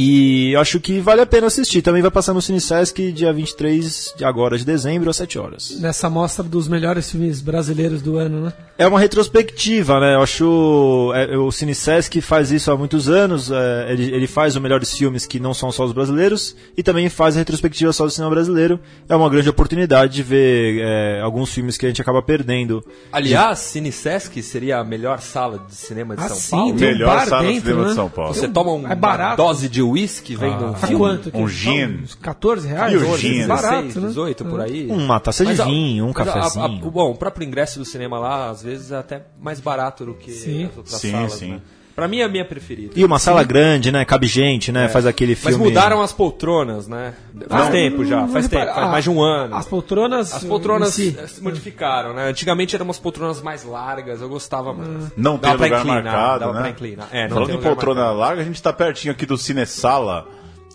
E 0.00 0.52
eu 0.52 0.60
acho 0.60 0.78
que 0.80 1.00
vale 1.00 1.20
a 1.20 1.26
pena 1.26 1.46
assistir. 1.48 1.82
Também 1.82 2.02
vai 2.02 2.10
passar 2.10 2.32
no 2.32 2.40
Cine 2.40 2.60
Sesc 2.60 3.10
dia 3.12 3.32
23 3.32 4.14
de 4.16 4.24
agora 4.24 4.56
de 4.56 4.64
dezembro 4.64 5.10
às 5.10 5.16
7 5.16 5.38
horas. 5.38 5.76
Nessa 5.80 6.08
mostra 6.08 6.44
dos 6.44 6.68
melhores 6.68 7.10
filmes 7.10 7.40
brasileiros 7.40 8.00
do 8.00 8.16
ano, 8.16 8.44
né? 8.46 8.52
É 8.78 8.86
uma 8.86 9.00
retrospectiva, 9.00 9.98
né? 9.98 10.14
Eu 10.14 10.22
acho. 10.22 11.12
é, 11.14 11.36
o 11.36 11.50
Cine 11.50 11.74
Sesc 11.74 12.20
faz 12.20 12.52
isso 12.52 12.70
há 12.70 12.76
muitos 12.76 13.08
anos. 13.08 13.50
é, 13.50 13.92
ele, 13.92 14.14
ele 14.14 14.26
faz 14.28 14.54
os 14.54 14.62
melhores 14.62 14.94
filmes 14.96 15.26
que 15.26 15.40
não 15.40 15.52
são 15.52 15.72
só 15.72 15.84
os 15.84 15.92
brasileiros 15.92 16.54
e 16.76 16.82
também 16.82 17.08
faz 17.08 17.34
a 17.34 17.40
retrospectiva 17.40 17.92
só 17.92 18.04
do 18.04 18.10
cinema 18.10 18.30
brasileiro. 18.30 18.78
É 19.08 19.16
uma 19.16 19.28
grande 19.28 19.48
oportunidade 19.48 20.14
de 20.14 20.22
ver 20.22 20.78
é, 20.80 21.20
alguns 21.20 21.52
filmes 21.52 21.76
que 21.76 21.86
a 21.86 21.88
gente 21.88 22.00
acaba 22.00 22.22
perdendo. 22.22 22.84
Aliás, 23.12 23.58
Cine 23.58 23.90
Sesc 23.90 24.40
seria 24.42 24.78
a 24.78 24.84
melhor 24.84 25.18
sala 25.20 25.58
de 25.68 25.74
cinema 25.74 26.14
de 26.16 26.22
Ah, 26.22 26.28
São 26.28 26.36
sim, 26.36 26.50
Paulo. 26.50 26.72
um 26.72 26.76
melhor 26.76 27.16
bar 27.16 27.26
sala 27.26 27.42
de 27.42 27.48
dentro, 27.48 27.62
cinema 27.64 27.82
né? 27.82 27.88
de 27.88 27.94
São 27.96 28.08
Paulo. 28.08 28.34
Você 28.34 28.48
toma 28.48 28.72
um- 28.72 28.88
É 28.88 28.94
barato. 28.94 29.42
uma 29.42 29.48
dose 29.48 29.68
de 29.68 29.82
uísque 29.90 30.34
vem 30.36 30.56
do 30.58 30.72
Tá 30.72 30.86
filme. 30.86 30.96
quanto? 30.96 31.28
um 31.34 31.46
Que- 31.46 31.52
gin. 31.52 31.86
Uns 32.02 32.14
14 32.14 32.66
reais? 32.68 32.92
E 32.92 32.96
o 32.96 33.00
12, 33.00 33.20
gin? 33.20 33.46
Barato, 33.46 33.82
16, 33.82 33.96
né? 33.96 34.08
18 34.08 34.44
por 34.44 34.60
aí. 34.60 34.86
Uma 34.90 35.20
taça 35.20 35.44
de 35.46 35.54
vinho, 35.54 36.04
um 36.06 36.12
mas 36.14 36.28
a- 36.28 36.30
a- 36.30 36.34
cafezinho. 36.34 36.64
a- 36.86 36.90
bom, 36.90 37.10
o 37.10 37.14
próprio 37.14 37.46
ingresso 37.46 37.78
do 37.78 37.84
cinema 37.84 38.18
lá, 38.18 38.50
às 38.50 38.62
vezes, 38.62 38.90
é 38.92 38.96
até 38.96 39.22
mais 39.40 39.60
barato 39.60 40.04
do 40.06 40.14
que 40.14 40.32
Sim. 40.32 40.64
as 40.66 40.76
outras 40.76 41.00
Sim, 41.00 41.10
salas. 41.12 41.32
sim. 41.32 41.50
Né? 41.52 41.60
Pra 41.98 42.06
mim 42.06 42.20
é 42.20 42.22
a 42.24 42.28
minha 42.28 42.44
preferida. 42.44 42.92
E 42.94 43.04
uma 43.04 43.18
sala 43.18 43.42
grande, 43.42 43.90
né? 43.90 44.04
Cabe 44.04 44.28
gente, 44.28 44.70
né? 44.70 44.86
Faz 44.88 45.04
aquele 45.04 45.32
Mas 45.32 45.52
filme. 45.56 45.64
mudaram 45.64 46.00
as 46.00 46.12
poltronas, 46.12 46.86
né? 46.86 47.12
Faz 47.48 47.66
Ah, 47.66 47.70
tempo 47.72 48.04
já, 48.04 48.20
não 48.20 48.28
faz 48.28 48.44
repara- 48.46 48.66
tempo, 48.66 48.74
faz 48.76 48.86
ah, 48.86 48.92
mais 48.92 49.02
de 49.02 49.10
um 49.10 49.20
ano. 49.20 49.56
As 49.56 49.66
poltronas. 49.66 50.32
As 50.32 50.44
poltronas 50.44 50.96
eh, 50.96 51.26
se 51.26 51.42
modificaram, 51.42 52.14
né? 52.14 52.28
Antigamente 52.28 52.76
eram 52.76 52.84
umas 52.84 53.00
poltronas 53.00 53.42
mais 53.42 53.64
largas, 53.64 54.20
eu 54.22 54.28
gostava 54.28 54.72
mais. 54.72 55.10
Não 55.16 55.32
tem 55.38 55.50
Dava 55.50 55.56
pra 55.56 55.66
lugar 55.66 55.80
inclinar, 55.80 56.04
marcado, 56.04 56.38
dava 56.38 56.52
né? 56.52 56.60
pra 56.60 56.70
inclinar. 56.70 57.08
É, 57.10 57.22
não 57.26 57.34
Falando 57.34 57.48
tem 57.48 57.58
em 57.58 57.62
poltrona 57.62 58.00
marcado. 58.00 58.18
larga, 58.20 58.42
a 58.42 58.44
gente 58.44 58.62
tá 58.62 58.72
pertinho 58.72 59.10
aqui 59.12 59.26
do 59.26 59.36
Cine 59.36 59.66
Sala, 59.66 60.28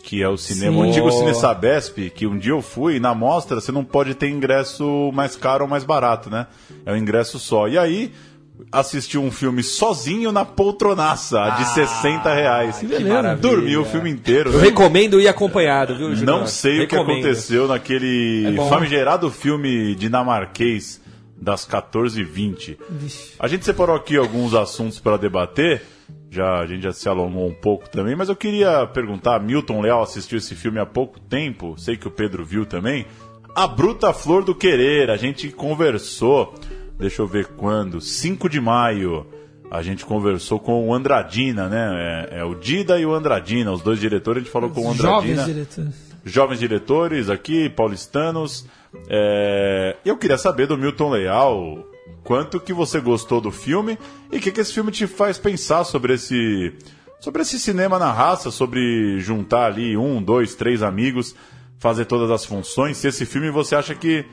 que 0.03 0.21
é 0.21 0.27
o 0.27 0.35
cinema, 0.35 0.73
Sim. 0.73 0.79
o 0.81 0.83
antigo. 0.89 1.09
Cine 1.09 1.33
Sabesp, 1.35 2.09
que 2.09 2.27
um 2.27 2.37
dia 2.37 2.51
eu 2.51 2.61
fui 2.61 2.97
e 2.97 2.99
na 2.99 3.15
mostra 3.15 3.61
você 3.61 3.71
não 3.71 3.85
pode 3.85 4.13
ter 4.13 4.27
ingresso 4.27 5.09
mais 5.13 5.37
caro 5.37 5.63
ou 5.63 5.69
mais 5.69 5.85
barato, 5.85 6.29
né? 6.29 6.47
É 6.85 6.91
um 6.91 6.97
ingresso 6.97 7.39
só. 7.39 7.69
E 7.69 7.77
aí 7.77 8.11
assisti 8.71 9.17
um 9.17 9.31
filme 9.31 9.63
sozinho 9.63 10.31
na 10.31 10.45
poltronaça, 10.45 11.49
de 11.57 11.65
60 11.73 12.33
reais. 12.33 12.77
que 12.77 13.03
maravilha. 13.03 13.35
Dormi 13.35 13.77
o 13.77 13.85
filme 13.85 14.09
inteiro. 14.09 14.51
Eu 14.51 14.59
né? 14.59 14.65
recomendo 14.65 15.19
ir 15.19 15.27
acompanhado, 15.27 15.95
viu, 15.95 16.15
Júnior? 16.15 16.39
Não 16.39 16.47
sei 16.47 16.83
o 16.83 16.87
que 16.87 16.95
Recomendo. 16.95 17.19
aconteceu 17.25 17.67
naquele 17.67 18.57
É 18.57 18.69
famigerado 18.69 19.29
filme 19.29 19.95
dinamarquês 19.95 21.01
das 21.35 21.67
14h20. 21.67 22.77
A 23.39 23.47
gente 23.47 23.65
separou 23.65 23.95
aqui 23.95 24.15
alguns 24.17 24.53
assuntos 24.53 24.99
para 24.99 25.17
debater. 25.17 25.81
Já, 26.29 26.59
a 26.59 26.65
gente 26.65 26.83
já 26.83 26.91
se 26.91 27.07
alongou 27.07 27.47
um 27.47 27.53
pouco 27.53 27.87
também, 27.89 28.15
mas 28.15 28.27
eu 28.29 28.35
queria 28.35 28.87
perguntar: 28.87 29.39
Milton 29.39 29.81
Leal 29.81 30.01
assistiu 30.01 30.37
esse 30.37 30.55
filme 30.55 30.79
há 30.79 30.85
pouco 30.85 31.19
tempo, 31.19 31.75
sei 31.77 31.95
que 31.95 32.07
o 32.07 32.11
Pedro 32.11 32.43
viu 32.43 32.65
também. 32.65 33.05
A 33.55 33.67
Bruta 33.67 34.11
Flor 34.11 34.43
do 34.43 34.55
Querer, 34.55 35.11
a 35.11 35.17
gente 35.17 35.49
conversou, 35.49 36.55
deixa 37.03 37.21
eu 37.21 37.27
ver 37.27 37.47
quando, 37.47 37.99
5 37.99 38.47
de 38.47 38.61
maio. 38.61 39.27
A 39.69 39.81
gente 39.81 40.05
conversou 40.05 40.57
com 40.57 40.87
o 40.87 40.93
Andradina, 40.93 41.67
né? 41.67 42.27
É, 42.31 42.39
é 42.39 42.43
o 42.45 42.55
Dida 42.55 42.97
e 42.97 43.05
o 43.05 43.13
Andradina, 43.13 43.71
os 43.71 43.81
dois 43.81 43.99
diretores. 43.99 44.41
A 44.41 44.43
gente 44.43 44.53
falou 44.53 44.69
com 44.69 44.81
o 44.81 44.91
Andradina 44.91 45.11
Jovens 45.11 45.45
diretores. 45.45 45.95
jovens 46.23 46.59
diretores 46.59 47.29
aqui, 47.29 47.69
paulistanos. 47.69 48.65
É, 49.09 49.97
Eu 50.05 50.15
queria 50.17 50.37
saber 50.37 50.67
do 50.67 50.77
Milton 50.77 51.09
Leal 51.09 51.83
quanto 52.23 52.59
que 52.59 52.71
você 52.71 53.01
gostou 53.01 53.41
do 53.41 53.51
filme 53.51 53.97
e 54.31 54.37
o 54.37 54.39
que, 54.39 54.51
que 54.51 54.61
esse 54.61 54.71
filme 54.73 54.91
te 54.91 55.05
faz 55.05 55.37
pensar 55.37 55.83
sobre 55.83 56.13
esse 56.13 56.73
sobre 57.19 57.41
esse 57.41 57.59
cinema 57.59 57.97
na 57.97 58.11
raça, 58.11 58.51
sobre 58.51 59.19
juntar 59.19 59.65
ali 59.65 59.97
um, 59.97 60.21
dois, 60.21 60.55
três 60.55 60.81
amigos, 60.83 61.35
fazer 61.79 62.05
todas 62.05 62.29
as 62.31 62.45
funções. 62.45 62.97
Se 62.97 63.07
esse 63.07 63.25
filme 63.25 63.49
você 63.49 63.75
acha 63.75 63.95
que 63.95 64.25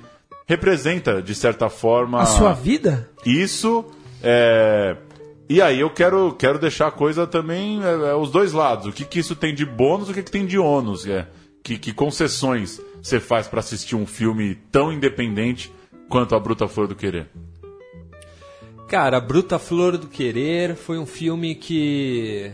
representa 0.51 1.23
de 1.23 1.33
certa 1.35 1.71
forma 1.71 2.21
A 2.21 2.27
sua 2.27 2.53
vida? 2.53 3.09
isso. 3.25 3.85
é, 4.23 4.97
E 5.49 5.63
aí 5.63 5.79
eu 5.81 5.91
quero, 5.91 6.33
quero 6.35 6.59
deixar 6.59 6.89
a 6.89 6.91
coisa 6.91 7.25
também, 7.27 7.81
é, 7.83 8.11
é, 8.11 8.15
os 8.15 8.31
dois 8.33 8.53
lados. 8.53 8.87
O 8.87 8.93
que, 8.93 9.05
que 9.05 9.21
isso 9.21 9.37
tem 9.37 9.55
de 9.55 9.65
bônus 9.65 10.09
e 10.09 10.11
o 10.11 10.15
que, 10.15 10.23
que 10.25 10.31
tem 10.31 10.45
de 10.45 10.59
ônus. 10.59 11.07
É. 11.07 11.27
Que, 11.63 11.79
que 11.79 11.93
concessões 11.93 12.81
você 13.01 13.21
faz 13.21 13.47
para 13.47 13.61
assistir 13.61 13.95
um 13.95 14.07
filme 14.07 14.57
tão 14.73 14.93
independente 14.93 15.73
quanto 16.09 16.35
A 16.35 16.41
Bruta 16.41 16.67
Flor 16.67 16.89
do 16.89 16.97
Querer? 16.97 17.29
Cara, 18.89 19.21
Bruta 19.21 19.57
Flor 19.59 19.97
do 19.97 20.09
Querer 20.09 20.75
foi 20.75 20.99
um 20.99 21.07
filme 21.07 21.55
que 21.55 22.51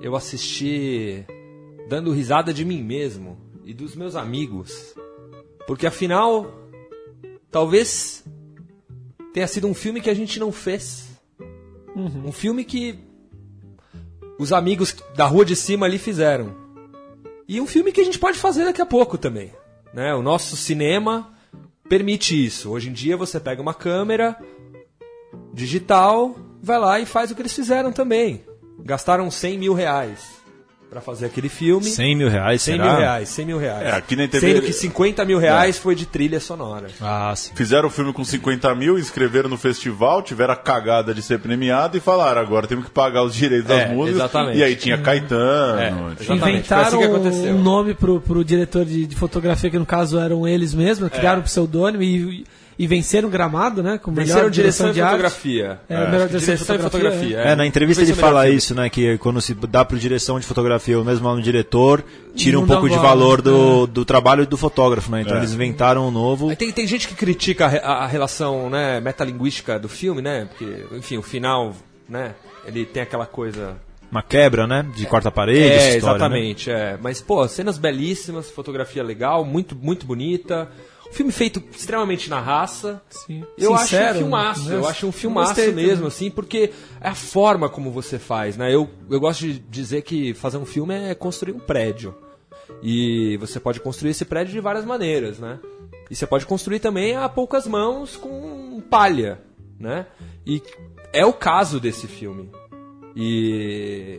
eu 0.00 0.16
assisti 0.16 1.24
dando 1.88 2.10
risada 2.10 2.52
de 2.52 2.64
mim 2.64 2.82
mesmo 2.82 3.38
e 3.64 3.72
dos 3.72 3.94
meus 3.94 4.16
amigos. 4.16 4.94
Porque 5.66 5.86
afinal, 5.86 6.46
talvez 7.50 8.24
tenha 9.32 9.46
sido 9.46 9.66
um 9.66 9.74
filme 9.74 10.00
que 10.00 10.10
a 10.10 10.14
gente 10.14 10.38
não 10.38 10.52
fez. 10.52 11.06
Um 11.96 12.30
filme 12.30 12.64
que 12.64 12.98
os 14.38 14.52
amigos 14.52 14.94
da 15.16 15.26
rua 15.26 15.44
de 15.44 15.56
cima 15.56 15.86
ali 15.86 15.98
fizeram. 15.98 16.54
E 17.46 17.60
um 17.60 17.66
filme 17.66 17.92
que 17.92 18.00
a 18.00 18.04
gente 18.04 18.18
pode 18.18 18.38
fazer 18.38 18.64
daqui 18.64 18.80
a 18.80 18.86
pouco 18.86 19.18
também. 19.18 19.52
Né? 19.92 20.14
O 20.14 20.22
nosso 20.22 20.56
cinema 20.56 21.32
permite 21.88 22.44
isso. 22.44 22.70
Hoje 22.70 22.90
em 22.90 22.92
dia 22.92 23.16
você 23.16 23.40
pega 23.40 23.60
uma 23.60 23.74
câmera 23.74 24.38
digital, 25.52 26.36
vai 26.62 26.78
lá 26.78 27.00
e 27.00 27.06
faz 27.06 27.30
o 27.30 27.34
que 27.34 27.42
eles 27.42 27.54
fizeram 27.54 27.90
também. 27.90 28.44
Gastaram 28.80 29.30
100 29.30 29.58
mil 29.58 29.74
reais 29.74 30.37
pra 30.90 31.00
fazer 31.00 31.26
aquele 31.26 31.48
filme. 31.48 31.84
100 31.84 32.16
mil 32.16 32.28
reais, 32.28 32.62
100 32.62 32.74
será? 32.76 32.88
mil 32.90 32.98
reais, 32.98 33.28
100 33.28 33.46
mil 33.46 33.58
reais. 33.58 33.86
É, 33.86 33.92
aqui 33.92 34.16
na 34.16 34.26
TV 34.26 34.54
Sendo 34.54 34.62
que 34.62 34.72
50 34.72 35.24
mil 35.24 35.38
reais 35.38 35.76
foi 35.76 35.94
de 35.94 36.06
trilha 36.06 36.40
sonora. 36.40 36.88
Ah, 37.00 37.32
sim. 37.36 37.52
Fizeram 37.54 37.88
o 37.88 37.90
filme 37.90 38.12
com 38.12 38.24
50 38.24 38.74
mil, 38.74 38.98
inscreveram 38.98 39.48
no 39.48 39.58
festival, 39.58 40.22
tiveram 40.22 40.54
a 40.54 40.56
cagada 40.56 41.14
de 41.14 41.20
ser 41.22 41.38
premiado 41.40 41.96
e 41.96 42.00
falaram: 42.00 42.40
agora 42.40 42.66
temos 42.66 42.86
que 42.86 42.90
pagar 42.90 43.22
os 43.22 43.34
direitos 43.34 43.70
É, 43.70 43.84
das 43.86 43.90
músicas. 43.94 44.20
exatamente. 44.20 44.58
E 44.58 44.62
aí 44.62 44.76
tinha 44.76 44.98
Caetano. 44.98 45.78
É, 45.78 46.14
foi 46.16 46.36
Inventaram 46.36 47.26
assim 47.28 47.50
um 47.50 47.62
nome 47.62 47.94
pro, 47.94 48.20
pro 48.20 48.44
diretor 48.44 48.84
de, 48.84 49.06
de 49.06 49.16
fotografia, 49.16 49.70
que 49.70 49.78
no 49.78 49.86
caso 49.86 50.18
eram 50.18 50.46
eles 50.48 50.72
mesmos, 50.74 51.10
criaram 51.10 51.40
o 51.40 51.44
pseudônimo 51.44 52.02
e, 52.02 52.44
e 52.78 52.86
venceram 52.86 53.28
o 53.28 53.30
gramado, 53.30 53.82
né? 53.82 53.98
Com 53.98 54.12
Venceram 54.12 54.36
melhor 54.38 54.50
direção, 54.50 54.86
direção 54.90 54.92
de 54.92 55.00
arte. 55.02 55.10
fotografia. 55.10 55.80
É, 55.88 56.10
melhor 56.10 56.28
direção, 56.28 56.54
Direção 56.54 56.76
de 56.76 56.82
fotografia. 56.82 57.38
É, 57.38 57.56
na 57.56 57.66
entrevista 57.66 58.02
ele 58.02 58.12
o 58.12 58.16
fala 58.16 58.48
isso, 58.48 58.74
né? 58.74 58.88
Que 58.88 59.18
quando 59.18 59.40
se 59.40 59.52
dá 59.54 59.84
pro 59.84 59.98
direção 59.98 60.38
de 60.38 60.46
fotografia 60.46 60.96
ou 60.96 61.04
mesmo 61.04 61.28
no 61.34 61.42
diretor, 61.42 62.04
tira 62.36 62.56
Não 62.56 62.62
um 62.62 62.66
pouco 62.66 62.88
de 62.88 62.94
valor, 62.94 63.42
valor 63.42 63.42
do, 63.42 63.86
do 63.88 64.04
trabalho 64.04 64.46
do 64.46 64.56
fotógrafo, 64.56 65.10
né? 65.10 65.22
Então 65.22 65.34
É. 65.34 65.38
eles 65.38 65.52
inventaram 65.52 66.06
um 66.06 66.10
novo. 66.12 66.50
Aí 66.50 66.56
tem, 66.56 66.70
tem 66.70 66.86
gente 66.86 67.08
que 67.08 67.14
critica 67.14 67.66
a, 67.66 68.04
a 68.04 68.06
relação 68.06 68.70
né, 68.70 69.00
metalinguística 69.00 69.78
do 69.78 69.88
filme, 69.88 70.22
né? 70.22 70.46
Porque, 70.48 70.84
enfim, 70.96 71.18
o 71.18 71.22
final, 71.22 71.74
né? 72.08 72.34
Ele 72.64 72.84
tem 72.86 73.02
aquela 73.02 73.26
coisa 73.26 73.76
Uma 74.10 74.22
quebra, 74.22 74.66
né? 74.66 74.86
De 74.94 75.04
quarta 75.04 75.30
parede, 75.32 75.58
É, 75.60 75.96
história, 75.96 76.00
né? 76.00 76.38
exatamente. 76.38 76.70
É. 76.70 76.96
Mas, 77.02 77.20
pô, 77.20 77.46
cenas 77.48 77.76
belíssimas, 77.76 78.48
fotografia 78.50 79.02
legal, 79.02 79.44
muito, 79.44 79.74
muito 79.74 80.06
bonita. 80.06 80.68
Um 81.10 81.12
filme 81.12 81.32
feito 81.32 81.62
extremamente 81.72 82.28
na 82.28 82.40
raça. 82.40 83.02
Sim. 83.08 83.44
Eu 83.56 83.74
acho 83.74 83.84
um 83.84 83.86
Sincero, 83.86 84.18
filmaço, 84.18 84.68
né? 84.68 84.76
eu 84.76 84.86
acho 84.86 85.06
um 85.06 85.12
filmaço 85.12 85.72
mesmo, 85.72 86.06
assim, 86.06 86.30
porque 86.30 86.70
é 87.00 87.08
a 87.08 87.14
forma 87.14 87.68
como 87.68 87.90
você 87.90 88.18
faz, 88.18 88.56
né? 88.56 88.74
Eu, 88.74 88.88
eu 89.10 89.18
gosto 89.18 89.40
de 89.40 89.58
dizer 89.58 90.02
que 90.02 90.34
fazer 90.34 90.58
um 90.58 90.66
filme 90.66 90.94
é 90.94 91.14
construir 91.14 91.52
um 91.52 91.60
prédio. 91.60 92.14
E 92.82 93.36
você 93.38 93.58
pode 93.58 93.80
construir 93.80 94.10
esse 94.10 94.24
prédio 94.24 94.52
de 94.52 94.60
várias 94.60 94.84
maneiras, 94.84 95.38
né? 95.38 95.58
E 96.10 96.14
você 96.14 96.26
pode 96.26 96.46
construir 96.46 96.80
também 96.80 97.16
a 97.16 97.28
poucas 97.28 97.66
mãos 97.66 98.16
com 98.16 98.80
palha, 98.88 99.40
né? 99.78 100.06
E 100.46 100.62
é 101.12 101.24
o 101.24 101.32
caso 101.32 101.80
desse 101.80 102.06
filme. 102.06 102.50
E. 103.14 104.18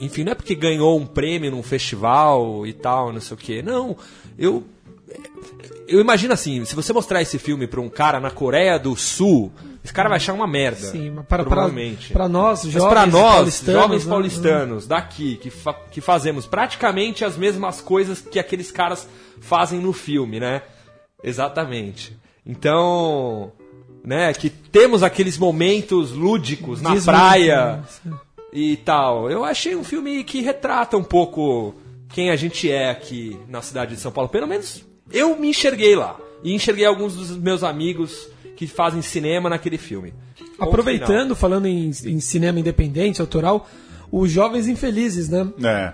Enfim, 0.00 0.24
não 0.24 0.32
é 0.32 0.34
porque 0.34 0.54
ganhou 0.54 0.98
um 0.98 1.06
prêmio 1.06 1.50
num 1.50 1.62
festival 1.62 2.66
e 2.66 2.72
tal, 2.72 3.12
não 3.12 3.20
sei 3.20 3.34
o 3.34 3.38
quê. 3.38 3.62
Não, 3.62 3.96
eu. 4.38 4.64
Eu 5.92 6.00
imagino 6.00 6.32
assim, 6.32 6.64
se 6.64 6.74
você 6.74 6.92
mostrar 6.92 7.20
esse 7.22 7.38
filme 7.38 7.66
pra 7.66 7.80
um 7.80 7.88
cara 7.88 8.18
na 8.20 8.30
Coreia 8.30 8.78
do 8.78 8.96
Sul, 8.96 9.52
esse 9.84 9.92
cara 9.92 10.08
vai 10.08 10.16
achar 10.16 10.32
uma 10.32 10.46
merda. 10.46 10.86
Sim, 10.86 11.10
mas 11.10 11.26
para, 11.26 11.44
para, 11.44 11.44
provavelmente. 11.44 12.12
para 12.12 12.28
nós, 12.28 12.64
Mas 12.64 12.72
jovens 12.72 12.90
pra 12.90 13.06
nós, 13.06 13.34
paulistanos, 13.34 13.80
jovens 13.82 14.04
né? 14.04 14.10
paulistanos, 14.10 14.86
daqui, 14.86 15.36
que, 15.36 15.50
fa- 15.50 15.74
que 15.90 16.00
fazemos 16.00 16.46
praticamente 16.46 17.24
as 17.24 17.36
mesmas 17.36 17.80
coisas 17.80 18.20
que 18.20 18.38
aqueles 18.38 18.70
caras 18.70 19.08
fazem 19.40 19.80
no 19.80 19.92
filme, 19.92 20.40
né? 20.40 20.62
Exatamente. 21.22 22.16
Então, 22.44 23.52
né, 24.04 24.32
que 24.34 24.50
temos 24.50 25.02
aqueles 25.02 25.38
momentos 25.38 26.10
lúdicos 26.12 26.80
na 26.82 26.94
praia 27.00 27.84
né? 28.04 28.12
e 28.52 28.76
tal. 28.76 29.30
Eu 29.30 29.44
achei 29.44 29.74
um 29.76 29.84
filme 29.84 30.24
que 30.24 30.40
retrata 30.40 30.96
um 30.96 31.04
pouco 31.04 31.74
quem 32.08 32.30
a 32.30 32.36
gente 32.36 32.70
é 32.70 32.90
aqui 32.90 33.38
na 33.48 33.62
cidade 33.62 33.94
de 33.94 34.00
São 34.00 34.10
Paulo. 34.12 34.28
Pelo 34.28 34.46
menos 34.46 34.84
eu 35.10 35.38
me 35.38 35.48
enxerguei 35.48 35.94
lá. 35.96 36.16
E 36.44 36.52
enxerguei 36.54 36.84
alguns 36.84 37.14
dos 37.14 37.36
meus 37.36 37.62
amigos 37.62 38.28
que 38.56 38.66
fazem 38.66 39.00
cinema 39.00 39.48
naquele 39.48 39.78
filme. 39.78 40.12
Ponto 40.12 40.44
final. 40.52 40.68
Aproveitando, 40.68 41.34
falando 41.36 41.66
em, 41.66 41.90
em 42.04 42.20
cinema 42.20 42.58
independente, 42.60 43.20
autoral, 43.20 43.68
os 44.10 44.30
Jovens 44.30 44.66
Infelizes, 44.68 45.28
né? 45.28 45.48
É. 45.62 45.92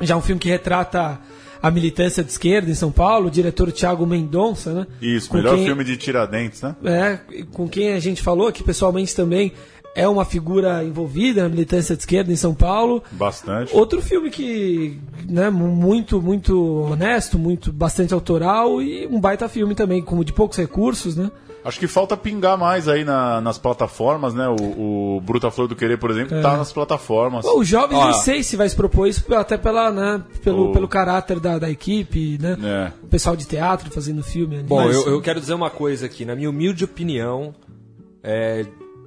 Já 0.00 0.16
um 0.16 0.22
filme 0.22 0.40
que 0.40 0.48
retrata 0.48 1.20
a 1.62 1.70
militância 1.70 2.22
de 2.22 2.30
esquerda 2.30 2.70
em 2.70 2.74
São 2.74 2.92
Paulo, 2.92 3.28
o 3.28 3.30
diretor 3.30 3.72
Thiago 3.72 4.06
Mendonça, 4.06 4.72
né? 4.74 4.86
Isso, 5.00 5.28
Com 5.30 5.38
melhor 5.38 5.56
quem- 5.56 5.64
filme 5.64 5.82
de 5.84 5.96
Tiradentes, 5.96 6.60
né? 6.62 6.76
É, 6.84 7.18
com 7.52 7.68
quem 7.68 7.94
a 7.94 7.98
gente 8.00 8.22
falou 8.22 8.52
que 8.52 8.62
pessoalmente 8.62 9.14
também 9.14 9.52
é 9.94 10.08
uma 10.08 10.24
figura 10.24 10.82
envolvida 10.84 11.42
na 11.44 11.48
militância 11.48 11.94
de 11.94 12.02
esquerda 12.02 12.32
em 12.32 12.36
São 12.36 12.54
Paulo. 12.54 13.02
Bastante. 13.12 13.74
Outro 13.74 14.02
filme 14.02 14.30
que, 14.30 14.98
né, 15.28 15.50
mu- 15.50 15.68
muito, 15.68 16.20
muito 16.20 16.82
honesto, 16.90 17.38
muito, 17.38 17.72
bastante 17.72 18.12
autoral 18.12 18.82
e 18.82 19.06
um 19.06 19.20
baita 19.20 19.48
filme 19.48 19.74
também, 19.74 20.02
como 20.02 20.24
de 20.24 20.32
poucos 20.32 20.58
recursos, 20.58 21.16
né? 21.16 21.30
Acho 21.64 21.78
que 21.80 21.86
falta 21.86 22.14
pingar 22.14 22.58
mais 22.58 22.88
aí 22.88 23.04
na- 23.04 23.40
nas 23.40 23.56
plataformas, 23.56 24.34
né? 24.34 24.46
O, 24.48 25.16
o 25.16 25.20
Bruta 25.22 25.50
Flor 25.50 25.66
do 25.66 25.74
Querer, 25.74 25.96
por 25.96 26.10
exemplo, 26.10 26.42
tá 26.42 26.58
nas 26.58 26.70
plataformas. 26.70 27.42
Os 27.46 27.66
jovens 27.66 27.96
Ó. 27.96 28.06
não 28.08 28.12
sei 28.12 28.42
se 28.42 28.54
vai 28.54 28.68
se 28.68 28.76
propor 28.76 29.06
isso, 29.08 29.24
até 29.34 29.56
pela, 29.56 29.90
né, 29.90 30.22
pelo, 30.42 30.70
O- 30.70 30.72
pelo 30.72 30.86
caráter 30.86 31.40
da, 31.40 31.58
da 31.58 31.70
equipe, 31.70 32.36
né? 32.38 32.58
É. 32.62 32.92
O 33.02 33.06
pessoal 33.06 33.34
de 33.34 33.46
teatro 33.46 33.90
fazendo 33.90 34.22
filme. 34.22 34.62
Bom, 34.62 34.84
Mas- 34.84 34.94
eu, 34.94 35.12
eu 35.12 35.22
quero 35.22 35.40
dizer 35.40 35.54
uma 35.54 35.70
coisa 35.70 36.04
aqui. 36.04 36.26
Na 36.26 36.34
minha 36.36 36.50
humilde 36.50 36.84
opinião, 36.84 37.54
é, 38.22 38.66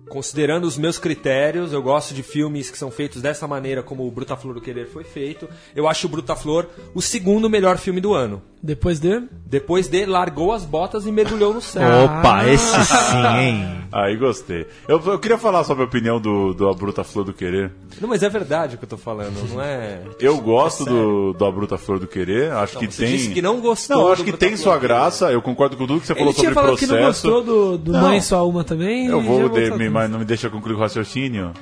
considerando 0.10 0.66
os 0.66 0.78
meus 0.78 0.98
critérios, 0.98 1.74
eu 1.74 1.82
gosto 1.82 2.14
de 2.14 2.24
filmes 2.24 2.70
que 2.72 2.78
são 2.78 2.90
feitos 2.90 3.22
dessa 3.22 3.48
maneira 3.48 3.84
como 3.84 4.08
o 4.08 4.12
Bruta 4.12 4.36
Flor 4.36 4.54
do 4.54 4.62
Querer 4.62 4.88
foi 4.88 5.04
feito. 5.04 5.48
Eu 5.76 5.88
acho 5.88 6.08
o 6.08 6.10
Bruta 6.10 6.36
Flor 6.36 6.68
o 6.94 7.02
segundo 7.02 7.50
melhor 7.50 7.78
filme 7.78 8.02
do 8.02 8.14
ano. 8.14 8.42
Depois 8.62 9.00
de... 9.00 9.22
Depois 9.46 9.88
de 9.88 10.06
largou 10.06 10.52
as 10.52 10.66
botas 10.66 11.06
e 11.08 11.12
mergulhou 11.12 11.54
no 11.54 11.62
céu. 11.62 12.04
Opa, 12.04 12.40
Ah. 12.42 12.50
esse 12.52 12.84
sim, 12.86 13.26
hein? 13.40 13.78
Aí 13.94 14.18
gostei. 14.18 14.68
Eu, 14.90 15.02
eu 15.06 15.18
queria 15.20 15.38
falar 15.38 15.64
sobre 15.64 15.84
a 15.84 15.86
opinião 15.88 16.20
do, 16.20 16.54
do 16.54 16.68
A 16.68 16.74
Bruta 16.74 17.02
Flor 17.02 17.24
do 17.24 17.32
Querer. 17.32 17.72
Não, 18.02 18.10
mas 18.10 18.22
é 18.24 18.28
verdade 18.30 18.76
o 18.76 18.78
que 18.78 18.84
eu 18.84 18.90
tô 18.90 18.98
falando, 18.98 19.34
não 19.50 19.62
é. 19.62 20.02
Eu 20.20 20.42
gosto 20.42 20.84
É 20.84 20.90
do, 20.90 21.32
do 21.34 21.46
A 21.46 21.52
Bruta 21.52 21.78
Flor 21.78 21.98
do 21.98 22.06
Querer. 22.08 22.52
Acho 22.52 22.74
Não, 22.76 22.82
que 22.82 22.94
você 22.94 23.06
tem. 23.06 23.16
disse 23.16 23.30
que 23.30 23.42
não 23.42 23.62
gostou 23.62 23.96
Não, 23.98 24.08
acho 24.12 24.22
do 24.22 24.26
que 24.26 24.32
Bruta 24.32 24.46
tem 24.46 24.58
Flor 24.58 24.64
sua 24.74 24.78
graça. 24.78 25.32
Eu 25.32 25.42
concordo 25.42 25.78
com 25.78 25.88
tudo 25.88 26.02
que 26.02 26.08
você 26.08 26.14
falou 26.14 26.30
Ele 26.32 26.38
tinha 26.38 26.50
sobre 26.54 26.60
o 26.60 26.62
falado 26.62 26.78
que 26.78 26.88
processo. 26.88 27.28
não 27.28 27.34
gostou 27.40 27.44
do, 27.44 27.78
do 27.78 27.92
Não. 27.94 28.02
Mãe 28.02 28.20
Sua 28.20 28.44
Uma 28.44 28.64
também. 28.66 29.06
Eu 29.08 29.22
vou, 29.22 29.48
de- 29.48 29.90
mas 29.90 30.10
não 30.12 30.20
me 30.20 30.26
deixa 30.26 30.50
concluir 30.50 30.76
o 30.76 30.80
raciocínio. 30.80 31.54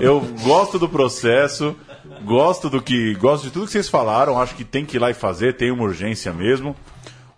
eu 0.00 0.22
gosto 0.42 0.78
do 0.78 0.88
processo, 0.88 1.76
gosto 2.24 2.68
do 2.68 2.82
que. 2.82 3.14
Gosto 3.14 3.44
de 3.44 3.50
tudo 3.50 3.66
que 3.66 3.72
vocês 3.72 3.88
falaram, 3.88 4.40
acho 4.40 4.54
que 4.54 4.64
tem 4.64 4.84
que 4.84 4.96
ir 4.96 5.00
lá 5.00 5.10
e 5.10 5.14
fazer, 5.14 5.56
tem 5.56 5.70
uma 5.70 5.84
urgência 5.84 6.32
mesmo. 6.32 6.74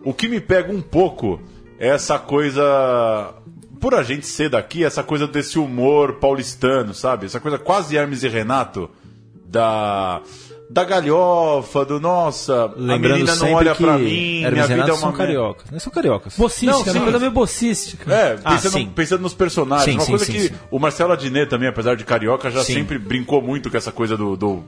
O 0.03 0.13
que 0.13 0.27
me 0.27 0.39
pega 0.39 0.71
um 0.71 0.81
pouco 0.81 1.41
é 1.77 1.89
essa 1.89 2.17
coisa. 2.17 3.33
por 3.79 3.93
a 3.93 4.03
gente 4.03 4.25
ser 4.25 4.49
daqui, 4.49 4.83
essa 4.83 5.03
coisa 5.03 5.27
desse 5.27 5.59
humor 5.59 6.13
paulistano, 6.15 6.93
sabe? 6.93 7.25
Essa 7.25 7.39
coisa 7.39 7.57
quase 7.57 7.95
Hermes 7.95 8.23
e 8.23 8.27
Renato 8.27 8.89
da 9.45 10.21
da 10.69 10.83
galhofa, 10.83 11.83
do 11.83 11.99
nossa, 11.99 12.71
Lembrando 12.77 12.91
a 12.93 12.99
menina 12.99 13.31
não 13.31 13.35
sempre 13.39 13.53
olha 13.55 13.75
que 13.75 13.83
pra 13.83 13.97
mim, 13.97 14.43
Hermes 14.43 14.51
minha 14.51 14.67
vida 14.67 14.73
Renato 14.75 14.89
é 14.89 14.93
uma 14.93 14.99
são 15.01 15.11
cariocas. 15.11 15.71
Não 15.71 15.79
são 15.79 15.91
cariocas. 15.91 16.37
Bossística, 16.37 16.71
Não, 16.71 16.77
não, 16.85 16.91
sim. 16.93 16.97
uma 16.99 17.03
coisa 17.05 17.19
meio 17.19 17.31
bossística. 17.31 18.13
É, 18.13 18.39
Ah, 18.43 18.51
pensando, 18.53 18.73
sim. 18.73 18.91
pensando 18.93 19.21
nos 19.21 19.33
personagens. 19.33 19.85
Sim, 19.85 19.93
uma 19.97 20.01
sim, 20.05 20.11
coisa 20.11 20.25
sim, 20.25 20.31
que 20.33 20.39
sim. 20.41 20.53
o 20.69 20.77
Marcelo 20.77 21.13
Adnet 21.13 21.49
também, 21.49 21.67
apesar 21.67 21.95
de 21.95 22.03
carioca, 22.03 22.51
já 22.51 22.63
Sim. 22.63 22.73
sempre 22.73 22.99
brincou 22.99 23.41
muito 23.41 23.71
com 23.71 23.77
essa 23.77 23.91
coisa 23.91 24.15
do, 24.15 24.37
do, 24.37 24.63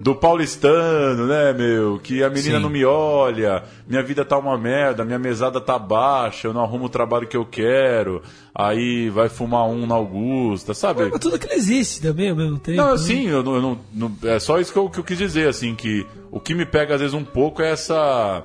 do 0.00 0.14
paulistano, 0.14 1.26
né, 1.26 1.52
meu? 1.52 1.98
Que 2.02 2.22
a 2.24 2.30
menina 2.30 2.56
Sim. 2.56 2.62
não 2.62 2.70
me 2.70 2.84
olha, 2.86 3.62
minha 3.86 4.02
vida 4.02 4.24
tá 4.24 4.38
uma 4.38 4.56
merda, 4.56 5.04
minha 5.04 5.18
mesada 5.18 5.60
tá 5.60 5.78
baixa, 5.78 6.48
eu 6.48 6.54
não 6.54 6.62
arrumo 6.62 6.86
o 6.86 6.88
trabalho 6.88 7.26
que 7.28 7.36
eu 7.36 7.44
quero, 7.44 8.22
aí 8.54 9.10
vai 9.10 9.28
fumar 9.28 9.66
um 9.68 9.86
na 9.86 9.94
Augusta, 9.96 10.72
sabe? 10.72 11.08
Mas 11.10 11.20
tudo 11.20 11.36
aquilo 11.36 11.52
existe 11.52 12.00
também 12.00 12.30
ao 12.30 12.36
mesmo 12.36 12.58
tempo. 12.58 12.78
Não, 12.78 12.88
né? 12.88 12.92
assim, 12.94 13.28
eu 13.28 13.42
não, 13.42 13.54
eu 13.56 13.60
não- 13.62 13.78
não- 13.92 14.16
é 14.24 14.38
só 14.38 14.58
isso 14.58 14.72
que 14.72 14.78
eu, 14.78 14.88
que 14.88 14.98
eu 15.00 15.04
quis 15.04 15.18
dizer, 15.18 15.46
assim, 15.48 15.74
que 15.74 16.06
o 16.30 16.40
que 16.40 16.54
me 16.54 16.64
pega 16.64 16.94
às 16.94 17.00
vezes 17.02 17.14
um 17.14 17.24
pouco 17.24 17.60
é 17.60 17.70
essa. 17.70 18.42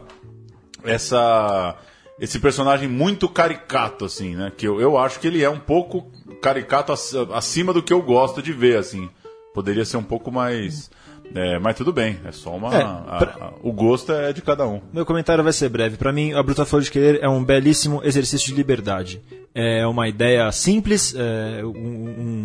essa 0.83 1.75
esse 2.17 2.39
personagem 2.39 2.87
muito 2.87 3.27
caricato, 3.27 4.05
assim, 4.05 4.35
né? 4.35 4.49
Que 4.55 4.65
eu, 4.65 4.79
eu 4.79 4.97
acho 4.97 5.19
que 5.19 5.27
ele 5.27 5.43
é 5.43 5.49
um 5.49 5.59
pouco 5.59 6.09
caricato 6.41 6.93
ac- 6.93 7.27
acima 7.33 7.73
do 7.73 7.83
que 7.83 7.91
eu 7.91 8.01
gosto 8.01 8.41
de 8.41 8.53
ver, 8.53 8.77
assim. 8.77 9.09
Poderia 9.53 9.83
ser 9.83 9.97
um 9.97 10.03
pouco 10.03 10.31
mais. 10.31 10.89
É, 11.33 11.57
mas 11.59 11.75
tudo 11.75 11.91
bem, 11.91 12.17
é 12.25 12.31
só 12.31 12.51
uma. 12.55 12.75
É, 12.75 12.81
a- 12.83 13.15
pra- 13.19 13.37
a- 13.47 13.53
o 13.63 13.71
gosto 13.71 14.11
é 14.11 14.31
de 14.33 14.41
cada 14.41 14.67
um. 14.67 14.81
Meu 14.93 15.05
comentário 15.05 15.43
vai 15.43 15.53
ser 15.53 15.69
breve. 15.69 15.97
Pra 15.97 16.11
mim, 16.11 16.33
A 16.33 16.43
Bruta 16.43 16.65
Flor 16.65 16.81
de 16.81 16.91
Querer 16.91 17.19
é 17.21 17.27
um 17.29 17.43
belíssimo 17.43 18.01
exercício 18.03 18.47
de 18.47 18.53
liberdade. 18.55 19.21
É 19.53 19.85
uma 19.87 20.07
ideia 20.07 20.51
simples, 20.51 21.15
é 21.17 21.63
um, 21.63 21.69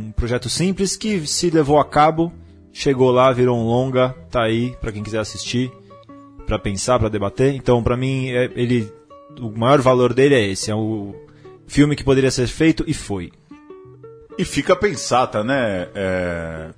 um 0.09 0.13
projeto 0.17 0.49
simples 0.49 0.97
que 0.97 1.27
se 1.27 1.51
levou 1.51 1.79
a 1.81 1.85
cabo, 1.85 2.33
chegou 2.73 3.11
lá, 3.11 3.33
virou 3.33 3.59
um 3.59 3.65
longa, 3.65 4.15
tá 4.31 4.43
aí 4.45 4.75
pra 4.81 4.93
quem 4.93 5.03
quiser 5.03 5.19
assistir, 5.19 5.71
pra 6.47 6.59
pensar, 6.59 6.99
pra 6.99 7.09
debater. 7.09 7.55
Então, 7.55 7.83
pra 7.83 7.97
mim, 7.97 8.29
é- 8.31 8.51
ele, 8.55 8.93
o 9.41 9.51
maior 9.51 9.81
valor 9.81 10.13
dele 10.15 10.35
é 10.37 10.47
esse. 10.49 10.71
É 10.71 10.75
o 10.75 11.15
filme 11.67 11.95
que 11.97 12.05
poderia 12.05 12.31
ser 12.31 12.47
feito 12.47 12.85
e 12.87 12.95
foi. 12.95 13.31
E 14.39 14.45
fica 14.45 14.73
a 14.73 14.77
pensar, 14.77 15.27
tá, 15.27 15.45
né? 15.45 15.89
É, 15.95 16.71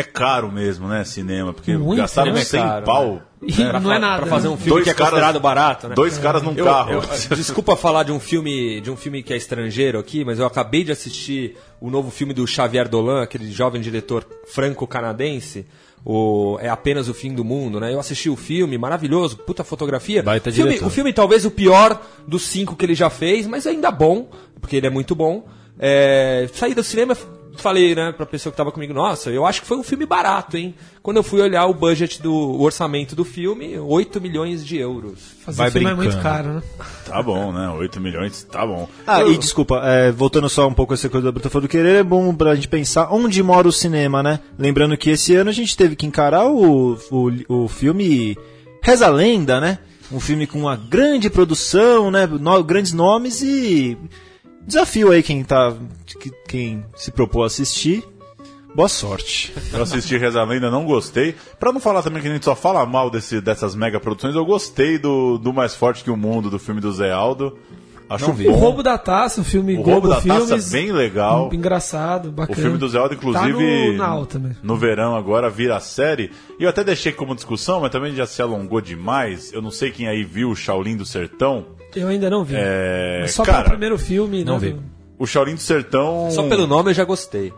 é 0.00 0.02
caro 0.02 0.50
mesmo, 0.52 0.86
né? 0.88 1.04
Cinema, 1.04 1.52
porque 1.52 1.76
Muito, 1.76 2.00
gastaram 2.00 2.32
né? 2.32 2.44
100 2.44 2.60
Caro, 2.60 2.84
pau. 2.86 3.22
E 3.42 3.52
Pra 3.52 3.78
não 3.80 3.92
é 3.92 3.98
nada. 3.98 4.22
Pra 4.22 4.26
fazer 4.30 4.48
um 4.48 4.52
né? 4.52 4.56
filme 4.56 4.70
Dois 4.70 4.84
que 4.84 4.90
é 4.90 4.94
caras- 4.94 5.10
considerado 5.12 5.40
barato, 5.40 5.88
né? 5.88 5.94
Dois 5.94 6.18
caras 6.18 6.42
num 6.42 6.54
Eu- 6.54 6.64
carro. 6.64 6.92
eu- 6.92 7.36
desculpa 7.36 7.76
falar 7.76 8.02
de 8.02 8.10
um 8.12 8.18
filme 8.18 8.80
de 8.80 8.90
um 8.90 8.96
filme 8.96 9.22
que 9.22 9.32
é 9.32 9.36
estrangeiro 9.36 9.98
aqui, 9.98 10.24
mas 10.24 10.38
eu 10.40 10.46
acabei 10.46 10.82
de 10.82 10.90
assistir 10.92 11.56
o 11.80 11.88
novo 11.90 12.10
filme 12.10 12.32
do 12.34 12.44
Xavier 12.46 12.88
Dolan, 12.88 13.22
aquele 13.22 13.50
jovem 13.52 13.80
diretor 13.80 14.24
franco-canadense. 14.46 15.66
O, 16.04 16.58
é 16.60 16.68
apenas 16.68 17.08
o 17.08 17.14
fim 17.14 17.34
do 17.34 17.44
mundo, 17.44 17.80
né? 17.80 17.92
Eu 17.92 17.98
assisti 18.00 18.30
o 18.30 18.36
filme, 18.36 18.78
maravilhoso, 18.78 19.36
puta 19.38 19.64
fotografia. 19.64 20.22
Baita 20.22 20.50
filme, 20.50 20.70
diretor. 20.70 20.86
o 20.86 20.90
filme 20.90 21.12
talvez 21.12 21.44
o 21.44 21.50
pior 21.50 22.00
dos 22.26 22.42
cinco 22.42 22.76
que 22.76 22.84
ele 22.86 22.94
já 22.94 23.10
fez, 23.10 23.46
mas 23.46 23.66
ainda 23.66 23.90
bom, 23.90 24.30
porque 24.60 24.76
ele 24.76 24.86
é 24.86 24.90
muito 24.90 25.14
bom. 25.14 25.46
É, 25.78 26.48
saí 26.54 26.72
do 26.74 26.82
cinema, 26.82 27.16
falei, 27.62 27.94
né, 27.94 28.12
pra 28.12 28.24
pessoa 28.26 28.50
que 28.52 28.56
tava 28.56 28.70
comigo, 28.72 28.92
nossa, 28.94 29.30
eu 29.30 29.44
acho 29.46 29.60
que 29.62 29.66
foi 29.66 29.76
um 29.76 29.82
filme 29.82 30.04
barato, 30.06 30.56
hein? 30.56 30.74
Quando 31.02 31.16
eu 31.18 31.22
fui 31.22 31.40
olhar 31.40 31.66
o 31.66 31.74
budget 31.74 32.20
do 32.22 32.32
o 32.32 32.62
orçamento 32.62 33.16
do 33.16 33.24
filme, 33.24 33.78
8 33.78 34.20
milhões 34.20 34.64
de 34.64 34.76
euros. 34.76 35.18
Fazer 35.44 35.58
Vai 35.58 35.70
filme 35.70 35.90
é 35.90 35.94
muito 35.94 36.10
brincando. 36.12 36.22
caro, 36.22 36.48
né? 36.54 36.62
Tá 37.06 37.22
bom, 37.22 37.52
né? 37.52 37.68
8 37.70 38.00
milhões, 38.00 38.42
tá 38.44 38.66
bom. 38.66 38.88
Ah, 39.06 39.20
Eu- 39.20 39.32
e 39.32 39.38
desculpa, 39.38 39.80
é, 39.84 40.10
voltando 40.12 40.48
só 40.48 40.66
um 40.68 40.74
pouco 40.74 40.92
a 40.92 40.94
essa 40.94 41.08
coisa 41.08 41.26
da 41.26 41.32
Bruta 41.32 41.48
Flor 41.50 41.62
do 41.62 41.68
Querer, 41.68 41.96
é 41.96 42.02
bom 42.02 42.34
pra 42.34 42.54
gente 42.54 42.68
pensar 42.68 43.08
onde 43.12 43.42
mora 43.42 43.66
o 43.68 43.72
cinema, 43.72 44.22
né? 44.22 44.40
Lembrando 44.58 44.96
que 44.96 45.10
esse 45.10 45.34
ano 45.34 45.50
a 45.50 45.52
gente 45.54 45.76
teve 45.76 45.96
que 45.96 46.06
encarar 46.06 46.46
o, 46.46 46.98
o, 47.10 47.64
o 47.64 47.68
filme 47.68 48.36
Reza 48.82 49.06
a 49.06 49.10
Lenda, 49.10 49.60
né? 49.60 49.78
Um 50.10 50.20
filme 50.20 50.46
com 50.46 50.58
uma 50.60 50.74
grande 50.76 51.28
produção, 51.28 52.10
né? 52.10 52.26
No- 52.26 52.62
grandes 52.64 52.92
nomes 52.92 53.42
e 53.42 53.96
desafio 54.68 55.10
aí 55.10 55.22
quem 55.22 55.42
tá 55.42 55.74
que- 56.20 56.30
quem 56.46 56.84
se 56.96 57.10
propôs 57.10 57.44
a 57.44 57.46
assistir. 57.46 58.04
Boa 58.74 58.88
sorte. 58.88 59.52
Eu 59.72 59.82
assisti 59.82 60.16
Reza 60.18 60.40
a 60.40 60.44
Lenda, 60.44 60.70
não 60.70 60.84
gostei. 60.84 61.34
Pra 61.58 61.72
não 61.72 61.80
falar 61.80 62.02
também 62.02 62.22
que 62.22 62.28
a 62.28 62.32
gente 62.32 62.44
só 62.44 62.54
fala 62.54 62.84
mal 62.86 63.10
desse, 63.10 63.40
dessas 63.40 63.74
mega 63.74 63.98
produções, 63.98 64.36
eu 64.36 64.44
gostei 64.44 64.98
do, 64.98 65.38
do 65.38 65.52
Mais 65.52 65.74
Forte 65.74 66.04
que 66.04 66.10
o 66.10 66.16
Mundo, 66.16 66.48
do 66.50 66.58
filme 66.58 66.80
do 66.80 66.92
Zé 66.92 67.10
Aldo. 67.10 67.56
Acho 68.10 68.28
Não 68.28 68.34
vi. 68.34 68.46
O 68.48 68.52
bom. 68.52 68.58
Roubo 68.58 68.82
da 68.82 68.96
Taça, 68.96 69.40
um 69.40 69.44
filme 69.44 69.76
O 69.76 69.82
Roubo 69.82 70.08
da 70.08 70.20
Taça, 70.20 70.46
Filmes. 70.46 70.70
bem 70.70 70.92
legal. 70.92 71.50
Engraçado, 71.52 72.28
O 72.28 72.32
bacana. 72.32 72.56
filme 72.62 72.78
do 72.78 72.88
Zé 72.88 72.98
Aldo, 72.98 73.10
Tá 73.10 73.14
inclusive, 73.16 73.90
no, 73.92 73.96
na 73.98 74.06
alta 74.06 74.38
mesmo. 74.38 74.56
no 74.62 74.76
verão 74.76 75.14
agora 75.16 75.50
vira 75.50 75.78
série. 75.80 76.30
E 76.58 76.62
eu 76.64 76.70
até 76.70 76.82
deixei 76.84 77.12
como 77.12 77.34
discussão, 77.34 77.80
mas 77.80 77.90
também 77.90 78.14
já 78.14 78.26
se 78.26 78.40
alongou 78.40 78.80
demais. 78.80 79.52
Eu 79.52 79.60
não 79.60 79.70
sei 79.70 79.90
quem 79.90 80.08
aí 80.08 80.24
viu 80.24 80.50
o 80.50 80.56
Shaolin 80.56 80.96
do 80.96 81.04
Sertão. 81.04 81.66
Eu 81.96 82.08
ainda 82.08 82.28
não 82.30 82.44
vi. 82.44 82.54
É, 82.56 83.18
Mas 83.22 83.32
só 83.32 83.42
cara, 83.44 83.58
pelo 83.58 83.70
primeiro 83.70 83.98
filme, 83.98 84.44
não 84.44 84.54
né, 84.54 84.58
vi. 84.68 84.72
do- 84.72 84.82
O 85.18 85.26
Shaolin 85.26 85.54
do 85.54 85.60
Sertão. 85.60 86.30
Só 86.30 86.48
pelo 86.48 86.66
nome 86.66 86.90
eu 86.90 86.94
já 86.94 87.04
gostei. 87.04 87.52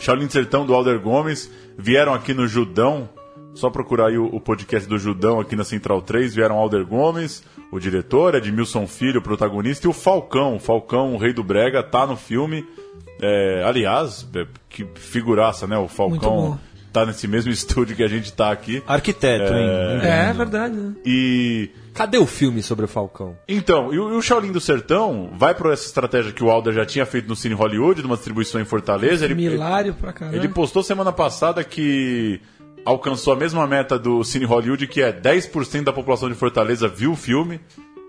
Shaolin 0.00 0.26
do 0.26 0.32
Sertão 0.32 0.66
do 0.66 0.74
Alder 0.74 0.98
Gomes 1.00 1.50
vieram 1.78 2.12
aqui 2.14 2.34
no 2.34 2.46
Judão. 2.46 3.08
Só 3.54 3.70
procurar 3.70 4.08
aí 4.08 4.18
o, 4.18 4.26
o 4.26 4.40
podcast 4.40 4.88
do 4.88 4.98
Judão 4.98 5.38
aqui 5.38 5.54
na 5.54 5.62
Central 5.62 6.02
3. 6.02 6.34
Vieram 6.34 6.56
Alder 6.56 6.84
Gomes, 6.84 7.44
o 7.70 7.78
diretor, 7.78 8.34
Edmilson 8.34 8.84
Filho, 8.86 9.20
o 9.20 9.22
protagonista, 9.22 9.86
e 9.86 9.90
o 9.90 9.92
Falcão. 9.92 10.56
O 10.56 10.58
Falcão, 10.58 11.14
o 11.14 11.18
rei 11.18 11.32
do 11.32 11.44
Brega, 11.44 11.80
tá 11.82 12.04
no 12.06 12.16
filme. 12.16 12.66
É, 13.22 13.62
aliás, 13.64 14.26
é, 14.34 14.44
que 14.68 14.84
figuraça, 14.96 15.68
né? 15.68 15.78
O 15.78 15.86
Falcão 15.86 16.58
tá 16.92 17.06
nesse 17.06 17.28
mesmo 17.28 17.50
estúdio 17.52 17.94
que 17.94 18.02
a 18.02 18.08
gente 18.08 18.32
tá 18.32 18.50
aqui. 18.50 18.82
Arquiteto, 18.88 19.52
hein? 19.54 19.68
É, 20.02 20.30
é 20.30 20.32
verdade, 20.32 20.74
né? 20.74 20.94
E. 21.06 21.70
Cadê 21.94 22.18
o 22.18 22.26
filme 22.26 22.62
sobre 22.62 22.84
o 22.84 22.88
Falcão? 22.88 23.36
Então, 23.46 23.94
e 23.94 23.98
o, 23.98 24.12
e 24.12 24.16
o 24.16 24.20
Shaolin 24.22 24.50
do 24.52 24.60
Sertão 24.60 25.30
vai 25.38 25.54
por 25.54 25.72
essa 25.72 25.86
estratégia 25.86 26.32
que 26.32 26.42
o 26.42 26.50
Alder 26.50 26.74
já 26.74 26.84
tinha 26.84 27.06
feito 27.06 27.28
no 27.28 27.36
Cine 27.36 27.54
Hollywood, 27.54 28.00
de 28.00 28.06
uma 28.06 28.16
distribuição 28.16 28.60
em 28.60 28.64
Fortaleza. 28.64 29.24
Ele, 29.24 29.34
Milário 29.34 29.94
pra 29.94 30.12
caramba. 30.12 30.36
Ele 30.36 30.48
postou 30.48 30.82
semana 30.82 31.12
passada 31.12 31.62
que 31.62 32.40
alcançou 32.84 33.32
a 33.32 33.36
mesma 33.36 33.66
meta 33.66 33.98
do 33.98 34.22
Cine 34.24 34.44
Hollywood, 34.44 34.86
que 34.88 35.00
é 35.00 35.12
10% 35.12 35.84
da 35.84 35.92
população 35.92 36.28
de 36.28 36.34
Fortaleza 36.34 36.88
viu 36.88 37.12
o 37.12 37.16
filme. 37.16 37.60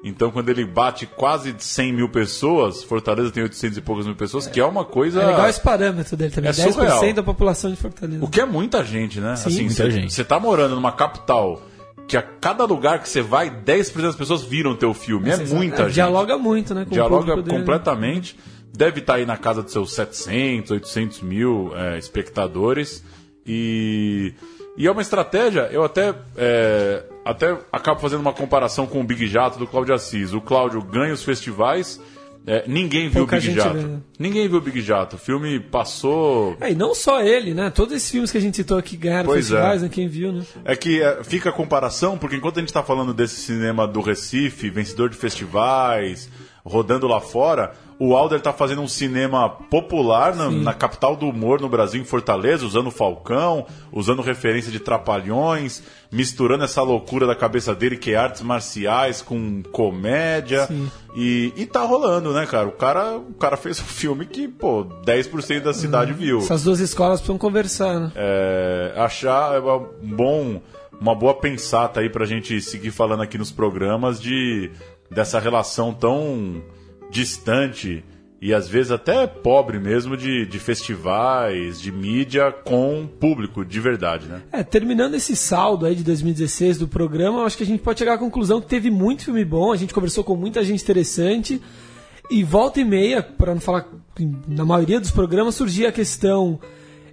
Então, 0.03 0.29
quando 0.29 0.49
ele 0.49 0.63
bate 0.65 1.07
quase 1.07 1.55
100 1.57 1.93
mil 1.93 2.09
pessoas, 2.09 2.83
Fortaleza 2.83 3.31
tem 3.31 3.41
800 3.41 3.77
e 3.79 3.81
poucas 3.81 4.05
mil 4.05 4.15
pessoas, 4.15 4.45
que 4.45 4.59
é 4.59 4.65
uma 4.65 4.85
coisa. 4.85 5.19
É 5.21 5.25
legal 5.25 5.49
esse 5.49 5.59
parâmetro 5.61 6.15
dele 6.15 6.31
também. 6.31 6.51
É 6.51 6.53
10% 6.53 6.73
surreal. 6.73 7.13
da 7.13 7.23
população 7.23 7.71
de 7.71 7.77
Fortaleza. 7.77 8.23
O 8.23 8.27
que 8.29 8.39
é 8.39 8.45
muita 8.45 8.83
gente, 8.85 9.19
né? 9.19 9.35
Sim. 9.35 9.47
assim, 9.49 9.59
Muita 9.65 9.75
cê- 9.75 9.91
gente. 9.91 10.13
Você 10.13 10.23
tá 10.23 10.39
morando 10.39 10.75
numa 10.75 10.91
capital 10.91 11.59
que 12.07 12.15
a 12.15 12.21
cada 12.21 12.65
lugar 12.65 13.01
que 13.01 13.09
você 13.09 13.21
vai, 13.21 13.49
10% 13.49 14.01
das 14.01 14.15
pessoas 14.15 14.43
viram 14.43 14.71
o 14.71 14.75
teu 14.75 14.93
filme. 14.93 15.29
É, 15.29 15.37
muita 15.37 15.83
É, 15.83 15.85
gente. 15.85 15.93
Dialoga 15.95 16.37
muito, 16.37 16.73
né? 16.73 16.85
Com 16.85 16.91
Dialoga 16.91 17.41
completamente. 17.41 18.37
Deve 18.73 18.99
estar 18.99 19.15
aí 19.15 19.25
na 19.25 19.37
casa 19.37 19.63
dos 19.63 19.71
seus 19.71 19.93
700, 19.93 20.71
800 20.71 21.21
mil 21.21 21.71
é, 21.75 21.97
espectadores. 21.97 23.03
E, 23.45 24.33
e 24.77 24.85
é 24.87 24.91
uma 24.91 25.01
estratégia, 25.01 25.69
eu 25.71 25.83
até, 25.83 26.13
é, 26.35 27.03
até 27.23 27.57
acabo 27.71 27.99
fazendo 27.99 28.19
uma 28.19 28.33
comparação 28.33 28.85
com 28.85 28.99
o 28.99 29.03
Big 29.03 29.27
Jato 29.27 29.57
do 29.57 29.67
Cláudio 29.67 29.93
Assis. 29.95 30.33
O 30.33 30.41
Cláudio 30.41 30.81
ganha 30.81 31.13
os 31.13 31.23
festivais, 31.23 32.01
é, 32.47 32.63
ninguém 32.67 33.09
viu 33.09 33.21
Pouca 33.21 33.37
o 33.37 33.41
Big 33.41 33.53
Jato. 33.53 33.73
vê? 33.73 33.97
Ninguém 34.19 34.47
viu 34.47 34.57
o 34.57 34.61
Big 34.61 34.81
Jato. 34.81 35.15
O 35.15 35.19
filme 35.19 35.59
passou. 35.59 36.55
É, 36.61 36.71
e 36.71 36.75
não 36.75 36.93
só 36.93 37.21
ele, 37.21 37.53
né? 37.53 37.69
Todos 37.71 37.95
esses 37.95 38.09
filmes 38.09 38.31
que 38.31 38.37
a 38.37 38.41
gente 38.41 38.55
citou 38.55 38.77
aqui 38.77 38.95
ganharam 38.95 39.25
Pois 39.25 39.47
festivais, 39.47 39.81
é. 39.81 39.85
né? 39.85 39.91
Quem 39.91 40.07
viu, 40.07 40.31
né? 40.31 40.43
É 40.63 40.75
que 40.75 41.01
é, 41.01 41.23
fica 41.23 41.49
a 41.49 41.53
comparação, 41.53 42.17
porque 42.17 42.35
enquanto 42.35 42.57
a 42.57 42.59
gente 42.59 42.69
está 42.69 42.83
falando 42.83 43.13
desse 43.13 43.37
cinema 43.37 43.87
do 43.87 43.99
Recife, 43.99 44.69
vencedor 44.69 45.09
de 45.09 45.17
festivais, 45.17 46.29
rodando 46.65 47.07
lá 47.07 47.21
fora, 47.21 47.73
o 47.99 48.15
Alder 48.15 48.39
está 48.39 48.51
fazendo 48.51 48.81
um 48.81 48.87
cinema 48.87 49.47
popular 49.49 50.35
na, 50.35 50.49
na 50.49 50.73
capital 50.73 51.15
do 51.15 51.29
humor 51.29 51.61
no 51.61 51.69
Brasil, 51.69 52.01
em 52.01 52.05
Fortaleza, 52.05 52.65
usando 52.65 52.89
Falcão, 52.89 53.65
usando 53.91 54.21
referência 54.21 54.71
de 54.71 54.79
Trapalhões, 54.79 55.83
misturando 56.11 56.63
essa 56.63 56.81
loucura 56.81 57.27
da 57.27 57.35
cabeça 57.35 57.75
dele, 57.75 57.97
que 57.97 58.11
é 58.11 58.15
artes 58.15 58.41
marciais 58.41 59.21
com 59.21 59.61
comédia. 59.71 60.65
Sim. 60.65 60.91
E, 61.15 61.53
e 61.55 61.65
tá 61.65 61.83
rolando, 61.83 62.33
né, 62.33 62.45
cara? 62.45 62.67
O 62.67 62.71
cara, 62.71 63.15
o 63.15 63.33
cara 63.35 63.55
fez 63.55 63.79
um 63.79 63.83
filme 63.83 64.25
que, 64.25 64.47
pô, 64.47 64.85
10% 65.05 65.61
da 65.61 65.73
cidade 65.73 66.11
viu 66.13 66.39
Essas 66.39 66.63
duas 66.63 66.79
escolas 66.79 67.19
precisam 67.19 67.37
conversar, 67.37 67.99
né? 67.99 68.11
é, 68.15 68.93
achar 68.97 69.61
um 69.61 70.15
bom, 70.15 70.61
uma 70.99 71.15
boa 71.15 71.35
pensata 71.35 71.99
aí 71.99 72.09
pra 72.09 72.25
gente 72.25 72.59
seguir 72.59 72.91
falando 72.91 73.21
aqui 73.23 73.37
nos 73.37 73.51
programas 73.51 74.19
de 74.19 74.71
dessa 75.09 75.39
relação 75.39 75.93
tão 75.93 76.61
distante 77.09 78.03
e 78.41 78.53
às 78.53 78.67
vezes 78.67 78.91
até 78.91 79.25
pobre 79.25 79.79
mesmo 79.79 80.15
de, 80.15 80.45
de 80.45 80.59
festivais, 80.59 81.81
de 81.81 81.91
mídia 81.91 82.51
com 82.51 83.07
público 83.07 83.65
de 83.65 83.79
verdade, 83.79 84.27
né? 84.27 84.43
É, 84.51 84.63
terminando 84.63 85.15
esse 85.15 85.35
saldo 85.35 85.85
aí 85.85 85.95
de 85.95 86.03
2016 86.03 86.77
do 86.77 86.87
programa, 86.87 87.43
acho 87.43 87.57
que 87.57 87.63
a 87.63 87.65
gente 87.65 87.81
pode 87.81 87.97
chegar 87.97 88.13
à 88.13 88.17
conclusão 88.17 88.61
que 88.61 88.67
teve 88.67 88.91
muito 88.91 89.25
filme 89.25 89.43
bom, 89.43 89.71
a 89.71 89.75
gente 89.75 89.93
conversou 89.93 90.23
com 90.23 90.35
muita 90.35 90.63
gente 90.63 90.83
interessante. 90.83 91.61
E 92.29 92.43
volta 92.43 92.79
e 92.79 92.85
meia, 92.85 93.21
para 93.21 93.53
não 93.53 93.61
falar 93.61 93.87
na 94.47 94.65
maioria 94.65 94.99
dos 94.99 95.11
programas, 95.11 95.55
surgia 95.55 95.89
a 95.89 95.91
questão. 95.91 96.59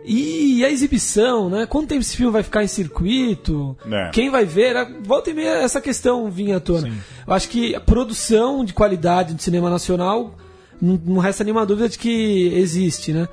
E 0.05 0.64
a 0.64 0.70
exibição, 0.70 1.48
né? 1.48 1.66
Quanto 1.66 1.88
tempo 1.88 2.00
esse 2.00 2.16
filme 2.16 2.32
vai 2.32 2.42
ficar 2.42 2.64
em 2.64 2.66
circuito? 2.66 3.76
É. 3.90 4.11
Quem 4.11 4.30
vai 4.30 4.44
ver? 4.44 4.76
A- 4.76 4.90
Volta 5.03 5.30
e 5.30 5.34
meia 5.34 5.59
essa 5.62 5.80
questão 5.80 6.30
vinha 6.30 6.57
à 6.57 6.61
tona. 6.61 6.88
Eu 7.26 7.32
acho 7.34 7.48
que 7.48 7.74
a 7.74 7.80
produção 7.80 8.64
de 8.64 8.72
qualidade 8.72 9.34
do 9.34 9.40
cinema 9.42 9.70
nacional 9.70 10.36
não, 10.80 11.18
resta 11.18 11.44
nenhuma 11.44 11.64
dúvida 11.64 11.88
de 11.88 11.98
que 11.98 12.53
existe, 12.55 13.12
né? 13.12 13.28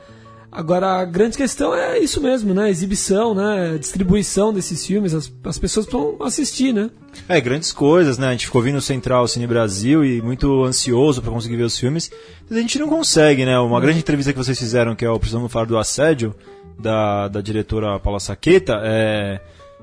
Agora, 0.51 0.99
a 0.99 1.05
grande 1.05 1.37
questão 1.37 1.75
é 1.75 1.99
isso 1.99 2.19
mesmo, 2.19 2.55
né? 2.55 2.71
Exibição, 2.71 3.35
né? 3.35 3.77
Distribuição 3.79 4.51
desses 4.51 4.83
filmes, 4.83 5.13
as, 5.13 5.31
as 5.43 5.59
pessoas 5.59 5.85
precisam 5.85 6.17
assistir, 6.23 6.73
né? 6.73 6.89
É, 7.27 7.39
grandes 7.39 7.71
coisas, 7.71 8.17
né? 8.17 8.27
A 8.27 8.31
gente 8.31 8.47
ficou 8.47 8.59
vindo 8.63 8.81
Central 8.81 9.27
Cine 9.27 9.45
Brasil 9.45 10.03
e 10.03 10.19
muito 10.23 10.63
ansioso 10.63 11.21
pra 11.21 11.31
conseguir 11.31 11.55
ver 11.55 11.63
os 11.65 11.77
filmes. 11.77 12.09
A 12.49 12.55
gente 12.55 12.79
não 12.79 12.87
consegue, 12.89 13.45
né? 13.45 13.59
Uma 13.59 13.79
grande 13.79 13.99
entrevista 13.99 14.31
que 14.33 14.39
vocês 14.39 14.57
fizeram, 14.57 14.95
que 14.95 15.05
é 15.05 15.09
o 15.09 15.19
Precisamos 15.19 15.51
Falar 15.51 15.65
do 15.65 15.77
Assédio, 15.77 16.33
da, 16.79 17.27
da 17.27 17.41
diretora 17.41 17.99
Paula 17.99 18.19
Saqueta, 18.19 18.79
é. 18.83 19.41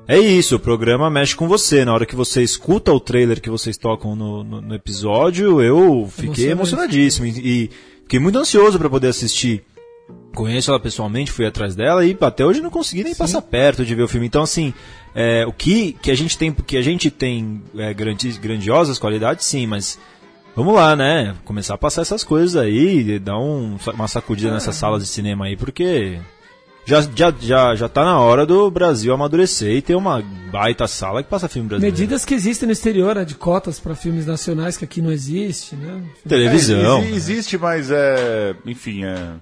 É 0.09 0.16
isso, 0.16 0.55
o 0.55 0.61
programa 0.61 1.11
mexe 1.11 1.34
com 1.34 1.49
você. 1.49 1.84
Na 1.84 1.92
hora 1.92 2.07
que 2.07 2.14
você 2.14 2.40
escuta 2.40 2.92
o 2.92 3.01
trailer 3.01 3.40
que 3.40 3.51
vocês 3.51 3.76
tocam 3.76 4.14
no, 4.14 4.44
no, 4.44 4.61
no 4.61 4.72
episódio, 4.72 5.61
eu 5.61 6.09
fiquei 6.09 6.49
emocionadíssimo. 6.51 7.26
E, 7.26 7.30
e 7.30 7.70
fiquei 8.05 8.20
muito 8.20 8.38
ansioso 8.38 8.78
pra 8.78 8.88
poder 8.88 9.09
assistir. 9.09 9.64
Conheço 10.32 10.70
ela 10.70 10.78
pessoalmente, 10.78 11.32
fui 11.32 11.44
atrás 11.44 11.74
dela 11.74 12.07
e 12.07 12.16
até 12.20 12.47
hoje 12.47 12.61
não 12.61 12.70
consegui 12.70 13.03
nem 13.03 13.16
passar 13.16 13.42
perto 13.42 13.84
de 13.84 13.97
ver 13.97 14.05
o 14.05 14.09
filme. 14.09 14.28
Então, 14.28 14.44
assim, 14.44 14.72
é, 15.12 15.44
o 15.44 15.53
que, 15.53 15.94
que 15.94 16.12
a 16.12 16.14
gente 16.14 16.38
tem, 16.38 16.53
que 16.53 16.76
a 16.76 16.82
gente 16.82 17.11
tem 17.11 17.61
é, 17.76 17.92
grandi- 17.92 18.38
grandiosas 18.38 19.01
qualidades, 19.01 19.44
sim, 19.44 19.66
mas 19.66 19.99
vamos 20.55 20.74
lá, 20.74 20.94
né? 20.94 21.34
Começar 21.44 21.74
a 21.74 21.78
passar 21.78 22.03
essas 22.03 22.22
coisas 22.22 22.55
aí, 22.55 23.11
e 23.11 23.18
dar 23.18 23.40
um, 23.40 23.76
uma 23.92 24.07
sacudida 24.07 24.53
nessas 24.53 24.76
salas 24.76 25.03
de 25.03 25.09
cinema 25.09 25.47
aí, 25.47 25.57
porque 25.57 26.20
já, 26.87 27.01
já, 27.14 27.34
já, 27.39 27.74
já 27.74 27.89
tá 27.89 28.05
na 28.05 28.18
hora 28.20 28.47
do 28.47 28.70
Brasil 28.70 29.12
amadurecer 29.12 29.72
e 29.76 29.82
ter 29.82 29.95
uma 29.97 30.22
baita 30.51 30.87
sala 30.87 31.22
que 31.22 31.28
passa 31.28 31.49
filme 31.49 31.68
brasileiro. 31.68 31.95
Medidas 31.97 32.24
que 32.24 32.32
existem 32.32 32.66
no 32.66 32.72
exterior, 32.72 33.14
né? 33.16 33.24
De 33.24 33.34
cotas 33.34 33.78
para 33.80 33.95
filmes 33.95 34.24
nacionais 34.26 34.76
que 34.76 34.84
aqui 34.84 35.03
não 35.03 35.11
existe, 35.11 35.74
né? 35.76 36.01
Televisão. 36.28 36.99
É, 36.99 37.09
exi- 37.11 37.14
existe, 37.14 37.59
mas 37.59 37.91
é. 37.91 38.55
Enfim, 38.64 39.05
é. 39.05 39.32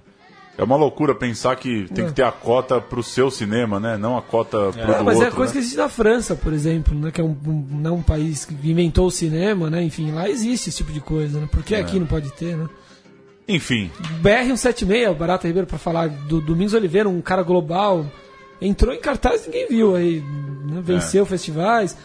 É 0.57 0.63
uma 0.63 0.77
loucura 0.77 1.13
pensar 1.13 1.53
que 1.57 1.85
tem 1.93 2.05
É. 2.05 2.07
que 2.07 2.13
ter 2.13 2.23
a 2.23 2.31
cota 2.31 2.79
pro 2.79 3.03
seu 3.03 3.29
cinema, 3.29 3.77
né? 3.77 3.97
Não 3.97 4.17
a 4.17 4.21
cota 4.21 4.71
pro 4.71 4.81
É, 4.93 4.97
do 4.99 5.03
mas 5.03 5.15
outro. 5.17 5.29
é 5.29 5.31
coisa 5.35 5.51
né? 5.51 5.51
que 5.51 5.57
existe 5.59 5.75
na 5.77 5.89
França, 5.89 6.33
por 6.33 6.53
exemplo, 6.53 6.97
né? 6.97 7.11
Que 7.11 7.19
é 7.19 7.23
um, 7.25 7.35
um, 7.45 7.67
né, 7.81 7.91
um 7.91 8.01
país 8.01 8.45
que 8.45 8.53
inventou 8.63 9.07
o 9.07 9.11
cinema, 9.11 9.69
né? 9.69 9.83
Enfim, 9.83 10.11
lá 10.13 10.29
existe 10.29 10.69
esse 10.69 10.77
tipo 10.77 10.93
de 10.93 11.01
coisa, 11.01 11.41
né? 11.41 11.47
Por 11.51 11.59
É. 11.59 11.63
que 11.63 11.75
aqui 11.75 11.99
não 11.99 12.07
pode 12.07 12.31
ter, 12.31 12.55
né? 12.55 12.69
Enfim, 13.47 13.91
BR-176, 14.23 15.11
o 15.11 15.13
Barata 15.15 15.47
Ribeiro, 15.47 15.67
pra 15.67 15.77
falar 15.77 16.07
do 16.09 16.41
Domingos 16.41 16.73
Oliveira, 16.73 17.07
um 17.07 17.21
cara 17.21 17.43
global, 17.43 18.05
entrou 18.59 18.93
em 18.93 18.99
cartaz 18.99 19.43
e 19.43 19.45
ninguém 19.49 19.67
viu 19.67 19.95
aí, 19.95 20.21
né? 20.67 20.81
venceu 20.83 21.23
É. 21.23 21.25
festivais. 21.27 21.95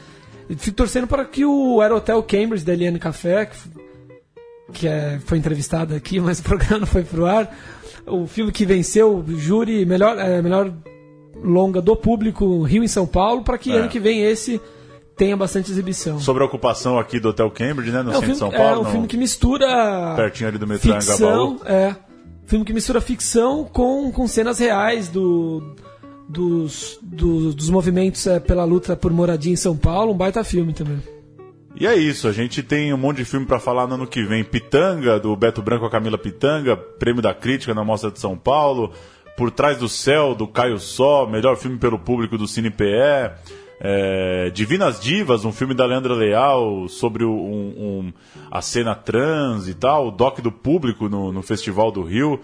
Fico 0.56 0.76
torcendo 0.76 1.06
para 1.06 1.24
que 1.24 1.44
o 1.44 1.80
Aerotel 1.80 2.22
Cambridge 2.22 2.64
da 2.64 2.72
Eliane 2.72 2.98
Café, 2.98 3.46
que, 3.46 3.56
que 4.72 4.88
é, 4.88 5.18
foi 5.24 5.38
entrevistada 5.38 5.96
aqui, 5.96 6.18
mas 6.20 6.40
o 6.40 6.42
programa 6.42 6.80
não 6.80 6.86
foi 6.86 7.04
pro 7.04 7.24
ar, 7.24 7.56
o 8.06 8.26
filme 8.26 8.52
que 8.52 8.66
venceu 8.66 9.16
o 9.26 9.38
júri 9.38 9.86
melhor, 9.86 10.18
é, 10.18 10.42
melhor 10.42 10.72
longa 11.42 11.80
do 11.80 11.96
público 11.96 12.62
Rio 12.64 12.82
em 12.84 12.88
São 12.88 13.06
Paulo, 13.06 13.42
para 13.42 13.56
que 13.56 13.72
É. 13.72 13.76
ano 13.76 13.88
que 13.88 13.98
vem 14.00 14.22
esse 14.24 14.60
tenha 15.24 15.36
bastante 15.36 15.70
exibição. 15.70 16.18
sobre 16.18 16.42
a 16.42 16.46
ocupação 16.46 16.98
aqui 16.98 17.20
do 17.20 17.28
Hotel 17.28 17.50
Cambridge, 17.50 17.92
né? 17.92 18.02
No 18.02 18.10
É 18.10 18.14
centro 18.14 18.20
filme, 18.20 18.32
de 18.32 18.38
São 18.38 18.50
Paulo. 18.50 18.84
é 18.84 18.88
um 18.88 18.90
filme 18.90 19.06
que 19.06 19.16
mistura 19.16 20.14
Pertinho 20.16 20.48
ali 20.48 20.58
do 20.58 20.66
metrô 20.66 20.94
ficção, 20.94 21.28
Angabaú. 21.28 21.60
é. 21.66 21.94
Filme 22.46 22.64
que 22.64 22.72
mistura 22.72 23.00
ficção 23.00 23.64
com, 23.64 24.10
com 24.10 24.26
cenas 24.26 24.58
reais 24.58 25.08
do, 25.08 25.76
dos, 26.28 26.98
do- 27.02 27.52
dos 27.54 27.70
movimentos 27.70 28.26
é, 28.26 28.40
pela 28.40 28.64
luta 28.64 28.96
por 28.96 29.12
moradia 29.12 29.52
em 29.52 29.56
São 29.56 29.76
Paulo. 29.76 30.12
Um 30.12 30.16
baita 30.16 30.42
filme 30.42 30.72
também. 30.72 30.98
E 31.76 31.86
é 31.86 31.94
isso, 31.94 32.26
a 32.26 32.32
gente 32.32 32.62
tem 32.62 32.92
um 32.92 32.96
monte 32.96 33.18
de 33.18 33.24
filme 33.24 33.46
pra 33.46 33.60
falar 33.60 33.86
no 33.86 33.94
ano 33.94 34.06
que 34.06 34.24
vem. 34.24 34.42
Pitanga, 34.42 35.20
do 35.20 35.36
Beto 35.36 35.62
Branco 35.62 35.86
a 35.86 35.90
Camila 35.90 36.18
Pitanga, 36.18 36.76
Prêmio 36.76 37.22
da 37.22 37.32
Crítica 37.32 37.72
na 37.74 37.84
Mostra 37.84 38.10
de 38.10 38.18
São 38.18 38.36
Paulo. 38.36 38.90
Por 39.36 39.50
Trás 39.52 39.78
do 39.78 39.88
Céu, 39.88 40.34
do 40.34 40.48
Caio 40.48 40.78
Só, 40.78 41.26
melhor 41.26 41.56
filme 41.56 41.78
pelo 41.78 41.98
público 41.98 42.36
do 42.36 42.48
Cine 42.48 42.70
PE. 42.70 43.30
É, 43.82 44.50
Divinas 44.50 45.00
Divas, 45.00 45.46
um 45.46 45.52
filme 45.52 45.72
da 45.72 45.86
Leandra 45.86 46.12
Leal 46.12 46.86
sobre 46.86 47.24
um, 47.24 47.30
um- 47.30 48.12
a 48.50 48.60
cena 48.60 48.94
trans 48.94 49.68
e 49.68 49.74
tal. 49.74 50.08
O 50.08 50.10
doc 50.10 50.40
do 50.40 50.52
público 50.52 51.08
no, 51.08 51.32
no 51.32 51.42
Festival 51.42 51.90
do 51.90 52.02
Rio. 52.02 52.38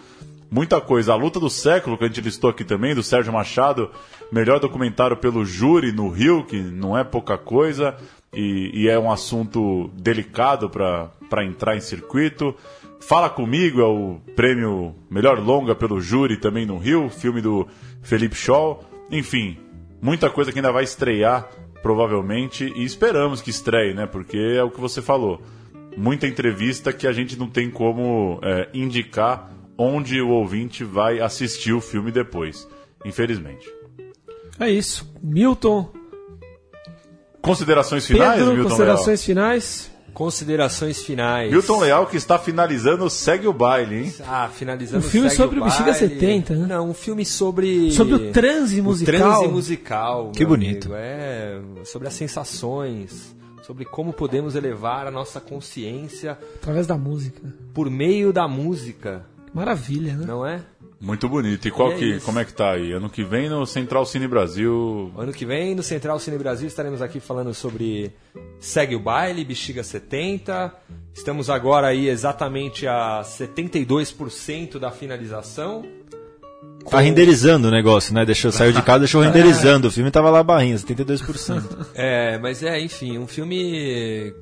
Muita 0.51 0.81
coisa. 0.81 1.13
A 1.13 1.17
Luta 1.17 1.39
do 1.39 1.51
Século, 1.51 1.99
que 1.99 2.05
a 2.05 2.07
gente 2.07 2.23
listou 2.23 2.49
aqui 2.49 2.65
também, 2.65 2.95
do 2.95 3.03
Sérgio 3.03 3.33
Machado. 3.33 3.91
Melhor 4.33 4.59
documentário 4.61 5.17
pelo 5.17 5.45
júri 5.45 5.93
no 5.93 6.09
Rio, 6.09 6.45
que 6.45 6.59
não 6.59 6.97
é 6.97 7.05
pouca 7.05 7.37
coisa. 7.37 7.95
E, 8.33 8.71
e 8.73 8.89
é 8.89 8.99
um 8.99 9.11
assunto 9.11 9.91
delicado 9.95 10.71
para 10.71 11.45
entrar 11.45 11.77
em 11.77 11.81
circuito. 11.81 12.55
Fala 13.01 13.29
Comigo 13.29 13.81
é 13.81 13.85
o 13.85 14.21
prêmio 14.35 14.95
Melhor 15.11 15.39
Longa 15.39 15.75
pelo 15.75 16.01
júri 16.01 16.37
também 16.37 16.65
no 16.65 16.79
Rio, 16.79 17.11
filme 17.11 17.41
do 17.43 17.67
Felipe 18.03 18.35
Scholl. 18.35 18.83
Enfim, 19.11 19.57
muita 20.01 20.31
coisa 20.31 20.53
que 20.53 20.59
ainda 20.59 20.73
vai 20.73 20.85
estrear, 20.85 21.49
provavelmente, 21.83 22.73
e 22.77 22.85
esperamos 22.85 23.41
que 23.41 23.51
estreie, 23.51 23.95
né? 23.95 24.07
Porque 24.07 24.37
é 24.37 24.63
o 24.63 24.71
que 24.71 24.81
você 24.81 25.01
falou. 25.03 25.41
Muita 25.97 26.27
entrevista 26.27 26.93
que 26.93 27.07
a 27.07 27.13
gente 27.13 27.39
não 27.39 27.49
tem 27.49 27.71
como 27.71 28.39
é, 28.43 28.69
indicar 28.75 29.51
onde 29.79 30.21
o 30.21 30.29
ouvinte 30.31 30.85
vai 30.85 31.21
assistir 31.21 31.73
o 31.73 31.81
filme 31.81 32.11
depois, 32.11 32.69
infelizmente. 33.05 33.71
É 34.59 34.71
isso. 34.71 35.11
Milton, 35.23 35.91
Considerações 37.47 38.05
finais, 38.05 38.39
Pedro, 38.39 38.55
Milton 38.55 38.69
considerações 38.71 39.25
finais. 39.25 39.96
Considerações 40.17 41.03
finais. 41.03 41.53
Milton 41.53 41.79
Leal 41.79 42.07
que 42.07 42.17
está 42.17 42.39
finalizando 42.39 43.11
Segue 43.11 43.47
o 43.47 43.53
Baile, 43.53 44.05
hein? 44.05 44.15
Ah, 44.27 44.49
finalizando 44.49 45.07
Um 45.07 45.11
filme 45.11 45.29
segue 45.29 45.43
sobre 45.43 45.61
o 45.61 45.65
Bexiga 45.65 45.93
baile. 45.93 45.99
70, 46.09 46.55
né? 46.55 46.67
Não, 46.67 46.89
um 46.89 46.95
filme 46.95 47.23
sobre. 47.23 47.93
Sobre 47.93 48.15
o 48.15 48.33
transe 48.33 48.81
musical. 48.81 49.15
O 49.15 49.19
transe 49.19 49.49
musical. 49.49 50.33
Que 50.35 50.47
bonito. 50.47 50.87
amigo. 50.87 50.99
É, 50.99 51.61
sobre 51.85 52.09
as 52.09 52.15
sensações. 52.15 53.37
Sobre 53.67 53.85
como 53.85 54.11
podemos 54.11 54.55
elevar 54.55 55.07
a 55.07 55.11
nossa 55.11 55.39
consciência 55.39 56.39
Através 56.63 56.87
da 56.87 56.97
música. 56.97 57.43
por 57.75 57.91
meio 57.91 58.33
da 58.33 58.49
música, 58.49 59.27
Maravilha, 59.53 60.15
né? 60.15 60.25
não 60.27 60.47
é? 60.47 60.63
Muito 61.01 61.29
bonito. 61.29 61.69
E 61.69 61.71
qual 61.71 61.91
E 61.91 61.95
é 61.95 61.99
que, 61.99 62.05
isso. 62.17 62.25
como 62.27 62.39
é 62.39 62.45
que 62.45 62.55
tá 62.55 62.73
aí? 62.73 62.93
Ano 62.93 63.11
que 63.11 63.23
vem 63.23 63.49
no 63.51 63.67
Central 63.67 64.07
Cine 64.07 64.27
Brasil. 64.27 65.13
Ano 65.17 65.33
que 65.33 65.45
vem, 65.45 65.75
no 65.75 65.83
Central 65.83 66.19
Cine 66.19 66.39
Brasil, 66.39 66.67
estaremos 66.67 67.03
aqui 67.03 67.21
falando 67.21 67.53
sobre 67.53 68.13
Segue 68.59 68.97
o 68.97 69.01
Baile, 69.01 69.45
Bexiga 69.45 69.83
70. 69.83 70.75
Estamos 71.15 71.51
agora 71.51 71.89
aí 71.89 72.09
exatamente 72.09 72.87
a 72.87 73.21
72% 73.23 74.79
da 74.79 74.91
finalização. 74.91 75.85
Tá 76.89 77.01
renderizando 77.01 77.69
o 77.69 77.71
negócio, 77.71 78.15
né? 78.15 78.25
Deixou, 78.25 78.53
saiu 78.53 78.73
de 78.73 78.81
casa, 78.81 79.01
deixou 79.01 79.21
renderizando. 79.23 79.89
O 79.89 79.91
filme 79.91 80.11
tava 80.11 80.31
lá 80.31 80.43
barrinha, 80.43 80.77
72%. 80.77 81.89
É, 81.95 82.39
mas 82.39 82.63
é, 82.63 82.81
enfim, 82.81 83.19
um 83.19 83.27
filme 83.27 84.33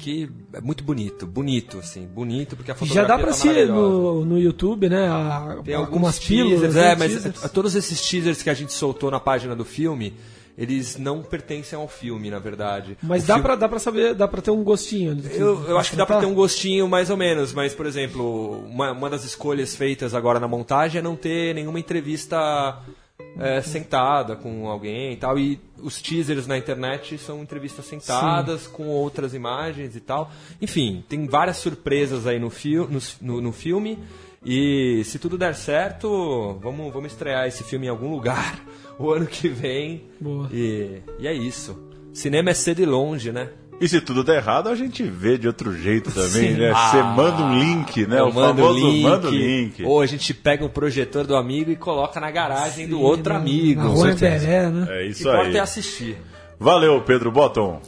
que 0.00 0.30
é 0.52 0.60
muito 0.60 0.82
bonito, 0.82 1.26
bonito, 1.26 1.78
assim, 1.78 2.06
bonito, 2.06 2.56
porque 2.56 2.70
a 2.70 2.74
fotografia 2.74 3.02
Já 3.02 3.08
dá 3.08 3.18
pra 3.22 3.32
tá 3.32 3.44
maravilhosa. 3.44 3.72
no, 3.72 4.24
no 4.24 4.38
YouTube, 4.38 4.88
né? 4.88 5.08
a- 5.08 5.58
Tem 5.64 5.74
algumas 5.74 6.18
pílulas. 6.18 6.74
é, 6.76 6.96
mas 6.96 7.12
teasers. 7.12 7.50
todos 7.52 7.74
esses 7.74 8.00
teasers 8.00 8.42
que 8.42 8.50
a 8.50 8.54
gente 8.54 8.72
soltou 8.72 9.10
na 9.10 9.20
página 9.20 9.54
do 9.54 9.64
filme, 9.64 10.14
eles 10.58 10.98
não 10.98 11.22
pertencem 11.22 11.78
ao 11.78 11.88
filme, 11.88 12.30
na 12.30 12.38
verdade. 12.38 12.98
Mas 13.02 13.24
O 13.24 13.26
dá 13.28 13.34
filme- 13.34 13.46
pra, 13.46 13.56
dá 13.56 13.68
pra 13.68 13.78
saber, 13.78 14.14
dá 14.14 14.28
pra 14.28 14.42
ter 14.42 14.50
um 14.50 14.62
gostinho. 14.62 15.18
Eu, 15.32 15.64
eu 15.68 15.78
acho 15.78 15.90
que 15.90 15.96
dá 15.96 16.04
pra 16.04 16.18
ter 16.20 16.26
um 16.26 16.34
gostinho 16.34 16.86
mais 16.88 17.08
ou 17.08 17.16
menos, 17.16 17.52
mas, 17.52 17.72
por 17.74 17.86
exemplo, 17.86 18.60
uma, 18.68 18.92
uma 18.92 19.08
das 19.08 19.24
escolhas 19.24 19.74
feitas 19.74 20.14
agora 20.14 20.38
na 20.40 20.48
montagem 20.48 20.98
é 20.98 21.02
não 21.02 21.16
ter 21.16 21.54
nenhuma 21.54 21.78
entrevista 21.80 22.78
é, 23.38 23.60
sentada 23.60 24.36
com 24.36 24.68
alguém 24.68 25.12
e 25.12 25.16
tal. 25.16 25.38
E 25.38 25.60
os 25.82 26.00
teasers 26.00 26.46
na 26.46 26.58
internet 26.58 27.18
são 27.18 27.42
entrevistas 27.42 27.84
sentadas 27.84 28.66
com 28.66 28.88
outras 28.88 29.34
imagens 29.34 29.96
e 29.96 30.00
tal. 30.00 30.30
Enfim, 30.60 31.04
tem 31.08 31.26
várias 31.26 31.58
surpresas 31.58 32.26
aí 32.26 32.38
no, 32.38 32.50
no, 32.88 33.00
no, 33.20 33.40
no 33.40 33.52
filme. 33.52 33.98
E 34.44 35.02
se 35.04 35.18
tudo 35.18 35.36
der 35.36 35.54
certo, 35.54 36.58
vamos, 36.62 36.92
vamos 36.92 37.12
estrear 37.12 37.46
esse 37.46 37.62
filme 37.62 37.86
em 37.86 37.90
algum 37.90 38.10
lugar 38.10 38.64
o 38.98 39.10
ano 39.10 39.26
que 39.26 39.48
vem. 39.48 40.04
Boa. 40.20 40.48
E, 40.52 41.02
e 41.18 41.26
é 41.26 41.32
isso. 41.32 41.78
Cinema 42.12 42.50
é 42.50 42.54
cedo 42.54 42.80
e 42.80 42.86
longe, 42.86 43.30
né? 43.30 43.50
E 43.80 43.88
se 43.88 44.00
tudo 44.00 44.22
der 44.22 44.36
errado, 44.36 44.68
a 44.68 44.74
gente 44.74 45.02
vê 45.02 45.38
de 45.38 45.46
outro 45.46 45.74
jeito 45.74 46.10
também, 46.12 46.52
Sim. 46.54 46.60
né? 46.60 46.72
Você 46.74 47.02
manda 47.02 47.42
um 47.42 47.58
link, 47.58 48.06
né? 48.06 48.20
Eu 48.20 48.26
o 48.28 48.34
mando 48.34 48.62
famoso 48.62 48.78
link, 48.90 49.02
manda 49.02 49.28
o 49.28 49.30
link. 49.30 49.84
Ou 49.84 50.00
a 50.02 50.06
gente 50.06 50.34
pega 50.34 50.64
um 50.64 50.68
projetor 50.68 51.26
do 51.26 51.34
amigo 51.34 51.70
e 51.70 51.76
coloca 51.76 52.20
na 52.20 52.30
garagem 52.30 52.86
do 52.86 53.00
outro 53.00 53.32
na- 53.32 53.38
amigo. 53.38 53.80
Na 53.80 53.86
Com 53.88 53.94
rua 53.94 54.06
certeza. 54.08 54.44
Emberé, 54.44 54.68
né? 54.68 54.86
É 54.90 55.04
que 55.04 55.10
isso 55.12 55.22
importa 55.28 55.48
aí. 55.48 55.56
é 55.56 55.60
assistir. 55.60 56.16
Valeu, 56.58 57.00
Pedro 57.00 57.32
Botton. 57.32 57.80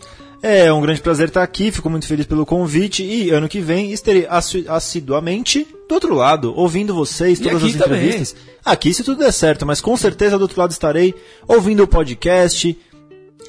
É 0.42 0.72
um 0.72 0.80
grande 0.80 1.00
prazer 1.00 1.28
estar 1.28 1.42
aqui, 1.42 1.70
fico 1.70 1.88
muito 1.88 2.06
feliz 2.06 2.26
pelo 2.26 2.44
convite 2.44 3.04
e 3.04 3.30
ano 3.30 3.48
que 3.48 3.60
vem 3.60 3.92
estarei 3.92 4.26
assi- 4.28 4.64
assiduamente 4.66 5.64
do 5.88 5.94
outro 5.94 6.14
lado, 6.14 6.52
ouvindo 6.56 6.92
vocês, 6.94 7.38
E 7.38 7.42
todas 7.42 7.62
as 7.62 7.72
também. 7.74 7.98
entrevistas. 8.00 8.34
Aqui, 8.64 8.92
se 8.92 9.04
tudo 9.04 9.18
der 9.20 9.30
certo, 9.32 9.64
mas 9.66 9.80
com 9.80 9.96
certeza 9.96 10.38
do 10.38 10.42
outro 10.42 10.58
lado 10.60 10.70
estarei 10.72 11.14
ouvindo 11.46 11.82
o 11.84 11.86
podcast, 11.86 12.76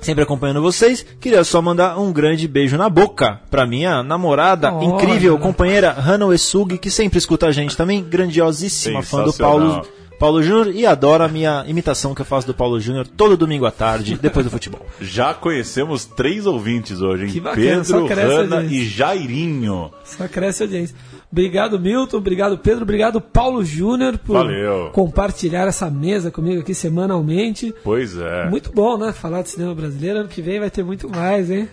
sempre 0.02 0.24
acompanhando 0.24 0.62
vocês. 0.62 1.06
Queria 1.20 1.44
só 1.44 1.62
mandar 1.62 1.98
um 2.00 2.12
grande 2.12 2.48
beijo 2.48 2.78
na 2.78 2.90
boca 2.90 3.40
pra 3.50 3.66
minha 3.66 4.04
namorada, 4.04 4.74
Olha. 4.74 4.86
incrível 4.86 5.38
companheira 5.40 5.92
Hannah 5.92 6.34
Esug, 6.34 6.78
que 6.78 6.90
sempre 6.90 7.18
escuta 7.18 7.48
a 7.48 7.52
gente 7.52 7.76
também, 7.76 8.04
grandiosíssima 8.04 9.02
fã 9.02 9.24
do. 9.24 9.34
Paulo. 9.34 9.86
Paulo 10.24 10.42
Júnior 10.42 10.74
e 10.74 10.86
adora 10.86 11.26
a 11.26 11.28
minha 11.28 11.66
imitação 11.68 12.16
que 12.16 12.22
eu 12.22 12.26
faço 12.26 12.48
do 12.48 12.54
Paulo 12.54 12.80
Júnior 12.80 13.06
todo 13.06 13.36
domingo 13.36 13.66
à 13.66 13.72
tarde, 13.72 14.16
depois 14.24 14.46
do 14.46 14.50
futebol. 14.50 14.80
Já 15.02 15.34
conhecemos 15.34 16.06
três 16.06 16.46
ouvintes 16.46 17.02
hoje, 17.02 17.26
hein? 17.26 17.30
Que 17.30 17.42
bacana, 17.42 17.84
Pedro, 17.84 18.08
Hanna 18.08 18.64
e 18.64 18.86
Jairinho. 18.86 19.92
Só 20.06 20.26
cresce 20.30 20.64
a 20.64 20.66
audiência. 20.66 20.96
Obrigado, 21.30 21.78
Milton. 21.78 22.16
Obrigado, 22.16 22.58
Pedro. 22.58 22.84
Obrigado, 22.84 23.20
Paulo 23.20 23.66
Júnior, 23.66 24.18
por 24.18 24.36
Valeu. 24.36 24.92
compartilhar 24.94 25.68
essa 25.68 25.90
mesa 25.90 26.32
comigo 26.32 26.62
aqui 26.62 26.74
semanalmente. 26.74 27.76
Pois 27.84 28.18
é. 28.18 28.50
Muito 28.50 28.72
bom, 28.72 28.98
né? 28.98 29.12
Falar 29.12 29.42
de 29.42 29.50
cinema 29.50 29.76
brasileiro. 29.76 30.20
Ano 30.20 30.30
que 30.30 30.42
vem 30.42 30.58
vai 30.58 30.70
ter 30.70 30.86
muito 30.86 31.10
mais, 31.10 31.52
hein? 31.52 31.68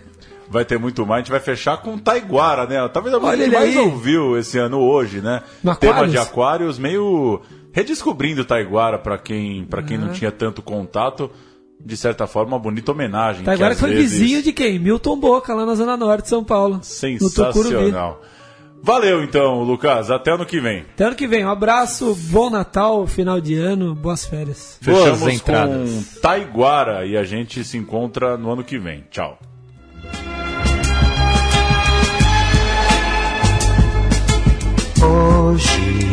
Vai 0.48 0.64
ter 0.64 0.76
muito 0.76 1.06
mais. 1.06 1.20
A 1.20 1.22
gente 1.22 1.30
vai 1.30 1.38
fechar 1.38 1.76
com 1.76 1.96
Taiguara, 1.96 2.66
né? 2.66 2.88
Talvez 2.88 3.14
a 3.14 3.20
música 3.20 3.36
Olha 3.38 3.48
que 3.48 3.54
mais 3.56 3.76
aí. 3.76 3.78
ouviu 3.78 4.36
esse 4.36 4.58
ano 4.58 4.80
hoje, 4.80 5.20
né? 5.20 5.40
No 5.62 5.76
Tema 5.76 6.08
de 6.08 6.18
Aquários, 6.18 6.80
meio 6.80 7.40
redescobrindo 7.72 8.44
Taiguara 8.44 8.98
pra 8.98 9.18
quem, 9.18 9.64
pra 9.64 9.82
quem 9.82 9.98
não 9.98 10.12
tinha 10.12 10.30
tanto 10.30 10.62
contato. 10.62 11.30
De 11.82 11.96
certa 11.96 12.26
forma, 12.26 12.52
uma 12.52 12.58
bonita 12.58 12.92
homenagem. 12.92 13.48
Agora 13.48 13.72
às 13.72 13.80
foi 13.80 13.90
vezes, 13.90 14.20
vizinho 14.20 14.42
de 14.42 14.52
quem? 14.52 14.78
Milton 14.78 15.18
Boca, 15.18 15.54
lá 15.54 15.64
na 15.64 15.74
Zona 15.74 15.96
Norte 15.96 16.24
de 16.24 16.28
São 16.28 16.44
Paulo. 16.44 16.78
Sensacional. 16.82 18.20
Valeu 18.82 19.22
então, 19.22 19.62
Lucas. 19.62 20.10
Até 20.10 20.32
ano 20.32 20.44
que 20.44 20.60
vem. 20.60 20.80
Até 20.80 21.04
ano 21.04 21.16
que 21.16 21.26
vem. 21.26 21.44
Um 21.44 21.50
abraço, 21.50 22.14
bom 22.30 22.50
Natal, 22.50 23.06
final 23.06 23.40
de 23.40 23.54
ano, 23.54 23.94
boas 23.94 24.26
férias. 24.26 24.78
Boas 24.82 24.98
Fechamos 24.98 25.34
entradas. 25.34 25.90
com 25.90 26.20
Taiguara 26.20 27.06
e 27.06 27.16
a 27.16 27.24
gente 27.24 27.64
se 27.64 27.76
encontra 27.78 28.36
no 28.36 28.50
ano 28.52 28.64
que 28.64 28.78
vem. 28.78 29.04
Tchau. 29.10 29.38
Hoje 35.02 36.09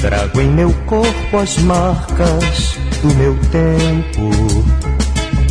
trago 0.00 0.40
em 0.40 0.48
meu 0.48 0.72
corpo 0.86 1.36
as 1.36 1.58
marcas 1.58 2.78
do 3.02 3.14
meu 3.14 3.36
tempo, 3.50 4.30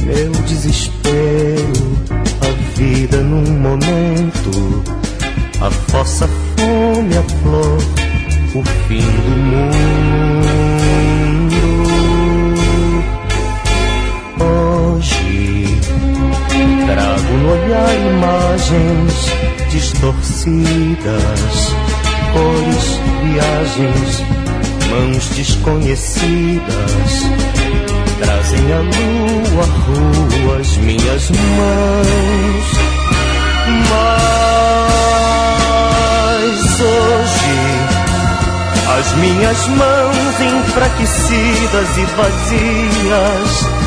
meu 0.03 0.31
desespero, 0.43 1.95
a 2.41 2.47
vida 2.75 3.17
num 3.17 3.59
momento, 3.59 4.83
a 5.61 5.69
vossa 5.91 6.27
fome, 6.27 7.15
a 7.17 7.23
flor, 7.41 7.77
o 8.55 8.63
fim 8.87 9.01
do 9.01 9.37
mundo. 9.37 9.69
Hoje 14.43 15.79
trago 16.85 17.33
no 17.33 17.51
olhar 17.51 17.95
imagens 18.13 19.13
distorcidas, 19.71 21.53
cores, 22.33 22.99
viagens, 23.23 24.23
mãos 24.89 25.29
desconhecidas. 25.29 27.11
Trazem 28.19 28.73
a 28.73 28.79
lua, 28.79 29.65
ruas, 29.85 30.77
minhas 30.77 31.31
mãos. 31.31 32.67
Mas 33.89 34.09
hoje 36.81 37.57
as 38.99 39.07
minhas 39.13 39.67
mãos 39.67 40.41
enfraquecidas 40.41 41.97
e 41.97 42.05
vazias 42.17 43.79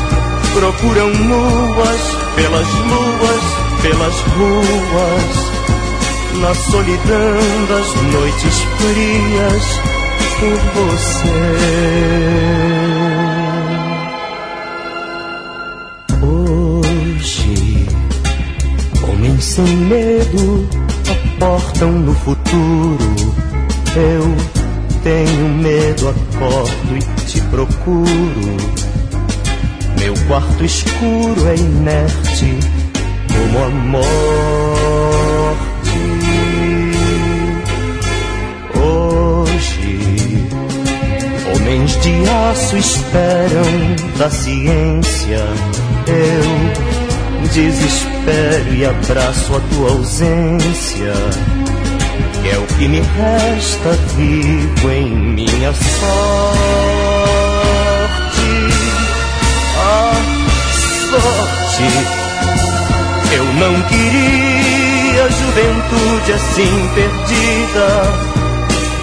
procuram 0.53 1.09
nuas 1.09 2.01
pelas 2.35 2.67
luas, 2.67 3.43
pelas 3.81 4.21
ruas, 4.21 5.51
na 6.39 6.53
solidão 6.55 7.65
das 7.67 7.95
noites 8.11 8.59
frias 8.77 9.65
por 10.39 10.57
você. 10.75 11.39
Hoje, 16.21 17.87
homens 19.03 19.43
sem 19.43 19.65
medo 19.65 20.67
aportam 21.09 21.91
no 21.91 22.13
futuro. 22.15 23.33
Eu 23.95 24.35
tenho 25.03 25.49
medo, 25.49 26.09
acordo 26.09 26.97
e 26.97 27.01
te 27.25 27.41
procuro. 27.41 28.57
Meu 29.99 30.13
quarto 30.27 30.65
escuro 30.65 31.47
é 31.47 31.55
inerte 31.55 32.59
como 33.27 33.63
a 33.63 33.69
de 42.03 42.29
aço 42.29 42.75
esperam 42.75 43.95
da 44.17 44.29
ciência. 44.29 45.39
Eu 46.05 47.47
desespero 47.47 48.73
e 48.73 48.85
abraço 48.85 49.55
a 49.55 49.59
tua 49.73 49.91
ausência. 49.91 51.13
Que 52.41 52.49
é 52.49 52.57
o 52.57 52.67
que 52.75 52.87
me 52.89 52.99
resta 52.99 53.91
vivo 54.17 54.91
em 54.91 55.15
minha 55.15 55.71
sorte. 55.71 55.93
A 59.79 60.11
sorte. 61.09 61.83
Eu 63.33 63.45
não 63.45 63.81
queria 63.83 65.29
juventude 65.29 66.33
assim 66.33 66.89
perdida. 66.95 68.32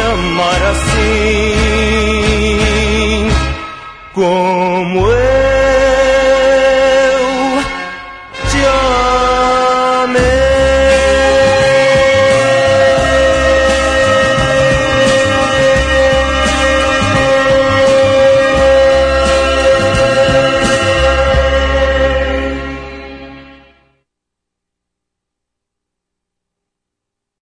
amar 0.00 0.62
assim 0.72 1.54
como 4.14 5.10
eu. 5.10 5.33